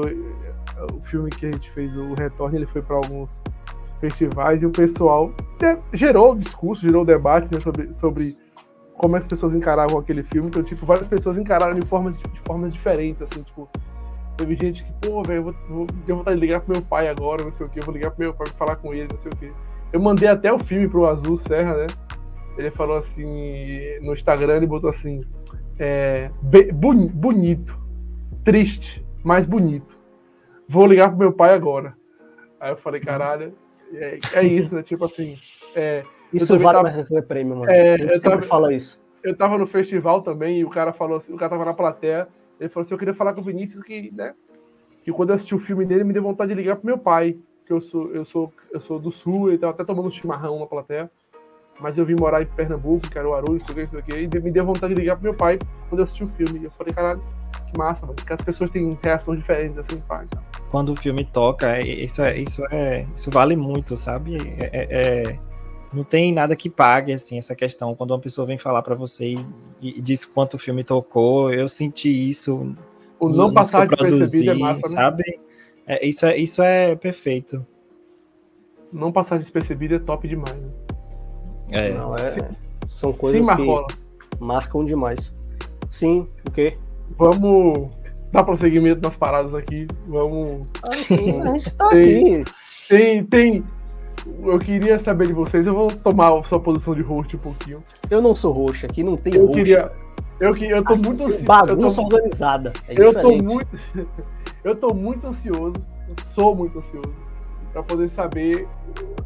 o 0.93 1.01
filme 1.01 1.29
que 1.29 1.47
a 1.47 1.51
gente 1.51 1.69
fez, 1.69 1.97
o 1.97 2.13
Retorno, 2.13 2.57
ele 2.57 2.65
foi 2.65 2.81
para 2.81 2.95
alguns 2.95 3.43
festivais 3.99 4.63
e 4.63 4.65
o 4.65 4.71
pessoal 4.71 5.33
é, 5.61 5.77
gerou 5.91 6.33
discurso, 6.33 6.83
gerou 6.83 7.03
debate 7.03 7.53
né, 7.53 7.59
sobre, 7.59 7.91
sobre 7.91 8.37
como 8.93 9.17
as 9.17 9.27
pessoas 9.27 9.53
encaravam 9.53 9.99
aquele 9.99 10.23
filme. 10.23 10.47
Então, 10.47 10.63
tipo, 10.63 10.85
várias 10.85 11.09
pessoas 11.09 11.37
encararam 11.37 11.77
de 11.77 11.85
formas, 11.85 12.15
de 12.15 12.39
formas 12.39 12.71
diferentes, 12.71 13.21
assim, 13.21 13.43
tipo, 13.43 13.69
teve 14.37 14.55
gente 14.55 14.83
que, 14.83 14.93
pô, 15.01 15.23
velho, 15.23 15.39
eu 15.39 15.43
vou, 15.43 15.55
vou, 15.67 15.87
eu 16.07 16.23
vou 16.23 16.33
ligar 16.33 16.61
pro 16.61 16.73
meu 16.73 16.81
pai 16.81 17.07
agora, 17.07 17.43
não 17.43 17.51
sei 17.51 17.65
o 17.65 17.69
que, 17.69 17.79
eu 17.79 17.83
vou 17.83 17.93
ligar 17.93 18.11
pro 18.11 18.21
meu 18.21 18.33
pai 18.33 18.47
pra 18.47 18.55
falar 18.55 18.75
com 18.75 18.93
ele, 18.93 19.07
não 19.09 19.17
sei 19.17 19.31
o 19.31 19.35
que. 19.35 19.51
Eu 19.91 19.99
mandei 19.99 20.27
até 20.27 20.51
o 20.53 20.59
filme 20.59 20.87
pro 20.87 21.07
Azul 21.07 21.37
Serra, 21.37 21.75
né? 21.75 21.87
Ele 22.57 22.71
falou 22.71 22.97
assim, 22.97 23.25
no 24.01 24.13
Instagram, 24.13 24.57
ele 24.57 24.67
botou 24.67 24.89
assim, 24.89 25.23
é, 25.79 26.29
bonito, 27.13 27.79
triste, 28.43 29.05
mas 29.23 29.45
bonito. 29.45 29.97
Vou 30.67 30.85
ligar 30.85 31.09
pro 31.09 31.17
meu 31.17 31.31
pai 31.31 31.53
agora. 31.53 31.95
Aí 32.59 32.71
eu 32.71 32.77
falei, 32.77 32.99
caralho, 32.99 33.53
é, 33.93 34.19
é 34.33 34.43
isso, 34.43 34.75
né? 34.75 34.83
Tipo 34.83 35.05
assim. 35.05 35.35
É, 35.75 36.03
isso 36.33 36.57
vale 36.59 36.77
tava, 36.77 36.91
mais 36.91 37.07
que 37.07 37.21
prêmio, 37.21 37.55
mano. 37.55 37.71
É, 37.71 37.95
eu 37.95 38.19
tava, 38.19 38.41
fala 38.41 38.73
isso. 38.73 38.99
Eu 39.23 39.35
tava 39.35 39.57
no 39.57 39.67
festival 39.67 40.21
também 40.21 40.59
e 40.59 40.65
o 40.65 40.69
cara 40.69 40.91
falou 40.91 41.17
assim, 41.17 41.33
o 41.33 41.37
cara 41.37 41.51
tava 41.51 41.65
na 41.65 41.73
plateia, 41.73 42.27
ele 42.59 42.69
falou 42.69 42.85
assim, 42.85 42.93
eu 42.93 42.97
queria 42.97 43.13
falar 43.13 43.33
com 43.33 43.41
o 43.41 43.43
Vinícius 43.43 43.83
que, 43.83 44.11
né? 44.11 44.33
Que 45.03 45.11
quando 45.11 45.29
eu 45.29 45.35
assisti 45.35 45.55
o 45.55 45.59
filme 45.59 45.85
dele, 45.85 46.03
me 46.03 46.13
deu 46.13 46.23
vontade 46.23 46.49
de 46.49 46.55
ligar 46.55 46.75
pro 46.75 46.85
meu 46.85 46.97
pai, 46.97 47.37
que 47.65 47.71
eu 47.71 47.81
sou, 47.81 48.11
eu 48.11 48.23
sou, 48.23 48.53
eu 48.71 48.79
sou 48.79 48.99
do 48.99 49.11
sul, 49.11 49.49
ele 49.49 49.57
tava 49.57 49.73
até 49.73 49.83
tomando 49.83 50.11
chimarrão 50.11 50.59
na 50.59 50.65
plateia. 50.65 51.09
Mas 51.79 51.97
eu 51.97 52.05
vim 52.05 52.15
morar 52.15 52.41
em 52.41 52.45
Pernambuco, 52.45 53.07
Caruaru, 53.09 53.55
isso 53.55 53.71
aqui, 53.71 53.81
isso 53.81 53.97
aqui, 53.97 54.11
e 54.11 54.39
me 54.39 54.49
deu 54.49 54.65
vontade 54.65 54.95
de 54.95 54.99
ligar 54.99 55.15
pro 55.15 55.25
meu 55.25 55.33
pai 55.35 55.59
quando 55.89 55.99
eu 55.99 56.03
assisti 56.05 56.23
o 56.23 56.27
filme. 56.27 56.59
E 56.59 56.63
eu 56.65 56.71
falei, 56.71 56.91
caralho, 56.91 57.21
que 57.67 57.77
massa, 57.77 58.05
mano. 58.05 58.15
Porque 58.15 58.33
as 58.33 58.41
pessoas 58.41 58.69
têm 58.69 58.97
reações 59.01 59.37
diferentes, 59.37 59.77
assim, 59.77 59.99
pai. 60.07 60.25
Então. 60.25 60.41
Quando 60.71 60.93
o 60.93 60.95
filme 60.95 61.23
toca, 61.23 61.77
é, 61.77 61.83
isso 61.83 62.21
é, 62.23 62.37
isso 62.37 62.63
é, 62.71 63.05
isso 63.15 63.29
vale 63.29 63.55
muito, 63.55 63.95
sabe? 63.95 64.37
É, 64.59 64.69
é, 64.73 64.87
é, 64.89 65.39
não 65.93 66.03
tem 66.03 66.33
nada 66.33 66.55
que 66.55 66.69
pague, 66.69 67.13
assim, 67.13 67.37
essa 67.37 67.55
questão. 67.55 67.95
Quando 67.95 68.11
uma 68.11 68.19
pessoa 68.19 68.45
vem 68.45 68.57
falar 68.57 68.81
para 68.81 68.95
você 68.95 69.35
e, 69.35 69.45
e, 69.81 70.01
diz 70.01 70.25
quanto 70.25 70.55
o 70.55 70.59
filme 70.59 70.83
tocou, 70.83 71.51
eu 71.53 71.67
senti 71.69 72.29
isso. 72.29 72.75
O 73.19 73.29
não 73.29 73.53
passar 73.53 73.87
despercebido 73.87 74.51
é 74.51 74.53
massa, 74.53 74.81
né? 74.81 74.95
Sabe? 74.95 75.39
É, 75.85 76.05
isso, 76.05 76.25
é, 76.25 76.37
isso 76.37 76.61
é 76.61 76.95
perfeito. 76.95 77.65
Não 78.91 79.11
passar 79.11 79.37
despercebido 79.37 79.95
é 79.95 79.99
top 79.99 80.27
demais, 80.27 80.55
né? 80.55 80.69
É. 81.71 81.93
Não, 81.93 82.17
é... 82.17 82.49
São 82.87 83.11
coisas 83.11 83.45
Sim, 83.45 83.55
que 83.55 84.43
marcam 84.43 84.85
demais. 84.85 85.33
Sim, 85.89 86.27
o 86.47 86.51
quê? 86.51 86.77
Vamos 87.17 87.89
dar 88.31 88.43
prosseguimento 88.43 89.01
nas 89.01 89.17
paradas 89.17 89.55
aqui. 89.55 89.87
Vamos. 90.07 90.67
Ah, 90.83 90.95
sim, 90.97 91.41
a 91.41 91.53
gente 91.53 91.73
tá 91.73 91.89
tem, 91.89 92.41
aqui. 92.41 92.51
Tem, 92.87 93.23
tem. 93.23 93.63
Eu 94.43 94.59
queria 94.59 94.97
saber 94.99 95.27
de 95.27 95.33
vocês. 95.33 95.67
Eu 95.67 95.73
vou 95.73 95.91
tomar 95.91 96.37
a 96.37 96.43
sua 96.43 96.59
posição 96.59 96.95
de 96.95 97.01
host 97.01 97.35
um 97.35 97.39
pouquinho. 97.39 97.83
Eu 98.09 98.21
não 98.21 98.33
sou 98.33 98.53
host, 98.53 98.85
aqui 98.85 99.03
não 99.03 99.17
tem 99.17 99.35
eu 99.35 99.45
host. 99.45 99.57
Queria, 99.57 99.91
eu, 100.39 100.53
que, 100.53 100.65
eu 100.65 100.83
tô 100.83 100.93
aqui 100.93 101.07
muito 101.07 101.23
ansioso. 101.23 101.45
Bagunça 101.45 102.01
eu 102.01 102.09
tô, 102.09 102.15
organizada. 102.15 102.73
É 102.87 103.01
eu 103.01 103.13
tô 103.13 103.37
muito. 103.37 103.67
Eu 104.63 104.75
tô 104.75 104.93
muito 104.93 105.25
ansioso. 105.25 105.77
Sou 106.21 106.53
muito 106.53 106.79
ansioso. 106.79 107.13
Pra 107.71 107.81
poder 107.81 108.09
saber 108.09 108.67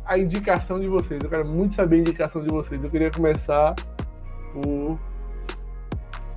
a 0.05 0.15
indicação 0.17 0.79
de 0.79 0.87
vocês. 0.87 1.23
Eu 1.23 1.29
quero 1.29 1.45
muito 1.45 1.73
saber 1.73 1.95
a 1.95 1.99
indicação 1.99 2.43
de 2.43 2.49
vocês. 2.49 2.83
Eu 2.83 2.91
queria 2.91 3.09
começar 3.09 3.73
por. 4.53 4.99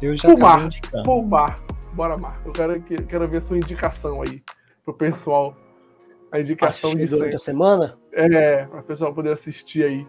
Eu 0.01 0.17
já 0.17 0.31
por 0.31 0.39
Marco. 0.39 0.71
Por 1.05 1.23
Marco. 1.27 1.75
Bora, 1.93 2.17
Marco. 2.17 2.49
Eu 2.49 2.53
quero, 2.53 2.81
quero 2.81 3.29
ver 3.29 3.39
a 3.39 3.41
sua 3.43 3.59
indicação 3.59 4.23
aí 4.23 4.43
pro 4.85 4.95
pessoal. 4.95 5.55
A 6.33 6.41
indicação 6.41 6.95
de 6.95 7.07
durante 7.07 7.37
a 7.37 7.39
semana? 7.39 7.99
É, 8.15 8.65
para 8.67 8.81
o 8.81 8.85
pessoal 8.85 9.13
poder 9.13 9.33
assistir 9.33 9.85
aí 9.85 10.07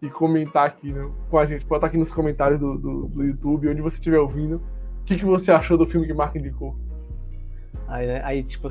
e 0.00 0.10
comentar 0.10 0.66
aqui 0.66 0.92
né, 0.92 1.10
com 1.30 1.38
a 1.38 1.46
gente. 1.46 1.64
Pode 1.64 1.78
estar 1.78 1.86
aqui 1.86 1.96
nos 1.96 2.12
comentários 2.12 2.60
do, 2.60 2.78
do, 2.78 3.08
do 3.08 3.22
YouTube, 3.22 3.68
onde 3.68 3.82
você 3.82 3.96
estiver 3.96 4.18
ouvindo. 4.18 4.56
O 5.00 5.04
que, 5.04 5.16
que 5.16 5.24
você 5.24 5.52
achou 5.52 5.76
do 5.76 5.86
filme 5.86 6.06
que 6.06 6.14
Marco 6.14 6.38
indicou? 6.38 6.76
Aí, 7.86 8.06
né, 8.06 8.20
aí 8.24 8.42
tipo. 8.42 8.68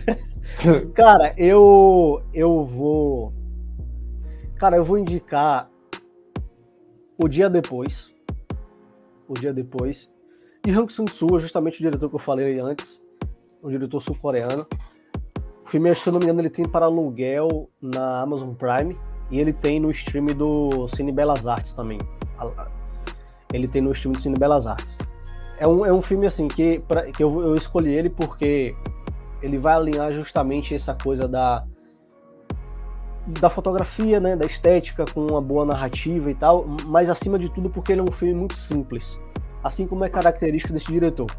Cara, 0.94 1.34
eu. 1.36 2.22
Eu 2.32 2.64
vou. 2.64 3.32
Cara, 4.56 4.76
eu 4.76 4.84
vou 4.84 4.98
indicar 4.98 5.70
o 7.18 7.28
dia 7.28 7.50
depois. 7.50 8.14
O 9.28 9.34
dia 9.34 9.52
depois. 9.52 10.10
E 10.66 10.70
Hang 10.70 10.92
Sung-soo 10.92 11.36
é 11.36 11.40
justamente 11.40 11.80
o 11.80 11.82
diretor 11.82 12.08
que 12.08 12.14
eu 12.14 12.20
falei 12.20 12.60
antes, 12.60 13.02
o 13.60 13.70
diretor 13.70 14.00
sul-coreano. 14.00 14.66
Filme, 15.72 15.94
se 15.94 16.06
eu 16.06 16.12
não 16.12 16.20
me 16.20 16.26
engano, 16.26 16.42
ele 16.42 16.50
tem 16.50 16.68
para 16.68 16.84
aluguel 16.84 17.66
na 17.80 18.20
Amazon 18.20 18.52
Prime 18.52 18.94
e 19.30 19.40
ele 19.40 19.54
tem 19.54 19.80
no 19.80 19.90
stream 19.90 20.26
do 20.26 20.86
Cine 20.86 21.10
Belas 21.10 21.46
Artes 21.46 21.72
também. 21.72 21.98
Ele 23.50 23.66
tem 23.66 23.80
no 23.80 23.90
stream 23.92 24.12
do 24.12 24.20
Cine 24.20 24.38
Belas 24.38 24.66
Artes. 24.66 24.98
É 25.56 25.66
um, 25.66 25.86
é 25.86 25.90
um 25.90 26.02
filme 26.02 26.26
assim 26.26 26.46
que, 26.46 26.80
pra, 26.80 27.10
que 27.10 27.24
eu, 27.24 27.40
eu 27.40 27.56
escolhi 27.56 27.90
ele 27.90 28.10
porque 28.10 28.76
ele 29.40 29.56
vai 29.56 29.72
alinhar 29.72 30.12
justamente 30.12 30.74
essa 30.74 30.94
coisa 30.94 31.26
da 31.26 31.64
da 33.40 33.48
fotografia, 33.48 34.20
né, 34.20 34.36
da 34.36 34.44
estética 34.44 35.06
com 35.06 35.24
uma 35.24 35.40
boa 35.40 35.64
narrativa 35.64 36.30
e 36.30 36.34
tal, 36.34 36.66
mas 36.84 37.08
acima 37.08 37.38
de 37.38 37.48
tudo 37.48 37.70
porque 37.70 37.92
ele 37.92 38.02
é 38.02 38.04
um 38.04 38.12
filme 38.12 38.34
muito 38.34 38.58
simples 38.58 39.18
assim 39.64 39.86
como 39.86 40.04
é 40.04 40.10
característica 40.10 40.74
desse 40.74 40.92
diretor. 40.92 41.30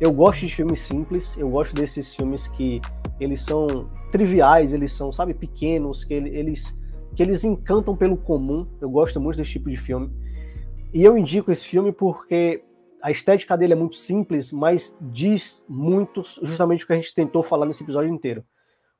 Eu 0.00 0.12
gosto 0.12 0.40
de 0.40 0.54
filmes 0.54 0.80
simples, 0.80 1.36
eu 1.36 1.48
gosto 1.48 1.74
desses 1.74 2.14
filmes 2.14 2.48
que 2.48 2.80
eles 3.20 3.42
são 3.42 3.88
triviais, 4.10 4.72
eles 4.72 4.92
são, 4.92 5.12
sabe, 5.12 5.34
pequenos, 5.34 6.04
que 6.04 6.14
eles 6.14 6.76
que 7.14 7.22
eles 7.22 7.44
encantam 7.44 7.96
pelo 7.96 8.16
comum. 8.16 8.66
Eu 8.80 8.90
gosto 8.90 9.20
muito 9.20 9.36
desse 9.36 9.52
tipo 9.52 9.70
de 9.70 9.76
filme. 9.76 10.10
E 10.92 11.02
eu 11.02 11.16
indico 11.16 11.50
esse 11.50 11.66
filme 11.66 11.92
porque 11.92 12.64
a 13.00 13.10
estética 13.10 13.56
dele 13.56 13.72
é 13.72 13.76
muito 13.76 13.96
simples, 13.96 14.50
mas 14.50 14.96
diz 15.00 15.62
muito 15.68 16.22
justamente 16.42 16.84
o 16.84 16.86
que 16.86 16.92
a 16.92 16.96
gente 16.96 17.14
tentou 17.14 17.42
falar 17.42 17.66
nesse 17.66 17.82
episódio 17.82 18.12
inteiro. 18.12 18.44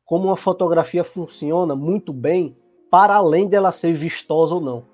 Como 0.05 0.27
uma 0.27 0.37
fotografia 0.37 1.03
funciona 1.03 1.75
muito 1.75 2.13
bem 2.13 2.57
para 2.91 3.17
além 3.17 3.49
dela 3.49 3.73
ser 3.73 3.93
vistosa 3.95 4.55
ou 4.55 4.61
não. 4.61 4.85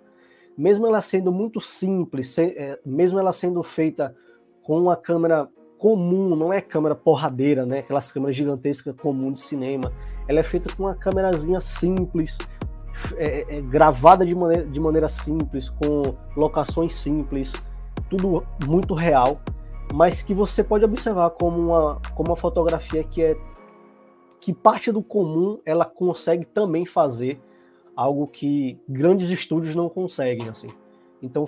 Mesmo 0.56 0.86
ela 0.86 1.00
sendo 1.00 1.32
muito 1.32 1.60
simples, 1.60 2.38
é, 2.38 2.78
mesmo 2.84 3.18
ela 3.18 3.32
sendo 3.32 3.62
feita 3.62 4.16
com 4.62 4.78
uma 4.78 4.96
câmera 4.96 5.48
comum, 5.80 6.36
não 6.36 6.52
é 6.52 6.60
câmera 6.60 6.94
porradeira, 6.94 7.64
né? 7.64 7.78
Aquelas 7.78 8.12
câmeras 8.12 8.36
gigantescas 8.36 8.94
comum 8.94 9.32
de 9.32 9.40
cinema. 9.40 9.90
Ela 10.28 10.40
é 10.40 10.42
feita 10.42 10.68
com 10.76 10.82
uma 10.82 10.94
câmerazinha 10.94 11.58
simples, 11.58 12.36
é, 13.16 13.24
é, 13.24 13.56
é, 13.56 13.60
gravada 13.62 14.26
de 14.26 14.34
maneira, 14.34 14.66
de 14.66 14.78
maneira 14.78 15.08
simples, 15.08 15.70
com 15.70 16.14
locações 16.36 16.92
simples, 16.92 17.54
tudo 18.10 18.44
muito 18.66 18.92
real, 18.92 19.40
mas 19.94 20.20
que 20.20 20.34
você 20.34 20.62
pode 20.62 20.84
observar 20.84 21.30
como 21.30 21.58
uma, 21.58 21.98
como 22.14 22.28
uma 22.28 22.36
fotografia 22.36 23.02
que 23.02 23.22
é 23.22 23.36
que 24.38 24.52
parte 24.52 24.92
do 24.92 25.02
comum 25.02 25.60
ela 25.64 25.84
consegue 25.84 26.44
também 26.44 26.84
fazer 26.84 27.40
algo 27.96 28.26
que 28.26 28.78
grandes 28.86 29.30
estúdios 29.30 29.74
não 29.74 29.88
conseguem 29.88 30.48
assim. 30.50 30.68
Então 31.22 31.46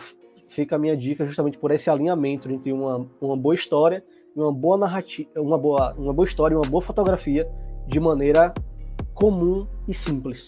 fica 0.48 0.76
a 0.76 0.78
minha 0.78 0.96
dica 0.96 1.24
justamente 1.26 1.59
por 1.59 1.70
esse 1.70 1.90
alinhamento 1.90 2.50
entre 2.50 2.72
uma, 2.72 3.06
uma 3.20 3.36
boa 3.36 3.54
história 3.54 4.02
uma 4.34 4.52
boa 4.52 4.78
narrativa, 4.78 5.28
uma 5.36 5.59
boa, 5.59 5.94
uma 5.96 6.12
boa 6.12 6.26
história 6.26 6.56
uma 6.56 6.68
boa 6.68 6.82
fotografia 6.82 7.48
de 7.86 8.00
maneira 8.00 8.52
comum 9.14 9.66
e 9.86 9.94
simples. 9.94 10.46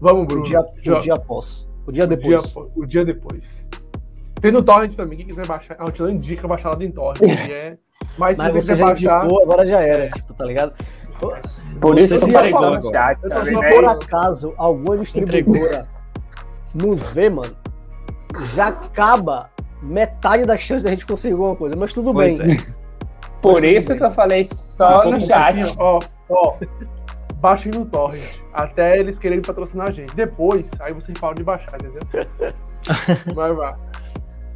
Vamos, 0.00 0.26
Bruno. 0.26 0.42
O 0.42 0.46
dia, 0.46 0.60
o 0.60 1.00
dia 1.00 1.14
após. 1.14 1.68
O 1.86 1.92
dia 1.92 2.06
depois. 2.06 2.44
O 2.44 2.62
dia, 2.62 2.72
o 2.76 2.86
dia 2.86 3.04
depois. 3.04 3.66
Tem 4.40 4.52
no 4.52 4.62
Torrent 4.62 4.94
também, 4.94 5.16
quem 5.18 5.26
quiser 5.26 5.46
baixar. 5.46 5.76
A 5.78 5.86
gente 5.86 6.02
não 6.02 6.10
indica 6.10 6.46
baixar 6.46 6.76
lá 6.76 6.84
em 6.84 6.90
Torrent. 6.90 7.50
É... 7.50 7.78
Mas, 8.18 8.38
Mas 8.38 8.52
se 8.52 8.60
você, 8.60 8.72
quiser 8.72 8.84
baixar. 8.84 9.24
Indicou, 9.24 9.42
agora 9.42 9.66
já 9.66 9.80
era, 9.80 10.10
tipo, 10.10 10.34
tá 10.34 10.44
ligado? 10.44 10.74
Por 11.80 11.98
isso 11.98 12.18
se. 12.18 12.32
Tá 12.32 13.40
se 13.40 13.52
por 13.54 13.84
acaso 13.84 14.52
alguma 14.56 14.98
distribuidora 14.98 15.88
nos 16.74 17.08
vê, 17.10 17.30
mano, 17.30 17.56
já 18.54 18.68
acaba 18.68 19.50
metade 19.84 20.44
das 20.44 20.60
chances 20.60 20.82
da 20.82 20.90
gente 20.90 21.06
conseguir 21.06 21.34
alguma 21.34 21.54
coisa. 21.54 21.76
Mas 21.76 21.92
tudo 21.92 22.12
pois 22.12 22.38
bem. 22.38 22.56
É. 22.56 22.84
Por 23.40 23.60
Mas 23.60 23.76
isso 23.76 23.88
bem. 23.90 23.98
que 23.98 24.04
eu 24.04 24.10
falei 24.10 24.44
só 24.44 25.10
no 25.10 25.20
chat. 25.20 25.56
Assim, 25.56 25.76
ó, 25.78 26.00
ó, 26.30 26.54
baixem 27.34 27.70
no 27.72 27.84
torrent. 27.84 28.40
Até 28.52 28.98
eles 28.98 29.18
quererem 29.18 29.42
patrocinar 29.42 29.88
a 29.88 29.90
gente. 29.90 30.14
Depois, 30.14 30.72
aí 30.80 30.94
vocês 30.94 31.18
falam 31.18 31.34
de 31.34 31.44
baixar, 31.44 31.74
entendeu? 31.74 32.00
vai, 33.34 33.52
vai. 33.52 33.74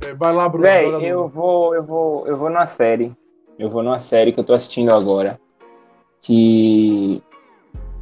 É, 0.06 0.14
vai 0.14 0.32
lá, 0.32 0.48
Bruno. 0.48 0.62
Véi, 0.62 0.86
eu 1.04 1.28
vou, 1.28 1.74
eu 1.74 1.84
vou, 1.84 2.26
eu 2.26 2.36
vou 2.36 2.48
numa 2.48 2.64
série. 2.64 3.14
Eu 3.58 3.68
vou 3.68 3.82
numa 3.82 3.98
série 3.98 4.32
que 4.32 4.40
eu 4.40 4.44
tô 4.44 4.54
assistindo 4.54 4.94
agora. 4.94 5.38
Que. 6.20 7.22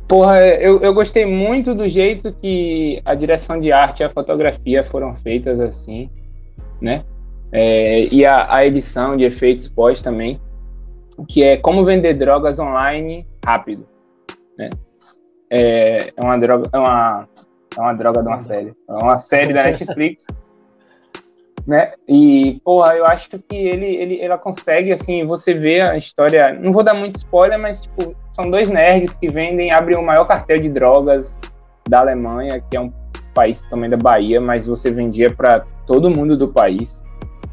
Porra, 0.06 0.38
eu, 0.38 0.80
eu 0.80 0.94
gostei 0.94 1.26
muito 1.26 1.74
do 1.74 1.88
jeito 1.88 2.32
que 2.34 3.02
a 3.04 3.12
direção 3.14 3.58
de 3.58 3.72
arte 3.72 4.00
e 4.00 4.04
a 4.04 4.10
fotografia 4.10 4.84
foram 4.84 5.12
feitas 5.12 5.58
assim, 5.58 6.08
né? 6.80 7.04
É, 7.58 8.02
e 8.12 8.26
a, 8.26 8.54
a 8.54 8.66
edição 8.66 9.16
de 9.16 9.24
efeitos 9.24 9.66
pós 9.66 10.02
também, 10.02 10.38
que 11.26 11.42
é 11.42 11.56
como 11.56 11.86
vender 11.86 12.12
drogas 12.12 12.58
online 12.58 13.26
rápido. 13.42 13.88
Né? 14.58 14.68
É, 15.48 16.12
é 16.14 16.22
uma 16.22 16.36
droga, 16.36 16.68
é 16.70 16.78
uma, 16.78 17.26
é 17.74 17.80
uma 17.80 17.94
droga 17.94 18.20
de 18.20 18.28
uma 18.28 18.38
série. 18.38 18.74
É 18.86 18.92
uma 18.92 19.16
série 19.16 19.54
da 19.54 19.62
Netflix. 19.62 20.26
né? 21.66 21.94
E, 22.06 22.60
porra, 22.62 22.94
eu 22.94 23.06
acho 23.06 23.30
que 23.30 23.56
ele, 23.56 23.86
ele, 23.86 24.20
ela 24.20 24.36
consegue, 24.36 24.92
assim, 24.92 25.24
você 25.24 25.54
vê 25.54 25.80
a 25.80 25.96
história. 25.96 26.52
Não 26.52 26.70
vou 26.72 26.82
dar 26.82 26.92
muito 26.92 27.16
spoiler, 27.16 27.58
mas, 27.58 27.80
tipo, 27.80 28.14
são 28.30 28.50
dois 28.50 28.68
nerds 28.68 29.16
que 29.16 29.28
vendem, 29.28 29.72
abrem 29.72 29.96
o 29.96 30.02
maior 30.02 30.26
cartel 30.26 30.58
de 30.58 30.68
drogas 30.68 31.40
da 31.88 32.00
Alemanha, 32.00 32.62
que 32.70 32.76
é 32.76 32.80
um 32.82 32.92
país 33.32 33.62
também 33.70 33.88
da 33.88 33.96
Bahia, 33.96 34.42
mas 34.42 34.66
você 34.66 34.90
vendia 34.90 35.34
para 35.34 35.60
todo 35.86 36.10
mundo 36.10 36.36
do 36.36 36.48
país 36.48 37.02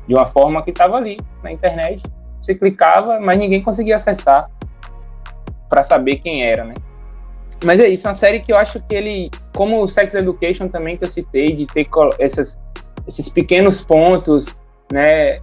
de 0.07 0.13
uma 0.13 0.25
forma 0.25 0.63
que 0.63 0.71
estava 0.71 0.97
ali 0.97 1.17
na 1.43 1.51
internet. 1.51 2.03
Você 2.41 2.55
clicava, 2.55 3.19
mas 3.19 3.37
ninguém 3.37 3.61
conseguia 3.61 3.95
acessar 3.95 4.47
para 5.69 5.81
saber 5.81 6.17
quem 6.17 6.43
era, 6.43 6.65
né? 6.65 6.73
Mas 7.63 7.79
é 7.79 7.87
isso, 7.87 8.05
é 8.05 8.09
uma 8.09 8.13
série 8.13 8.41
que 8.41 8.51
eu 8.51 8.57
acho 8.57 8.81
que 8.83 8.93
ele, 8.93 9.31
como 9.53 9.81
o 9.81 9.87
Sex 9.87 10.13
Education 10.13 10.67
também 10.67 10.97
que 10.97 11.05
eu 11.05 11.09
citei, 11.09 11.53
de 11.53 11.65
ter 11.65 11.87
essas, 12.19 12.59
esses 13.07 13.29
pequenos 13.29 13.85
pontos, 13.85 14.53
né, 14.91 15.39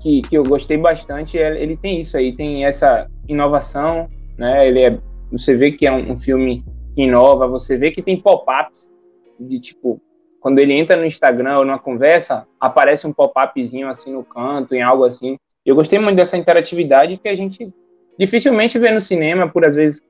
que, 0.00 0.22
que 0.22 0.36
eu 0.36 0.42
gostei 0.42 0.78
bastante, 0.78 1.36
ele 1.36 1.76
tem 1.76 2.00
isso 2.00 2.16
aí, 2.16 2.34
tem 2.34 2.64
essa 2.64 3.06
inovação, 3.28 4.08
né, 4.38 4.66
ele 4.66 4.86
é, 4.86 4.98
você 5.30 5.56
vê 5.56 5.72
que 5.72 5.86
é 5.86 5.92
um, 5.92 6.12
um 6.12 6.16
filme 6.16 6.64
que 6.94 7.02
inova, 7.02 7.46
você 7.46 7.76
vê 7.76 7.90
que 7.90 8.02
tem 8.02 8.20
pop-ups 8.20 8.90
de 9.38 9.60
tipo, 9.60 10.00
quando 10.40 10.58
ele 10.58 10.72
entra 10.72 10.96
no 10.96 11.04
Instagram 11.04 11.58
ou 11.58 11.64
numa 11.64 11.78
conversa, 11.78 12.46
aparece 12.60 13.06
um 13.06 13.12
pop-upzinho 13.12 13.88
assim 13.88 14.12
no 14.12 14.24
canto, 14.24 14.74
em 14.74 14.82
algo 14.82 15.04
assim. 15.04 15.36
Eu 15.64 15.74
gostei 15.74 15.98
muito 15.98 16.16
dessa 16.16 16.36
interatividade 16.36 17.16
que 17.16 17.28
a 17.28 17.34
gente 17.34 17.72
dificilmente 18.18 18.78
vê 18.78 18.90
no 18.90 19.00
cinema, 19.00 19.48
por 19.48 19.66
às 19.66 19.74
vezes 19.74 20.02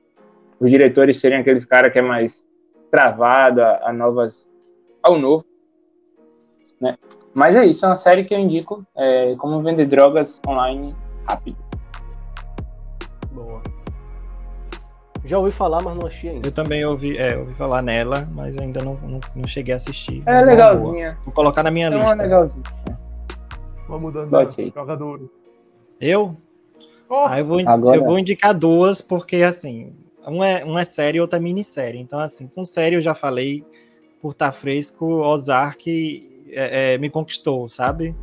os 0.59 0.69
diretores 0.69 1.17
serem 1.17 1.39
aqueles 1.39 1.65
caras 1.65 1.91
que 1.91 1.99
é 1.99 2.01
mais 2.01 2.47
travado 2.91 3.61
a, 3.61 3.89
a, 3.89 3.93
novas 3.93 4.49
ao 5.01 5.17
novo, 5.17 5.45
né? 6.81 6.97
Mas 7.35 7.55
é 7.55 7.65
isso, 7.65 7.85
é 7.85 7.89
uma 7.89 7.95
série 7.95 8.23
que 8.23 8.33
eu 8.33 8.39
indico 8.39 8.85
é, 8.97 9.35
como 9.37 9.61
vender 9.61 9.85
drogas 9.85 10.41
online 10.47 10.95
rápido. 11.27 11.68
Já 15.29 15.37
ouvi 15.37 15.51
falar, 15.51 15.83
mas 15.83 15.95
não 15.95 16.07
achei 16.07 16.31
ainda. 16.31 16.47
Eu 16.47 16.51
também 16.51 16.83
ouvi, 16.83 17.15
é, 17.15 17.37
ouvi 17.37 17.53
falar 17.53 17.83
nela, 17.83 18.27
mas 18.31 18.57
ainda 18.57 18.83
não, 18.83 18.95
não, 18.95 19.19
não 19.35 19.47
cheguei 19.47 19.73
a 19.73 19.75
assistir. 19.75 20.23
É 20.25 20.41
legalzinha. 20.41 21.19
Vou 21.23 21.31
colocar 21.31 21.61
na 21.61 21.69
minha 21.69 21.85
é 21.85 21.89
lista. 21.91 22.15
Legalzinha. 22.15 22.63
Vamos 23.87 24.01
mudando 24.01 24.31
jogador. 24.73 25.29
Eu? 26.01 26.35
Oh. 27.07 27.25
Ah, 27.27 27.37
eu, 27.37 27.45
vou, 27.45 27.59
Agora... 27.63 27.97
eu 27.97 28.05
vou 28.05 28.17
indicar 28.17 28.55
duas, 28.55 29.01
porque 29.01 29.35
assim, 29.43 29.93
um 30.27 30.43
é, 30.43 30.65
um 30.65 30.79
é 30.79 30.83
série 30.83 31.19
e 31.19 31.21
outra 31.21 31.37
é 31.37 31.39
minissérie. 31.39 32.01
Então, 32.01 32.17
assim, 32.17 32.47
com 32.47 32.63
série 32.63 32.95
eu 32.95 33.01
já 33.01 33.13
falei, 33.13 33.63
por 34.19 34.31
estar 34.31 34.47
tá 34.47 34.51
fresco, 34.51 35.05
Ozark 35.05 36.27
é, 36.49 36.93
é, 36.93 36.97
me 36.97 37.07
conquistou, 37.07 37.69
sabe? 37.69 38.15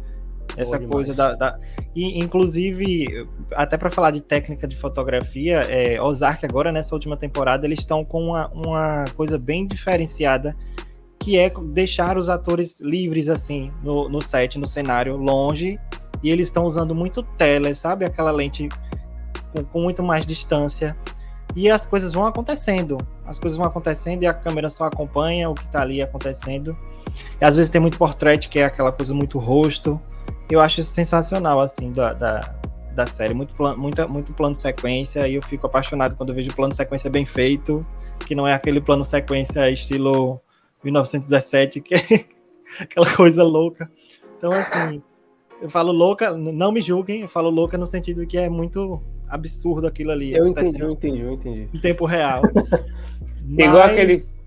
Essa 0.57 0.79
Boa 0.79 0.91
coisa 0.91 1.15
da, 1.15 1.35
da, 1.35 1.59
E, 1.95 2.19
inclusive, 2.19 3.29
até 3.53 3.77
para 3.77 3.91
falar 3.91 4.11
de 4.11 4.21
técnica 4.21 4.67
de 4.67 4.77
fotografia, 4.77 5.63
é, 5.63 6.01
Ozark 6.01 6.45
agora, 6.45 6.71
nessa 6.73 6.95
última 6.95 7.17
temporada, 7.17 7.67
eles 7.67 7.79
estão 7.79 8.05
com 8.05 8.29
uma, 8.29 8.49
uma 8.49 9.05
coisa 9.17 9.39
bem 9.39 9.67
diferenciada, 9.67 10.57
que 11.19 11.39
é 11.39 11.51
deixar 11.73 12.17
os 12.17 12.29
atores 12.29 12.81
livres, 12.81 13.29
assim, 13.29 13.71
no, 13.83 14.09
no 14.09 14.23
set, 14.23 14.59
no 14.59 14.67
cenário, 14.67 15.17
longe, 15.17 15.79
e 16.23 16.31
eles 16.31 16.49
estão 16.49 16.65
usando 16.65 16.95
muito 16.95 17.23
tele, 17.23 17.75
sabe? 17.75 18.05
Aquela 18.05 18.31
lente 18.31 18.69
com, 19.53 19.65
com 19.65 19.81
muito 19.83 20.03
mais 20.03 20.27
distância 20.27 20.97
e 21.57 21.71
as 21.71 21.87
coisas 21.87 22.13
vão 22.13 22.27
acontecendo. 22.27 22.99
As 23.25 23.39
coisas 23.39 23.57
vão 23.57 23.67
acontecendo 23.67 24.23
e 24.23 24.27
a 24.27 24.35
câmera 24.35 24.69
só 24.69 24.85
acompanha 24.85 25.49
o 25.49 25.55
que 25.55 25.65
está 25.65 25.81
ali 25.81 26.03
acontecendo. 26.03 26.77
E 27.41 27.45
às 27.45 27.57
vezes 27.57 27.71
tem 27.71 27.81
muito 27.81 27.99
portrait, 27.99 28.49
que 28.49 28.59
é 28.59 28.65
aquela 28.65 28.93
coisa 28.93 29.15
muito 29.15 29.39
rosto. 29.39 30.01
Eu 30.49 30.61
acho 30.61 30.81
isso 30.81 30.91
sensacional, 30.91 31.61
assim, 31.61 31.93
da, 31.93 32.13
da, 32.13 32.55
da 32.95 33.07
série. 33.07 33.35
Muito, 33.35 33.55
plan, 33.55 33.77
muita, 33.77 34.07
muito 34.07 34.33
plano 34.33 34.55
sequência. 34.55 35.27
E 35.29 35.35
eu 35.35 35.43
fico 35.43 35.67
apaixonado 35.67 36.17
quando 36.17 36.31
eu 36.31 36.35
vejo 36.35 36.55
plano 36.55 36.73
sequência 36.75 37.11
bem 37.11 37.25
feito, 37.25 37.87
que 38.27 38.35
não 38.35 38.47
é 38.47 38.55
aquele 38.55 38.81
plano 38.81 39.05
sequência 39.05 39.71
estilo 39.71 40.41
1917, 40.85 41.81
que 41.81 41.95
é 41.95 42.01
aquela 42.81 43.13
coisa 43.15 43.43
louca. 43.43 43.91
Então, 44.37 44.53
assim, 44.53 45.03
eu 45.61 45.69
falo 45.71 45.93
louca, 45.93 46.31
não 46.37 46.71
me 46.71 46.81
julguem, 46.81 47.23
eu 47.23 47.29
falo 47.29 47.51
louca 47.51 47.79
no 47.79 47.87
sentido 47.87 48.27
que 48.27 48.37
é 48.37 48.49
muito 48.49 49.03
absurdo 49.29 49.87
aquilo 49.87 50.11
ali. 50.11 50.35
Eu 50.35 50.47
entendi, 50.47 50.81
eu 50.81 50.91
entendi, 50.91 51.21
eu 51.21 51.33
entendi. 51.33 51.69
Em 51.73 51.79
tempo 51.79 52.05
real. 52.05 52.43
Mas... 53.45 53.67
Igual 53.67 53.83
aqueles. 53.83 54.41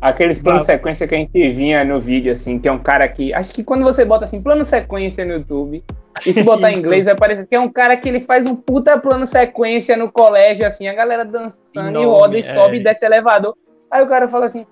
Aqueles 0.00 0.40
planos 0.40 0.64
sequência 0.64 1.06
que 1.06 1.14
a 1.14 1.18
gente 1.18 1.52
vinha 1.52 1.84
no 1.84 2.00
vídeo, 2.00 2.32
assim, 2.32 2.58
que 2.58 2.66
é 2.66 2.72
um 2.72 2.78
cara 2.78 3.06
que. 3.06 3.34
Acho 3.34 3.52
que 3.52 3.62
quando 3.62 3.82
você 3.82 4.02
bota 4.02 4.24
assim, 4.24 4.42
plano 4.42 4.64
sequência 4.64 5.26
no 5.26 5.34
YouTube, 5.34 5.84
e 6.24 6.32
se 6.32 6.42
botar 6.42 6.72
em 6.72 6.78
inglês, 6.78 7.04
vai 7.04 7.14
parecer 7.14 7.46
que 7.46 7.54
é 7.54 7.60
um 7.60 7.70
cara 7.70 7.94
que 7.98 8.08
ele 8.08 8.20
faz 8.20 8.46
um 8.46 8.56
puta 8.56 8.98
plano 8.98 9.26
sequência 9.26 9.98
no 9.98 10.10
colégio, 10.10 10.66
assim, 10.66 10.88
a 10.88 10.94
galera 10.94 11.22
dançando 11.24 11.60
Enorme, 11.76 12.00
e 12.00 12.04
roda 12.06 12.36
e 12.38 12.40
é. 12.40 12.42
sobe 12.42 12.76
e 12.78 12.82
desce 12.82 13.04
elevador. 13.04 13.54
Aí 13.90 14.02
o 14.02 14.08
cara 14.08 14.26
fala 14.26 14.46
assim. 14.46 14.64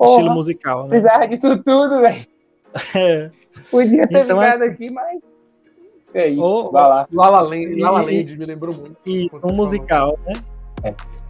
Estilo 0.00 0.32
musical, 0.32 0.84
né? 0.84 0.88
Precisava 0.88 1.28
disso 1.28 1.62
tudo, 1.62 2.00
velho. 2.00 2.26
É. 2.94 3.30
Podia 3.68 4.06
ter 4.06 4.22
então, 4.22 4.40
ficado 4.40 4.62
assim, 4.62 4.72
aqui, 4.72 4.92
mas. 4.92 5.18
É 6.14 6.28
isso, 6.28 6.70
vai 6.70 6.88
lá. 6.88 7.08
Lala 7.12 7.40
Land, 7.40 7.80
Lala 7.80 8.02
Land 8.02 8.36
me 8.36 8.46
lembrou 8.46 8.72
muito. 8.72 8.96
Isso, 9.04 9.40
um 9.44 9.52
musical, 9.52 10.16
né? 10.24 10.34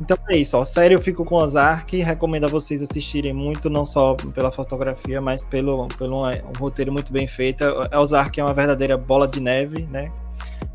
Então 0.00 0.16
é 0.28 0.36
isso, 0.36 0.56
ó. 0.56 0.64
Sério, 0.64 0.96
eu 0.96 1.00
fico 1.00 1.24
com 1.24 1.36
Ozark. 1.36 1.96
Recomendo 1.96 2.44
a 2.44 2.48
vocês 2.48 2.82
assistirem 2.82 3.32
muito, 3.32 3.68
não 3.68 3.84
só 3.84 4.14
pela 4.14 4.50
fotografia, 4.50 5.20
mas 5.20 5.44
pelo, 5.44 5.88
pelo 5.98 6.26
um 6.26 6.58
roteiro 6.58 6.92
muito 6.92 7.12
bem 7.12 7.26
feito. 7.26 7.64
Ozark 7.94 8.38
é 8.38 8.44
uma 8.44 8.54
verdadeira 8.54 8.96
bola 8.96 9.26
de 9.28 9.40
neve, 9.40 9.86
né? 9.90 10.10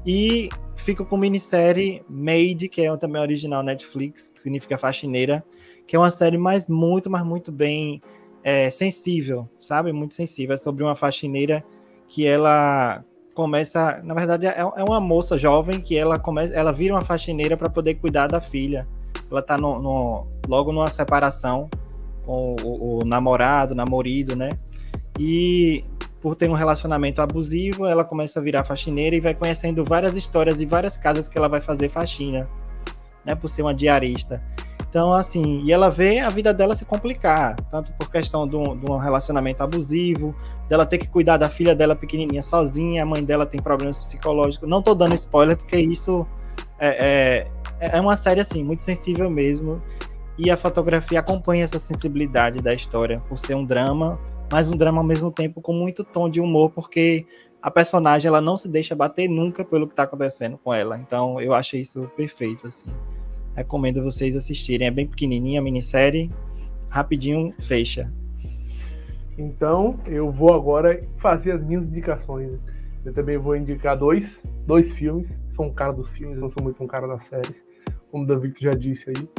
E 0.06 0.50
fico 0.76 1.06
com 1.06 1.18
minissérie 1.18 2.04
Made, 2.08 2.70
que 2.70 2.82
é 2.82 2.98
também 2.98 3.22
original 3.22 3.64
Netflix, 3.64 4.30
que 4.30 4.40
significa 4.40 4.78
faxineira, 4.78 5.44
que 5.88 5.96
é 5.96 6.00
uma 6.00 6.12
série 6.12 6.38
mais 6.38 6.68
muito, 6.68 7.10
mas 7.10 7.24
muito 7.24 7.52
bem 7.52 8.02
é, 8.44 8.70
sensível, 8.70 9.50
sabe? 9.60 9.92
Muito 9.92 10.14
sensível. 10.14 10.54
É 10.54 10.58
sobre 10.58 10.84
uma 10.84 10.96
faxineira 10.96 11.66
que 12.08 12.26
ela 12.26 13.04
começa, 13.36 14.02
na 14.02 14.14
verdade, 14.14 14.48
é, 14.48 14.56
é 14.58 14.84
uma 14.84 15.00
moça 15.00 15.38
jovem 15.38 15.82
que 15.82 15.96
ela 15.96 16.18
começa, 16.18 16.54
ela 16.54 16.72
vira 16.72 16.96
uma 16.96 17.04
faxineira 17.04 17.58
para 17.58 17.70
poder 17.70 17.96
cuidar 17.96 18.28
da 18.28 18.40
filha. 18.40 18.88
Ela 19.30 19.42
tá 19.42 19.58
no, 19.58 19.80
no, 19.80 20.28
logo 20.48 20.72
numa 20.72 20.90
separação 20.90 21.70
com 22.26 22.56
o, 22.64 23.02
o 23.02 23.06
namorado, 23.06 23.76
namorido, 23.76 24.36
né? 24.36 24.58
E 25.20 25.84
por 26.22 26.36
ter 26.36 26.50
um 26.50 26.54
relacionamento 26.54 27.22
abusivo, 27.22 27.86
ela 27.86 28.04
começa 28.04 28.40
a 28.40 28.42
virar 28.42 28.64
faxineira 28.64 29.16
e 29.16 29.20
vai 29.20 29.36
conhecendo 29.36 29.84
várias 29.84 30.16
histórias 30.16 30.62
e 30.62 30.66
várias 30.66 30.98
casas 30.98 31.28
que 31.28 31.38
ela 31.38 31.50
vai 31.50 31.60
fazer 31.60 31.90
faxina, 31.90 32.50
né? 33.26 33.36
Por 33.36 33.50
ser 33.50 33.64
uma 33.64 33.74
diarista. 33.74 34.42
Então, 34.96 35.12
assim, 35.12 35.62
e 35.66 35.74
ela 35.74 35.90
vê 35.92 36.20
a 36.20 36.30
vida 36.30 36.54
dela 36.54 36.74
se 36.74 36.86
complicar, 36.86 37.58
tanto 37.70 37.92
por 37.96 38.10
questão 38.10 38.48
de 38.48 38.56
um, 38.56 38.78
de 38.78 38.90
um, 38.90 38.96
relacionamento 38.96 39.62
abusivo, 39.62 40.34
dela 40.70 40.86
ter 40.86 41.00
que 41.00 41.06
cuidar 41.06 41.36
da 41.36 41.50
filha 41.50 41.76
dela 41.76 41.98
pequenininha 41.98 42.42
sozinha, 42.42 43.04
a 43.04 43.06
mãe 43.06 43.22
dela 43.22 43.46
tem 43.46 43.62
problemas 43.62 43.98
psicológicos. 43.98 44.70
Não 44.70 44.82
tô 44.82 44.96
dando 44.96 45.14
spoiler, 45.14 45.58
porque 45.58 45.76
isso 45.76 46.26
é, 46.80 47.50
é, 47.82 47.98
é 47.98 48.00
uma 48.00 48.16
série, 48.16 48.40
assim, 48.40 48.64
muito 48.64 48.84
sensível 48.84 49.30
mesmo. 49.30 49.82
E 50.38 50.50
a 50.50 50.56
fotografia 50.56 51.20
acompanha 51.20 51.66
essa 51.66 51.78
sensibilidade 51.78 52.62
da 52.62 52.74
história, 52.74 53.22
por 53.28 53.38
ser 53.38 53.54
um 53.54 53.66
drama, 53.66 54.18
mas 54.50 54.70
um 54.70 54.78
drama 54.78 55.00
ao 55.00 55.06
mesmo 55.06 55.30
tempo 55.30 55.60
com 55.60 55.74
muito 55.74 56.06
tom 56.06 56.30
de 56.30 56.40
humor, 56.40 56.72
porque 56.72 57.28
a 57.62 57.70
personagem 57.70 58.30
ela 58.30 58.40
não 58.40 58.56
se 58.56 58.70
deixa 58.70 58.96
bater 58.96 59.28
nunca 59.28 59.66
pelo 59.66 59.88
que 59.88 59.92
está 59.92 60.04
acontecendo 60.04 60.58
com 60.58 60.74
ela. 60.74 60.98
Então, 60.98 61.42
eu 61.42 61.54
achei 61.54 61.82
isso 61.82 62.10
perfeito, 62.16 62.66
assim. 62.66 62.88
Recomendo 63.56 64.04
vocês 64.04 64.36
assistirem. 64.36 64.88
É 64.88 64.92
bem 64.92 65.08
pequenininha 65.08 65.60
a 65.60 65.64
minissérie. 65.64 66.30
Rapidinho, 66.90 67.52
fecha. 67.52 68.12
Então, 69.38 70.00
eu 70.06 70.32
vou 70.32 70.54
agora 70.54 71.04
fazer 71.18 71.52
as 71.52 71.64
minhas 71.64 71.88
indicações. 71.88 72.60
Eu 73.04 73.14
também 73.14 73.38
vou 73.38 73.56
indicar 73.56 73.98
dois, 73.98 74.44
dois 74.66 74.94
filmes. 74.94 75.40
Sou 75.50 75.66
um 75.66 75.74
cara 75.74 75.92
dos 75.94 76.14
filmes, 76.14 76.40
não 76.40 76.50
sou 76.50 76.64
muito 76.64 76.84
um 76.84 76.88
cara 76.88 77.08
das 77.08 77.24
séries. 77.24 77.66
Como 78.12 78.24
o 78.24 78.28
David 78.28 78.56
já 78.60 78.72
disse 78.72 79.10
aí. 79.10 79.30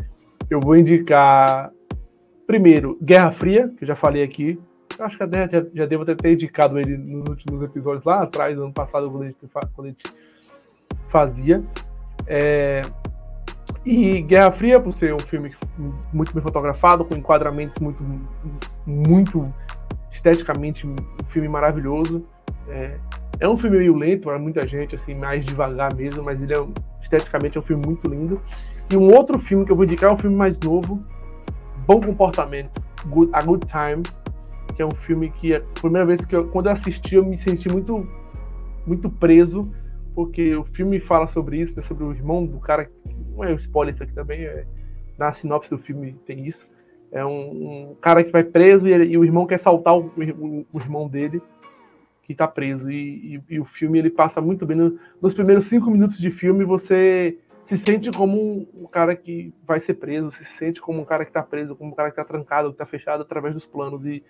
Eu 0.49 0.61
vou 0.61 0.77
indicar, 0.77 1.73
primeiro, 2.47 2.97
Guerra 3.03 3.33
Fria, 3.33 3.69
que 3.77 3.85
eu 3.85 3.89
já 3.89 3.95
falei 3.95 4.23
aqui. 4.23 4.61
Eu 4.99 5.05
acho 5.05 5.17
que 5.17 5.23
até 5.23 5.49
já, 5.49 5.67
já 5.75 5.87
devo 5.87 6.05
ter 6.05 6.33
indicado 6.33 6.79
ele 6.79 6.97
nos 6.97 7.29
últimos 7.29 7.61
episódios 7.61 8.05
lá 8.05 8.23
atrás, 8.23 8.57
ano 8.57 8.73
passado, 8.73 9.11
quando 9.11 9.25
a 9.25 9.27
gente, 9.27 9.39
quando 9.75 9.87
a 9.87 9.91
gente 9.91 10.05
fazia. 11.09 11.63
É, 12.27 12.83
e 13.87 14.21
Guerra 14.21 14.51
Fria, 14.51 14.81
por 14.81 14.93
ser 14.93 15.15
um 15.15 15.21
filme 15.21 15.55
muito 16.13 16.35
bem 16.35 16.43
fotografado, 16.43 17.05
com 17.05 17.15
enquadramentos 17.15 17.77
muito, 17.79 18.03
muito 18.85 19.55
esteticamente, 20.11 20.87
um 20.87 20.97
filme 21.25 21.49
maravilhoso. 21.49 22.27
É, 22.69 22.99
é 23.39 23.49
um 23.49 23.57
filme 23.57 23.79
meio 23.79 23.95
lento 23.95 24.23
para 24.23 24.39
muita 24.41 24.67
gente, 24.67 24.97
assim, 24.97 25.15
mais 25.15 25.45
devagar 25.45 25.95
mesmo, 25.95 26.25
mas 26.25 26.43
ele 26.43 26.53
é 26.53 26.67
esteticamente 27.01 27.57
é 27.57 27.61
um 27.61 27.63
filme 27.63 27.87
muito 27.87 28.09
lindo. 28.09 28.41
E 28.91 28.97
um 28.97 29.15
outro 29.15 29.39
filme 29.39 29.65
que 29.65 29.71
eu 29.71 29.77
vou 29.77 29.85
indicar 29.85 30.11
é 30.11 30.13
um 30.13 30.17
filme 30.19 30.35
mais 30.35 30.59
novo, 30.59 31.01
Bom 31.87 32.01
Comportamento, 32.01 32.83
Good, 33.07 33.31
A 33.33 33.41
Good 33.41 33.67
Time, 33.67 34.03
que 34.75 34.83
é 34.83 34.87
um 34.87 34.95
filme 34.95 35.31
que 35.31 35.55
a 35.55 35.61
primeira 35.81 36.05
vez 36.05 36.25
que 36.25 36.35
eu, 36.35 36.49
quando 36.49 36.67
eu 36.67 36.73
assisti 36.73 37.15
eu 37.15 37.25
me 37.25 37.37
senti 37.37 37.69
muito 37.69 38.07
muito 38.85 39.09
preso 39.09 39.71
porque 40.17 40.57
o 40.57 40.65
filme 40.65 40.99
fala 40.99 41.27
sobre 41.27 41.61
isso, 41.61 41.77
né, 41.77 41.83
sobre 41.83 42.03
o 42.03 42.11
irmão 42.11 42.47
do 42.47 42.59
cara, 42.59 42.91
não 43.37 43.45
é 43.45 43.53
o 43.53 43.57
spoiler 43.57 43.95
isso 43.95 44.03
aqui 44.03 44.13
também, 44.13 44.45
é, 44.45 44.67
na 45.19 45.33
sinopse 45.33 45.71
do 45.71 45.79
filme 45.79 46.17
tem 46.27 46.47
isso. 46.47 46.69
É 47.13 47.25
um, 47.25 47.91
um 47.91 47.95
cara 48.01 48.25
que 48.25 48.31
vai 48.31 48.43
preso 48.43 48.87
e, 48.87 48.93
ele, 48.93 49.05
e, 49.05 49.19
o 49.19 49.25
irmão 49.25 49.47
quer 49.47 49.59
saltar 49.59 49.97
o, 49.97 50.07
o, 50.07 50.67
o 50.73 50.79
irmão 50.79 51.09
dele, 51.09 51.41
que 52.23 52.33
está 52.33 52.49
preso. 52.49 52.91
E, 52.91 53.37
e, 53.37 53.55
e, 53.55 53.61
o 53.61 53.65
filme 53.65 53.99
ele 53.99 54.11
passa 54.11 54.41
muito 54.41 54.67
bem. 54.67 54.77
No, 54.77 54.99
nos 55.21 55.33
primeiros 55.33 55.67
cinco 55.67 55.91
minutos 55.91 56.19
de 56.19 56.31
filme, 56.31 56.65
você 56.65 57.39
se 57.63 57.77
sente 57.77 58.11
como 58.11 58.37
um, 58.39 58.67
um, 58.83 58.87
cara 58.87 59.15
que 59.17 59.53
vai 59.67 59.81
ser 59.81 59.95
preso, 59.95 60.31
você 60.31 60.45
se 60.45 60.53
sente 60.53 60.81
como 60.81 61.01
um 61.01 61.05
cara 61.05 61.25
que 61.25 61.31
está 61.31 61.43
preso, 61.43 61.75
como 61.75 61.93
um 61.93 61.95
cara 61.95 62.11
que 62.11 62.21
está 62.21 62.25
trancado, 62.25 62.69
que 62.69 62.75
está 62.75 62.87
fechado 62.87 63.23
através 63.23 63.55
dos 63.55 63.67
planos. 63.67 64.05
E, 64.05 64.23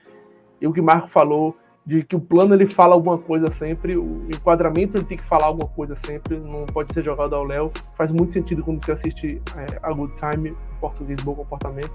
e 0.60 0.66
o 0.66 0.72
que 0.72 0.80
Marco 0.80 1.08
falou 1.08 1.56
de 1.86 2.02
que 2.02 2.16
o 2.16 2.20
plano 2.20 2.52
ele 2.52 2.66
fala 2.66 2.94
alguma 2.94 3.16
coisa 3.16 3.48
sempre, 3.48 3.96
o 3.96 4.26
enquadramento 4.28 4.96
ele 4.96 5.04
tem 5.04 5.16
que 5.16 5.22
falar 5.22 5.46
alguma 5.46 5.68
coisa 5.68 5.94
sempre, 5.94 6.36
não 6.36 6.66
pode 6.66 6.92
ser 6.92 7.04
jogado 7.04 7.36
ao 7.36 7.44
léu. 7.44 7.70
Faz 7.94 8.10
muito 8.10 8.32
sentido 8.32 8.64
quando 8.64 8.84
você 8.84 8.90
assiste 8.90 9.40
é, 9.56 9.78
a 9.80 9.92
Good 9.92 10.14
Time, 10.14 10.50
em 10.50 10.80
português, 10.80 11.20
Bom 11.20 11.36
Comportamento. 11.36 11.92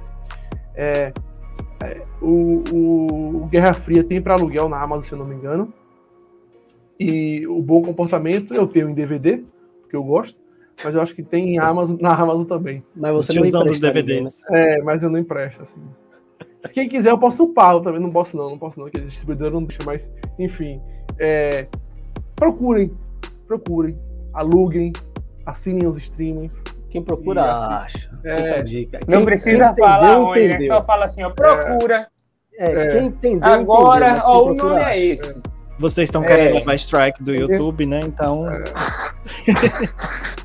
É, 0.74 1.12
é, 1.84 2.02
o, 2.22 2.64
o, 2.72 3.48
Guerra 3.52 3.74
Fria 3.74 4.02
tem 4.02 4.22
para 4.22 4.34
aluguel 4.36 4.70
na 4.70 4.82
Amazon, 4.82 5.02
se 5.02 5.12
eu 5.12 5.20
não 5.20 5.26
me 5.26 5.36
engano. 5.36 5.74
E 6.98 7.46
o 7.48 7.62
Bom 7.62 7.82
Comportamento 7.82 8.54
eu 8.54 8.68
tenho 8.68 8.90
em 8.90 8.94
DVD, 8.94 9.44
porque 9.82 9.96
eu 9.96 10.04
gosto, 10.06 10.40
mas 10.82 10.96
eu 10.96 11.02
acho 11.02 11.14
que 11.14 11.22
tem 11.22 11.60
Amazon, 11.60 11.98
na 12.00 12.16
Amazon 12.16 12.46
também. 12.46 12.82
Mas 12.96 13.12
você 13.12 13.34
não 13.34 13.46
empresta 13.46 13.72
os 13.72 13.80
DVDs. 13.80 14.46
Né? 14.50 14.78
É, 14.78 14.82
mas 14.82 15.04
eu 15.04 15.10
não 15.10 15.20
empresto, 15.20 15.64
assim. 15.64 15.82
Se 16.66 16.74
quem 16.74 16.88
quiser, 16.88 17.10
eu 17.10 17.18
posso 17.18 17.44
upar, 17.44 17.80
também 17.82 18.00
não 18.00 18.12
posso 18.12 18.38
não, 18.38 18.52
não 18.52 18.58
posso 18.58 18.80
não, 18.80 18.90
que 18.90 19.00
a 19.00 19.04
distribuidora 19.04 19.52
não 19.52 19.64
deixa, 19.64 19.84
mas 19.86 20.12
enfim. 20.38 20.82
É, 21.18 21.68
procurem, 22.36 22.96
procurem, 23.48 23.98
aluguem, 24.34 24.94
assinem 25.46 25.88
os 25.88 25.98
streamings. 25.98 26.64
Quem 26.90 27.02
procura 27.02 27.54
acha. 27.54 28.12
É, 28.24 28.62
dica. 28.62 29.00
Quem, 29.00 29.16
não 29.16 29.26
precisa 29.26 29.74
falar 29.76 30.20
onde, 30.20 30.48
né? 30.48 30.60
Só 30.62 30.84
fala 30.84 31.06
assim, 31.06 31.24
ó, 31.24 31.30
procura. 31.30 32.08
É, 32.60 32.72
é. 32.72 32.88
quem 32.90 33.06
entendeu, 33.08 33.50
Agora, 33.50 34.10
entendeu, 34.10 34.28
ó, 34.28 34.44
o 34.44 34.54
nome 34.54 34.82
é 34.84 35.06
esse. 35.06 35.42
Vocês 35.80 36.10
estão 36.10 36.22
querendo 36.22 36.58
é. 36.58 36.60
levar 36.60 36.76
strike 36.76 37.24
do 37.24 37.34
YouTube, 37.34 37.88
né? 37.88 38.02
Então. 38.02 38.42
É. 38.52 38.64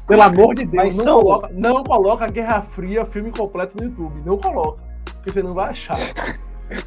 Pelo 0.06 0.22
amor 0.22 0.54
de 0.54 0.64
Deus, 0.64 0.96
não, 0.96 1.04
são... 1.04 1.22
coloca, 1.22 1.50
não 1.52 1.84
coloca 1.84 2.26
Guerra 2.28 2.62
Fria 2.62 3.04
filme 3.04 3.30
completo 3.30 3.76
no 3.76 3.84
YouTube. 3.84 4.22
Não 4.24 4.38
coloca 4.38 4.85
porque 5.26 5.32
você 5.32 5.42
não 5.42 5.54
vai 5.54 5.70
achar. 5.70 5.98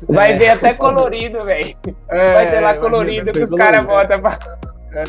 Vai 0.10 0.34
é. 0.34 0.38
ver 0.38 0.50
até 0.50 0.74
colorido, 0.74 1.46
velho. 1.46 1.74
É, 2.10 2.34
vai 2.34 2.52
ter 2.52 2.60
lá 2.60 2.78
colorido 2.78 3.32
que 3.32 3.44
os 3.44 3.52
caras 3.52 3.86
botam 3.86 4.20
pra. 4.20 4.38
É. 4.92 5.04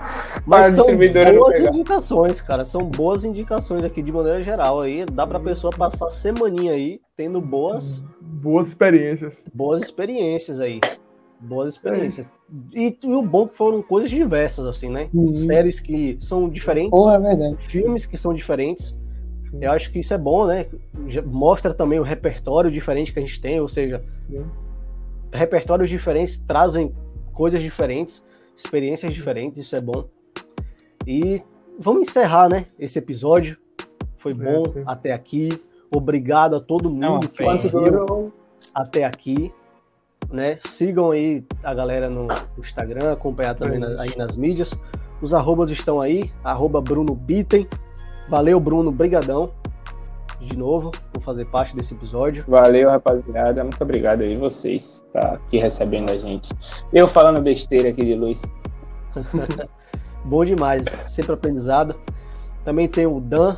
Mas 0.46 0.74
são 0.74 0.86
boas 0.96 1.60
indicações, 1.60 2.40
cara. 2.40 2.64
São 2.64 2.80
boas 2.80 3.26
indicações 3.26 3.84
aqui 3.84 4.00
de 4.00 4.10
maneira 4.10 4.42
geral. 4.42 4.80
Aí 4.80 5.04
dá 5.04 5.26
pra 5.26 5.38
pessoa 5.38 5.70
passar 5.76 6.08
semaninha 6.10 6.72
aí 6.72 7.02
tendo 7.14 7.38
boas. 7.38 8.02
Boas 8.18 8.68
experiências. 8.68 9.44
Boas 9.54 9.82
experiências 9.82 10.58
aí. 10.58 10.80
Boas 11.38 11.74
experiências. 11.74 12.32
É 12.74 12.80
e, 12.80 12.98
e, 13.02 13.12
o 13.12 13.20
bom 13.20 13.44
é 13.44 13.48
que 13.48 13.56
foram 13.58 13.82
coisas 13.82 14.10
diversas, 14.10 14.66
assim, 14.66 14.88
né? 14.88 15.06
Uhum. 15.12 15.34
Séries 15.34 15.80
que 15.80 16.16
são 16.22 16.46
diferentes. 16.46 16.90
Porra, 16.90 17.16
é 17.16 17.20
verdade. 17.20 17.56
Filmes 17.68 18.06
que 18.06 18.16
são 18.16 18.32
diferentes. 18.32 18.96
Sim. 19.44 19.58
Eu 19.60 19.72
acho 19.72 19.92
que 19.92 19.98
isso 19.98 20.14
é 20.14 20.18
bom, 20.18 20.46
né? 20.46 20.66
Mostra 21.26 21.74
também 21.74 22.00
o 22.00 22.02
repertório 22.02 22.70
diferente 22.70 23.12
que 23.12 23.18
a 23.18 23.22
gente 23.22 23.40
tem, 23.40 23.60
ou 23.60 23.68
seja, 23.68 24.02
Sim. 24.20 24.44
repertórios 25.32 25.90
diferentes 25.90 26.38
trazem 26.38 26.94
coisas 27.32 27.60
diferentes, 27.60 28.24
experiências 28.56 29.12
diferentes, 29.12 29.58
isso 29.58 29.76
é 29.76 29.80
bom. 29.80 30.08
E 31.06 31.42
vamos 31.78 32.08
encerrar, 32.08 32.48
né? 32.48 32.66
Esse 32.78 32.98
episódio. 32.98 33.58
Foi 34.16 34.32
é, 34.32 34.34
bom 34.34 34.64
sim. 34.72 34.82
até 34.86 35.12
aqui. 35.12 35.50
Obrigado 35.94 36.56
a 36.56 36.60
todo 36.60 36.88
mundo 36.88 37.28
que 37.28 37.42
viu 37.68 38.32
até 38.74 39.04
aqui. 39.04 39.52
Né? 40.32 40.56
Sigam 40.56 41.10
aí 41.10 41.44
a 41.62 41.74
galera 41.74 42.08
no 42.08 42.28
Instagram, 42.58 43.12
acompanhar 43.12 43.54
também 43.54 43.82
é 43.82 44.00
aí 44.00 44.16
nas 44.16 44.36
mídias. 44.36 44.74
Os 45.20 45.34
arrobas 45.34 45.68
estão 45.70 46.00
aí, 46.00 46.32
arroba 46.42 46.80
Bruno 46.80 47.14
Bitten, 47.14 47.68
Valeu, 48.28 48.58
Bruno, 48.58 48.90
brigadão 48.90 49.50
de 50.40 50.56
novo 50.56 50.90
por 51.12 51.20
fazer 51.20 51.46
parte 51.46 51.74
desse 51.74 51.94
episódio. 51.94 52.44
Valeu, 52.46 52.90
rapaziada. 52.90 53.62
Muito 53.62 53.82
obrigado 53.82 54.22
aí 54.22 54.36
vocês 54.36 55.04
tá 55.12 55.34
aqui 55.34 55.58
recebendo 55.58 56.10
a 56.10 56.18
gente. 56.18 56.52
Eu 56.92 57.08
falando 57.08 57.40
besteira 57.40 57.88
aqui 57.88 58.04
de 58.04 58.14
luz. 58.14 58.42
Bom 60.24 60.44
demais, 60.44 60.86
sempre 60.86 61.32
aprendizado. 61.32 61.94
Também 62.64 62.88
tem 62.88 63.06
o 63.06 63.20
Dan, 63.20 63.56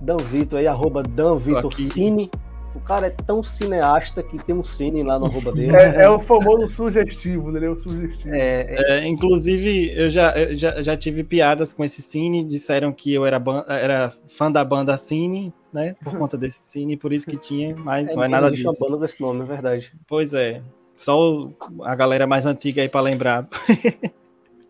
Danzito 0.00 0.58
aí, 0.58 0.66
arroba 0.66 1.02
Dan 1.02 1.36
Vitor 1.36 1.72
Cine. 1.72 2.30
O 2.78 2.80
cara 2.80 3.08
é 3.08 3.10
tão 3.10 3.42
cineasta 3.42 4.22
que 4.22 4.38
tem 4.38 4.54
um 4.54 4.62
cine 4.62 5.02
lá 5.02 5.18
no 5.18 5.26
arroba 5.26 5.50
dele. 5.50 5.74
É, 5.74 6.04
é 6.04 6.08
o 6.08 6.20
famoso 6.20 6.68
sugestivo, 6.68 7.50
né? 7.50 7.66
É 7.66 7.68
o 7.68 7.76
sugestivo. 7.76 8.32
É, 8.32 8.66
é... 8.68 9.00
É, 9.00 9.06
inclusive, 9.08 9.92
eu 9.98 10.08
já, 10.08 10.30
eu 10.38 10.56
já, 10.56 10.80
já 10.80 10.96
tive 10.96 11.24
piadas 11.24 11.72
com 11.72 11.84
esse 11.84 12.00
cine, 12.00 12.44
disseram 12.44 12.92
que 12.92 13.12
eu 13.12 13.26
era, 13.26 13.42
era 13.68 14.12
fã 14.28 14.50
da 14.50 14.64
banda 14.64 14.96
Cine, 14.96 15.52
né? 15.72 15.96
Por 16.02 16.14
conta 16.16 16.38
desse 16.38 16.60
cine, 16.60 16.96
por 16.96 17.12
isso 17.12 17.26
que 17.26 17.36
tinha, 17.36 17.74
mas 17.76 18.10
é, 18.10 18.14
não 18.14 18.22
é 18.22 18.28
nada 18.28 18.48
disso. 18.48 18.68
Banda 18.80 18.96
com 18.96 19.04
esse 19.04 19.20
nome, 19.20 19.42
é 19.42 19.44
verdade. 19.44 19.92
Pois 20.06 20.32
é. 20.32 20.62
Só 20.94 21.50
a 21.82 21.96
galera 21.96 22.28
mais 22.28 22.46
antiga 22.46 22.80
aí 22.80 22.88
para 22.88 23.00
lembrar. 23.00 23.48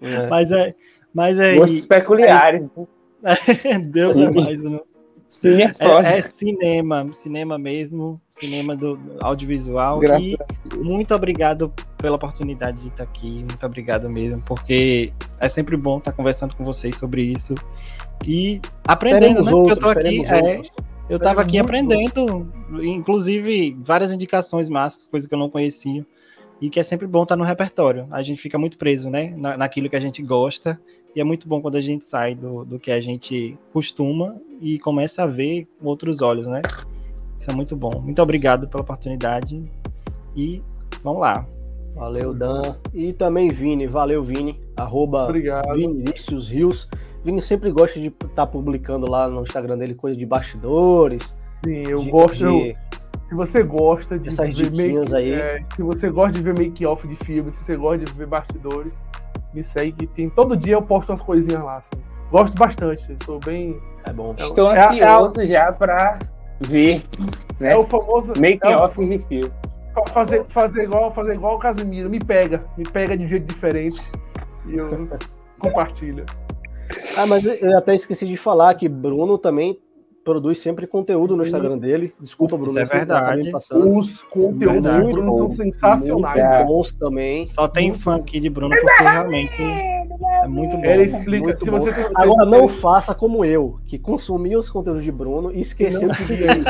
É. 0.00 0.26
Mas 0.28 0.52
é. 0.52 0.74
Mas 1.12 1.38
é. 1.38 1.56
Gostos 1.56 1.86
peculiares. 1.86 2.66
É, 3.64 3.80
Deus 3.80 4.12
Sim. 4.12 4.26
é 4.26 4.30
mais, 4.30 4.62
né? 4.62 4.78
Sim, 5.28 5.60
é, 5.60 5.72
é, 5.78 6.16
é, 6.16 6.20
cinema, 6.22 7.06
cinema 7.12 7.58
mesmo, 7.58 8.18
cinema 8.30 8.74
do 8.74 8.98
audiovisual. 9.20 9.98
Graças 9.98 10.24
e 10.24 10.38
muito 10.78 11.14
obrigado 11.14 11.70
pela 11.98 12.16
oportunidade 12.16 12.80
de 12.80 12.88
estar 12.88 13.04
aqui, 13.04 13.44
muito 13.46 13.64
obrigado 13.66 14.08
mesmo, 14.08 14.40
porque 14.46 15.12
é 15.38 15.46
sempre 15.46 15.76
bom 15.76 15.98
estar 15.98 16.12
conversando 16.12 16.56
com 16.56 16.64
vocês 16.64 16.96
sobre 16.96 17.22
isso 17.22 17.54
e 18.26 18.58
aprendendo, 18.86 19.44
né? 19.44 19.52
Outros, 19.52 19.76
eu 19.76 19.94
tô 19.94 20.00
aqui, 20.00 20.26
é, 20.26 20.62
eu 21.10 21.18
estava 21.18 21.42
aqui 21.42 21.58
aprendendo, 21.58 22.20
outros. 22.22 22.84
inclusive 22.86 23.76
várias 23.84 24.10
indicações 24.10 24.70
massas, 24.70 25.06
coisas 25.08 25.28
que 25.28 25.34
eu 25.34 25.38
não 25.38 25.50
conhecia 25.50 26.06
e 26.58 26.70
que 26.70 26.80
é 26.80 26.82
sempre 26.82 27.06
bom 27.06 27.24
estar 27.24 27.36
no 27.36 27.44
repertório. 27.44 28.08
A 28.10 28.22
gente 28.22 28.40
fica 28.40 28.58
muito 28.58 28.78
preso, 28.78 29.10
né, 29.10 29.34
na, 29.36 29.58
naquilo 29.58 29.90
que 29.90 29.96
a 29.96 30.00
gente 30.00 30.22
gosta 30.22 30.80
e 31.14 31.20
é 31.20 31.24
muito 31.24 31.48
bom 31.48 31.60
quando 31.60 31.76
a 31.76 31.80
gente 31.80 32.04
sai 32.04 32.34
do, 32.34 32.64
do 32.64 32.78
que 32.78 32.90
a 32.90 33.00
gente 33.00 33.58
costuma 33.72 34.36
e 34.60 34.78
começa 34.78 35.22
a 35.22 35.26
ver 35.26 35.66
com 35.78 35.86
outros 35.86 36.20
olhos, 36.22 36.46
né? 36.46 36.62
Isso 37.38 37.50
é 37.50 37.54
muito 37.54 37.76
bom. 37.76 38.00
Muito 38.00 38.20
obrigado 38.20 38.68
pela 38.68 38.82
oportunidade 38.82 39.62
e 40.36 40.62
vamos 41.02 41.20
lá. 41.20 41.46
Valeu, 41.94 42.32
Dan. 42.32 42.76
E 42.94 43.12
também 43.12 43.48
Vini. 43.48 43.86
Valeu, 43.86 44.22
Vini. 44.22 44.60
Arroba 44.76 45.24
Obrigado. 45.24 45.74
Vinícius 45.74 46.48
Rios. 46.48 46.88
Vini 47.24 47.42
sempre 47.42 47.70
gosta 47.70 47.98
de 47.98 48.06
estar 48.06 48.28
tá 48.28 48.46
publicando 48.46 49.10
lá 49.10 49.28
no 49.28 49.42
Instagram 49.42 49.76
dele 49.76 49.94
coisa 49.94 50.16
de 50.16 50.24
bastidores. 50.24 51.34
Sim, 51.64 51.88
eu 51.88 51.98
de, 52.00 52.10
gosto. 52.10 52.38
De... 52.38 52.76
Se 53.28 53.34
você 53.34 53.62
gosta 53.62 54.18
de 54.18 54.30
Essas 54.30 54.56
ver 54.56 54.70
make, 54.70 55.14
aí. 55.14 55.32
É, 55.32 55.60
se 55.74 55.82
você 55.82 56.08
gosta 56.08 56.32
de 56.32 56.40
ver 56.42 56.54
make-off 56.54 57.06
de 57.06 57.14
filme, 57.14 57.50
se 57.50 57.62
você 57.62 57.76
gosta 57.76 58.02
de 58.02 58.12
ver 58.12 58.26
bastidores, 58.26 59.02
me 59.52 59.62
segue. 59.62 60.06
Tem, 60.06 60.30
todo 60.30 60.56
dia 60.56 60.74
eu 60.74 60.82
posto 60.82 61.10
umas 61.10 61.20
coisinhas 61.20 61.62
lá. 61.62 61.76
Assim. 61.76 61.96
Gosto 62.30 62.56
bastante. 62.56 63.16
Sou 63.24 63.38
bem. 63.38 63.76
É 64.06 64.12
bom. 64.12 64.34
Estou 64.38 64.72
é, 64.72 64.80
ansioso 64.80 65.42
é, 65.42 65.46
já 65.46 65.70
para 65.70 66.18
ver. 66.58 67.02
Né? 67.60 67.72
É 67.72 67.76
o 67.76 67.84
famoso. 67.84 68.32
Make-off 68.38 68.98
é 68.98 69.04
o... 69.04 69.08
review. 69.08 69.52
Fazer, 70.10 70.44
fazer, 70.44 70.84
igual, 70.84 71.10
fazer 71.10 71.34
igual 71.34 71.56
o 71.56 71.58
Casimiro. 71.58 72.08
Me 72.08 72.20
pega. 72.20 72.64
Me 72.78 72.84
pega 72.84 73.14
de 73.14 73.24
um 73.24 73.28
jeito 73.28 73.46
diferente. 73.46 74.00
E 74.66 74.74
eu 74.74 75.06
compartilho. 75.60 76.24
Ah, 77.18 77.26
mas 77.26 77.44
eu 77.62 77.76
até 77.76 77.94
esqueci 77.94 78.24
de 78.24 78.38
falar 78.38 78.74
que 78.74 78.88
Bruno 78.88 79.36
também 79.36 79.78
produz 80.28 80.58
sempre 80.58 80.86
conteúdo 80.86 81.34
no 81.34 81.42
Instagram 81.42 81.78
dele. 81.78 82.12
Desculpa, 82.20 82.54
Bruno. 82.54 82.70
Isso 82.70 82.78
é 82.80 82.84
verdade. 82.84 83.50
Os 83.72 84.24
conteúdos 84.24 84.92
do 84.92 85.10
Bruno 85.10 85.32
são 85.32 85.48
sensacionais. 85.48 86.66
bons 86.66 86.94
também. 86.94 87.46
Só 87.46 87.66
tem 87.66 87.94
fã 87.94 88.16
aqui 88.16 88.38
de 88.38 88.50
Bruno 88.50 88.76
porque 88.78 89.02
realmente 89.02 89.62
é 90.42 90.46
muito 90.46 90.76
bom. 90.76 90.84
Ele 90.84 91.04
explica. 91.04 91.56
Se 91.56 91.70
você 91.70 91.94
tem, 91.94 92.04
Agora 92.14 92.44
não 92.44 92.68
faça 92.68 93.14
como 93.14 93.42
eu, 93.42 93.80
que 93.86 93.98
consumia 93.98 94.58
os 94.58 94.68
conteúdos 94.68 95.02
de 95.02 95.10
Bruno 95.10 95.50
e 95.50 95.60
de 95.60 95.64
seguir 95.64 96.42
ele. 96.42 96.64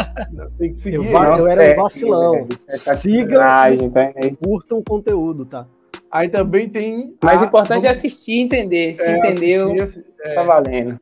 Tem 0.56 0.70
que 0.70 0.78
seguir. 0.78 0.97
Eu, 0.97 1.05
eu 1.05 1.48
era 1.48 1.72
um 1.72 1.82
vacilão. 1.82 2.47
Siga 2.68 3.72
e 3.72 4.36
curtam 4.36 4.78
o 4.78 4.85
conteúdo, 4.85 5.44
tá? 5.44 5.66
Aí 6.10 6.28
também 6.28 6.68
tem. 6.68 7.14
O 7.20 7.26
mais 7.26 7.43
importante 7.43 7.86
é 7.86 7.90
assistir 7.90 8.35
e 8.35 8.43
entender. 8.43 8.94
Se 8.94 9.02
é, 9.02 9.18
entendeu, 9.18 9.82
assistir, 9.82 10.05
é, 10.22 10.35
tá 10.35 10.44
valendo. 10.44 10.98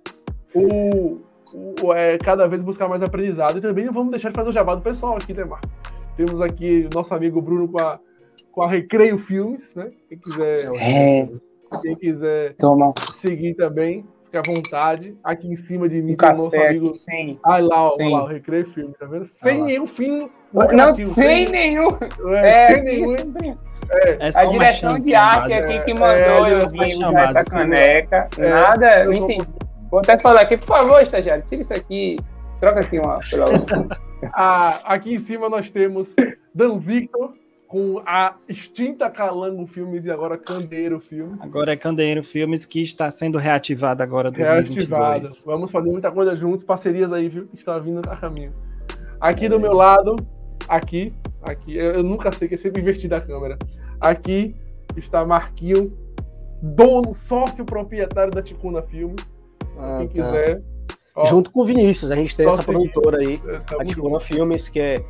O, 0.54 0.62
o, 0.62 1.14
é, 1.94 2.18
cada 2.18 2.46
vez 2.46 2.62
buscar 2.62 2.88
mais 2.88 3.02
aprendizado. 3.02 3.58
E 3.58 3.60
também 3.60 3.86
não 3.86 3.92
vamos 3.92 4.10
deixar 4.10 4.30
de 4.30 4.34
fazer 4.34 4.50
o 4.50 4.52
jabá 4.52 4.74
do 4.74 4.82
pessoal 4.82 5.16
aqui, 5.16 5.32
né, 5.32 5.44
Marco? 5.44 5.68
Temos 6.16 6.40
aqui 6.40 6.88
o 6.90 6.94
nosso 6.94 7.14
amigo 7.14 7.42
Bruno 7.42 7.68
com 7.68 7.78
a, 7.78 7.98
com 8.50 8.62
a 8.62 8.68
Recreio 8.68 9.18
Filmes, 9.18 9.74
né? 9.74 9.90
Quem 10.08 10.18
quiser, 10.18 10.56
é. 10.80 11.28
quem 11.82 11.94
quiser 11.94 12.54
Toma. 12.54 12.94
seguir 13.10 13.54
também, 13.54 14.04
fica 14.24 14.40
à 14.40 14.42
vontade. 14.46 15.14
Aqui 15.22 15.46
em 15.46 15.56
cima 15.56 15.88
de 15.88 16.00
mim 16.02 16.14
um 16.14 16.16
tem 16.16 16.30
o 16.30 16.36
nosso 16.36 16.56
amigo. 16.56 16.94
Sem. 16.94 17.38
Ah, 17.44 17.58
lá, 17.58 17.86
ó, 17.86 17.96
lá, 18.00 18.24
o 18.24 18.26
Recreio 18.26 18.66
Filmes, 18.66 18.96
tá 18.98 19.06
vendo? 19.06 19.26
Sem 19.26 19.60
ah, 19.60 19.64
nenhum 19.64 19.86
fim. 19.86 20.30
Não, 20.52 20.94
sem, 20.94 21.06
sem 21.06 21.48
nenhum. 21.50 21.88
É, 22.34 22.74
sem 22.74 22.82
nenhum. 22.82 23.56
É, 23.88 24.18
a 24.34 24.44
direção 24.46 24.96
de 24.96 25.14
arte 25.14 25.52
aqui 25.52 25.84
que 25.84 25.94
mandou 25.94 26.46
é, 26.46 26.54
eu 26.54 26.68
vir 26.68 26.98
essa 27.14 27.44
caneca. 27.44 28.28
É, 28.36 28.48
Nada, 28.48 29.04
não 29.04 29.12
entendi. 29.12 29.65
Vou 29.90 30.00
até 30.00 30.18
falar 30.18 30.42
aqui, 30.42 30.56
por 30.56 30.66
favor, 30.66 31.00
estagiário, 31.00 31.44
tira 31.46 31.62
isso 31.62 31.72
aqui, 31.72 32.18
troca 32.60 32.80
aqui 32.80 32.98
uma 32.98 33.20
pela 33.30 33.46
ah, 34.34 34.80
Aqui 34.84 35.14
em 35.14 35.18
cima 35.18 35.48
nós 35.48 35.70
temos 35.70 36.14
Dan 36.54 36.78
Victor 36.78 37.34
com 37.66 38.00
a 38.06 38.36
extinta 38.48 39.10
Calango 39.10 39.66
Filmes 39.66 40.06
e 40.06 40.10
agora 40.10 40.38
Candeiro 40.38 41.00
Filmes. 41.00 41.42
Agora 41.42 41.72
é 41.72 41.76
Candeiro 41.76 42.22
Filmes 42.22 42.64
que 42.64 42.80
está 42.80 43.10
sendo 43.10 43.38
reativada 43.38 44.02
agora 44.02 44.30
2022. 44.30 44.88
Reativada. 44.88 45.28
Vamos 45.44 45.70
fazer 45.70 45.90
muita 45.90 46.10
coisa 46.10 46.36
juntos, 46.36 46.64
parcerias 46.64 47.12
aí, 47.12 47.28
viu, 47.28 47.46
que 47.46 47.56
está 47.56 47.78
vindo 47.78 48.00
a 48.08 48.16
caminho. 48.16 48.54
Aqui 49.20 49.46
é. 49.46 49.48
do 49.48 49.58
meu 49.58 49.72
lado, 49.72 50.16
aqui, 50.68 51.06
aqui, 51.42 51.76
eu, 51.76 51.92
eu 51.92 52.02
nunca 52.02 52.30
sei 52.30 52.48
que 52.48 52.54
é 52.54 52.58
sempre 52.58 52.80
invertido 52.80 53.14
a 53.14 53.20
câmera. 53.20 53.58
Aqui 54.00 54.54
está 54.96 55.24
Marquinho, 55.24 55.96
dono, 56.62 57.14
sócio 57.14 57.64
proprietário 57.64 58.32
da 58.32 58.42
Ticuna 58.42 58.82
Filmes. 58.82 59.35
Ah, 59.78 59.98
quem 59.98 60.08
tá. 60.08 60.14
quiser. 60.14 60.62
Ó, 61.14 61.26
Junto 61.26 61.50
com 61.50 61.60
o 61.60 61.64
Vinícius, 61.64 62.10
a 62.10 62.16
gente 62.16 62.36
tem 62.36 62.46
essa 62.46 62.62
produtora 62.62 63.18
aí, 63.18 63.40
é, 63.46 63.58
tá 63.60 63.76
a 63.80 63.84
Ticuna 63.84 64.20
Filmes, 64.20 64.68
que 64.68 64.78
é, 64.78 65.02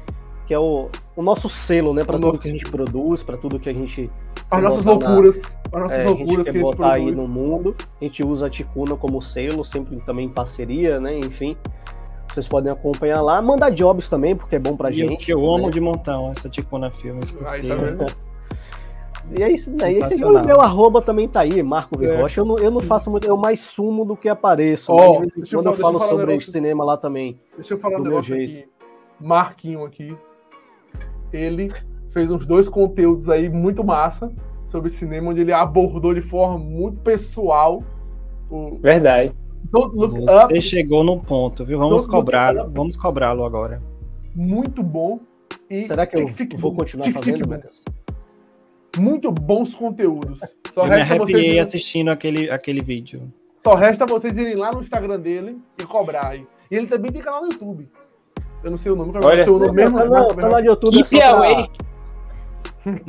que 0.46 0.54
é 0.54 0.58
o, 0.58 0.88
o 1.16 1.22
nosso 1.22 1.48
selo, 1.48 1.92
né? 1.92 2.04
Para 2.04 2.14
tudo 2.16 2.28
nosso... 2.28 2.42
que 2.42 2.48
a 2.48 2.50
gente 2.50 2.70
produz, 2.70 3.22
para 3.22 3.36
tudo 3.36 3.58
que 3.58 3.68
a 3.68 3.72
gente. 3.72 4.10
As 4.48 4.62
nossas 4.62 4.84
loucuras. 4.84 5.58
Na, 5.72 5.78
as 5.78 5.82
nossas 5.82 5.98
é, 5.98 6.04
loucuras 6.04 6.40
a 6.48 6.52
que 6.52 6.58
a 6.58 6.60
gente 6.60 6.62
botar 6.62 6.92
aí 6.92 7.10
no 7.10 7.26
mundo. 7.26 7.74
A 8.00 8.04
gente 8.04 8.22
usa 8.22 8.46
a 8.46 8.50
Ticuna 8.50 8.94
como 8.96 9.20
selo, 9.20 9.64
sempre 9.64 9.96
também 10.06 10.26
em 10.26 10.30
parceria, 10.30 11.00
né? 11.00 11.18
Enfim. 11.18 11.56
Vocês 12.28 12.46
podem 12.46 12.70
acompanhar 12.70 13.20
lá. 13.22 13.42
Mandar 13.42 13.70
jobs 13.70 14.08
também, 14.08 14.36
porque 14.36 14.56
é 14.56 14.58
bom 14.58 14.76
pra 14.76 14.90
e 14.90 14.92
gente. 14.92 15.30
Eu, 15.30 15.40
eu 15.40 15.46
né? 15.46 15.54
amo 15.56 15.70
de 15.70 15.80
montão 15.80 16.30
essa 16.30 16.48
Ticuna 16.48 16.90
Filmes. 16.90 17.32
Porque... 17.32 17.48
Aí, 17.48 17.66
tá 17.66 17.74
vendo? 17.74 18.06
E 19.34 19.42
é 19.42 19.50
isso 19.50 19.70
daí. 19.70 19.96
Esse 19.96 20.24
o 20.24 20.44
meu 20.44 20.60
arroba 20.60 21.02
também 21.02 21.28
tá 21.28 21.40
aí, 21.40 21.62
Marco 21.62 22.02
é. 22.02 22.20
Rocha. 22.20 22.40
Eu 22.40 22.44
não, 22.44 22.58
eu 22.58 22.70
não 22.70 22.80
faço 22.80 23.10
muito, 23.10 23.26
eu 23.26 23.36
mais 23.36 23.60
sumo 23.60 24.04
do 24.04 24.16
que 24.16 24.28
apareço. 24.28 24.92
Oh, 24.92 25.16
quando 25.16 25.26
eu, 25.52 25.62
eu 25.62 25.72
falo 25.74 25.98
sobre 26.00 26.34
um 26.34 26.38
cinema 26.38 26.84
lá 26.84 26.96
também. 26.96 27.38
Deixa 27.56 27.74
eu 27.74 27.78
falar 27.78 27.98
um 27.98 28.02
negócio 28.02 28.34
aqui. 28.34 28.68
Marquinho 29.20 29.84
aqui. 29.84 30.16
Ele 31.32 31.68
fez 32.10 32.30
uns 32.30 32.46
dois 32.46 32.68
conteúdos 32.68 33.28
aí 33.28 33.48
muito 33.48 33.82
massa 33.82 34.32
sobre 34.66 34.90
cinema, 34.90 35.30
onde 35.30 35.40
ele 35.40 35.52
abordou 35.52 36.14
de 36.14 36.20
forma 36.20 36.58
muito 36.58 37.00
pessoal. 37.00 37.82
O... 38.50 38.70
Verdade. 38.80 39.32
Você 39.72 40.44
up. 40.44 40.62
chegou 40.62 41.02
no 41.02 41.18
ponto, 41.18 41.64
viu? 41.64 41.78
Vamos 41.78 42.06
cobrar, 42.06 42.54
vamos 42.68 42.96
cobrá-lo 42.96 43.44
agora. 43.44 43.82
Muito 44.34 44.82
bom. 44.82 45.18
E 45.68 45.82
Será 45.82 46.06
que 46.06 46.16
eu 46.16 46.28
vou 46.56 46.74
continuar 46.74 47.10
fazendo, 47.10 47.48
Matheus? 47.48 47.82
Muito 48.96 49.30
bons 49.30 49.74
conteúdos. 49.74 50.40
Só 50.72 50.84
eu 50.84 50.90
me 50.90 51.00
arrepiei 51.00 51.26
vocês... 51.26 51.58
assistindo 51.58 52.08
aquele, 52.08 52.50
aquele 52.50 52.82
vídeo. 52.82 53.32
Só 53.56 53.74
resta 53.74 54.06
vocês 54.06 54.36
irem 54.36 54.54
lá 54.54 54.72
no 54.72 54.80
Instagram 54.80 55.18
dele 55.18 55.58
e 55.78 55.84
cobrar. 55.84 56.36
E 56.36 56.46
ele 56.70 56.86
também 56.86 57.12
tem 57.12 57.22
canal 57.22 57.42
no 57.42 57.52
YouTube. 57.52 57.88
Eu 58.62 58.70
não 58.70 58.78
sei 58.78 58.92
o 58.92 58.96
nome, 58.96 59.12
Olha 59.22 59.42
é 59.42 59.50
o 59.50 59.72
mesmo 59.72 59.98
canal, 59.98 60.34
canal 60.34 60.60
de 60.60 60.68
YouTube. 60.68 61.02
Keep 61.02 61.20
é 61.20 61.26
away. 61.26 61.70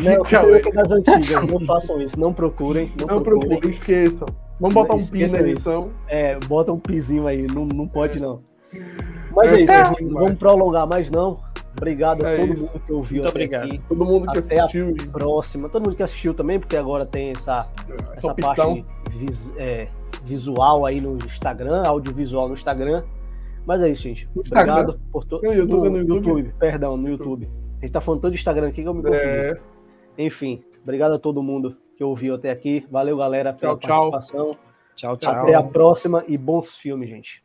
Não, 0.03 0.55
é 0.55 0.71
das 0.71 0.91
antigas, 0.91 1.43
não 1.43 1.59
façam 1.59 2.01
isso, 2.01 2.19
não 2.19 2.33
procurem. 2.33 2.91
Não, 2.99 3.07
não 3.07 3.23
procurem. 3.23 3.49
procurem, 3.49 3.75
esqueçam. 3.75 4.27
Vamos 4.59 4.73
botar 4.73 4.95
um 4.95 5.05
pi 5.05 5.27
na 5.27 5.39
edição. 5.39 5.91
É, 6.07 6.35
bota 6.47 6.73
um 6.73 6.79
pizinho 6.79 7.27
aí, 7.27 7.43
não, 7.43 7.65
não 7.65 7.87
pode 7.87 8.17
é. 8.17 8.21
não. 8.21 8.41
Mas 9.35 9.53
é, 9.53 9.57
é 9.57 9.61
isso, 9.61 10.09
vamos 10.09 10.39
prolongar 10.39 10.87
mais 10.87 11.11
não. 11.11 11.39
Obrigado 11.77 12.25
a 12.25 12.31
é 12.31 12.37
todo 12.39 12.53
isso. 12.53 12.65
mundo 12.65 12.85
que 12.85 12.91
ouviu. 12.91 13.15
Muito 13.17 13.29
obrigado. 13.29 13.65
Aqui. 13.65 13.79
Todo 13.87 14.05
mundo 14.05 14.31
que 14.31 14.39
até 14.39 14.59
assistiu. 14.59 14.95
A 14.99 15.11
próxima. 15.11 15.69
Todo 15.69 15.83
mundo 15.83 15.95
que 15.95 16.03
assistiu 16.03 16.33
também, 16.33 16.59
porque 16.59 16.75
agora 16.75 17.05
tem 17.05 17.31
essa, 17.31 17.57
essa, 17.57 17.73
essa 18.13 18.33
parte 18.33 18.85
vis, 19.11 19.53
é, 19.57 19.87
visual 20.23 20.85
aí 20.85 20.99
no 20.99 21.17
Instagram, 21.17 21.83
audiovisual 21.85 22.47
no 22.47 22.55
Instagram. 22.55 23.03
Mas 23.65 23.81
é 23.83 23.89
isso, 23.89 24.03
gente. 24.03 24.27
Obrigado 24.35 24.99
por 25.11 25.23
todo. 25.23 25.43
No 25.43 25.53
YouTube, 25.53 25.89
no, 25.89 25.89
no 25.89 25.97
YouTube. 25.99 26.27
YouTube. 26.27 26.55
Perdão, 26.57 26.97
no 26.97 27.09
YouTube. 27.09 27.49
A 27.77 27.85
gente 27.85 27.91
tá 27.91 28.01
falando 28.01 28.21
todo 28.21 28.31
de 28.31 28.37
Instagram 28.37 28.69
aqui 28.69 28.81
que 28.81 28.87
eu 28.87 28.93
me 28.93 29.03
confundi. 29.03 29.21
É. 29.21 29.57
Enfim, 30.17 30.63
obrigado 30.81 31.13
a 31.13 31.19
todo 31.19 31.43
mundo 31.43 31.77
que 31.95 32.03
ouviu 32.03 32.35
até 32.35 32.49
aqui. 32.49 32.87
Valeu, 32.89 33.17
galera, 33.17 33.53
pela 33.53 33.77
tchau, 33.77 34.09
participação. 34.09 34.57
Tchau, 34.95 35.15
tchau. 35.17 35.31
Até 35.31 35.53
a 35.53 35.63
próxima 35.63 36.23
e 36.27 36.37
bons 36.37 36.75
filmes, 36.75 37.07
gente. 37.07 37.43